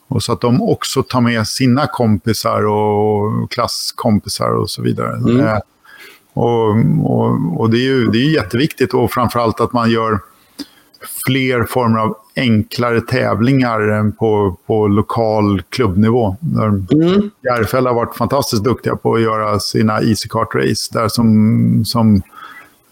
och, 0.09 0.23
så 0.23 0.33
att 0.33 0.41
de 0.41 0.63
också 0.63 1.03
tar 1.03 1.21
med 1.21 1.47
sina 1.47 1.87
kompisar 1.87 2.67
och 2.67 3.51
klasskompisar 3.51 4.51
och 4.51 4.71
så 4.71 4.83
vidare. 4.83 5.17
Mm. 5.17 5.41
Eh, 5.41 5.59
och, 6.33 6.77
och, 7.03 7.61
och, 7.61 7.71
det 7.71 7.77
är 7.77 7.83
ju 7.83 8.07
det 8.07 8.19
är 8.19 8.31
jätteviktigt 8.31 8.95
och 8.95 9.13
framförallt 9.13 9.61
att 9.61 9.73
man 9.73 9.91
gör 9.91 10.21
fler 11.27 11.65
former 11.65 11.99
av 11.99 12.17
enklare 12.37 13.01
tävlingar 13.01 14.11
på, 14.11 14.57
på 14.67 14.89
lokal 14.89 15.63
klubbnivå. 15.63 16.37
Mm. 16.93 17.31
Järfälla 17.45 17.91
har 17.91 17.95
varit 17.95 18.17
fantastiskt 18.17 18.65
duktiga 18.65 18.97
på 18.97 19.15
att 19.15 19.21
göra 19.21 19.59
sina 19.59 20.01
Easy 20.01 20.29
Kart 20.29 20.55
Race 20.55 20.91
där 20.93 21.09
som, 21.09 21.85
som 21.85 22.23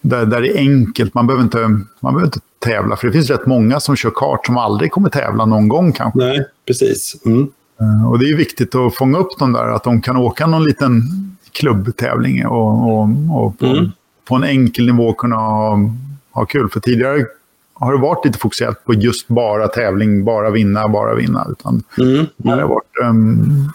där, 0.05 0.27
där 0.27 0.41
det 0.41 0.49
är 0.49 0.59
enkelt. 0.59 1.15
Man 1.15 1.27
behöver, 1.27 1.45
inte, 1.45 1.59
man 2.01 2.15
behöver 2.15 2.25
inte 2.25 2.41
tävla. 2.59 2.97
För 2.97 3.07
det 3.07 3.13
finns 3.13 3.31
rätt 3.31 3.47
många 3.47 3.81
som 3.81 3.97
kör 3.97 4.13
kart 4.15 4.47
som 4.47 4.57
aldrig 4.57 4.93
kommer 4.93 5.09
tävla 5.09 5.45
någon 5.45 5.69
gång 5.69 5.93
kanske. 5.93 6.19
Nej, 6.19 6.45
precis. 6.67 7.17
Mm. 7.27 7.49
Eh, 7.81 8.11
och 8.11 8.19
det 8.19 8.31
är 8.31 8.37
viktigt 8.37 8.75
att 8.75 8.95
fånga 8.95 9.19
upp 9.19 9.39
dem 9.39 9.53
där. 9.53 9.69
Att 9.69 9.85
de 9.85 10.01
kan 10.01 10.17
åka 10.17 10.47
någon 10.47 10.65
liten 10.65 11.03
klubbtävling 11.53 12.47
och, 12.47 12.93
och, 12.93 13.09
och 13.31 13.59
på, 13.59 13.67
mm. 13.67 13.91
på, 14.25 14.35
en 14.35 14.45
enkel 14.45 14.87
nivå 14.87 15.13
kunna 15.13 15.37
ha, 15.37 15.79
ha 16.31 16.45
kul. 16.45 16.69
För 16.69 16.81
tidigare 16.81 17.27
har 17.75 17.93
det 17.93 17.99
varit 17.99 18.25
lite 18.25 18.39
fokuserat 18.39 18.85
på 18.85 18.95
just 18.95 19.29
bara 19.29 19.69
tävling, 19.69 20.25
bara 20.25 20.51
vinna, 20.51 20.89
bara 20.89 21.15
vinna. 21.15 21.47
Utan 21.51 21.83
mm. 21.99 22.15
Mm. 22.15 22.27
Det 22.37 22.51
har 22.51 22.69
varit 22.69 23.09
um, 23.11 23.73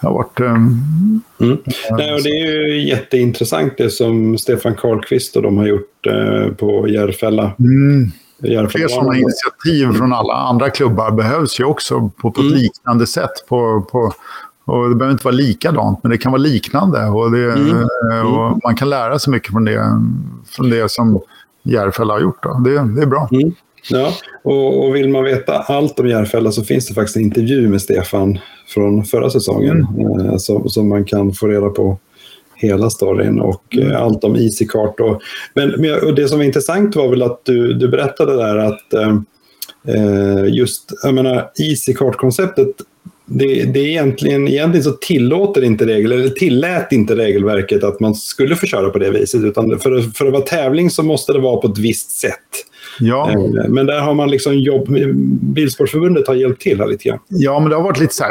har 0.00 0.12
varit... 0.12 0.40
Um, 0.40 1.22
mm. 1.40 1.58
Nej, 1.90 2.14
och 2.14 2.22
det 2.22 2.28
är 2.28 2.66
ju 2.66 2.88
jätteintressant 2.88 3.72
det 3.78 3.90
som 3.90 4.38
Stefan 4.38 4.74
Karlqvist 4.74 5.36
och 5.36 5.42
de 5.42 5.58
har 5.58 5.66
gjort 5.66 6.06
uh, 6.06 6.54
på 6.54 6.88
Järfälla. 6.88 7.52
Mm. 7.58 8.10
Fler 8.40 8.88
sådana 8.88 9.16
initiativ 9.16 9.98
från 9.98 10.12
alla 10.12 10.34
andra 10.34 10.70
klubbar 10.70 11.10
behövs 11.10 11.60
ju 11.60 11.64
också 11.64 12.10
på, 12.16 12.30
på 12.30 12.40
ett 12.40 12.46
mm. 12.46 12.58
liknande 12.58 13.06
sätt. 13.06 13.30
På, 13.48 13.86
på, 13.92 14.12
och 14.64 14.88
det 14.88 14.94
behöver 14.94 15.12
inte 15.12 15.24
vara 15.24 15.34
likadant, 15.34 16.02
men 16.02 16.10
det 16.10 16.18
kan 16.18 16.32
vara 16.32 16.42
liknande. 16.42 17.06
Och, 17.06 17.30
det, 17.30 17.52
mm. 17.52 17.76
Eh, 17.76 18.20
och 18.20 18.46
mm. 18.46 18.60
man 18.64 18.76
kan 18.76 18.90
lära 18.90 19.18
sig 19.18 19.30
mycket 19.30 19.52
från 19.52 19.64
det, 19.64 20.02
från 20.46 20.70
det 20.70 20.90
som 20.90 21.20
Järfälla 21.62 22.14
har 22.14 22.20
gjort. 22.20 22.42
Då. 22.42 22.60
Det, 22.64 22.70
det 22.70 23.02
är 23.02 23.06
bra. 23.06 23.28
Mm. 23.32 23.52
Ja, 23.90 24.14
och, 24.42 24.84
och, 24.84 24.94
vill 24.96 25.08
man 25.08 25.24
veta 25.24 25.52
allt 25.52 26.00
om 26.00 26.08
Järfälla 26.08 26.52
så 26.52 26.64
finns 26.64 26.86
det 26.86 26.94
faktiskt 26.94 27.16
en 27.16 27.22
intervju 27.22 27.68
med 27.68 27.82
Stefan 27.82 28.38
från 28.68 29.04
förra 29.04 29.30
säsongen 29.30 29.86
mm. 29.98 30.26
eh, 30.26 30.36
som, 30.36 30.68
som 30.68 30.88
man 30.88 31.04
kan 31.04 31.32
få 31.32 31.46
reda 31.46 31.68
på 31.68 31.98
hela 32.54 32.90
storyn 32.90 33.40
och 33.40 33.76
eh, 33.76 33.86
mm. 33.86 33.96
allt 33.96 34.24
om 34.24 34.36
EasyCart. 34.36 35.00
Och, 35.00 35.22
men, 35.54 35.74
men 35.78 36.02
och 36.02 36.14
det 36.14 36.28
som 36.28 36.38
var 36.38 36.44
intressant 36.44 36.96
var 36.96 37.08
väl 37.08 37.22
att 37.22 37.40
du, 37.44 37.74
du 37.74 37.88
berättade 37.88 38.36
där 38.36 38.56
att 38.56 38.92
eh, 38.92 39.16
eh 39.94 40.44
just, 40.46 40.92
jag 41.02 41.14
menar, 41.14 41.50
EasyCart-konceptet 41.58 42.76
det, 43.30 43.64
det, 43.64 43.80
är 43.80 43.86
egentligen, 43.86 44.48
egentligen 44.48 44.84
så 44.84 44.92
tillåter 44.92 45.64
inte 45.64 45.86
regel, 45.86 46.12
eller 46.12 46.28
tillät 46.28 46.92
inte 46.92 47.16
regelverket 47.16 47.84
att 47.84 48.00
man 48.00 48.14
skulle 48.14 48.56
få 48.56 48.66
köra 48.66 48.90
på 48.90 48.98
det 48.98 49.10
viset. 49.10 49.44
Utan 49.44 49.78
för, 49.78 50.00
för 50.00 50.26
att 50.26 50.32
vara 50.32 50.42
tävling 50.42 50.90
så 50.90 51.02
måste 51.02 51.32
det 51.32 51.38
vara 51.38 51.60
på 51.60 51.68
ett 51.68 51.78
visst 51.78 52.10
sätt. 52.10 52.32
Ja. 53.00 53.30
Eh, 53.30 53.68
men 53.68 53.86
där 53.86 54.00
har 54.00 54.14
man 54.14 54.30
liksom 54.30 54.54
jobb, 54.54 54.88
Bilsportförbundet 55.40 56.28
har 56.28 56.34
hjälpt 56.34 56.62
till 56.62 56.80
här 56.80 56.86
lite 56.86 57.08
grann. 57.08 57.18
Ja, 57.28 57.60
men 57.60 57.70
det 57.70 57.76
har 57.76 57.82
varit 57.82 58.00
lite 58.00 58.14
så 58.14 58.24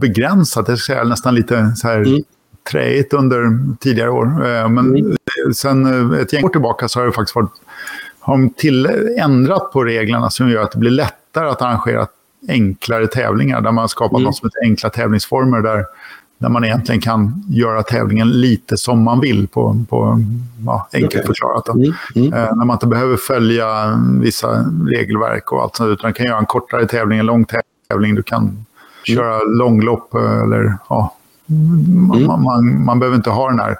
begränsat, 0.00 0.68
jag 0.68 0.78
säga, 0.78 1.04
nästan 1.04 1.34
lite 1.34 1.72
så 1.76 1.88
här 1.88 1.98
mm. 1.98 2.20
träigt 2.70 3.12
under 3.12 3.44
tidigare 3.80 4.10
år. 4.10 4.24
Eh, 4.24 4.68
men 4.68 4.96
mm. 4.96 5.16
sen 5.54 6.12
eh, 6.12 6.20
ett 6.20 6.32
gäng 6.32 6.44
år 6.44 6.48
tillbaka 6.48 6.88
så 6.88 7.00
har 7.00 7.06
det 7.06 7.12
faktiskt 7.12 7.36
varit 7.36 7.50
har 8.20 8.36
de 8.36 8.50
till, 8.50 8.86
ändrat 9.18 9.72
på 9.72 9.84
reglerna 9.84 10.30
som 10.30 10.50
gör 10.50 10.62
att 10.62 10.72
det 10.72 10.78
blir 10.78 10.90
lättare 10.90 11.48
att 11.48 11.62
arrangera 11.62 12.06
enklare 12.48 13.06
tävlingar. 13.06 13.60
Där 13.60 13.72
man 13.72 13.82
har 13.82 13.88
skapat 13.88 14.16
mm. 14.16 14.22
något 14.22 14.36
som 14.36 14.46
heter 14.48 14.70
enkla 14.70 14.90
tävlingsformer. 14.90 15.60
Där, 15.60 15.84
där 16.38 16.48
man 16.48 16.64
egentligen 16.64 17.00
kan 17.00 17.44
göra 17.48 17.82
tävlingen 17.82 18.40
lite 18.40 18.76
som 18.76 19.04
man 19.04 19.20
vill 19.20 19.48
på, 19.48 19.84
på 19.88 20.20
ja, 20.66 20.88
enkelt 20.92 21.14
okay. 21.14 21.26
förklarat. 21.26 21.68
Mm. 21.68 21.92
Mm. 22.14 22.32
Eh, 22.32 22.56
när 22.56 22.64
man 22.64 22.74
inte 22.74 22.86
behöver 22.86 23.16
följa 23.16 24.00
vissa 24.20 24.64
regelverk 24.86 25.52
och 25.52 25.62
allt 25.62 25.76
sånt. 25.76 25.88
Utan 25.88 26.12
kan 26.12 26.26
göra 26.26 26.38
en 26.38 26.46
kortare 26.46 26.86
tävling, 26.86 27.18
en 27.18 27.26
lång 27.26 27.46
tävling. 27.90 28.14
Du 28.14 28.22
kan 28.22 28.42
mm. 28.42 28.64
köra 29.04 29.38
långlopp 29.42 30.14
eh, 30.14 30.40
eller 30.42 30.74
ja, 30.88 31.14
man, 32.08 32.18
mm. 32.18 32.42
man, 32.42 32.84
man, 32.84 32.98
behöver 32.98 33.16
inte 33.16 33.30
ha 33.30 33.50
den 33.50 33.58
här 33.58 33.76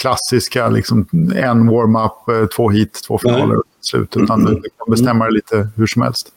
klassiska 0.00 0.68
liksom, 0.68 1.06
en 1.34 1.66
warm-up, 1.66 2.28
eh, 2.28 2.46
två 2.46 2.70
hit, 2.70 3.00
två 3.06 3.18
finaler 3.18 3.56
och 3.56 3.64
slut. 3.80 4.16
Utan 4.16 4.40
mm. 4.40 4.54
du 4.54 4.60
kan 4.60 4.90
bestämma 4.90 5.24
det 5.24 5.30
lite 5.30 5.68
hur 5.76 5.86
som 5.86 6.02
helst. 6.02 6.28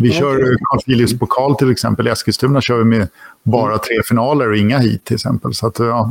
Vi 0.00 0.08
okay. 0.08 0.20
kör 0.20 0.56
Carl 0.60 0.82
Philips 0.86 1.18
pokal 1.18 1.56
till 1.56 1.70
exempel. 1.70 2.08
I 2.08 2.10
Eskilstuna 2.10 2.60
kör 2.60 2.78
vi 2.78 2.84
med 2.84 3.08
bara 3.42 3.72
mm. 3.72 3.78
tre 3.78 4.02
finaler 4.08 4.50
och 4.50 4.56
inga 4.56 4.78
hit 4.78 5.04
till 5.04 5.14
exempel. 5.14 5.54
Så 5.54 5.66
att, 5.66 5.78
ja, 5.78 6.10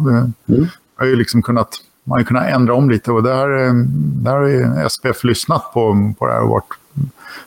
mm. 0.50 0.68
har 0.96 1.06
ju 1.06 1.16
liksom 1.16 1.42
kunnat, 1.42 1.70
man 2.04 2.20
har 2.20 2.24
kunnat 2.24 2.48
ändra 2.48 2.74
om 2.74 2.90
lite 2.90 3.12
och 3.12 3.24
där, 3.24 3.48
där 4.24 4.32
har 4.32 4.90
SPF 4.90 5.24
lyssnat 5.24 5.74
på, 5.74 6.14
på 6.20 6.26
det 6.26 6.34
här 6.34 6.42
och 6.42 6.50
varit 6.50 6.74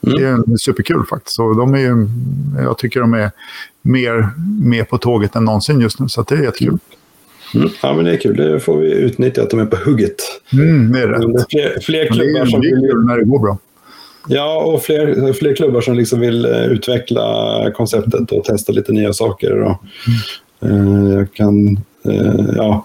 Mm. 0.07 0.43
Det 0.47 0.53
är 0.53 0.57
superkul 0.57 1.05
faktiskt. 1.11 1.41
Och 1.41 1.57
de 1.57 1.75
är, 1.75 2.07
jag 2.63 2.79
tycker 2.79 3.01
de 3.01 3.15
är 3.15 3.31
mer 3.83 4.29
med 4.61 4.89
på 4.89 4.99
tåget 4.99 5.37
än 5.37 5.45
någonsin 5.45 5.81
just 5.81 6.01
nu, 6.01 6.09
så 6.09 6.23
det 6.23 6.35
är 6.35 6.43
jättekul. 6.43 6.69
Mm. 6.69 6.81
Mm. 7.55 7.69
Ja, 7.83 7.95
men 7.95 8.05
det 8.05 8.13
är 8.13 8.17
kul. 8.17 8.37
Det 8.37 8.61
får 8.61 8.79
vi 8.79 8.93
utnyttja 8.93 9.43
att 9.43 9.51
de 9.51 9.61
är 9.61 9.67
på 9.67 9.77
hugget. 9.77 10.17
Mm, 10.53 10.93
det 10.93 11.01
är 11.01 11.09
rätt. 11.09 11.21
Det 11.21 11.27
är 11.27 11.45
fler, 11.51 11.81
fler 11.81 12.07
klubbar 12.07 12.47
som... 12.47 12.61
Det 12.61 12.69
är 12.69 12.91
kul 12.91 13.07
när 13.07 13.19
det 13.19 13.25
går 13.25 13.39
bra. 13.39 13.59
Ja, 14.29 14.63
och 14.65 14.83
fler, 14.83 15.33
fler 15.33 15.55
klubbar 15.55 15.81
som 15.81 15.95
liksom 15.95 16.21
vill 16.21 16.45
eh, 16.45 16.65
utveckla 16.65 17.71
konceptet 17.75 18.33
och 18.33 18.45
testa 18.45 18.73
lite 18.73 18.93
nya 18.93 19.13
saker. 19.13 19.61
Och, 19.63 19.77
mm. 20.63 21.19
eh, 21.19 21.27
kan, 21.27 21.81
ja, 22.57 22.85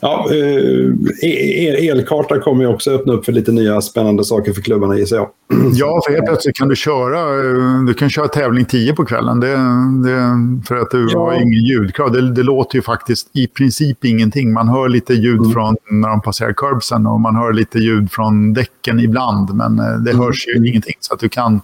Ja, 0.00 0.28
eh, 0.30 1.90
elkarta 1.90 2.40
kommer 2.40 2.64
ju 2.64 2.70
också 2.70 2.90
öppna 2.90 3.12
upp 3.12 3.24
för 3.24 3.32
lite 3.32 3.52
nya 3.52 3.80
spännande 3.80 4.24
saker 4.24 4.52
för 4.52 4.62
klubbarna 4.62 4.96
gissar 4.96 5.16
jag. 5.16 5.28
Ja, 5.72 6.00
för 6.06 6.12
helt 6.12 6.26
plötsligt 6.26 6.56
kan 6.56 6.68
du 6.68 6.76
köra, 6.76 7.20
eh, 7.20 7.84
du 7.86 7.94
kan 7.94 8.10
köra 8.10 8.28
tävling 8.28 8.64
10 8.64 8.94
på 8.94 9.04
kvällen. 9.04 9.40
Det, 9.40 9.56
det, 10.08 10.66
för 10.68 10.76
att 10.76 10.90
du 10.90 11.08
ja. 11.10 11.18
har 11.18 11.32
ingen 11.32 11.64
ljudkrav. 11.64 12.12
Det, 12.12 12.32
det, 12.32 12.42
låter 12.42 12.76
ju 12.76 12.82
faktiskt 12.82 13.30
i 13.32 13.46
princip 13.46 14.04
ingenting. 14.04 14.52
Man 14.52 14.68
hör 14.68 14.88
lite 14.88 15.14
ljud 15.14 15.40
mm. 15.40 15.52
från 15.52 15.76
när 15.90 16.08
de 16.08 16.22
passerar 16.22 16.52
curbsen 16.52 17.06
och 17.06 17.20
man 17.20 17.36
hör 17.36 17.52
lite 17.52 17.78
ljud 17.78 18.12
från 18.12 18.52
däcken 18.52 19.00
ibland. 19.00 19.54
Men 19.54 19.78
eh, 19.78 19.84
det 19.84 20.10
mm. 20.10 20.22
hörs 20.22 20.46
ju 20.48 20.68
ingenting. 20.68 20.96
Så 21.00 21.14
att 21.14 21.20
du 21.20 21.28
kan 21.28 21.60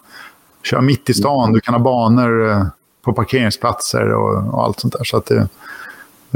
köra 0.62 0.80
mitt 0.80 1.10
i 1.10 1.14
stan, 1.14 1.52
du 1.52 1.60
kan 1.60 1.74
ha 1.74 1.80
banor 1.80 2.66
på 3.04 3.12
parkeringsplatser 3.12 4.12
och, 4.12 4.54
och 4.54 4.64
allt 4.64 4.80
sånt 4.80 4.94
där. 4.98 5.04
Så 5.04 5.16
att 5.16 5.26
det 5.26 5.48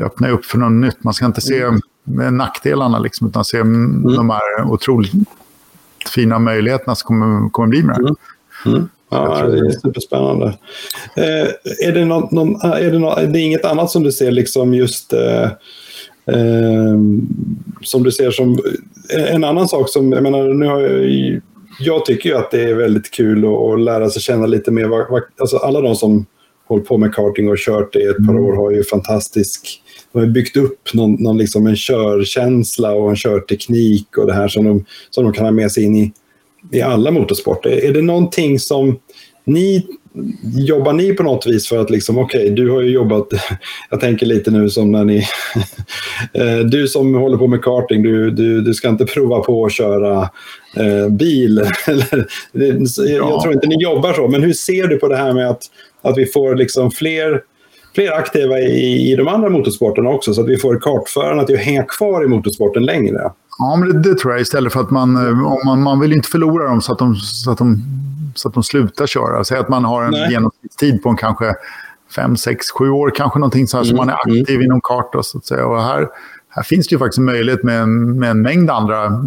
öppnar 0.03 0.31
upp 0.31 0.45
för 0.45 0.59
något 0.59 0.73
nytt. 0.73 1.05
Man 1.05 1.15
ska 1.15 1.27
inte 1.27 1.41
se 1.41 1.63
mm. 1.63 2.37
nackdelarna, 2.37 2.99
liksom, 2.99 3.29
utan 3.29 3.45
se 3.45 3.59
mm. 3.59 4.03
de 4.03 4.31
här 4.31 4.71
otroligt 4.71 5.13
fina 6.15 6.39
möjligheterna 6.39 6.95
som 6.95 7.07
kommer, 7.07 7.51
kommer 7.51 7.69
bli 7.69 7.83
med 7.83 7.97
det 7.97 8.15
mm. 8.67 8.77
mm. 8.77 8.89
Ja, 9.11 9.47
det 9.47 9.59
är 9.59 9.71
superspännande. 9.71 10.47
Eh, 11.17 11.89
är, 11.89 11.93
det 11.93 12.05
någon, 12.05 12.29
någon, 12.31 12.73
är, 12.73 12.91
det 12.91 12.99
någon, 12.99 13.19
är 13.19 13.27
det 13.27 13.41
inget 13.41 13.65
annat 13.65 13.91
som 13.91 14.03
du 14.03 14.13
ser 14.13 14.31
liksom 14.31 14.75
just 14.75 15.13
eh, 15.13 15.45
eh, 16.27 16.97
som 17.83 18.03
du 18.03 18.13
ser 18.13 18.31
som 18.31 18.59
en 19.33 19.45
annan 19.45 19.69
sak 19.69 19.89
som, 19.89 20.13
jag 20.13 20.23
menar, 20.23 20.55
nu 20.55 20.67
har 20.67 20.81
jag, 20.81 21.41
jag 21.81 22.05
tycker 22.05 22.31
ju 22.31 22.37
att 22.37 22.51
det 22.51 22.63
är 22.63 22.75
väldigt 22.75 23.11
kul 23.11 23.45
att, 23.45 23.53
att 23.53 23.81
lära 23.81 24.11
sig 24.11 24.23
känna 24.23 24.47
lite 24.47 24.71
mer, 24.71 24.85
vad, 24.85 25.23
alltså 25.41 25.57
alla 25.57 25.81
de 25.81 25.97
som 25.97 26.27
hållit 26.69 26.89
på 26.89 26.99
med 26.99 27.15
karting 27.15 27.49
och 27.49 27.59
kört 27.59 27.93
det 27.93 28.03
i 28.03 28.07
ett 28.07 28.27
par 28.27 28.33
mm. 28.33 28.45
år 28.45 28.57
har 28.57 28.71
ju 28.71 28.85
fantastisk 28.85 29.83
de 30.17 30.27
har 30.27 30.33
byggt 30.33 30.57
upp 30.57 30.95
någon, 30.95 31.15
någon 31.15 31.39
liksom 31.39 31.67
en 31.67 31.77
körkänsla 31.77 32.93
och 32.93 33.11
en 33.11 33.17
körteknik 33.17 34.19
och 34.19 34.27
det 34.27 34.35
här 34.35 34.49
som 34.49 34.65
de, 34.65 34.85
som 35.11 35.25
de 35.25 35.33
kan 35.33 35.45
ha 35.45 35.53
med 35.53 35.73
sig 35.73 35.85
in 35.85 35.97
i, 35.97 36.13
i 36.73 36.81
alla 36.81 37.11
motorsporter. 37.11 37.71
Är 37.71 37.93
det 37.93 38.03
någonting 38.03 38.59
som 38.59 38.99
ni 39.45 39.87
Jobbar 40.55 40.93
ni 40.93 41.13
på 41.13 41.23
något 41.23 41.47
vis 41.47 41.69
för 41.69 41.79
att 41.79 41.91
liksom, 41.91 42.19
okej, 42.19 42.43
okay, 42.43 42.55
du 42.55 42.71
har 42.71 42.83
ju 42.83 42.91
jobbat, 42.91 43.29
jag 43.91 44.01
tänker 44.01 44.27
lite 44.27 44.51
nu 44.51 44.71
som 44.71 44.93
när 44.93 45.05
ni, 45.05 45.17
eh, 46.33 46.59
du 46.59 46.89
som 46.89 47.15
håller 47.15 47.37
på 47.37 47.47
med 47.47 47.63
karting, 47.63 48.03
du, 48.03 48.31
du, 48.31 48.61
du 48.61 48.75
ska 48.75 48.89
inte 48.89 49.07
prova 49.07 49.41
på 49.41 49.65
att 49.65 49.73
köra 49.73 50.31
eh, 50.77 51.09
bil. 51.09 51.57
jag 52.97 53.43
tror 53.43 53.53
inte 53.53 53.67
ni 53.67 53.83
jobbar 53.83 54.13
så, 54.13 54.29
men 54.29 54.43
hur 54.43 54.53
ser 54.53 54.87
du 54.87 54.97
på 54.97 55.09
det 55.09 55.17
här 55.17 55.33
med 55.33 55.51
att, 55.51 55.63
att 56.03 56.19
vi 56.19 56.27
får 56.27 56.55
liksom 56.55 56.91
fler 56.91 57.43
fler 57.97 58.13
aktiva 58.13 58.59
i, 58.59 59.13
i 59.13 59.17
de 59.17 59.29
andra 59.29 59.49
motorsporterna 59.49 60.11
också, 60.11 60.35
så 60.35 60.41
att 60.41 60.49
vi 60.49 60.57
får 60.57 60.79
kartförarna 60.81 61.43
att 61.43 61.51
hänga 61.51 61.83
kvar 61.83 62.25
i 62.25 62.29
motorsporten 62.29 62.85
längre. 62.85 63.33
Ja, 63.59 63.77
men 63.77 63.89
det, 63.89 64.11
det, 64.11 64.19
tror 64.19 64.33
jag 64.33 64.41
istället 64.41 64.73
för 64.73 64.81
att 64.81 64.91
man, 64.91 65.17
eh, 65.17 65.53
om 65.53 65.61
man, 65.65 65.83
man 65.83 66.01
vill 66.01 66.13
inte 66.13 66.29
förlora 66.29 66.69
dem 66.69 66.81
så 66.81 66.93
att 66.93 66.99
de, 66.99 67.15
så 67.15 67.51
att 67.51 67.59
de, 67.59 67.83
så 68.35 68.49
att 68.49 68.55
de 68.55 68.63
slutar 68.63 69.07
köra. 69.07 69.45
Säg 69.45 69.59
att 69.59 69.69
man 69.69 69.85
har 69.85 70.05
en 70.05 70.11
Nej. 70.11 70.31
genomsnittstid 70.31 71.03
på 71.03 71.09
en 71.09 71.17
kanske 71.17 71.55
5, 72.17 72.37
6, 72.37 72.71
7 72.71 72.91
år, 72.91 73.13
kanske 73.17 73.39
någonting 73.39 73.67
så 73.67 73.77
här, 73.77 73.85
mm. 73.85 73.91
så 73.91 73.97
man 73.97 74.09
är 74.09 74.15
aktiv 74.15 74.55
mm. 74.55 74.63
inom 74.63 74.81
kart. 74.81 75.11
Så 75.23 75.39
att 75.39 75.47
säga. 75.47 75.67
Och 75.67 75.83
här, 75.83 76.09
här 76.49 76.63
finns 76.63 76.89
det 76.89 76.93
ju 76.93 76.99
faktiskt 76.99 77.19
en 77.19 77.25
möjlighet 77.25 77.63
med, 77.63 77.89
med 77.89 78.31
en 78.31 78.43
mängd 78.43 78.71
andra 78.71 79.25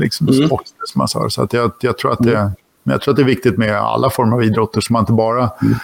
liksom, 0.00 0.28
mm. 0.28 0.46
sporter. 0.46 0.72
Som 0.84 0.98
man 0.98 1.08
sa. 1.08 1.30
Så 1.30 1.42
att 1.42 1.52
jag, 1.52 1.72
jag, 1.80 1.98
tror 1.98 2.12
att 2.12 2.18
det, 2.18 2.36
mm. 2.36 2.52
jag 2.82 3.00
tror 3.00 3.12
att 3.12 3.16
det 3.16 3.22
är 3.22 3.26
viktigt 3.26 3.58
med 3.58 3.76
alla 3.76 4.10
former 4.10 4.36
av 4.36 4.44
idrotter, 4.44 4.80
så 4.80 4.92
man 4.92 5.02
inte 5.02 5.12
bara 5.12 5.50
mm 5.62 5.74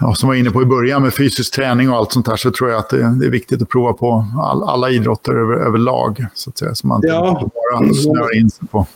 ja, 0.00 0.14
som 0.14 0.28
var 0.28 0.36
inne 0.36 0.50
på 0.50 0.62
i 0.62 0.64
början 0.64 1.02
med 1.02 1.14
fysisk 1.14 1.54
träning 1.54 1.90
och 1.90 1.96
allt 1.96 2.12
sånt 2.12 2.26
där 2.26 2.36
så 2.36 2.50
tror 2.50 2.70
jag 2.70 2.78
att 2.78 2.88
det, 2.88 2.96
är 3.02 3.30
viktigt 3.30 3.62
att 3.62 3.68
prova 3.68 3.92
på 3.92 4.26
all, 4.40 4.62
alla 4.62 4.90
idrotter 4.90 5.32
över, 5.32 5.54
överlag. 5.54 6.26
Så 6.34 6.50
att 6.50 6.58
säga, 6.58 6.74
så 6.74 6.86
man 6.86 6.96
inte 6.96 7.50
bara 7.54 7.94
snöar 7.94 8.36
in 8.36 8.50
sig 8.50 8.68
på. 8.68 8.86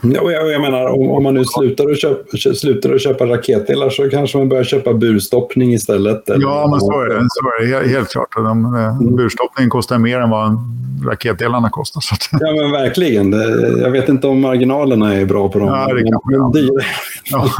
Ja, 0.00 0.30
jag, 0.30 0.52
jag 0.52 0.60
menar, 0.60 0.86
om, 0.86 1.10
om, 1.10 1.22
man 1.22 1.34
nu 1.34 1.44
slutar 1.44 1.90
att, 1.90 2.00
köpa, 2.00 2.36
slutar 2.54 2.94
att 2.94 3.02
köpa 3.02 3.26
raketdelar 3.26 3.90
så 3.90 4.10
kanske 4.10 4.38
man 4.38 4.48
börjar 4.48 4.64
köpa 4.64 4.94
burstoppning 4.94 5.74
istället. 5.74 6.30
Eller? 6.30 6.42
Ja, 6.42 6.68
men 6.70 6.80
så 6.80 7.00
är 7.00 7.06
det. 7.06 7.26
Så 7.28 7.64
är 7.64 7.82
det 7.82 7.88
helt, 7.88 8.08
klart. 8.08 8.34
De, 8.34 8.64
mm. 8.64 9.16
Burstoppningen 9.16 9.70
kostar 9.70 9.98
mer 9.98 10.18
än 10.18 10.30
vad 10.30 10.58
raketdelarna 11.06 11.70
kostar. 11.70 12.00
Så 12.00 12.14
att... 12.14 12.28
Ja, 12.40 12.62
men 12.62 12.70
verkligen. 12.70 13.32
Jag 13.82 13.90
vet 13.90 14.08
inte 14.08 14.26
om 14.26 14.40
marginalerna 14.40 15.14
är 15.14 15.24
bra 15.24 15.48
på 15.48 15.58
dem. 15.58 15.68
Ja, 15.68 15.94
det 15.94 16.10
kanske 16.10 16.36
de 16.36 16.52
dyra. 16.52 16.82
Ja. 17.30 17.50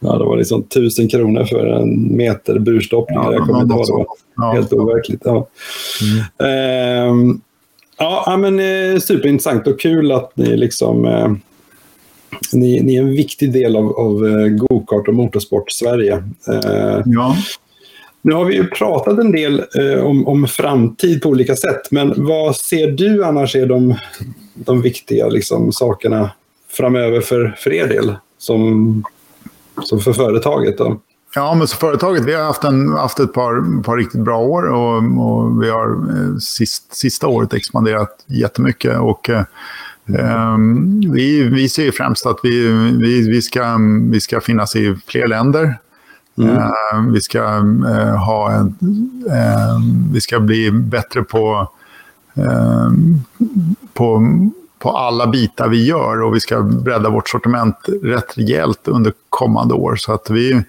ja, 0.00 0.18
det 0.18 0.24
var 0.24 0.36
liksom 0.36 0.62
tusen 0.62 1.08
kronor 1.08 1.44
för 1.44 1.66
en 1.66 2.16
meter 2.16 2.58
burstoppning. 2.58 3.18
Ja, 3.18 3.32
jag 3.32 3.46
kommer 3.46 3.62
inte 3.62 3.74
ihåg. 3.74 4.06
Helt 4.52 4.72
overkligt. 4.72 5.22
Ja. 5.24 5.48
Mm. 6.38 6.50
Ehm, 6.50 7.40
Ja, 7.98 8.36
men 8.40 8.60
eh, 8.60 8.98
superintressant 8.98 9.66
och 9.66 9.80
kul 9.80 10.12
att 10.12 10.36
ni 10.36 10.56
liksom... 10.56 11.04
Eh, 11.04 11.32
ni, 12.52 12.80
ni, 12.80 12.96
är 12.96 13.00
en 13.00 13.10
viktig 13.10 13.52
del 13.52 13.76
av, 13.76 13.92
av 13.92 14.26
eh, 14.26 14.46
gokart 14.48 15.08
och 15.08 15.14
motorsport 15.14 15.70
Sverige. 15.70 16.14
Eh, 16.48 17.02
ja. 17.04 17.36
Nu 18.22 18.34
har 18.34 18.44
vi 18.44 18.54
ju 18.54 18.66
pratat 18.66 19.18
en 19.18 19.32
del 19.32 19.62
eh, 19.78 20.04
om, 20.04 20.28
om 20.28 20.46
framtid 20.48 21.22
på 21.22 21.28
olika 21.28 21.56
sätt, 21.56 21.90
men 21.90 22.14
vad 22.16 22.56
ser 22.56 22.90
du 22.90 23.24
annars 23.24 23.56
är 23.56 23.66
de, 23.66 23.94
de 24.54 24.82
viktiga 24.82 25.28
liksom, 25.28 25.72
sakerna 25.72 26.30
framöver 26.68 27.20
för, 27.20 27.54
för 27.58 27.72
er 27.72 27.88
del, 27.88 28.14
som, 28.38 29.04
som 29.82 30.00
för 30.00 30.12
företaget? 30.12 30.78
Då? 30.78 31.00
Ja, 31.36 31.54
men 31.54 31.66
så 31.66 31.76
företaget, 31.76 32.24
vi 32.24 32.34
har 32.34 32.44
haft, 32.44 32.64
en, 32.64 32.88
haft 32.88 33.20
ett 33.20 33.32
par, 33.32 33.82
par 33.82 33.96
riktigt 33.96 34.20
bra 34.20 34.38
år 34.38 34.62
och, 34.62 34.96
och 34.96 35.62
vi 35.62 35.70
har 35.70 35.90
eh, 35.90 36.36
sist, 36.38 36.96
sista 36.96 37.26
året 37.26 37.54
expanderat 37.54 38.24
jättemycket. 38.26 38.98
Och, 38.98 39.30
eh, 39.30 39.44
ehm, 40.18 41.00
vi, 41.12 41.42
vi 41.42 41.68
ser 41.68 41.90
främst 41.90 42.26
att 42.26 42.38
vi, 42.42 42.68
vi, 42.92 43.28
vi, 43.28 43.42
ska, 43.42 43.78
vi 44.10 44.20
ska 44.20 44.40
finnas 44.40 44.76
i 44.76 44.96
fler 45.06 45.26
länder. 45.26 45.78
Mm. 46.38 46.56
Eh, 46.56 47.12
vi, 47.12 47.20
ska, 47.20 47.44
eh, 47.88 48.24
ha 48.24 48.52
en, 48.52 48.66
eh, 49.30 49.80
vi 50.12 50.20
ska 50.20 50.40
bli 50.40 50.70
bättre 50.70 51.22
på, 51.22 51.70
ehm, 52.34 53.20
på 53.94 54.22
på 54.78 54.90
alla 54.90 55.26
bitar 55.26 55.68
vi 55.68 55.84
gör 55.84 56.22
och 56.22 56.34
vi 56.34 56.40
ska 56.40 56.62
bredda 56.62 57.10
vårt 57.10 57.28
sortiment 57.28 57.76
rätt 58.02 58.38
rejält 58.38 58.88
under 58.88 59.12
kommande 59.30 59.74
år. 59.74 59.96
Så 59.96 60.12
att 60.12 60.30
vi, 60.30 60.52
mm 60.52 60.64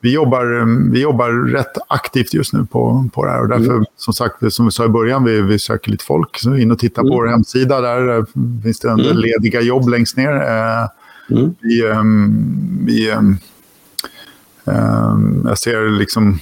vi 0.00 0.12
jobbar, 0.12 0.90
vi 0.92 1.00
jobbar 1.00 1.52
rätt 1.52 1.78
aktivt 1.88 2.34
just 2.34 2.52
nu 2.52 2.64
på, 2.64 3.08
på 3.12 3.24
det 3.24 3.30
här. 3.30 3.40
Och 3.40 3.48
därför, 3.48 3.74
mm. 3.74 3.84
som 3.96 4.14
sagt, 4.14 4.52
som 4.52 4.64
vi 4.64 4.72
sa 4.72 4.84
i 4.84 4.88
början, 4.88 5.24
vi, 5.24 5.40
vi 5.40 5.58
söker 5.58 5.90
lite 5.90 6.04
folk. 6.04 6.38
Så 6.38 6.56
in 6.56 6.70
och 6.70 6.78
titta 6.78 7.00
mm. 7.00 7.10
på 7.10 7.16
vår 7.16 7.26
hemsida. 7.26 7.80
Där 7.80 8.26
finns 8.62 8.80
det 8.80 8.90
en 8.90 9.00
mm. 9.00 9.16
lediga 9.16 9.60
jobb 9.60 9.88
längst 9.88 10.16
ner. 10.16 10.32
Eh, 10.32 10.88
mm. 11.38 11.54
Vi, 11.60 11.82
um, 11.82 12.84
vi 12.86 13.12
um, 13.12 13.38
um, 14.64 15.44
jag 15.48 15.58
ser 15.58 15.98
liksom 15.98 16.38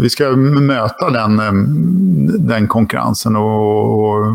vi 0.00 0.10
ska 0.10 0.30
möta 0.30 1.10
den, 1.10 1.40
den 2.48 2.68
konkurrensen. 2.68 3.36
Och, 3.36 4.14
och, 4.14 4.26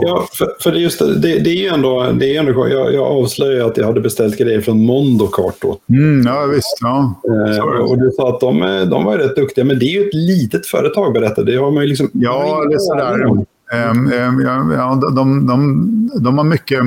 Ja, 0.00 0.28
för, 0.32 0.48
för 0.60 0.72
det, 0.72 0.78
just 0.78 0.98
det, 0.98 1.38
det, 1.38 1.50
är 1.50 1.62
ju 1.62 1.66
ändå, 1.66 2.12
det 2.18 2.36
är 2.36 2.40
ändå 2.40 2.68
jag, 2.68 2.94
jag 2.94 3.06
avslöjade 3.06 3.66
att 3.66 3.76
jag 3.76 3.86
hade 3.86 4.00
beställt 4.00 4.38
grejer 4.38 4.60
från 4.60 4.84
Mondokart 4.84 5.54
då. 5.60 5.78
Mm, 5.88 6.26
ja, 6.26 6.46
visst. 6.46 6.78
Ja. 6.80 7.20
Eh, 7.56 7.64
och 7.64 7.98
du 7.98 8.10
sa 8.10 8.28
att 8.28 8.40
de, 8.40 8.60
de 8.90 9.04
var 9.04 9.18
rätt 9.18 9.36
duktiga, 9.36 9.64
men 9.64 9.78
det 9.78 9.84
är 9.84 10.00
ju 10.00 10.08
ett 10.08 10.14
litet 10.14 10.66
företag 10.66 11.12
berättade. 11.12 11.52
Det 11.52 11.58
har 11.58 11.70
man 11.70 11.82
ju 11.82 11.88
liksom... 11.88 12.10
Ja, 12.12 12.64
det 12.68 12.74
är 12.74 12.78
sådär. 12.78 13.46
Um, 13.90 14.12
um, 14.12 14.40
ja, 14.40 14.74
ja, 14.74 15.00
de, 15.16 15.46
de, 15.46 16.10
de 16.20 16.38
har 16.38 16.44
mycket... 16.44 16.80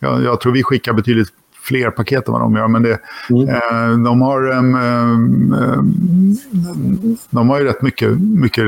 Jag, 0.00 0.22
jag 0.22 0.40
tror 0.40 0.52
vi 0.52 0.62
skickar 0.62 0.92
betydligt 0.92 1.28
fler 1.68 1.90
paket 1.90 2.28
än 2.28 2.32
vad 2.32 2.42
de 2.42 2.54
gör. 2.54 2.68
Men 2.68 2.82
det, 2.82 2.98
mm. 3.30 3.48
eh, 3.48 4.04
de, 4.04 4.22
har, 4.22 4.50
eh, 4.50 4.62
de 7.30 7.48
har 7.48 7.58
ju 7.58 7.64
rätt 7.64 7.82
mycket, 7.82 8.20
mycket 8.20 8.64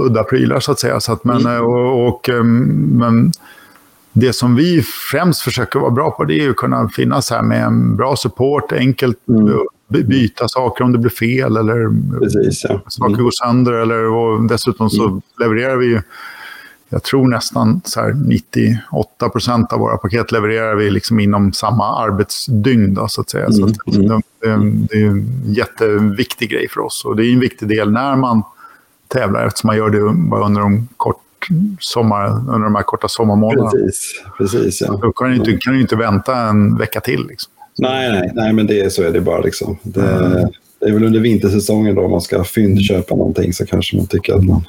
udda 0.00 0.24
prylar 0.24 0.60
så 0.60 0.72
att 0.72 0.80
säga. 0.80 1.00
Så 1.00 1.12
att, 1.12 1.24
men, 1.24 1.40
mm. 1.40 1.64
och, 1.64 2.08
och, 2.08 2.28
men 2.88 3.32
det 4.12 4.32
som 4.32 4.54
vi 4.54 4.82
främst 5.10 5.40
försöker 5.40 5.80
vara 5.80 5.90
bra 5.90 6.10
på 6.10 6.24
det 6.24 6.40
är 6.40 6.50
att 6.50 6.56
kunna 6.56 6.88
finnas 6.88 7.30
här 7.30 7.42
med 7.42 7.64
en 7.64 7.96
bra 7.96 8.16
support, 8.16 8.72
enkelt 8.72 9.18
mm. 9.28 10.06
byta 10.08 10.48
saker 10.48 10.84
om 10.84 10.92
det 10.92 10.98
blir 10.98 11.10
fel 11.10 11.56
eller 11.56 11.88
Precis, 12.20 12.64
ja. 12.68 12.80
saker 12.88 13.14
går 13.14 13.30
sönder. 13.44 13.72
Eller, 13.72 14.04
och 14.04 14.48
dessutom 14.48 14.90
så 14.90 15.08
mm. 15.08 15.20
levererar 15.40 15.76
vi 15.76 16.00
jag 16.94 17.02
tror 17.02 17.28
nästan 17.28 17.80
så 17.84 18.08
98 18.08 19.28
procent 19.28 19.72
av 19.72 19.78
våra 19.78 19.96
paket 19.96 20.32
levererar 20.32 20.74
vi 20.74 20.90
liksom 20.90 21.20
inom 21.20 21.52
samma 21.52 21.98
arbetsdygn. 21.98 22.94
Då, 22.94 23.08
så 23.08 23.20
att 23.20 23.30
säga. 23.30 23.46
Mm. 23.46 23.54
Så 23.54 23.64
att 23.64 23.94
mm. 23.96 24.08
det, 24.08 24.96
det, 24.96 25.02
är 25.02 25.06
en 25.06 25.28
jätteviktig 25.46 26.50
grej 26.50 26.68
för 26.68 26.80
oss. 26.80 27.04
Och 27.04 27.16
det 27.16 27.26
är 27.26 27.32
en 27.32 27.40
viktig 27.40 27.68
del 27.68 27.92
när 27.92 28.16
man 28.16 28.42
tävlar 29.08 29.46
eftersom 29.46 29.68
man 29.68 29.76
gör 29.76 29.90
det 29.90 30.12
bara 30.30 30.46
under 30.46 30.60
de, 30.60 30.88
kort 30.96 31.48
sommar, 31.80 32.28
under 32.28 32.64
de 32.64 32.74
här 32.74 32.82
korta 32.82 33.08
sommarmånaderna. 33.08 33.70
Precis, 33.70 34.22
precis 34.38 34.80
ja. 34.80 34.98
Då 35.02 35.12
kan 35.12 35.30
du 35.30 35.36
inte, 35.36 35.52
kan 35.52 35.74
du 35.74 35.80
inte 35.80 35.96
vänta 35.96 36.36
en 36.36 36.76
vecka 36.76 37.00
till. 37.00 37.26
Liksom. 37.26 37.52
Nej, 37.78 38.12
nej, 38.12 38.30
nej, 38.34 38.52
men 38.52 38.66
det, 38.66 38.92
så 38.92 39.02
är 39.02 39.10
det 39.10 39.20
bara. 39.20 39.40
Liksom. 39.40 39.78
Det, 39.82 40.12
mm. 40.12 40.48
det 40.80 40.86
är 40.86 40.92
väl 40.92 41.04
under 41.04 41.20
vintersäsongen 41.20 41.94
då 41.94 42.08
man 42.08 42.20
ska 42.20 42.44
fyndköpa 42.44 43.14
någonting 43.14 43.52
så 43.52 43.66
kanske 43.66 43.96
man 43.96 44.06
tycker 44.06 44.34
att 44.34 44.44
man 44.44 44.64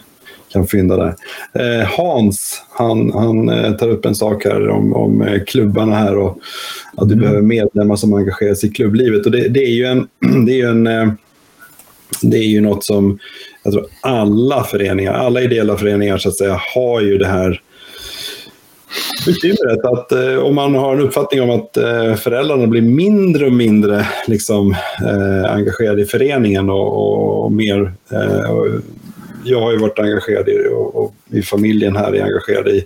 kan 0.56 0.68
fynda 0.68 0.98
där. 0.98 1.16
Eh, 1.54 1.88
Hans, 1.88 2.64
han, 2.70 3.12
han 3.14 3.50
eh, 3.50 3.72
tar 3.72 3.90
upp 3.90 4.06
en 4.06 4.16
sak 4.16 4.46
här 4.46 4.70
om, 4.70 4.94
om 4.94 5.22
eh, 5.22 5.44
klubbarna 5.44 5.96
här 5.96 6.18
och 6.18 6.40
att 6.98 7.08
du 7.08 7.14
mm. 7.14 7.20
behöver 7.20 7.42
medlemmar 7.42 7.96
som 7.96 8.14
engagerar 8.14 8.54
sig 8.54 8.70
i 8.70 8.74
klubblivet. 8.74 9.26
Och 9.26 9.32
det, 9.32 9.48
det 9.48 9.64
är 9.64 9.72
ju 9.72 9.86
en, 9.86 10.08
det 10.46 10.52
är 10.52 10.58
ju 10.58 10.70
en 10.70 11.18
det 12.22 12.38
är 12.38 12.48
ju 12.48 12.62
något 12.62 12.84
som 12.84 13.20
jag 13.64 13.74
tror 13.74 13.86
alla 14.02 14.64
föreningar, 14.64 15.14
alla 15.14 15.42
ideella 15.42 15.78
föreningar 15.78 16.18
så 16.18 16.30
att 16.30 16.38
säga, 16.38 16.62
har 16.76 17.02
ju 17.02 17.18
det 17.18 17.28
här 17.28 17.62
bekymret 19.26 19.86
att 19.86 20.12
eh, 20.12 20.38
om 20.38 20.56
man 20.56 20.76
har 20.76 20.94
en 20.94 21.02
uppfattning 21.02 21.42
om 21.42 21.50
att 21.50 21.78
eh, 21.78 22.16
föräldrarna 22.16 22.68
blir 22.68 22.82
mindre 22.82 23.46
och 23.46 23.52
mindre 23.52 24.08
liksom, 24.28 24.72
eh, 25.02 25.52
engagerade 25.54 26.02
i 26.02 26.06
föreningen 26.06 26.70
och, 26.70 27.44
och, 27.44 27.52
mer 27.52 27.94
och 28.50 28.68
jag 29.46 29.62
har 29.62 29.72
ju 29.72 29.78
varit 29.78 30.00
engagerad 30.00 30.50
i, 30.50 30.68
och, 30.74 30.96
och 30.96 31.16
i 31.32 31.42
familjen 31.42 31.96
här 31.96 32.16
är 32.16 32.24
engagerad 32.24 32.68
i, 32.68 32.86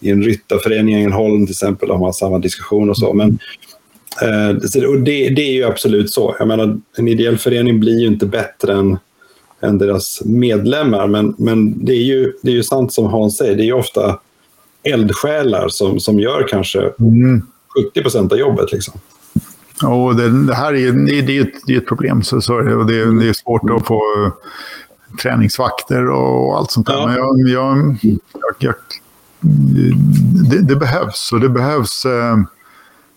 i 0.00 0.10
en 0.10 0.22
ryttarförening 0.22 0.94
i 0.94 0.98
Ängelholm 0.98 1.46
till 1.46 1.52
exempel, 1.52 1.88
de 1.88 2.00
har 2.00 2.12
samma 2.12 2.38
diskussion 2.38 2.90
och 2.90 2.96
så. 2.96 3.12
Men, 3.12 3.38
eh, 4.22 4.86
och 4.86 5.00
det, 5.00 5.28
det, 5.28 5.42
är 5.42 5.52
ju 5.52 5.64
absolut 5.64 6.10
så. 6.10 6.36
Jag 6.38 6.48
menar, 6.48 6.80
en 6.96 7.08
ideell 7.08 7.38
förening 7.38 7.80
blir 7.80 8.00
ju 8.00 8.06
inte 8.06 8.26
bättre 8.26 8.74
än, 8.74 8.98
än 9.60 9.78
deras 9.78 10.22
medlemmar, 10.24 11.06
men, 11.06 11.34
men 11.38 11.84
det, 11.84 11.92
är 11.92 12.02
ju, 12.02 12.32
det 12.42 12.50
är 12.50 12.54
ju 12.54 12.62
sant 12.62 12.92
som 12.92 13.06
Hans 13.06 13.36
säger, 13.36 13.56
det 13.56 13.62
är 13.62 13.66
ju 13.66 13.72
ofta 13.72 14.18
eldsjälar 14.82 15.68
som, 15.68 16.00
som 16.00 16.20
gör 16.20 16.48
kanske 16.48 16.80
mm. 17.00 17.42
70 17.88 18.02
procent 18.02 18.32
av 18.32 18.38
jobbet. 18.38 18.72
Liksom. 18.72 19.00
Och 19.82 20.16
det, 20.16 20.46
det 20.46 20.54
här 20.54 20.74
är, 20.74 20.92
det, 20.92 21.22
det 21.22 21.38
är, 21.38 21.42
ett, 21.42 21.54
det 21.66 21.74
är 21.74 21.78
ett 21.78 21.86
problem. 21.86 22.22
Så, 22.22 22.40
så 22.40 22.60
det, 22.60 23.20
det 23.20 23.28
är 23.28 23.32
svårt 23.32 23.70
att 23.70 23.86
få 23.86 24.02
träningsvakter 25.22 26.10
och 26.10 26.56
allt 26.56 26.70
sånt 26.70 26.86
där. 26.86 26.94
Ja. 26.94 27.06
Men 27.06 27.16
jag, 27.16 27.48
jag, 27.48 27.96
jag, 28.58 28.74
det, 30.50 30.62
det, 30.62 30.76
behövs 30.76 31.32
och 31.32 31.40
det 31.40 31.48
behövs 31.48 32.04
eh, 32.04 32.36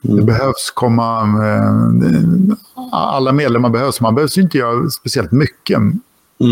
det 0.01 0.11
mm. 0.11 0.25
behövs 0.25 0.71
komma... 0.73 1.21
Eh, 1.21 2.55
alla 2.91 3.31
medlemmar 3.31 3.69
behövs. 3.69 4.01
Man 4.01 4.15
behövs 4.15 4.37
inte 4.37 4.57
göra 4.57 4.89
speciellt 4.89 5.31
mycket. 5.31 5.77
Mm. 5.77 6.01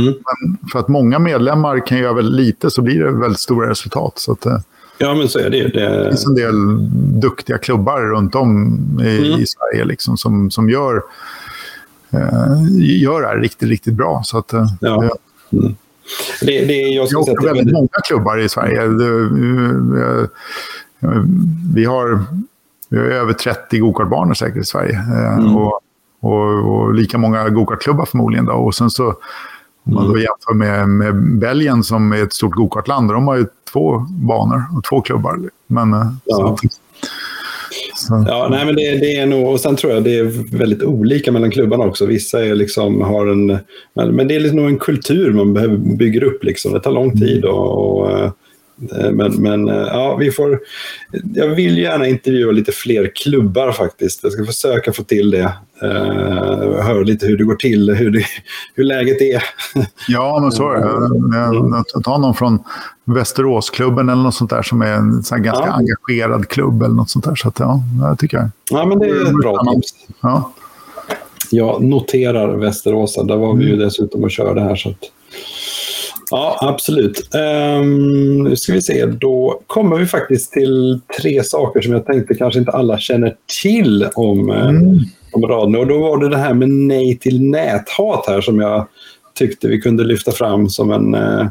Men 0.06 0.58
för 0.72 0.80
att 0.80 0.88
många 0.88 1.20
medlemmar 1.20 1.86
kan 1.86 1.98
göra 1.98 2.14
väldigt 2.14 2.46
lite 2.46 2.72
så 2.72 2.82
blir 2.82 3.04
det 3.04 3.12
väldigt 3.12 3.40
stora 3.40 3.70
resultat. 3.70 4.14
Så 4.16 4.32
att, 4.32 4.46
eh, 4.46 4.60
ja, 4.98 5.14
men 5.14 5.30
så 5.30 5.40
är 5.40 5.50
det. 5.50 5.68
Det 5.68 6.08
finns 6.10 6.26
en 6.26 6.36
del 6.36 6.54
duktiga 7.20 7.58
klubbar 7.58 8.02
runt 8.02 8.36
om 8.36 8.80
i, 9.04 9.28
mm. 9.28 9.40
i 9.40 9.46
Sverige 9.48 9.86
liksom, 9.86 10.18
som, 10.18 10.52
som 10.52 10.70
gör, 10.70 11.02
gör 12.80 13.22
det 13.22 13.28
här 13.28 13.38
riktigt, 13.38 13.70
riktigt 13.70 13.94
bra. 13.94 14.22
Så 14.26 14.38
att, 14.38 14.54
ja. 14.82 15.02
det, 15.02 15.10
Mm. 15.52 15.76
Det, 16.42 16.66
det, 16.66 16.74
jag 16.74 17.08
ska 17.08 17.22
det 17.22 17.32
är 17.32 17.54
väldigt 17.54 17.74
många 17.74 17.88
klubbar 18.08 18.38
i 18.38 18.50
Sverige. 18.50 18.88
Vi 21.76 21.86
har, 21.86 22.24
vi 22.90 22.98
har 22.98 23.12
över 23.12 23.34
30 23.34 23.80
gokartbanor 23.80 24.34
säkert 24.34 24.62
i 24.62 24.66
Sverige. 24.66 24.94
Eh, 24.94 25.38
mm. 25.38 25.56
Och, 25.56 25.80
och, 26.20 26.76
och, 26.76 26.94
lika 26.94 27.18
många 27.18 27.50
gokartklubbar 27.50 28.06
förmodligen. 28.06 28.46
Då. 28.46 28.54
Och 28.54 28.76
sen 28.76 28.90
så, 28.90 29.08
om 29.84 29.94
man 29.94 30.04
då 30.04 30.10
mm. 30.10 30.22
jämför 30.22 30.54
med, 30.54 30.90
med 30.90 31.40
Belgien 31.40 31.84
som 31.84 32.14
är 32.14 32.24
ett 32.24 32.34
stort 32.34 32.56
gokartland, 32.56 33.10
de 33.10 33.28
har 33.28 33.36
ju 33.36 33.46
två 33.74 34.06
banor 34.10 34.64
och 34.78 34.84
två 34.84 35.02
klubbar. 35.02 35.40
Men, 35.68 35.94
eh, 35.94 36.08
ja. 36.26 36.58
så, 36.62 36.70
Ja, 38.10 38.48
nej, 38.52 38.66
men 38.66 38.76
det, 38.76 38.98
det, 38.98 39.16
är 39.16 39.26
nog, 39.26 39.48
och 39.48 39.60
sen 39.60 39.76
tror 39.76 39.94
jag 39.94 40.04
det 40.04 40.18
är 40.18 40.58
väldigt 40.58 40.84
olika 40.84 41.32
mellan 41.32 41.52
klubbarna 41.52 41.86
också. 41.86 42.06
Vissa 42.06 42.46
är 42.46 42.56
liksom, 42.56 43.02
har 43.02 43.28
en, 43.28 43.46
men, 43.94 44.16
men 44.16 44.28
det 44.28 44.36
är 44.36 44.40
liksom 44.40 44.60
nog 44.60 44.68
en 44.68 44.80
kultur 44.80 45.34
man 45.34 45.54
behöver 45.54 45.78
bygger 45.78 46.24
upp. 46.24 46.44
Liksom. 46.44 46.74
Det 46.74 46.80
tar 46.80 46.92
lång 46.92 47.12
tid 47.12 47.46
och, 47.46 47.98
och 47.98 48.12
eh, 48.12 48.32
men, 49.12 49.34
men 49.42 49.70
eh, 49.70 49.76
ja, 49.76 50.16
vi 50.16 50.32
får, 50.32 50.60
jag 51.34 51.48
vill 51.48 51.78
gärna 51.78 52.08
intervjua 52.08 52.52
lite 52.52 52.72
fler 52.72 53.12
klubbar 53.16 53.72
faktiskt. 53.72 54.24
Jag 54.24 54.32
ska 54.32 54.46
försöka 54.46 54.94
få 54.94 55.04
till 55.04 55.32
det. 55.32 55.54
Uh, 55.84 56.82
höra 56.82 57.04
lite 57.04 57.26
hur 57.26 57.38
det 57.38 57.44
går 57.44 57.56
till, 57.56 57.90
hur, 57.90 58.12
det, 58.12 58.26
hur 58.76 58.84
läget 58.84 59.22
är. 59.22 59.44
Ja, 60.08 60.40
men 60.42 60.52
så 60.52 60.72
är 60.72 60.82
det. 60.82 62.04
Ta 62.04 62.18
någon 62.18 62.34
från 62.34 62.60
Västeråsklubben 63.06 64.10
eller 64.10 64.24
något 64.24 64.36
sånt 64.36 64.50
där 64.50 64.62
som 64.62 64.82
är 64.82 64.92
en 64.92 65.24
sån 65.24 65.44
ganska 65.44 65.66
ja. 65.66 65.74
engagerad 65.74 66.48
klubb 66.48 66.84
eller 66.84 66.96
något 66.96 67.10
sånt 67.10 67.26
där. 67.26 67.36
Så 67.36 67.48
att, 67.48 67.60
ja, 67.60 67.84
det 68.12 68.18
tycker 68.18 68.38
jag. 68.38 68.50
Ja, 68.72 68.86
men 68.86 69.00
det 69.00 69.06
är 69.06 69.24
ett 69.24 69.42
bra 69.42 69.74
tips. 69.74 69.94
Ja. 70.22 70.54
Jag 71.52 71.84
noterar 71.84 72.58
Västerås. 72.58 73.16
Där 73.16 73.38
var 73.38 73.56
vi 73.56 73.64
ju 73.64 73.74
mm. 73.74 73.86
dessutom 73.86 74.24
och 74.24 74.32
körde 74.32 74.62
här. 74.62 74.76
Så 74.76 74.90
att... 74.90 75.00
Ja, 76.32 76.58
absolut. 76.62 77.30
Um, 77.80 78.44
nu 78.44 78.56
ska 78.56 78.74
vi 78.74 78.82
se. 78.82 79.06
Då 79.06 79.62
kommer 79.68 79.98
vi 79.98 80.06
faktiskt 80.06 80.52
till 80.52 81.00
tre 81.22 81.44
saker 81.44 81.82
som 81.82 81.94
jag 81.94 82.06
tänkte 82.06 82.36
kanske 82.36 82.60
inte 82.60 82.72
alla 82.72 82.98
känner 82.98 83.36
till 83.62 84.08
om, 84.16 84.50
eh, 84.50 84.70
mm. 84.70 85.00
bakom 85.32 85.50
raderna. 85.50 85.80
Och 85.80 85.88
då 85.88 86.00
var 86.00 86.18
det 86.18 86.30
det 86.30 86.38
här 86.38 86.54
med 86.54 86.70
nej 86.70 87.18
till 87.18 87.50
näthat 87.50 88.26
här 88.28 88.42
som 88.42 88.60
jag 88.60 88.88
tyckte 89.34 89.68
vi 89.68 89.82
kunde 89.82 90.04
lyfta 90.04 90.32
fram 90.32 90.70
som 90.70 90.92
en, 90.92 91.14
eh, 91.14 91.46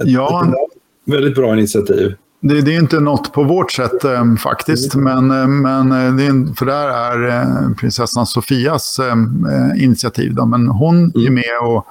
ett, 0.00 0.06
Ja. 0.06 0.46
ett 0.46 1.12
väldigt 1.12 1.34
bra 1.34 1.52
initiativ. 1.52 2.14
Det, 2.40 2.60
det 2.60 2.74
är 2.74 2.78
inte 2.78 3.00
något 3.00 3.32
på 3.32 3.42
vårt 3.42 3.72
sätt 3.72 4.04
eh, 4.04 4.34
faktiskt. 4.34 4.94
Men, 4.94 5.30
eh, 5.30 5.46
men 5.46 5.88
det 6.16 6.24
är, 6.24 6.54
för 6.54 6.66
det 6.66 6.72
här 6.72 7.18
är 7.18 7.28
eh, 7.28 7.74
prinsessan 7.80 8.26
Sofias 8.26 8.98
eh, 8.98 9.84
initiativ. 9.84 10.34
Då. 10.34 10.46
Men 10.46 10.68
hon 10.68 11.04
är 11.04 11.30
med 11.30 11.58
och 11.62 11.86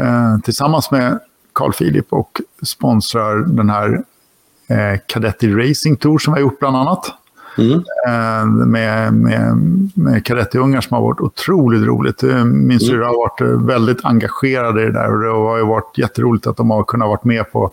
eh, 0.00 0.38
tillsammans 0.44 0.90
med 0.90 1.18
Carl 1.54 1.72
Philip 1.72 2.06
och 2.12 2.40
sponsrar 2.62 3.36
den 3.36 3.70
här 3.70 4.02
eh, 4.68 5.00
Cadetti 5.06 5.54
Racing 5.54 5.96
Tour 6.00 6.18
som 6.18 6.34
vi 6.34 6.40
har 6.40 6.42
gjort 6.50 6.58
bland 6.58 6.76
annat. 6.76 7.12
Mm. 7.58 7.72
Eh, 8.08 8.46
med, 8.46 9.14
med, 9.14 9.56
med 9.94 10.24
kadettungar 10.26 10.80
som 10.80 10.94
har 10.94 11.02
varit 11.02 11.20
otroligt 11.20 11.82
roligt. 11.86 12.22
Eh, 12.22 12.44
Min 12.44 12.80
syrra 12.80 13.06
har 13.06 13.14
varit 13.16 13.40
eh, 13.40 13.66
väldigt 13.66 14.04
engagerad 14.04 14.78
i 14.78 14.82
det 14.82 14.92
där 14.92 15.12
och 15.12 15.20
det 15.22 15.28
har 15.28 15.56
ju 15.58 15.64
varit 15.64 15.98
jätteroligt 15.98 16.46
att 16.46 16.56
de 16.56 16.70
har 16.70 16.84
kunnat 16.84 17.08
vara 17.08 17.20
med 17.22 17.52
på 17.52 17.70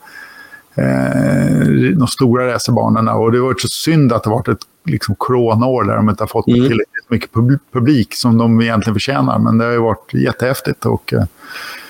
eh, 0.76 1.68
de 1.98 2.08
stora 2.08 2.54
racerbanorna. 2.54 3.14
Och 3.16 3.32
det 3.32 3.38
har 3.38 3.46
varit 3.46 3.62
så 3.62 3.68
synd 3.68 4.14
att 4.14 4.24
det 4.24 4.30
har 4.30 4.38
varit 4.38 4.48
ett 4.48 4.66
liksom, 4.86 5.16
coronaår 5.16 5.84
där 5.84 5.96
de 5.96 6.10
inte 6.10 6.24
har 6.24 6.28
fått 6.28 6.48
Mm. 6.48 6.60
tillräckligt 6.60 7.01
mycket 7.12 7.32
pub- 7.32 7.60
publik 7.74 8.14
som 8.16 8.38
de 8.38 8.62
egentligen 8.62 8.96
förtjänar. 8.96 9.40
Men 9.40 9.58
det 9.58 9.66
har 9.66 9.72
ju 9.72 9.80
varit 9.82 10.14
jättehäftigt. 10.14 10.86
Och, 10.86 11.14
eh, 11.14 11.24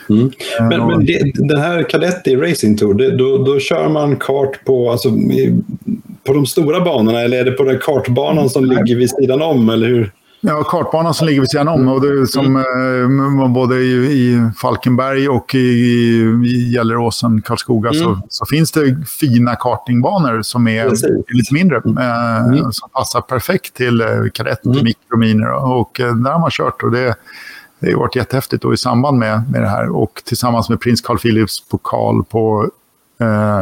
Mm. 0.10 0.32
Men, 0.60 0.82
och- 0.82 0.88
men 0.88 1.06
det, 1.06 1.32
den 1.36 1.58
här 1.62 1.84
Cadetti 1.84 2.36
Racing 2.36 2.78
Tour, 2.80 2.94
det, 2.94 3.18
då, 3.18 3.38
då 3.44 3.60
kör 3.60 3.90
man 3.90 4.16
kart 4.16 4.66
på, 4.66 4.92
alltså, 4.92 5.10
på 6.24 6.34
de 6.34 6.46
stora 6.46 6.82
banorna 6.82 7.22
eller 7.22 7.40
är 7.40 7.44
det 7.46 7.52
på 7.52 7.64
den 7.64 7.78
kartbanan 7.82 8.50
som 8.50 8.66
ligger 8.66 8.96
vid 8.96 9.10
sidan 9.10 9.42
om? 9.42 9.70
Eller 9.70 9.88
hur? 9.88 10.12
Ja, 10.44 10.64
kartbanan 10.64 11.14
som 11.14 11.28
ligger 11.28 11.42
vid 11.42 11.50
sidan 11.50 11.68
om. 11.68 11.88
Och 11.88 12.02
det 12.02 12.08
är 12.08 12.26
som, 12.26 12.56
eh, 12.56 13.48
både 13.54 13.76
i, 13.76 13.92
i 13.94 14.50
Falkenberg 14.62 15.30
och 15.30 15.56
i, 15.56 15.60
i 16.46 16.72
Gelleråsen, 16.74 17.42
Karlskoga, 17.42 17.94
så, 17.94 18.22
så 18.30 18.46
finns 18.46 18.72
det 18.72 19.08
fina 19.08 19.56
kartingbanor 19.56 20.42
som 20.42 20.68
är 20.68 20.90
Precis. 20.90 21.10
lite 21.28 21.54
mindre. 21.54 21.76
Eh, 21.78 22.70
Som 22.72 22.90
passar 22.90 23.22
perfekt 23.22 23.74
till 23.74 24.02
eh, 24.02 24.08
kadett, 24.34 24.66
mikrominer. 24.66 25.52
Och 25.52 25.92
där 25.98 26.32
har 26.32 26.40
man 26.40 26.52
kört. 26.52 26.84
Och 26.84 26.92
det, 26.92 27.16
det 27.80 27.92
har 27.92 28.00
varit 28.00 28.16
jättehäftigt. 28.16 28.66
Och 28.66 28.74
i 28.74 28.78
samband 28.78 29.18
med, 29.18 29.52
med 29.52 29.62
det 29.62 29.70
här 29.70 29.90
och 29.90 30.22
tillsammans 30.26 30.70
med 30.70 30.80
prins 30.82 31.02
Carl 31.02 31.18
Philips 31.18 31.60
pokal 31.70 32.24
på 32.24 32.70
eh, 33.20 33.62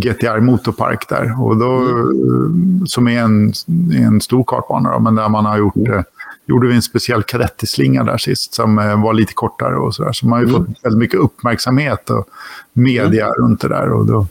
GTR 0.00 0.40
Motorpark 0.40 1.08
där. 1.08 1.42
Och 1.42 1.56
då, 1.56 1.82
eh, 1.82 2.84
Som 2.86 3.08
är 3.08 3.20
en, 3.20 3.52
en 3.94 4.20
stor 4.20 4.44
kartbana, 4.44 4.92
då, 4.92 4.98
men 4.98 5.14
där 5.14 5.28
man 5.28 5.46
har 5.46 5.58
gjort... 5.58 5.88
Eh, 5.88 6.02
gjorde 6.48 6.68
vi 6.68 6.74
en 6.74 6.82
speciell 6.82 7.22
kadetteslinga 7.22 8.04
där 8.04 8.18
sist 8.18 8.54
som 8.54 8.78
eh, 8.78 9.02
var 9.02 9.14
lite 9.14 9.34
kortare 9.34 9.76
och 9.76 9.94
sådär. 9.94 10.12
Så 10.12 10.26
man 10.26 10.38
har 10.38 10.46
ju 10.46 10.52
fått 10.52 10.66
väldigt 10.82 10.98
mycket 10.98 11.20
uppmärksamhet 11.20 12.10
och 12.10 12.28
media 12.72 13.28
runt 13.28 13.60
det 13.60 13.68
där. 13.68 13.92
Och, 13.92 14.06
då, 14.06 14.26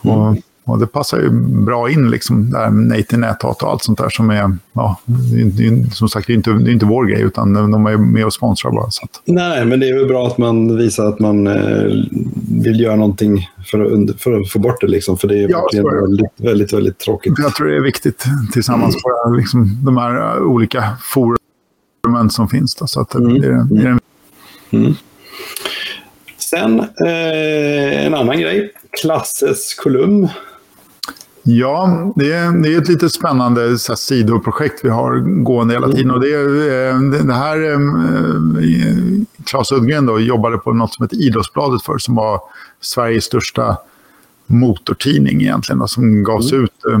och, 0.00 0.36
och 0.64 0.78
det 0.78 0.86
passar 0.86 1.20
ju 1.20 1.30
bra 1.64 1.90
in 1.90 2.10
liksom, 2.10 2.50
där 2.50 2.70
nej 2.70 3.02
till 3.02 3.18
näthat 3.18 3.62
och 3.62 3.70
allt 3.70 3.82
sånt 3.82 3.98
där 3.98 4.08
som 4.08 4.30
är, 4.30 4.56
ja, 4.72 5.00
är, 5.06 5.94
som 5.94 6.08
sagt, 6.08 6.26
det 6.26 6.32
är 6.32 6.34
inte, 6.34 6.50
det 6.52 6.70
är 6.70 6.72
inte 6.72 6.86
vår 6.86 7.04
grej 7.04 7.22
utan 7.22 7.52
de 7.52 7.86
är 7.86 7.96
med 7.96 8.24
och 8.24 8.32
sponsrar 8.32 8.70
bara. 8.72 8.90
Så 8.90 9.04
att, 9.04 9.22
Nej, 9.24 9.64
men 9.64 9.80
det 9.80 9.88
är 9.88 9.94
väl 9.94 10.06
bra 10.06 10.26
att 10.26 10.38
man 10.38 10.76
visar 10.76 11.06
att 11.06 11.18
man 11.18 11.46
eh, 11.46 12.04
vill 12.62 12.80
göra 12.80 12.96
någonting 12.96 13.48
för 13.70 13.80
att, 13.80 14.20
för 14.20 14.40
att 14.40 14.50
få 14.50 14.58
bort 14.58 14.80
det. 14.80 14.86
Liksom, 14.86 15.18
för 15.18 15.28
det 15.28 15.44
är 15.44 15.48
Ja, 15.48 15.68
väldigt, 16.02 16.26
väldigt, 16.36 16.72
väldigt 16.72 16.98
tråkigt. 16.98 17.34
jag 17.38 17.54
tror 17.54 17.66
det 17.66 17.76
är 17.76 17.80
viktigt 17.80 18.24
tillsammans 18.52 18.94
med 18.94 19.36
liksom, 19.36 19.84
de 19.84 19.96
här 19.96 20.36
uh, 20.36 20.42
olika 20.42 20.84
forumen 21.00 22.30
som 22.30 22.48
finns. 22.48 22.74
Då, 22.74 22.86
så 22.86 23.00
att 23.00 23.10
det, 23.10 23.40
det, 23.40 23.46
är, 23.46 23.66
det 23.70 23.82
är 23.82 23.98
en 24.70 24.94
Sen 26.38 26.80
eh, 26.80 28.06
en 28.06 28.14
annan 28.14 28.40
grej. 28.40 28.72
Klasses 29.02 29.74
kolumn. 29.74 30.28
Ja, 31.42 32.12
det 32.16 32.32
är, 32.32 32.62
det 32.62 32.74
är 32.74 32.78
ett 32.78 32.88
lite 32.88 33.10
spännande 33.10 33.78
så 33.78 33.92
här, 33.92 33.96
sidoprojekt 33.96 34.84
vi 34.84 34.88
har 34.88 35.42
gående 35.42 35.74
hela 35.74 35.88
tiden. 35.88 36.10
Och 36.10 36.20
det, 36.20 36.34
eh, 36.34 37.00
det, 37.00 37.34
här, 37.34 37.72
eh, 37.72 37.78
Claes 39.44 39.72
Uddgren 39.72 40.06
då, 40.06 40.20
jobbade 40.20 40.58
på 40.58 40.72
något 40.72 40.94
som 40.94 41.04
heter 41.04 41.22
Idrottsbladet 41.22 41.82
för 41.82 41.98
som 41.98 42.14
var 42.14 42.40
Sveriges 42.80 43.24
största 43.24 43.76
motortidning 44.46 45.40
egentligen. 45.40 45.78
Då, 45.78 45.86
som 45.86 46.24
gavs 46.24 46.52
ut, 46.52 46.84
eh, 46.92 47.00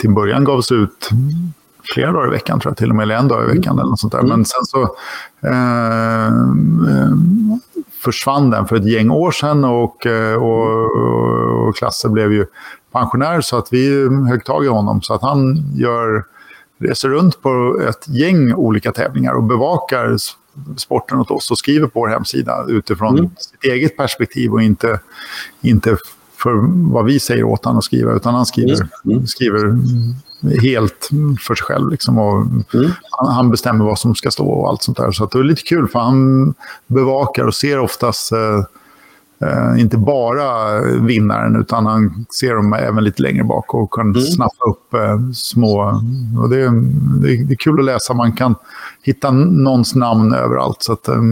till 0.00 0.10
början 0.10 0.44
gavs 0.44 0.72
ut 0.72 1.10
flera 1.94 2.12
dagar 2.12 2.28
i 2.28 2.30
veckan 2.30 2.60
tror 2.60 2.70
jag 2.70 2.76
till 2.76 2.90
och 2.90 2.96
med, 2.96 3.02
eller 3.02 3.14
en 3.14 3.28
dag 3.28 3.44
i 3.44 3.56
veckan 3.56 3.78
eller 3.78 3.90
något 3.90 4.00
sånt 4.00 4.12
där. 4.12 4.22
Men 4.22 4.44
sen 4.44 4.64
så 4.64 4.82
eh, 5.42 6.26
eh, 6.26 7.12
försvann 8.00 8.50
den 8.50 8.66
för 8.66 8.76
ett 8.76 8.88
gäng 8.88 9.10
år 9.10 9.30
sedan 9.30 9.64
och, 9.64 10.06
eh, 10.06 10.34
och, 10.34 11.68
och 11.68 11.76
Klasse 11.76 12.08
blev 12.08 12.32
ju 12.32 12.46
pensionär 12.92 13.40
så 13.40 13.56
att 13.56 13.72
vi 13.72 14.08
högg 14.28 14.44
tag 14.44 14.64
i 14.64 14.68
honom 14.68 15.02
så 15.02 15.14
att 15.14 15.22
han 15.22 15.64
gör, 15.74 16.24
reser 16.78 17.08
runt 17.08 17.42
på 17.42 17.80
ett 17.88 18.08
gäng 18.08 18.52
olika 18.52 18.92
tävlingar 18.92 19.32
och 19.32 19.42
bevakar 19.42 20.16
sporten 20.76 21.18
åt 21.18 21.30
oss 21.30 21.50
och 21.50 21.58
skriver 21.58 21.86
på 21.86 22.00
vår 22.00 22.08
hemsida 22.08 22.64
utifrån 22.68 23.30
sitt 23.38 23.64
eget 23.64 23.96
perspektiv 23.96 24.52
och 24.52 24.62
inte, 24.62 25.00
inte 25.60 25.96
för 26.42 26.52
vad 26.92 27.04
vi 27.04 27.20
säger 27.20 27.44
åt 27.44 27.64
honom 27.64 27.78
att 27.78 27.84
skriva 27.84 28.12
utan 28.12 28.34
han 28.34 28.46
skriver, 28.46 28.88
skriver 29.26 29.78
helt 30.62 31.08
för 31.40 31.54
sig 31.54 31.64
själv. 31.64 31.90
Liksom, 31.90 32.18
och 32.18 32.46
han, 33.10 33.34
han 33.34 33.50
bestämmer 33.50 33.84
vad 33.84 33.98
som 33.98 34.14
ska 34.14 34.30
stå 34.30 34.48
och 34.48 34.68
allt 34.68 34.82
sånt 34.82 34.96
där. 34.96 35.12
Så 35.12 35.24
att 35.24 35.30
det 35.30 35.38
är 35.38 35.42
lite 35.42 35.62
kul 35.62 35.88
för 35.88 35.98
han 35.98 36.54
bevakar 36.86 37.44
och 37.44 37.54
ser 37.54 37.78
oftast 37.78 38.32
eh, 38.32 38.64
eh, 39.40 39.80
inte 39.80 39.98
bara 39.98 40.80
vinnaren 41.00 41.56
utan 41.56 41.86
han 41.86 42.26
ser 42.40 42.54
dem 42.54 42.72
även 42.72 43.04
lite 43.04 43.22
längre 43.22 43.44
bak 43.44 43.74
och 43.74 43.92
kan 43.92 44.14
snappa 44.14 44.64
upp 44.70 44.94
eh, 44.94 45.30
små... 45.34 46.00
Och 46.42 46.48
det, 46.48 46.70
det, 47.22 47.44
det 47.44 47.54
är 47.54 47.56
kul 47.56 47.78
att 47.78 47.84
läsa, 47.84 48.14
man 48.14 48.32
kan 48.32 48.54
hitta 49.02 49.30
någons 49.30 49.94
namn 49.94 50.34
överallt. 50.34 50.82
Så 50.82 50.92
att, 50.92 51.08
eh, 51.08 51.22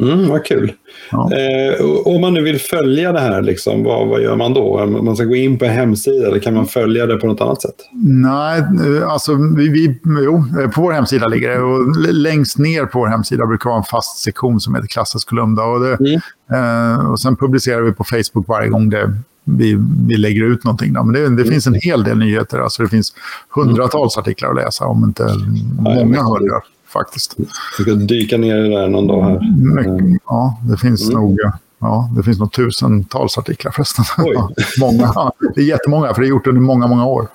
Mm, 0.00 0.28
vad 0.28 0.44
kul. 0.44 0.72
Ja. 1.10 1.30
Eh, 1.32 1.84
om 2.04 2.20
man 2.20 2.34
nu 2.34 2.42
vill 2.42 2.60
följa 2.60 3.12
det 3.12 3.20
här, 3.20 3.42
liksom, 3.42 3.84
vad, 3.84 4.08
vad 4.08 4.22
gör 4.22 4.36
man 4.36 4.54
då? 4.54 4.86
Man 4.86 5.16
ska 5.16 5.24
gå 5.24 5.36
in 5.36 5.58
på 5.58 5.64
en 5.64 5.70
hemsida 5.70 6.26
eller 6.26 6.38
kan 6.38 6.54
man 6.54 6.66
följa 6.66 7.06
det 7.06 7.16
på 7.16 7.26
något 7.26 7.40
annat 7.40 7.62
sätt? 7.62 7.74
Nej, 8.04 8.58
eh, 8.58 9.08
alltså 9.08 9.34
vi, 9.56 9.68
vi, 9.68 9.98
jo, 10.24 10.44
eh, 10.60 10.70
på 10.70 10.80
vår 10.80 10.92
hemsida 10.92 11.26
ligger 11.26 11.50
det. 11.50 11.58
Och 11.60 11.96
längst 12.12 12.58
ner 12.58 12.86
på 12.86 12.98
vår 12.98 13.06
hemsida 13.06 13.46
brukar 13.46 13.70
vara 13.70 13.78
en 13.78 13.84
fast 13.84 14.18
sektion 14.18 14.60
som 14.60 14.74
heter 14.74 14.88
Klassens 14.88 15.24
kolumn. 15.24 15.54
då. 15.54 15.62
Och, 15.62 15.80
det, 15.80 16.20
eh, 16.56 17.10
och 17.10 17.20
sen 17.20 17.36
publicerar 17.36 17.82
vi 17.82 17.92
på 17.92 18.04
Facebook 18.04 18.48
varje 18.48 18.68
gång 18.68 18.90
det, 18.90 19.12
vi, 19.44 19.78
vi 20.08 20.16
lägger 20.16 20.42
ut 20.42 20.64
någonting. 20.64 20.92
Då. 20.92 21.04
Men 21.04 21.14
det, 21.14 21.42
det 21.42 21.50
finns 21.50 21.66
en 21.66 21.74
hel 21.74 22.04
del 22.04 22.18
nyheter. 22.18 22.58
Alltså 22.58 22.82
det 22.82 22.88
finns 22.88 23.12
hundratals 23.54 24.18
artiklar 24.18 24.50
att 24.50 24.56
läsa, 24.56 24.84
om 24.84 25.04
inte 25.04 25.30
många 25.78 26.22
hundra 26.22 26.60
faktiskt. 26.98 27.34
Jag 27.78 27.86
ska 27.86 27.94
dyka 27.94 28.36
ner 28.36 28.56
i 28.56 28.68
det 28.68 28.80
där 28.80 28.88
någon 28.88 29.06
dag 29.06 29.22
här. 29.22 29.40
Mycket, 29.74 30.22
ja, 30.26 30.58
det 30.70 30.76
finns 30.76 31.10
nog... 31.10 31.38
Ja, 31.78 32.10
det 32.16 32.22
finns 32.22 32.38
nog 32.38 32.52
tusentals 32.52 33.38
artiklar 33.38 33.72
förresten. 33.72 34.04
Oj. 34.18 34.36
många. 34.80 35.32
Det 35.54 35.60
är 35.60 35.64
jättemånga, 35.64 36.14
för 36.14 36.20
det 36.20 36.26
är 36.26 36.30
gjort 36.30 36.46
under 36.46 36.60
många, 36.60 36.86
många 36.86 37.06
år. 37.06 37.28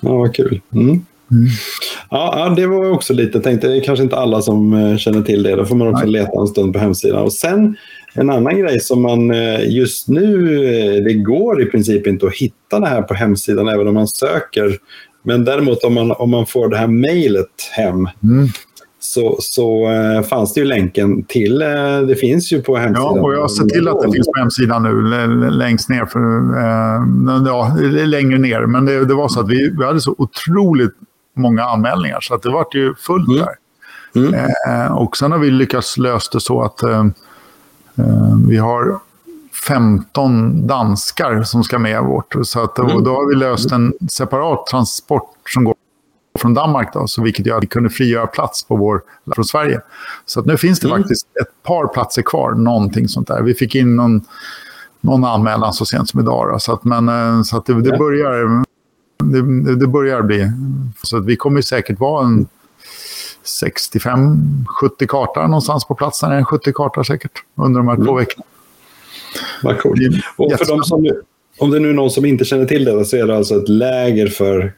Ja, 0.00 0.16
vad 0.16 0.34
kul. 0.34 0.60
Mm. 0.72 1.02
Ja, 2.10 2.34
ja, 2.36 2.54
det 2.56 2.66
var 2.66 2.90
också 2.90 3.12
lite, 3.12 3.40
tänkte 3.40 3.68
det 3.68 3.76
är 3.76 3.84
kanske 3.84 4.02
inte 4.02 4.16
alla 4.16 4.42
som 4.42 4.72
eh, 4.74 4.96
känner 4.96 5.22
till 5.22 5.42
det. 5.42 5.56
Då 5.56 5.64
får 5.64 5.76
man 5.76 5.88
också 5.88 6.04
Nej. 6.04 6.12
leta 6.12 6.40
en 6.40 6.46
stund 6.46 6.72
på 6.72 6.78
hemsidan. 6.78 7.22
Och 7.22 7.32
sen 7.32 7.76
en 8.14 8.30
annan 8.30 8.58
grej 8.58 8.80
som 8.80 9.02
man 9.02 9.30
eh, 9.30 9.70
just 9.70 10.08
nu, 10.08 10.64
eh, 10.64 11.04
det 11.04 11.14
går 11.14 11.62
i 11.62 11.64
princip 11.64 12.06
inte 12.06 12.26
att 12.26 12.34
hitta 12.34 12.80
det 12.80 12.86
här 12.86 13.02
på 13.02 13.14
hemsidan 13.14 13.68
även 13.68 13.88
om 13.88 13.94
man 13.94 14.08
söker. 14.08 14.78
Men 15.22 15.44
däremot 15.44 15.84
om 15.84 15.94
man, 15.94 16.12
om 16.12 16.30
man 16.30 16.46
får 16.46 16.68
det 16.68 16.76
här 16.76 16.86
mejlet 16.86 17.70
hem 17.72 18.08
Mm. 18.22 18.48
Så, 19.14 19.36
så 19.40 19.90
eh, 19.90 20.22
fanns 20.22 20.54
det 20.54 20.60
ju 20.60 20.66
länken 20.66 21.22
till, 21.24 21.62
eh, 21.62 22.00
det 22.08 22.16
finns 22.20 22.52
ju 22.52 22.62
på 22.62 22.76
Ja, 22.76 22.80
hemsidan. 22.80 23.18
och 23.18 23.34
jag 23.34 23.40
har 23.40 23.48
sett 23.48 23.68
till 23.68 23.88
att 23.88 24.02
det 24.02 24.12
finns 24.12 24.26
på 24.26 24.38
hemsidan 24.38 24.82
nu, 24.82 25.02
längst 25.50 25.88
ner. 25.88 26.04
För, 26.06 26.20
eh, 26.58 27.42
ja, 27.46 27.76
längre 28.06 28.38
ner. 28.38 28.66
Men 28.66 28.84
det, 28.84 29.04
det 29.04 29.14
var 29.14 29.28
så 29.28 29.40
att 29.40 29.48
vi, 29.48 29.70
vi 29.78 29.84
hade 29.84 30.00
så 30.00 30.14
otroligt 30.18 30.94
många 31.36 31.64
anmälningar 31.64 32.18
så 32.20 32.34
att 32.34 32.42
det 32.42 32.50
var 32.50 32.66
ju 32.72 32.94
fullt 32.94 33.28
Mm. 33.28 33.38
där. 33.40 33.54
Mm. 34.16 34.34
Eh, 34.68 34.92
och 34.96 35.16
sen 35.16 35.32
har 35.32 35.38
vi 35.38 35.50
lyckats 35.50 35.98
lösa 35.98 36.30
det 36.32 36.40
så 36.40 36.62
att 36.62 36.82
eh, 36.82 37.06
eh, 37.98 38.36
vi 38.48 38.56
har 38.56 38.98
15 39.68 40.66
danskar 40.66 41.42
som 41.42 41.64
ska 41.64 41.78
med 41.78 42.02
vårt. 42.02 42.34
Så 42.42 42.60
att, 42.62 42.78
och 42.78 43.02
då 43.02 43.10
har 43.14 43.28
vi 43.28 43.34
löst 43.34 43.72
en 43.72 43.92
separat 44.10 44.66
transport 44.66 45.30
som 45.54 45.64
går 45.64 45.74
från 46.38 46.54
Danmark, 46.54 46.92
då, 46.92 47.06
så 47.06 47.22
vilket 47.22 47.46
gör 47.46 47.56
att 47.56 47.62
vi 47.62 47.66
kunde 47.66 47.90
frigöra 47.90 48.26
plats 48.26 48.64
på 48.64 48.76
vår 48.76 49.02
från 49.34 49.44
Sverige. 49.44 49.80
Så 50.26 50.42
nu 50.42 50.56
finns 50.56 50.80
det 50.80 50.88
faktiskt 50.88 51.26
ett 51.40 51.62
par 51.62 51.86
platser 51.86 52.22
kvar, 52.22 52.52
någonting 52.52 53.08
sånt 53.08 53.28
där. 53.28 53.42
Vi 53.42 53.54
fick 53.54 53.74
in 53.74 53.96
någon, 53.96 54.24
någon 55.00 55.24
anmälan 55.24 55.72
så 55.72 55.84
sent 55.84 56.10
som 56.10 56.20
idag. 56.20 56.52
Då, 56.52 56.58
så 56.58 56.72
att, 56.72 56.84
men, 56.84 57.08
eh, 57.08 57.42
så 57.42 57.56
att 57.56 57.66
det, 57.66 57.82
det, 57.82 57.88
Ja. 57.88 57.98
börjar, 57.98 58.64
det, 59.24 59.74
det- 59.74 59.86
börjar 59.86 60.22
bli... 60.22 60.50
Så 61.02 61.16
att 61.16 61.24
vi 61.24 61.36
kommer 61.36 61.60
säkert 61.62 62.00
vara 62.00 62.26
en 62.26 62.46
65-70 63.62 65.06
kartor 65.08 65.42
någonstans 65.42 65.84
på 65.84 65.94
plats. 65.94 66.22
En 66.22 66.44
70 66.44 66.72
kartor 66.72 67.02
säkert 67.02 67.32
under 67.54 67.80
de 67.80 67.88
här 67.88 67.94
mm. 67.94 68.06
två 68.06 68.14
veckorna. 68.14 68.44
Vad 69.62 69.78
coolt. 69.78 70.00
Och 70.36 70.52
för 70.58 70.66
de 70.66 70.84
som, 70.84 71.06
om 71.58 71.70
det 71.70 71.78
nu 71.78 71.88
är 71.88 71.94
någon 71.94 72.10
som 72.10 72.24
inte 72.24 72.44
känner 72.44 72.64
till 72.64 72.84
det 72.84 73.04
så 73.04 73.16
är 73.16 73.26
det 73.26 73.36
alltså 73.36 73.54
ett 73.54 73.68
läger 73.68 74.26
för 74.26 74.72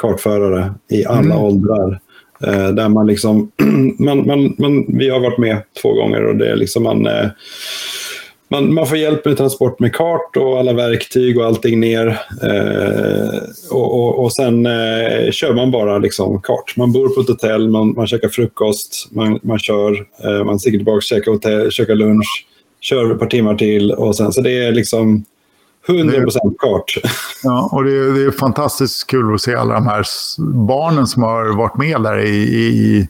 kartförare 0.00 0.74
i 0.90 1.06
alla 1.06 1.18
mm. 1.20 1.38
åldrar. 1.38 2.00
Eh, 2.46 2.68
där 2.68 2.88
man 2.88 3.06
liksom, 3.06 3.50
man, 3.98 4.26
man, 4.26 4.54
man, 4.58 4.98
vi 4.98 5.08
har 5.08 5.20
varit 5.20 5.38
med 5.38 5.62
två 5.82 5.92
gånger 5.92 6.24
och 6.24 6.36
det 6.36 6.50
är 6.50 6.56
liksom 6.56 6.82
man, 6.82 7.06
eh, 7.06 7.26
man, 8.50 8.74
man 8.74 8.86
får 8.86 8.98
hjälp 8.98 9.24
med 9.24 9.36
transport 9.36 9.80
med 9.80 9.94
kart 9.94 10.36
och 10.36 10.58
alla 10.58 10.72
verktyg 10.72 11.38
och 11.38 11.46
allting 11.46 11.80
ner. 11.80 12.06
Eh, 12.42 13.40
och, 13.70 13.94
och, 13.94 14.24
och, 14.24 14.32
sen 14.32 14.66
eh, 14.66 15.30
kör 15.30 15.54
man 15.54 15.70
bara 15.70 15.98
liksom 15.98 16.42
kart. 16.42 16.76
Man 16.76 16.92
bor 16.92 17.08
på 17.08 17.20
ett 17.20 17.28
hotell, 17.28 17.68
man, 17.68 17.94
man 17.96 18.06
käkar 18.06 18.28
frukost, 18.28 19.08
man, 19.10 19.38
man 19.42 19.58
kör, 19.58 20.06
eh, 20.24 20.44
man 20.44 20.58
sticker 20.58 20.78
tillbaka, 20.78 21.00
käkar, 21.00 21.32
hotell, 21.32 21.70
käkar 21.70 21.94
lunch, 21.94 22.46
kör 22.80 23.12
ett 23.12 23.18
par 23.18 23.26
timmar 23.26 23.54
till 23.54 23.92
och 23.92 24.16
sen 24.16 24.32
så 24.32 24.40
det 24.40 24.64
är 24.64 24.72
liksom 24.72 25.24
100 25.88 26.20
procent 26.20 26.58
kart. 26.58 26.84
Ja, 27.42 27.68
och 27.72 27.84
det 27.84 27.90
är, 27.90 28.14
det 28.14 28.24
är 28.24 28.30
fantastiskt 28.30 29.06
kul 29.06 29.34
att 29.34 29.40
se 29.40 29.54
alla 29.54 29.74
de 29.74 29.86
här 29.86 30.04
barnen 30.66 31.06
som 31.06 31.22
har 31.22 31.56
varit 31.56 31.76
med 31.76 32.02
där 32.02 32.18
i, 32.18 33.08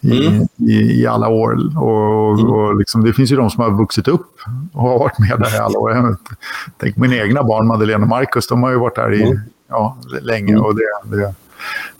i, 0.00 0.16
mm. 0.26 0.46
i, 0.56 1.02
i, 1.02 1.06
alla 1.06 1.28
år. 1.28 1.52
Och, 1.82 2.38
mm. 2.38 2.50
och 2.50 2.78
liksom, 2.78 3.04
det 3.04 3.12
finns 3.12 3.32
ju 3.32 3.36
de 3.36 3.50
som 3.50 3.62
har 3.62 3.78
vuxit 3.78 4.08
upp 4.08 4.36
och 4.72 4.82
har 4.82 4.98
varit 4.98 5.18
med 5.18 5.38
där 5.38 5.54
i 5.54 5.58
alla 5.58 5.78
år. 5.78 6.16
Tänk 6.80 6.96
mina 6.96 7.16
egna 7.16 7.42
barn, 7.42 7.66
Madeleine 7.66 8.02
och 8.02 8.08
Marcus, 8.08 8.46
de 8.46 8.62
har 8.62 8.70
ju 8.70 8.78
varit 8.78 8.94
där 8.94 9.14
i, 9.14 9.22
mm. 9.22 9.38
ja, 9.68 9.98
länge. 10.22 10.56
Och 10.56 10.74
det, 10.74 11.16
det, 11.16 11.34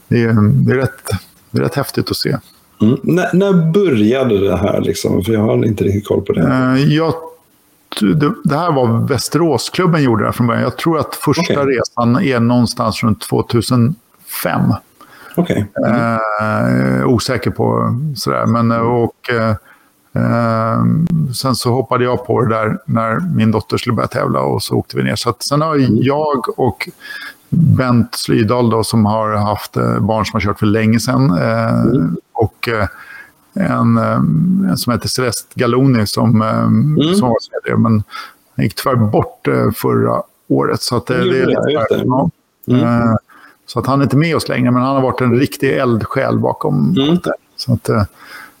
det, 0.07 0.21
är, 0.21 0.33
det, 0.65 0.71
är 0.71 0.75
rätt, 0.75 1.09
det 1.51 1.59
är 1.59 1.63
rätt 1.63 1.75
häftigt 1.75 2.11
att 2.11 2.17
se. 2.17 2.37
Mm. 2.81 2.97
När, 3.03 3.29
när 3.33 3.71
började 3.71 4.39
det 4.39 4.57
här? 4.57 4.81
Liksom? 4.81 5.23
För 5.23 5.33
jag 5.33 5.41
har 5.41 5.65
inte 5.65 5.83
riktigt 5.83 6.07
koll 6.07 6.21
på 6.21 6.33
det. 6.33 6.41
Eh, 6.41 6.93
jag 6.93 7.13
det, 8.01 8.33
det 8.43 8.57
här 8.57 8.71
var 8.71 9.07
Västeråsklubben 9.07 10.03
gjorde 10.03 10.25
det 10.25 10.33
från 10.33 10.47
början. 10.47 10.63
Jag 10.63 10.77
tror 10.77 10.99
att 10.99 11.15
första 11.15 11.61
okay. 11.61 11.65
resan 11.65 12.23
är 12.23 12.39
någonstans 12.39 13.03
runt 13.03 13.21
2005. 13.21 13.95
Okay. 15.35 15.65
Mm. 15.87 16.19
Eh, 16.99 17.07
osäker 17.07 17.51
på 17.51 17.97
sådär. 18.15 18.45
Men, 18.45 18.71
och, 18.71 19.29
eh, 19.29 19.55
eh, 20.13 20.83
sen 21.35 21.55
så 21.55 21.71
hoppade 21.71 22.03
jag 22.03 22.25
på 22.25 22.41
det 22.41 22.55
där 22.55 22.77
när 22.85 23.19
min 23.35 23.51
dotter 23.51 23.77
skulle 23.77 23.95
börja 23.95 24.07
tävla 24.07 24.41
och 24.41 24.63
så 24.63 24.75
åkte 24.75 24.97
vi 24.97 25.03
ner. 25.03 25.15
Så 25.15 25.29
att, 25.29 25.43
sen 25.43 25.61
har 25.61 25.75
mm. 25.75 25.97
jag 26.01 26.59
och 26.59 26.89
Bent 27.49 28.15
Slydal 28.15 28.69
då, 28.69 28.83
som 28.83 29.05
har 29.05 29.35
haft 29.35 29.77
eh, 29.77 29.99
barn 29.99 30.25
som 30.25 30.33
har 30.33 30.41
kört 30.41 30.59
för 30.59 30.65
länge 30.65 30.99
sedan. 30.99 31.37
Eh, 31.37 31.81
mm. 31.81 32.17
Och 32.33 32.69
eh, 32.69 32.87
en, 33.59 33.97
en 33.97 34.77
som 34.77 34.93
heter 34.93 35.09
Celeste 35.09 35.59
Galoni 35.59 36.07
som, 36.07 36.41
mm. 36.41 37.15
som 37.15 37.29
var 37.29 37.37
serie. 37.39 37.77
Men 37.77 38.03
han 38.55 38.65
gick 38.65 38.75
tyvärr 38.75 38.95
bort 38.95 39.47
förra 39.75 40.21
året. 40.47 40.81
Så 40.81 40.97
att 40.97 41.05
det, 41.07 41.17
det 41.17 41.41
är 41.41 41.47
lite 41.47 42.03
ja. 42.05 42.29
mm. 42.67 43.17
Så 43.65 43.79
att 43.79 43.87
han 43.87 43.99
är 43.99 44.03
inte 44.03 44.17
med 44.17 44.35
oss 44.35 44.47
längre, 44.47 44.71
men 44.71 44.81
han 44.81 44.95
har 44.95 45.01
varit 45.01 45.21
en 45.21 45.39
riktig 45.39 45.77
eldsjäl 45.77 46.39
bakom 46.39 46.95
mm. 46.97 47.09
allt 47.09 47.23
det. 47.23 47.33
Så 47.55 47.73
att, 47.73 47.89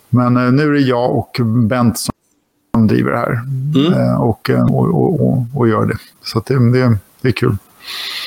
men 0.09 0.55
nu 0.55 0.69
är 0.69 0.73
det 0.73 0.79
jag 0.79 1.17
och 1.17 1.37
Bent 1.45 1.99
som 1.99 2.87
driver 2.87 3.11
det 3.11 3.17
här 3.17 3.41
mm. 3.75 4.17
och, 4.17 4.49
och, 4.49 5.21
och, 5.21 5.45
och, 5.55 5.67
gör 5.67 5.85
det. 5.85 5.97
Så 6.23 6.41
det, 6.45 6.71
det, 6.71 6.97
det 7.21 7.27
är 7.27 7.31
kul. 7.31 7.57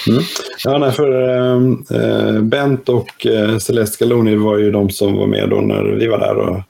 Mm. 0.09 0.23
Ja, 0.65 0.79
nej, 0.79 0.93
för 0.93 1.29
äh, 2.37 2.43
Bent 2.43 2.89
och 2.89 3.27
äh, 3.27 3.59
Celeste 3.59 4.05
Galoni 4.05 4.37
var 4.37 4.59
ju 4.59 4.71
de 4.71 4.91
som 4.91 5.17
var 5.17 5.27
med 5.27 5.49
då 5.49 5.57
när 5.57 5.83
vi 5.83 6.07
var 6.07 6.19
där. 6.19 6.37
Och, 6.37 6.61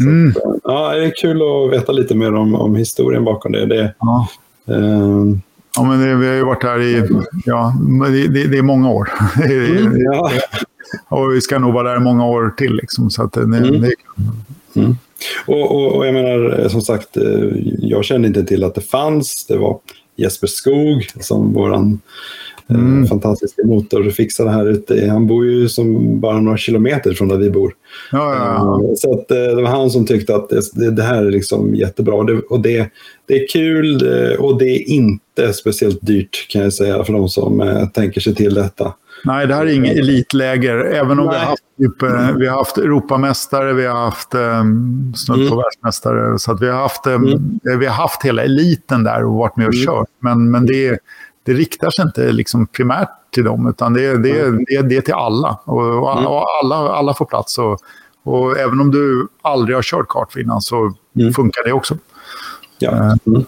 mm. 0.00 0.28
att, 0.28 0.60
ja, 0.64 0.94
det 0.94 1.04
är 1.04 1.12
kul 1.20 1.42
att 1.42 1.72
veta 1.72 1.92
lite 1.92 2.14
mer 2.14 2.34
om, 2.34 2.54
om 2.54 2.76
historien 2.76 3.24
bakom 3.24 3.52
det. 3.52 3.66
det 3.66 3.94
ja. 3.98 4.28
Äh, 4.68 4.74
ja, 5.76 5.82
men 5.82 6.00
det, 6.00 6.14
vi 6.14 6.28
har 6.28 6.34
ju 6.34 6.44
varit 6.44 6.62
här 6.62 6.80
i 6.80 7.08
ja, 7.44 7.74
det, 8.10 8.28
det, 8.28 8.46
det 8.46 8.58
är 8.58 8.62
många 8.62 8.90
år. 8.90 9.08
Mm, 9.44 10.02
ja. 10.12 10.30
och 11.08 11.34
vi 11.34 11.40
ska 11.40 11.58
nog 11.58 11.74
vara 11.74 11.92
där 11.92 12.00
många 12.00 12.26
år 12.26 12.54
till. 12.56 12.74
Liksom, 12.74 13.10
så 13.10 13.22
att 13.22 13.32
det, 13.32 13.42
mm. 13.42 13.80
det. 13.80 13.94
Mm. 14.76 14.96
Och, 15.46 15.74
och, 15.74 15.96
och, 15.96 16.06
jag 16.06 16.14
menar, 16.14 16.68
som 16.68 16.80
sagt, 16.80 17.08
jag 17.78 18.04
kände 18.04 18.28
inte 18.28 18.44
till 18.44 18.64
att 18.64 18.74
det 18.74 18.80
fanns. 18.80 19.46
Det 19.46 19.56
var 19.56 19.78
Jesper 20.16 20.46
Skog 20.46 21.08
som 21.20 21.52
våran 21.52 22.00
eh, 22.68 22.76
mm. 22.76 23.06
fantastiska 23.06 23.62
motor 23.64 24.10
fixade 24.10 24.50
här 24.50 24.66
ute. 24.66 25.06
Han 25.10 25.26
bor 25.26 25.46
ju 25.46 25.68
som 25.68 26.20
bara 26.20 26.40
några 26.40 26.58
kilometer 26.58 27.14
från 27.14 27.28
där 27.28 27.36
vi 27.36 27.50
bor. 27.50 27.72
Ja, 28.12 28.34
ja, 28.34 28.54
ja. 28.54 28.88
Eh, 28.88 28.94
så 28.96 29.12
att, 29.12 29.30
eh, 29.30 29.56
det 29.56 29.62
var 29.62 29.70
han 29.70 29.90
som 29.90 30.06
tyckte 30.06 30.34
att 30.34 30.48
det, 30.74 30.90
det 30.90 31.02
här 31.02 31.24
är 31.24 31.30
liksom 31.30 31.74
jättebra. 31.74 32.24
Det, 32.24 32.38
och 32.38 32.60
det, 32.60 32.90
det 33.26 33.34
är 33.34 33.48
kul 33.48 34.08
och 34.38 34.58
det 34.58 34.64
är 34.64 34.88
inte 34.88 35.52
speciellt 35.52 36.06
dyrt 36.06 36.48
kan 36.48 36.62
jag 36.62 36.72
säga 36.72 37.04
för 37.04 37.12
de 37.12 37.28
som 37.28 37.88
tänker 37.94 38.20
sig 38.20 38.34
till 38.34 38.54
detta. 38.54 38.94
Nej, 39.24 39.46
det 39.46 39.54
här 39.54 39.66
är 39.66 39.74
inget 39.74 39.98
elitläger. 39.98 40.76
Även 40.76 41.18
om 41.18 41.28
vi 41.28 41.34
har, 41.34 41.44
haft, 41.46 41.62
typ, 41.78 42.02
mm. 42.02 42.38
vi 42.38 42.46
har 42.46 42.56
haft 42.56 42.78
Europamästare, 42.78 43.72
vi 43.72 43.86
har 43.86 43.98
haft 43.98 44.34
um, 44.34 45.12
snudd 45.16 45.48
på 45.48 45.54
mm. 45.54 45.56
världsmästare. 45.56 46.38
Så 46.38 46.52
att 46.52 46.62
vi, 46.62 46.68
har 46.68 46.78
haft, 46.78 47.06
um, 47.06 47.26
mm. 47.26 47.60
vi 47.78 47.86
har 47.86 47.94
haft 47.94 48.22
hela 48.24 48.42
eliten 48.42 49.04
där 49.04 49.24
och 49.24 49.34
varit 49.34 49.56
med 49.56 49.66
och 49.66 49.74
mm. 49.74 49.86
kört. 49.86 50.08
Men, 50.20 50.50
men 50.50 50.66
det, 50.66 50.98
det 51.46 51.52
riktar 51.52 51.90
sig 51.90 52.04
inte 52.04 52.32
liksom 52.32 52.66
primärt 52.66 53.08
till 53.34 53.44
dem, 53.44 53.68
utan 53.68 53.92
det, 53.92 54.16
det, 54.16 54.50
det, 54.50 54.82
det 54.82 54.96
är 54.96 55.00
till 55.00 55.14
alla. 55.14 55.58
Och, 55.64 56.02
och 56.02 56.18
mm. 56.18 56.26
alla, 56.62 56.76
alla 56.76 57.14
får 57.14 57.24
plats. 57.24 57.58
Och, 57.58 57.78
och 58.22 58.58
även 58.58 58.80
om 58.80 58.90
du 58.90 59.28
aldrig 59.42 59.76
har 59.76 59.82
kört 59.82 60.08
kart 60.08 60.36
innan 60.36 60.60
så 60.60 60.92
mm. 61.20 61.32
funkar 61.32 61.64
det 61.64 61.72
också. 61.72 61.96
Ja. 62.78 62.90
Eh, 62.90 63.14
mm. 63.26 63.44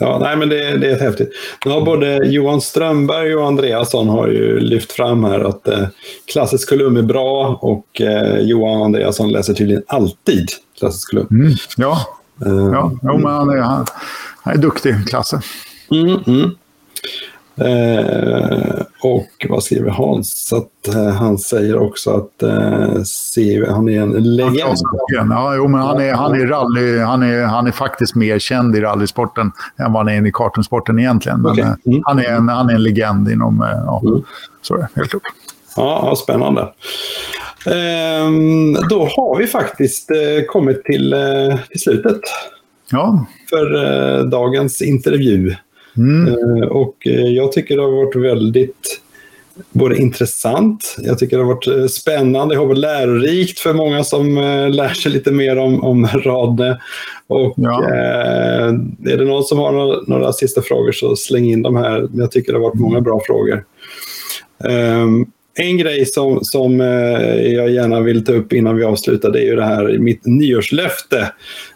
Ja, 0.00 0.18
nej, 0.18 0.36
men 0.36 0.48
det, 0.48 0.76
det 0.76 0.90
är 0.90 1.00
häftigt. 1.00 1.30
Nu 1.64 1.70
har 1.70 1.80
både 1.80 2.26
Johan 2.26 2.60
Strömberg 2.60 3.34
och 3.34 3.46
Andreasson 3.46 4.08
har 4.08 4.28
ju 4.28 4.60
lyft 4.60 4.92
fram 4.92 5.24
här 5.24 5.40
att 5.40 5.68
eh, 5.68 5.86
klassisk 6.32 6.68
kolumn 6.68 6.96
är 6.96 7.02
bra 7.02 7.58
och 7.62 8.00
eh, 8.00 8.38
Johan 8.38 8.82
Andreasson 8.82 9.32
läser 9.32 9.54
tydligen 9.54 9.82
alltid 9.86 10.48
klassisk 10.78 11.10
kolumn. 11.10 11.28
Mm, 11.30 11.52
ja, 11.76 12.06
uh, 12.46 12.72
ja 12.72 12.92
jo, 13.02 13.18
men 13.18 13.32
han 13.32 13.50
är, 13.50 13.58
han, 13.58 13.86
är 14.44 14.56
duktig, 14.56 15.08
Klasse. 15.08 15.40
Mm, 15.90 16.18
mm. 16.26 16.50
Eh, 17.56 18.82
och 19.02 19.46
vad 19.48 19.62
skriver 19.62 19.90
Hans? 19.90 20.52
Att, 20.52 20.94
eh, 20.94 21.08
han 21.08 21.38
säger 21.38 21.78
också 21.78 22.10
att 22.10 22.42
eh, 22.42 23.02
CV, 23.34 23.70
han 23.70 23.88
är 23.88 24.00
en 24.00 24.36
legend. 24.36 24.78
Ja, 25.08 25.54
jo, 25.54 25.68
men 25.68 25.80
han 25.80 26.00
är, 26.00 26.12
han, 26.12 26.40
är 26.40 26.46
rally, 26.46 26.98
han, 26.98 27.22
är, 27.22 27.44
han 27.44 27.66
är 27.66 27.72
faktiskt 27.72 28.14
mer 28.14 28.38
känd 28.38 28.76
i 28.76 28.80
rallysporten 28.80 29.52
än 29.78 29.92
vad 29.92 30.06
han 30.06 30.08
är 30.08 30.26
i 30.26 30.32
kartingsporten 30.32 30.98
egentligen. 30.98 31.42
Men, 31.42 31.52
okay. 31.52 31.64
Eh, 31.64 31.72
mm. 31.86 32.02
han, 32.04 32.18
är 32.18 32.32
en, 32.32 32.48
han 32.48 32.70
är 32.70 32.74
en 32.74 32.82
legend 32.82 33.28
inom... 33.28 33.62
Eh, 33.62 33.68
ja, 33.86 34.02
mm. 34.04 34.22
Så 34.62 34.74
är 34.74 34.78
det, 34.78 34.88
helt 34.94 35.10
klart. 35.10 35.22
Ja, 35.76 36.02
ja 36.04 36.16
spännande. 36.16 36.60
Ehm, 37.66 38.72
då 38.72 39.08
har 39.16 39.38
vi 39.38 39.46
faktiskt 39.46 40.10
eh, 40.10 40.44
kommit 40.48 40.84
till, 40.84 41.14
till 41.70 41.80
slutet. 41.80 42.20
Ja. 42.90 43.26
För 43.50 44.24
dagens 44.24 44.82
intervju. 44.82 45.54
Mm. 45.96 46.28
Eh, 46.28 46.68
och 46.68 47.06
eh, 47.06 47.26
jag 47.26 47.52
tycker 47.52 47.76
det 47.76 47.82
har 47.82 47.90
varit 47.90 48.16
väldigt 48.16 49.00
både 49.70 49.96
intressant, 49.96 50.96
jag 50.98 51.18
tycker 51.18 51.36
det 51.36 51.42
har 51.42 51.54
varit 51.54 51.66
eh, 51.66 51.86
spännande, 51.86 52.54
jag 52.54 52.62
hoppas 52.62 52.78
lärorikt 52.78 53.58
för 53.58 53.72
många 53.72 54.04
som 54.04 54.34
lär 54.72 54.94
sig 54.94 55.12
lite 55.12 55.32
mer 55.32 55.58
om, 55.58 55.84
om 55.84 56.06
Rade. 56.06 56.80
Och 57.26 57.54
ja. 57.56 57.84
eh, 57.88 58.68
är 59.12 59.16
det 59.16 59.24
någon 59.24 59.44
som 59.44 59.58
har 59.58 59.72
några, 59.72 60.00
några, 60.06 60.32
sista 60.32 60.62
frågor 60.62 60.92
så 60.92 61.16
släng 61.16 61.50
in 61.50 61.62
dem 61.62 61.76
här. 61.76 62.08
Jag 62.12 62.30
tycker 62.30 62.52
det 62.52 62.58
har 62.58 62.64
varit 62.64 62.80
många 62.80 63.00
bra 63.00 63.20
frågor. 63.26 63.64
Um, 64.64 65.30
en 65.54 65.78
grej 65.78 66.06
som, 66.06 66.38
som 66.42 66.80
jag 66.80 67.70
gärna 67.70 68.00
vill 68.00 68.24
ta 68.24 68.32
upp 68.32 68.52
innan 68.52 68.76
vi 68.76 68.84
avslutar 68.84 69.30
det 69.30 69.40
är 69.40 69.44
ju 69.44 69.56
det 69.56 69.64
här 69.64 69.98
mitt 69.98 70.26
nyårslöfte 70.26 71.32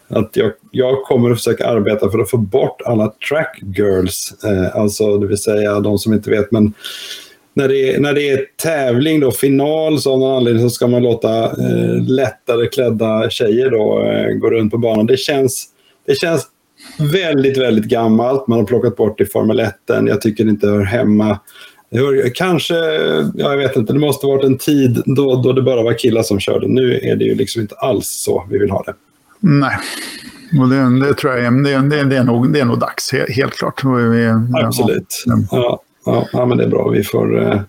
att 0.07 0.29
jag, 0.33 0.51
jag 0.71 1.03
kommer 1.03 1.31
att 1.31 1.37
försöka 1.37 1.67
arbeta 1.67 2.11
för 2.11 2.19
att 2.19 2.29
få 2.29 2.37
bort 2.37 2.81
alla 2.85 3.13
track 3.29 3.59
girls. 3.77 4.43
Eh, 4.43 4.75
alltså 4.75 5.17
det 5.17 5.27
vill 5.27 5.37
säga 5.37 5.79
de 5.79 5.97
som 5.97 6.13
inte 6.13 6.29
vet. 6.29 6.51
Men 6.51 6.73
när 7.53 7.67
det 7.67 7.93
är, 7.93 7.99
när 7.99 8.13
det 8.13 8.29
är 8.29 8.45
tävling, 8.63 9.19
då, 9.19 9.31
final, 9.31 10.01
så 10.01 10.13
av 10.13 10.19
någon 10.19 10.37
anledning 10.37 10.63
så 10.63 10.69
ska 10.69 10.87
man 10.87 11.03
låta 11.03 11.43
eh, 11.43 12.03
lättare 12.07 12.67
klädda 12.67 13.29
tjejer 13.29 13.69
då, 13.69 14.03
eh, 14.03 14.33
gå 14.33 14.49
runt 14.49 14.71
på 14.71 14.77
banan. 14.77 15.05
Det 15.05 15.17
känns, 15.17 15.65
det 16.07 16.15
känns 16.15 16.47
väldigt, 17.11 17.57
väldigt 17.57 17.85
gammalt. 17.85 18.47
Man 18.47 18.59
har 18.59 18.65
plockat 18.65 18.95
bort 18.95 19.17
det 19.17 19.23
i 19.23 19.27
Formel 19.27 19.59
1. 19.59 19.75
Jag 19.87 20.21
tycker 20.21 20.43
det 20.43 20.49
inte 20.49 20.67
hör 20.67 20.83
hemma. 20.83 21.39
Hör, 21.91 22.35
kanske, 22.35 22.75
ja, 23.35 23.51
jag 23.51 23.57
vet 23.57 23.75
inte, 23.75 23.93
det 23.93 23.99
måste 23.99 24.25
ha 24.25 24.35
varit 24.35 24.45
en 24.45 24.57
tid 24.57 25.03
då, 25.05 25.35
då 25.35 25.53
det 25.53 25.61
bara 25.61 25.83
var 25.83 25.93
killar 25.93 26.23
som 26.23 26.39
körde. 26.39 26.67
Nu 26.67 26.99
är 26.99 27.15
det 27.15 27.25
ju 27.25 27.35
liksom 27.35 27.61
inte 27.61 27.75
alls 27.75 28.07
så 28.07 28.47
vi 28.49 28.57
vill 28.57 28.71
ha 28.71 28.83
det. 28.83 28.93
Nej. 29.45 29.77
Och 30.59 30.69
det, 30.69 31.07
det 31.07 31.13
tror 31.13 31.33
jag 31.33 31.63
det, 31.63 31.77
det, 31.77 32.03
det, 32.03 32.17
är 32.17 32.23
nog, 32.23 32.53
det 32.53 32.59
är 32.59 32.65
nog 32.65 32.79
dags, 32.79 33.11
helt 33.29 33.53
klart. 33.53 33.83
Vi, 33.83 34.31
Absolut. 34.63 35.23
Ja, 35.51 35.81
ja, 36.05 36.27
ja, 36.33 36.45
men 36.45 36.57
det 36.57 36.63
är 36.63 36.69
bra. 36.69 36.89
Vi 36.89 37.03
får 37.03 37.41
eh, 37.41 37.59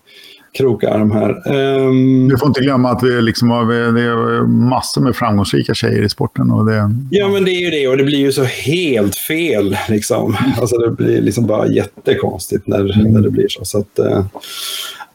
kroka 0.57 0.89
arm 0.89 1.11
här. 1.11 1.53
Um, 1.55 2.29
vi 2.29 2.37
får 2.37 2.47
inte 2.47 2.61
glömma 2.61 2.89
att 2.89 3.03
vi 3.03 3.21
liksom 3.21 3.49
har 3.49 3.65
det 3.93 4.01
är 4.01 4.47
massor 4.47 5.01
med 5.01 5.15
framgångsrika 5.15 5.73
tjejer 5.73 6.03
i 6.03 6.09
sporten. 6.09 6.51
Och 6.51 6.65
det, 6.65 6.91
ja, 7.11 7.27
men 7.27 7.45
det 7.45 7.51
är 7.51 7.61
ju 7.61 7.69
det. 7.69 7.87
Och 7.87 7.97
det 7.97 8.03
blir 8.03 8.19
ju 8.19 8.31
så 8.31 8.43
helt 8.43 9.15
fel. 9.15 9.77
Liksom. 9.89 10.37
Alltså, 10.59 10.77
det 10.77 10.91
blir 10.91 11.21
liksom 11.21 11.47
bara 11.47 11.67
jättekonstigt 11.67 12.67
när, 12.67 12.99
mm. 12.99 13.13
när 13.13 13.21
det 13.21 13.29
blir 13.29 13.47
så. 13.49 13.65
så 13.65 13.77
att, 13.77 13.99
uh, 13.99 14.25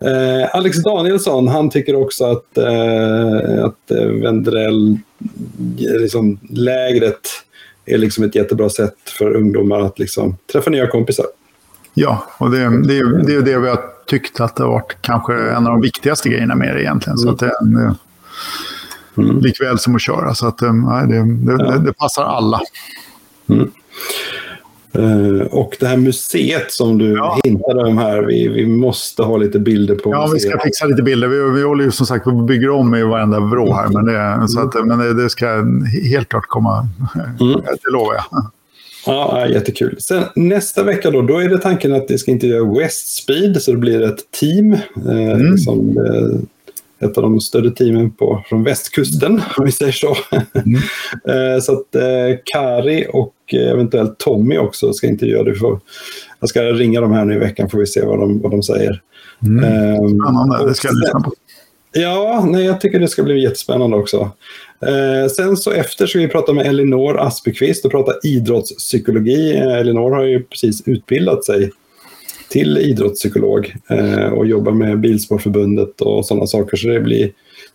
uh, 0.04 0.56
Alex 0.56 0.82
Danielsson, 0.82 1.48
han 1.48 1.70
tycker 1.70 1.94
också 1.94 2.24
att, 2.24 2.58
uh, 2.58 3.64
att 3.64 3.96
uh, 3.98 4.22
Vendrell, 4.22 4.98
liksom, 5.78 6.40
lägret 6.50 7.28
är 7.86 7.98
liksom 7.98 8.24
ett 8.24 8.34
jättebra 8.34 8.68
sätt 8.68 8.96
för 9.18 9.36
ungdomar 9.36 9.80
att 9.80 9.98
liksom, 9.98 10.36
träffa 10.52 10.70
nya 10.70 10.86
kompisar. 10.86 11.26
Ja, 11.94 12.26
och 12.38 12.50
det, 12.50 12.58
det, 12.58 13.22
det 13.26 13.34
är 13.34 13.42
det 13.42 13.58
vi 13.58 13.68
har 13.68 13.80
tyckt 14.06 14.40
att 14.40 14.56
det 14.56 14.62
har 14.62 14.70
varit 14.70 14.96
kanske 15.00 15.34
en 15.34 15.66
av 15.66 15.72
de 15.72 15.80
viktigaste 15.80 16.28
grejerna 16.28 16.54
med 16.54 16.76
det 16.76 16.82
egentligen. 16.82 17.18
Så 17.18 17.30
att 17.30 17.38
det, 17.38 17.52
det, 17.60 17.94
mm. 19.16 19.38
Likväl 19.38 19.78
som 19.78 19.94
att 19.94 20.02
köra. 20.02 20.34
Så 20.34 20.46
att, 20.46 20.60
nej, 20.60 21.06
det, 21.06 21.24
det, 21.24 21.64
ja. 21.64 21.78
det 21.78 21.92
passar 21.92 22.24
alla. 22.24 22.60
Mm. 23.48 23.70
Uh, 24.98 25.43
och 25.43 25.77
det 25.81 25.86
här 25.86 25.97
museet 25.97 26.73
som 26.73 26.98
du 26.98 27.12
ja. 27.12 27.40
hintade 27.44 27.85
om 27.85 27.98
här, 27.98 28.23
vi, 28.23 28.48
vi 28.48 28.66
måste 28.66 29.23
ha 29.23 29.36
lite 29.36 29.59
bilder 29.59 29.94
på 29.94 30.10
Ja, 30.10 30.23
museet. 30.23 30.44
vi 30.44 30.48
ska 30.48 30.60
fixa 30.64 30.86
lite 30.86 31.02
bilder. 31.02 31.28
Vi, 31.28 31.51
vi 31.59 31.62
håller 31.62 31.85
ju 31.85 31.90
som 31.90 32.06
sagt 32.06 32.24
på 32.24 32.31
bygga 32.31 32.73
om 32.73 32.94
i 32.94 33.02
varenda 33.02 33.40
vrå 33.40 33.74
här, 33.74 33.89
men 33.89 34.05
det, 34.05 34.48
så 34.48 34.60
att, 34.60 34.86
men 34.86 34.98
det, 34.98 35.23
det 35.23 35.31
ska 35.31 35.47
helt 36.10 36.28
klart 36.28 36.47
komma. 36.48 36.89
Mm. 37.40 37.52
Det 37.64 37.90
lovar 37.93 38.14
jag. 38.14 38.24
Ja, 39.06 39.47
jättekul. 39.48 39.97
Sen, 39.98 40.23
nästa 40.36 40.82
vecka 40.82 41.10
då, 41.10 41.23
då 41.23 41.39
är 41.39 41.48
det 41.48 41.59
tanken 41.59 41.94
att 41.94 42.09
det 42.09 42.19
ska 42.19 42.31
intervjua 42.31 42.78
Westspeed, 42.78 43.62
så 43.62 43.70
det 43.70 43.77
blir 43.77 44.02
ett 44.02 44.31
team. 44.40 44.73
Eh, 44.73 45.32
mm. 45.32 45.52
liksom, 45.52 45.98
eh, 45.98 46.40
ett 47.04 47.16
av 47.16 47.22
de 47.22 47.40
större 47.40 47.70
teamen 47.70 48.10
på, 48.10 48.44
från 48.48 48.64
västkusten, 48.64 49.42
om 49.56 49.64
vi 49.64 49.72
säger 49.72 49.92
så. 49.92 50.16
Mm. 50.30 50.80
eh, 51.54 51.60
så 51.60 51.72
att 51.72 51.94
eh, 51.94 52.38
Kari 52.44 53.06
och 53.12 53.34
eventuellt 53.52 54.18
Tommy 54.18 54.58
också 54.58 54.92
ska 54.92 55.06
intervjua. 55.06 55.42
Du 55.42 55.54
får, 55.54 55.80
jag 56.40 56.48
ska 56.48 56.62
ringa 56.62 57.00
dem 57.00 57.12
här 57.12 57.24
nu 57.24 57.34
i 57.34 57.38
veckan, 57.38 57.70
får 57.70 57.78
vi 57.78 57.86
se 57.86 58.04
vad 58.04 58.18
de, 58.18 58.40
vad 58.40 58.50
de 58.50 58.62
säger. 58.62 59.02
Mm. 59.42 59.64
Ehm, 59.64 60.20
Spännande, 60.20 60.68
det 60.68 60.74
ska 60.74 60.88
jag 60.88 60.96
lyssna 60.96 61.20
på. 61.20 61.32
Ja, 61.94 62.44
nej, 62.48 62.64
jag 62.64 62.80
tycker 62.80 63.00
det 63.00 63.08
ska 63.08 63.22
bli 63.22 63.42
jättespännande 63.42 63.96
också. 63.96 64.30
Eh, 64.86 65.28
sen 65.36 65.56
så 65.56 65.70
efter 65.70 66.06
ska 66.06 66.18
vi 66.18 66.28
prata 66.28 66.52
med 66.52 66.66
Elinor 66.66 67.20
Aspekvist 67.20 67.84
och 67.84 67.90
prata 67.90 68.12
idrottspsykologi. 68.22 69.56
Eh, 69.56 69.76
Elinor 69.76 70.10
har 70.10 70.24
ju 70.24 70.42
precis 70.42 70.82
utbildat 70.86 71.44
sig 71.44 71.70
till 72.52 72.78
idrottspsykolog 72.78 73.74
eh, 73.88 74.28
och 74.28 74.46
jobbar 74.46 74.72
med 74.72 75.00
Bilsportförbundet 75.00 76.00
och 76.00 76.26
sådana 76.26 76.46
saker. 76.46 76.76
Så 76.76 76.88
det 76.88 77.00
blir, 77.00 77.30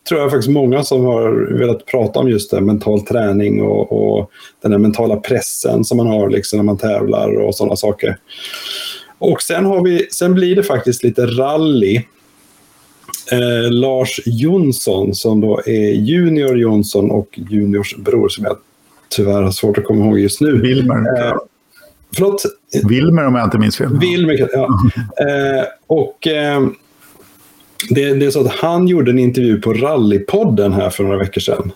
tror 0.09 0.21
jag 0.21 0.31
faktiskt 0.31 0.49
många 0.49 0.83
som 0.83 1.05
har 1.05 1.57
velat 1.59 1.85
prata 1.85 2.19
om 2.19 2.29
just 2.29 2.51
det, 2.51 2.61
mental 2.61 3.01
träning 3.01 3.61
och, 3.61 3.91
och 3.91 4.31
den 4.61 4.71
här 4.71 4.79
mentala 4.79 5.15
pressen 5.15 5.85
som 5.85 5.97
man 5.97 6.07
har 6.07 6.29
liksom 6.29 6.57
när 6.57 6.63
man 6.63 6.77
tävlar 6.77 7.37
och 7.37 7.55
sådana 7.55 7.75
saker. 7.75 8.17
Och 9.17 9.41
sen, 9.41 9.65
har 9.65 9.83
vi, 9.83 10.07
sen 10.11 10.33
blir 10.33 10.55
det 10.55 10.63
faktiskt 10.63 11.03
lite 11.03 11.25
rally 11.25 11.95
eh, 13.31 13.71
Lars 13.71 14.21
Jonsson 14.25 15.15
som 15.15 15.41
då 15.41 15.61
är 15.65 15.91
Junior 15.91 16.57
Jonsson 16.57 17.11
och 17.11 17.39
Juniors 17.49 17.95
bror 17.95 18.29
som 18.29 18.45
jag 18.45 18.57
tyvärr 19.09 19.41
har 19.41 19.51
svårt 19.51 19.77
att 19.77 19.85
komma 19.85 20.05
ihåg 20.05 20.19
just 20.19 20.41
nu. 20.41 20.61
Wilmer. 20.61 21.27
Eh, 21.27 21.37
förlåt? 22.15 22.43
Wilmer 22.83 23.25
om 23.25 23.35
jag 23.35 23.43
inte 23.43 23.57
minns 23.57 23.77
fel. 23.77 23.97
Wilmer, 23.99 24.49
ja. 24.53 24.67
eh, 25.19 25.65
och 25.87 26.27
eh, 26.27 26.67
det, 27.89 28.13
det, 28.13 28.25
är 28.25 28.31
så 28.31 28.41
att 28.41 28.55
han 28.55 28.87
gjorde 28.87 29.11
en 29.11 29.19
intervju 29.19 29.61
på 29.61 29.73
Rallypodden 29.73 30.73
här 30.73 30.89
för 30.89 31.03
några 31.03 31.17
veckor 31.17 31.41
sedan. 31.41 31.71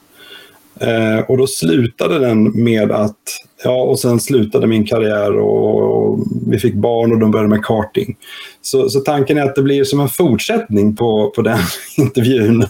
Eh, 0.79 1.19
och 1.19 1.37
då 1.37 1.47
slutade 1.47 2.19
den 2.19 2.63
med 2.63 2.91
att, 2.91 3.17
ja 3.63 3.83
och 3.83 3.99
sen 3.99 4.19
slutade 4.19 4.67
min 4.67 4.85
karriär 4.85 5.39
och, 5.39 5.81
och 5.81 6.19
vi 6.47 6.59
fick 6.59 6.73
barn 6.73 7.11
och 7.11 7.19
de 7.19 7.31
började 7.31 7.49
med 7.49 7.65
karting. 7.65 8.17
Så, 8.61 8.89
så 8.89 8.99
tanken 8.99 9.37
är 9.37 9.41
att 9.41 9.55
det 9.55 9.61
blir 9.61 9.83
som 9.83 9.99
en 9.99 10.09
fortsättning 10.09 10.95
på, 10.95 11.31
på 11.35 11.41
den 11.41 11.59
intervjun. 11.97 12.65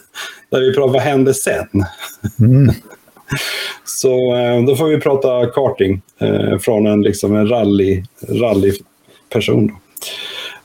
Där 0.50 0.62
vi 0.62 0.74
pratar 0.74 0.94
vad 0.94 1.02
hände 1.02 1.34
sen? 1.34 1.68
Mm. 2.40 2.74
så 3.86 4.36
eh, 4.36 4.64
då 4.66 4.76
får 4.76 4.88
vi 4.88 5.00
prata 5.00 5.46
karting 5.46 6.02
eh, 6.20 6.58
från 6.58 6.88
en, 6.88 7.02
liksom 7.02 7.36
en 7.36 7.48
rally, 7.48 8.04
rallyperson. 8.30 9.72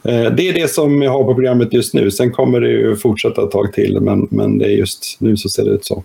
Eh, 0.03 0.33
det 0.33 0.49
är 0.49 0.53
det 0.53 0.71
som 0.71 1.03
jag 1.03 1.11
har 1.11 1.25
på 1.25 1.35
programmet 1.35 1.73
just 1.73 1.95
nu. 1.95 2.11
Sen 2.11 2.33
kommer 2.33 2.61
det 2.61 2.69
ju 2.69 2.97
fortsätta 2.97 3.43
ett 3.43 3.51
tag 3.51 3.73
till, 3.73 4.01
men, 4.01 4.29
men 4.31 4.59
det 4.59 4.65
är 4.65 4.77
just 4.77 5.17
nu 5.21 5.37
så 5.37 5.49
ser 5.49 5.65
det 5.65 5.71
ut 5.71 5.85
så. 5.85 6.05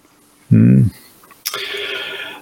Mm. 0.51 0.89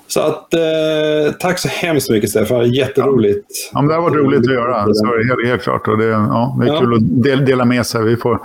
Så 0.09 0.19
att, 0.19 0.53
eh, 0.53 1.33
tack 1.39 1.59
så 1.59 1.67
hemskt 1.67 2.09
mycket 2.09 2.29
Stefan, 2.29 2.71
jätteroligt. 2.71 3.47
Ja, 3.73 3.81
men 3.81 3.87
det 3.87 3.95
har 3.95 4.01
varit 4.01 4.15
roligt 4.15 4.39
att 4.39 4.53
göra, 4.53 4.93
så 4.93 5.05
helt, 5.05 5.47
helt 5.47 5.63
klart. 5.63 5.87
Och 5.87 5.97
det, 5.97 6.05
ja, 6.05 6.57
det 6.59 6.69
är 6.69 6.73
ja. 6.73 6.79
kul 6.79 6.93
att 6.93 7.23
del, 7.23 7.45
dela 7.45 7.65
med 7.65 7.85
sig. 7.85 8.03
Vi 8.03 8.17
får, 8.17 8.39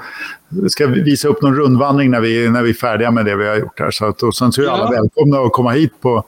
ska 0.68 0.86
visa 0.86 1.28
upp 1.28 1.42
någon 1.42 1.56
rundvandring 1.56 2.10
när 2.10 2.20
vi, 2.20 2.50
när 2.50 2.62
vi 2.62 2.70
är 2.70 2.74
färdiga 2.74 3.10
med 3.10 3.24
det 3.24 3.36
vi 3.36 3.48
har 3.48 3.56
gjort 3.56 3.80
här. 3.80 3.90
Så 3.90 4.06
att, 4.06 4.22
och 4.22 4.34
sen 4.34 4.52
så 4.52 4.60
är 4.60 4.64
ja. 4.64 4.72
alla 4.72 4.90
välkomna 4.90 5.38
att 5.38 5.52
komma 5.52 5.70
hit 5.70 5.92
på 6.00 6.24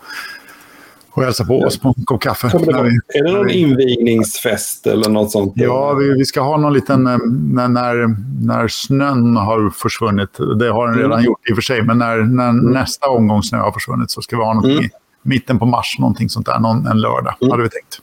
och 1.11 1.23
hälsa 1.23 1.45
på 1.45 1.61
oss 1.61 1.79
på 1.79 1.95
en 1.97 2.05
kopp 2.05 2.23
kaffe. 2.23 2.51
Det 2.53 3.19
är 3.19 3.25
det 3.25 3.33
någon 3.33 3.51
invigningsfest 3.51 4.87
eller 4.87 5.09
något 5.09 5.31
sånt? 5.31 5.53
Ja, 5.57 5.95
vi, 5.95 6.13
vi 6.13 6.25
ska 6.25 6.41
ha 6.41 6.57
någon 6.57 6.73
liten... 6.73 7.07
Eh, 7.07 7.19
när, 7.53 7.69
när, 7.69 8.17
när 8.47 8.69
snön 8.69 9.37
har 9.37 9.71
försvunnit, 9.71 10.39
det 10.59 10.69
har 10.69 10.87
den 10.87 10.97
redan 10.97 11.13
mm. 11.13 11.25
gjort 11.25 11.49
i 11.49 11.53
och 11.53 11.57
för 11.57 11.63
sig, 11.63 11.83
men 11.83 11.99
när, 11.99 12.17
när 12.17 12.49
mm. 12.49 12.73
nästa 12.73 13.09
omgång 13.09 13.43
snö 13.43 13.59
har 13.59 13.73
försvunnit 13.73 14.11
så 14.11 14.23
ska 14.23 14.37
vi 14.37 14.43
ha 14.43 14.55
någonting 14.55 14.79
mm 14.79 14.91
mitten 15.27 15.59
på 15.59 15.67
mars, 15.67 15.97
någonting 15.99 16.29
sånt 16.29 16.47
där, 16.47 16.59
någon, 16.59 16.87
en 16.87 17.01
lördag, 17.01 17.35
mm. 17.41 17.51
hade 17.51 17.63
vi 17.63 17.69
tänkt. 17.69 18.01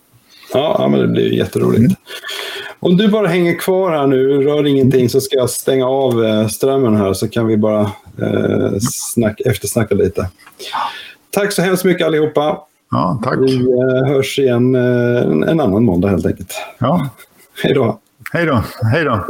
Ja, 0.53 0.87
men 0.91 0.99
det 0.99 1.07
blir 1.07 1.33
jätteroligt. 1.33 1.79
Mm. 1.79 1.95
Om 2.79 2.97
du 2.97 3.07
bara 3.07 3.27
hänger 3.27 3.59
kvar 3.59 3.91
här 3.91 4.07
nu, 4.07 4.43
rör 4.43 4.67
ingenting, 4.67 5.09
så 5.09 5.21
ska 5.21 5.35
jag 5.35 5.49
stänga 5.49 5.87
av 5.87 6.25
eh, 6.25 6.47
strömmen 6.47 6.95
här 6.95 7.13
så 7.13 7.29
kan 7.29 7.47
vi 7.47 7.57
bara 7.57 7.81
eh, 8.21 8.71
snack, 8.81 9.41
eftersnacka 9.45 9.95
lite. 9.95 10.29
Tack 11.29 11.51
så 11.51 11.61
hemskt 11.61 11.83
mycket 11.83 12.07
allihopa. 12.07 12.59
Ja, 12.91 13.21
tack. 13.23 13.37
Vi 13.39 13.55
eh, 13.55 14.07
hörs 14.07 14.39
igen 14.39 14.75
eh, 14.75 15.21
en, 15.23 15.43
en 15.43 15.59
annan 15.59 15.83
måndag 15.85 16.09
helt 16.09 16.25
enkelt. 16.25 16.53
Ja. 16.77 17.09
Hej 17.63 17.73
då. 17.73 17.99
Hej 18.33 18.45
då. 18.45 18.63
Hej 18.91 19.03
då. 19.03 19.25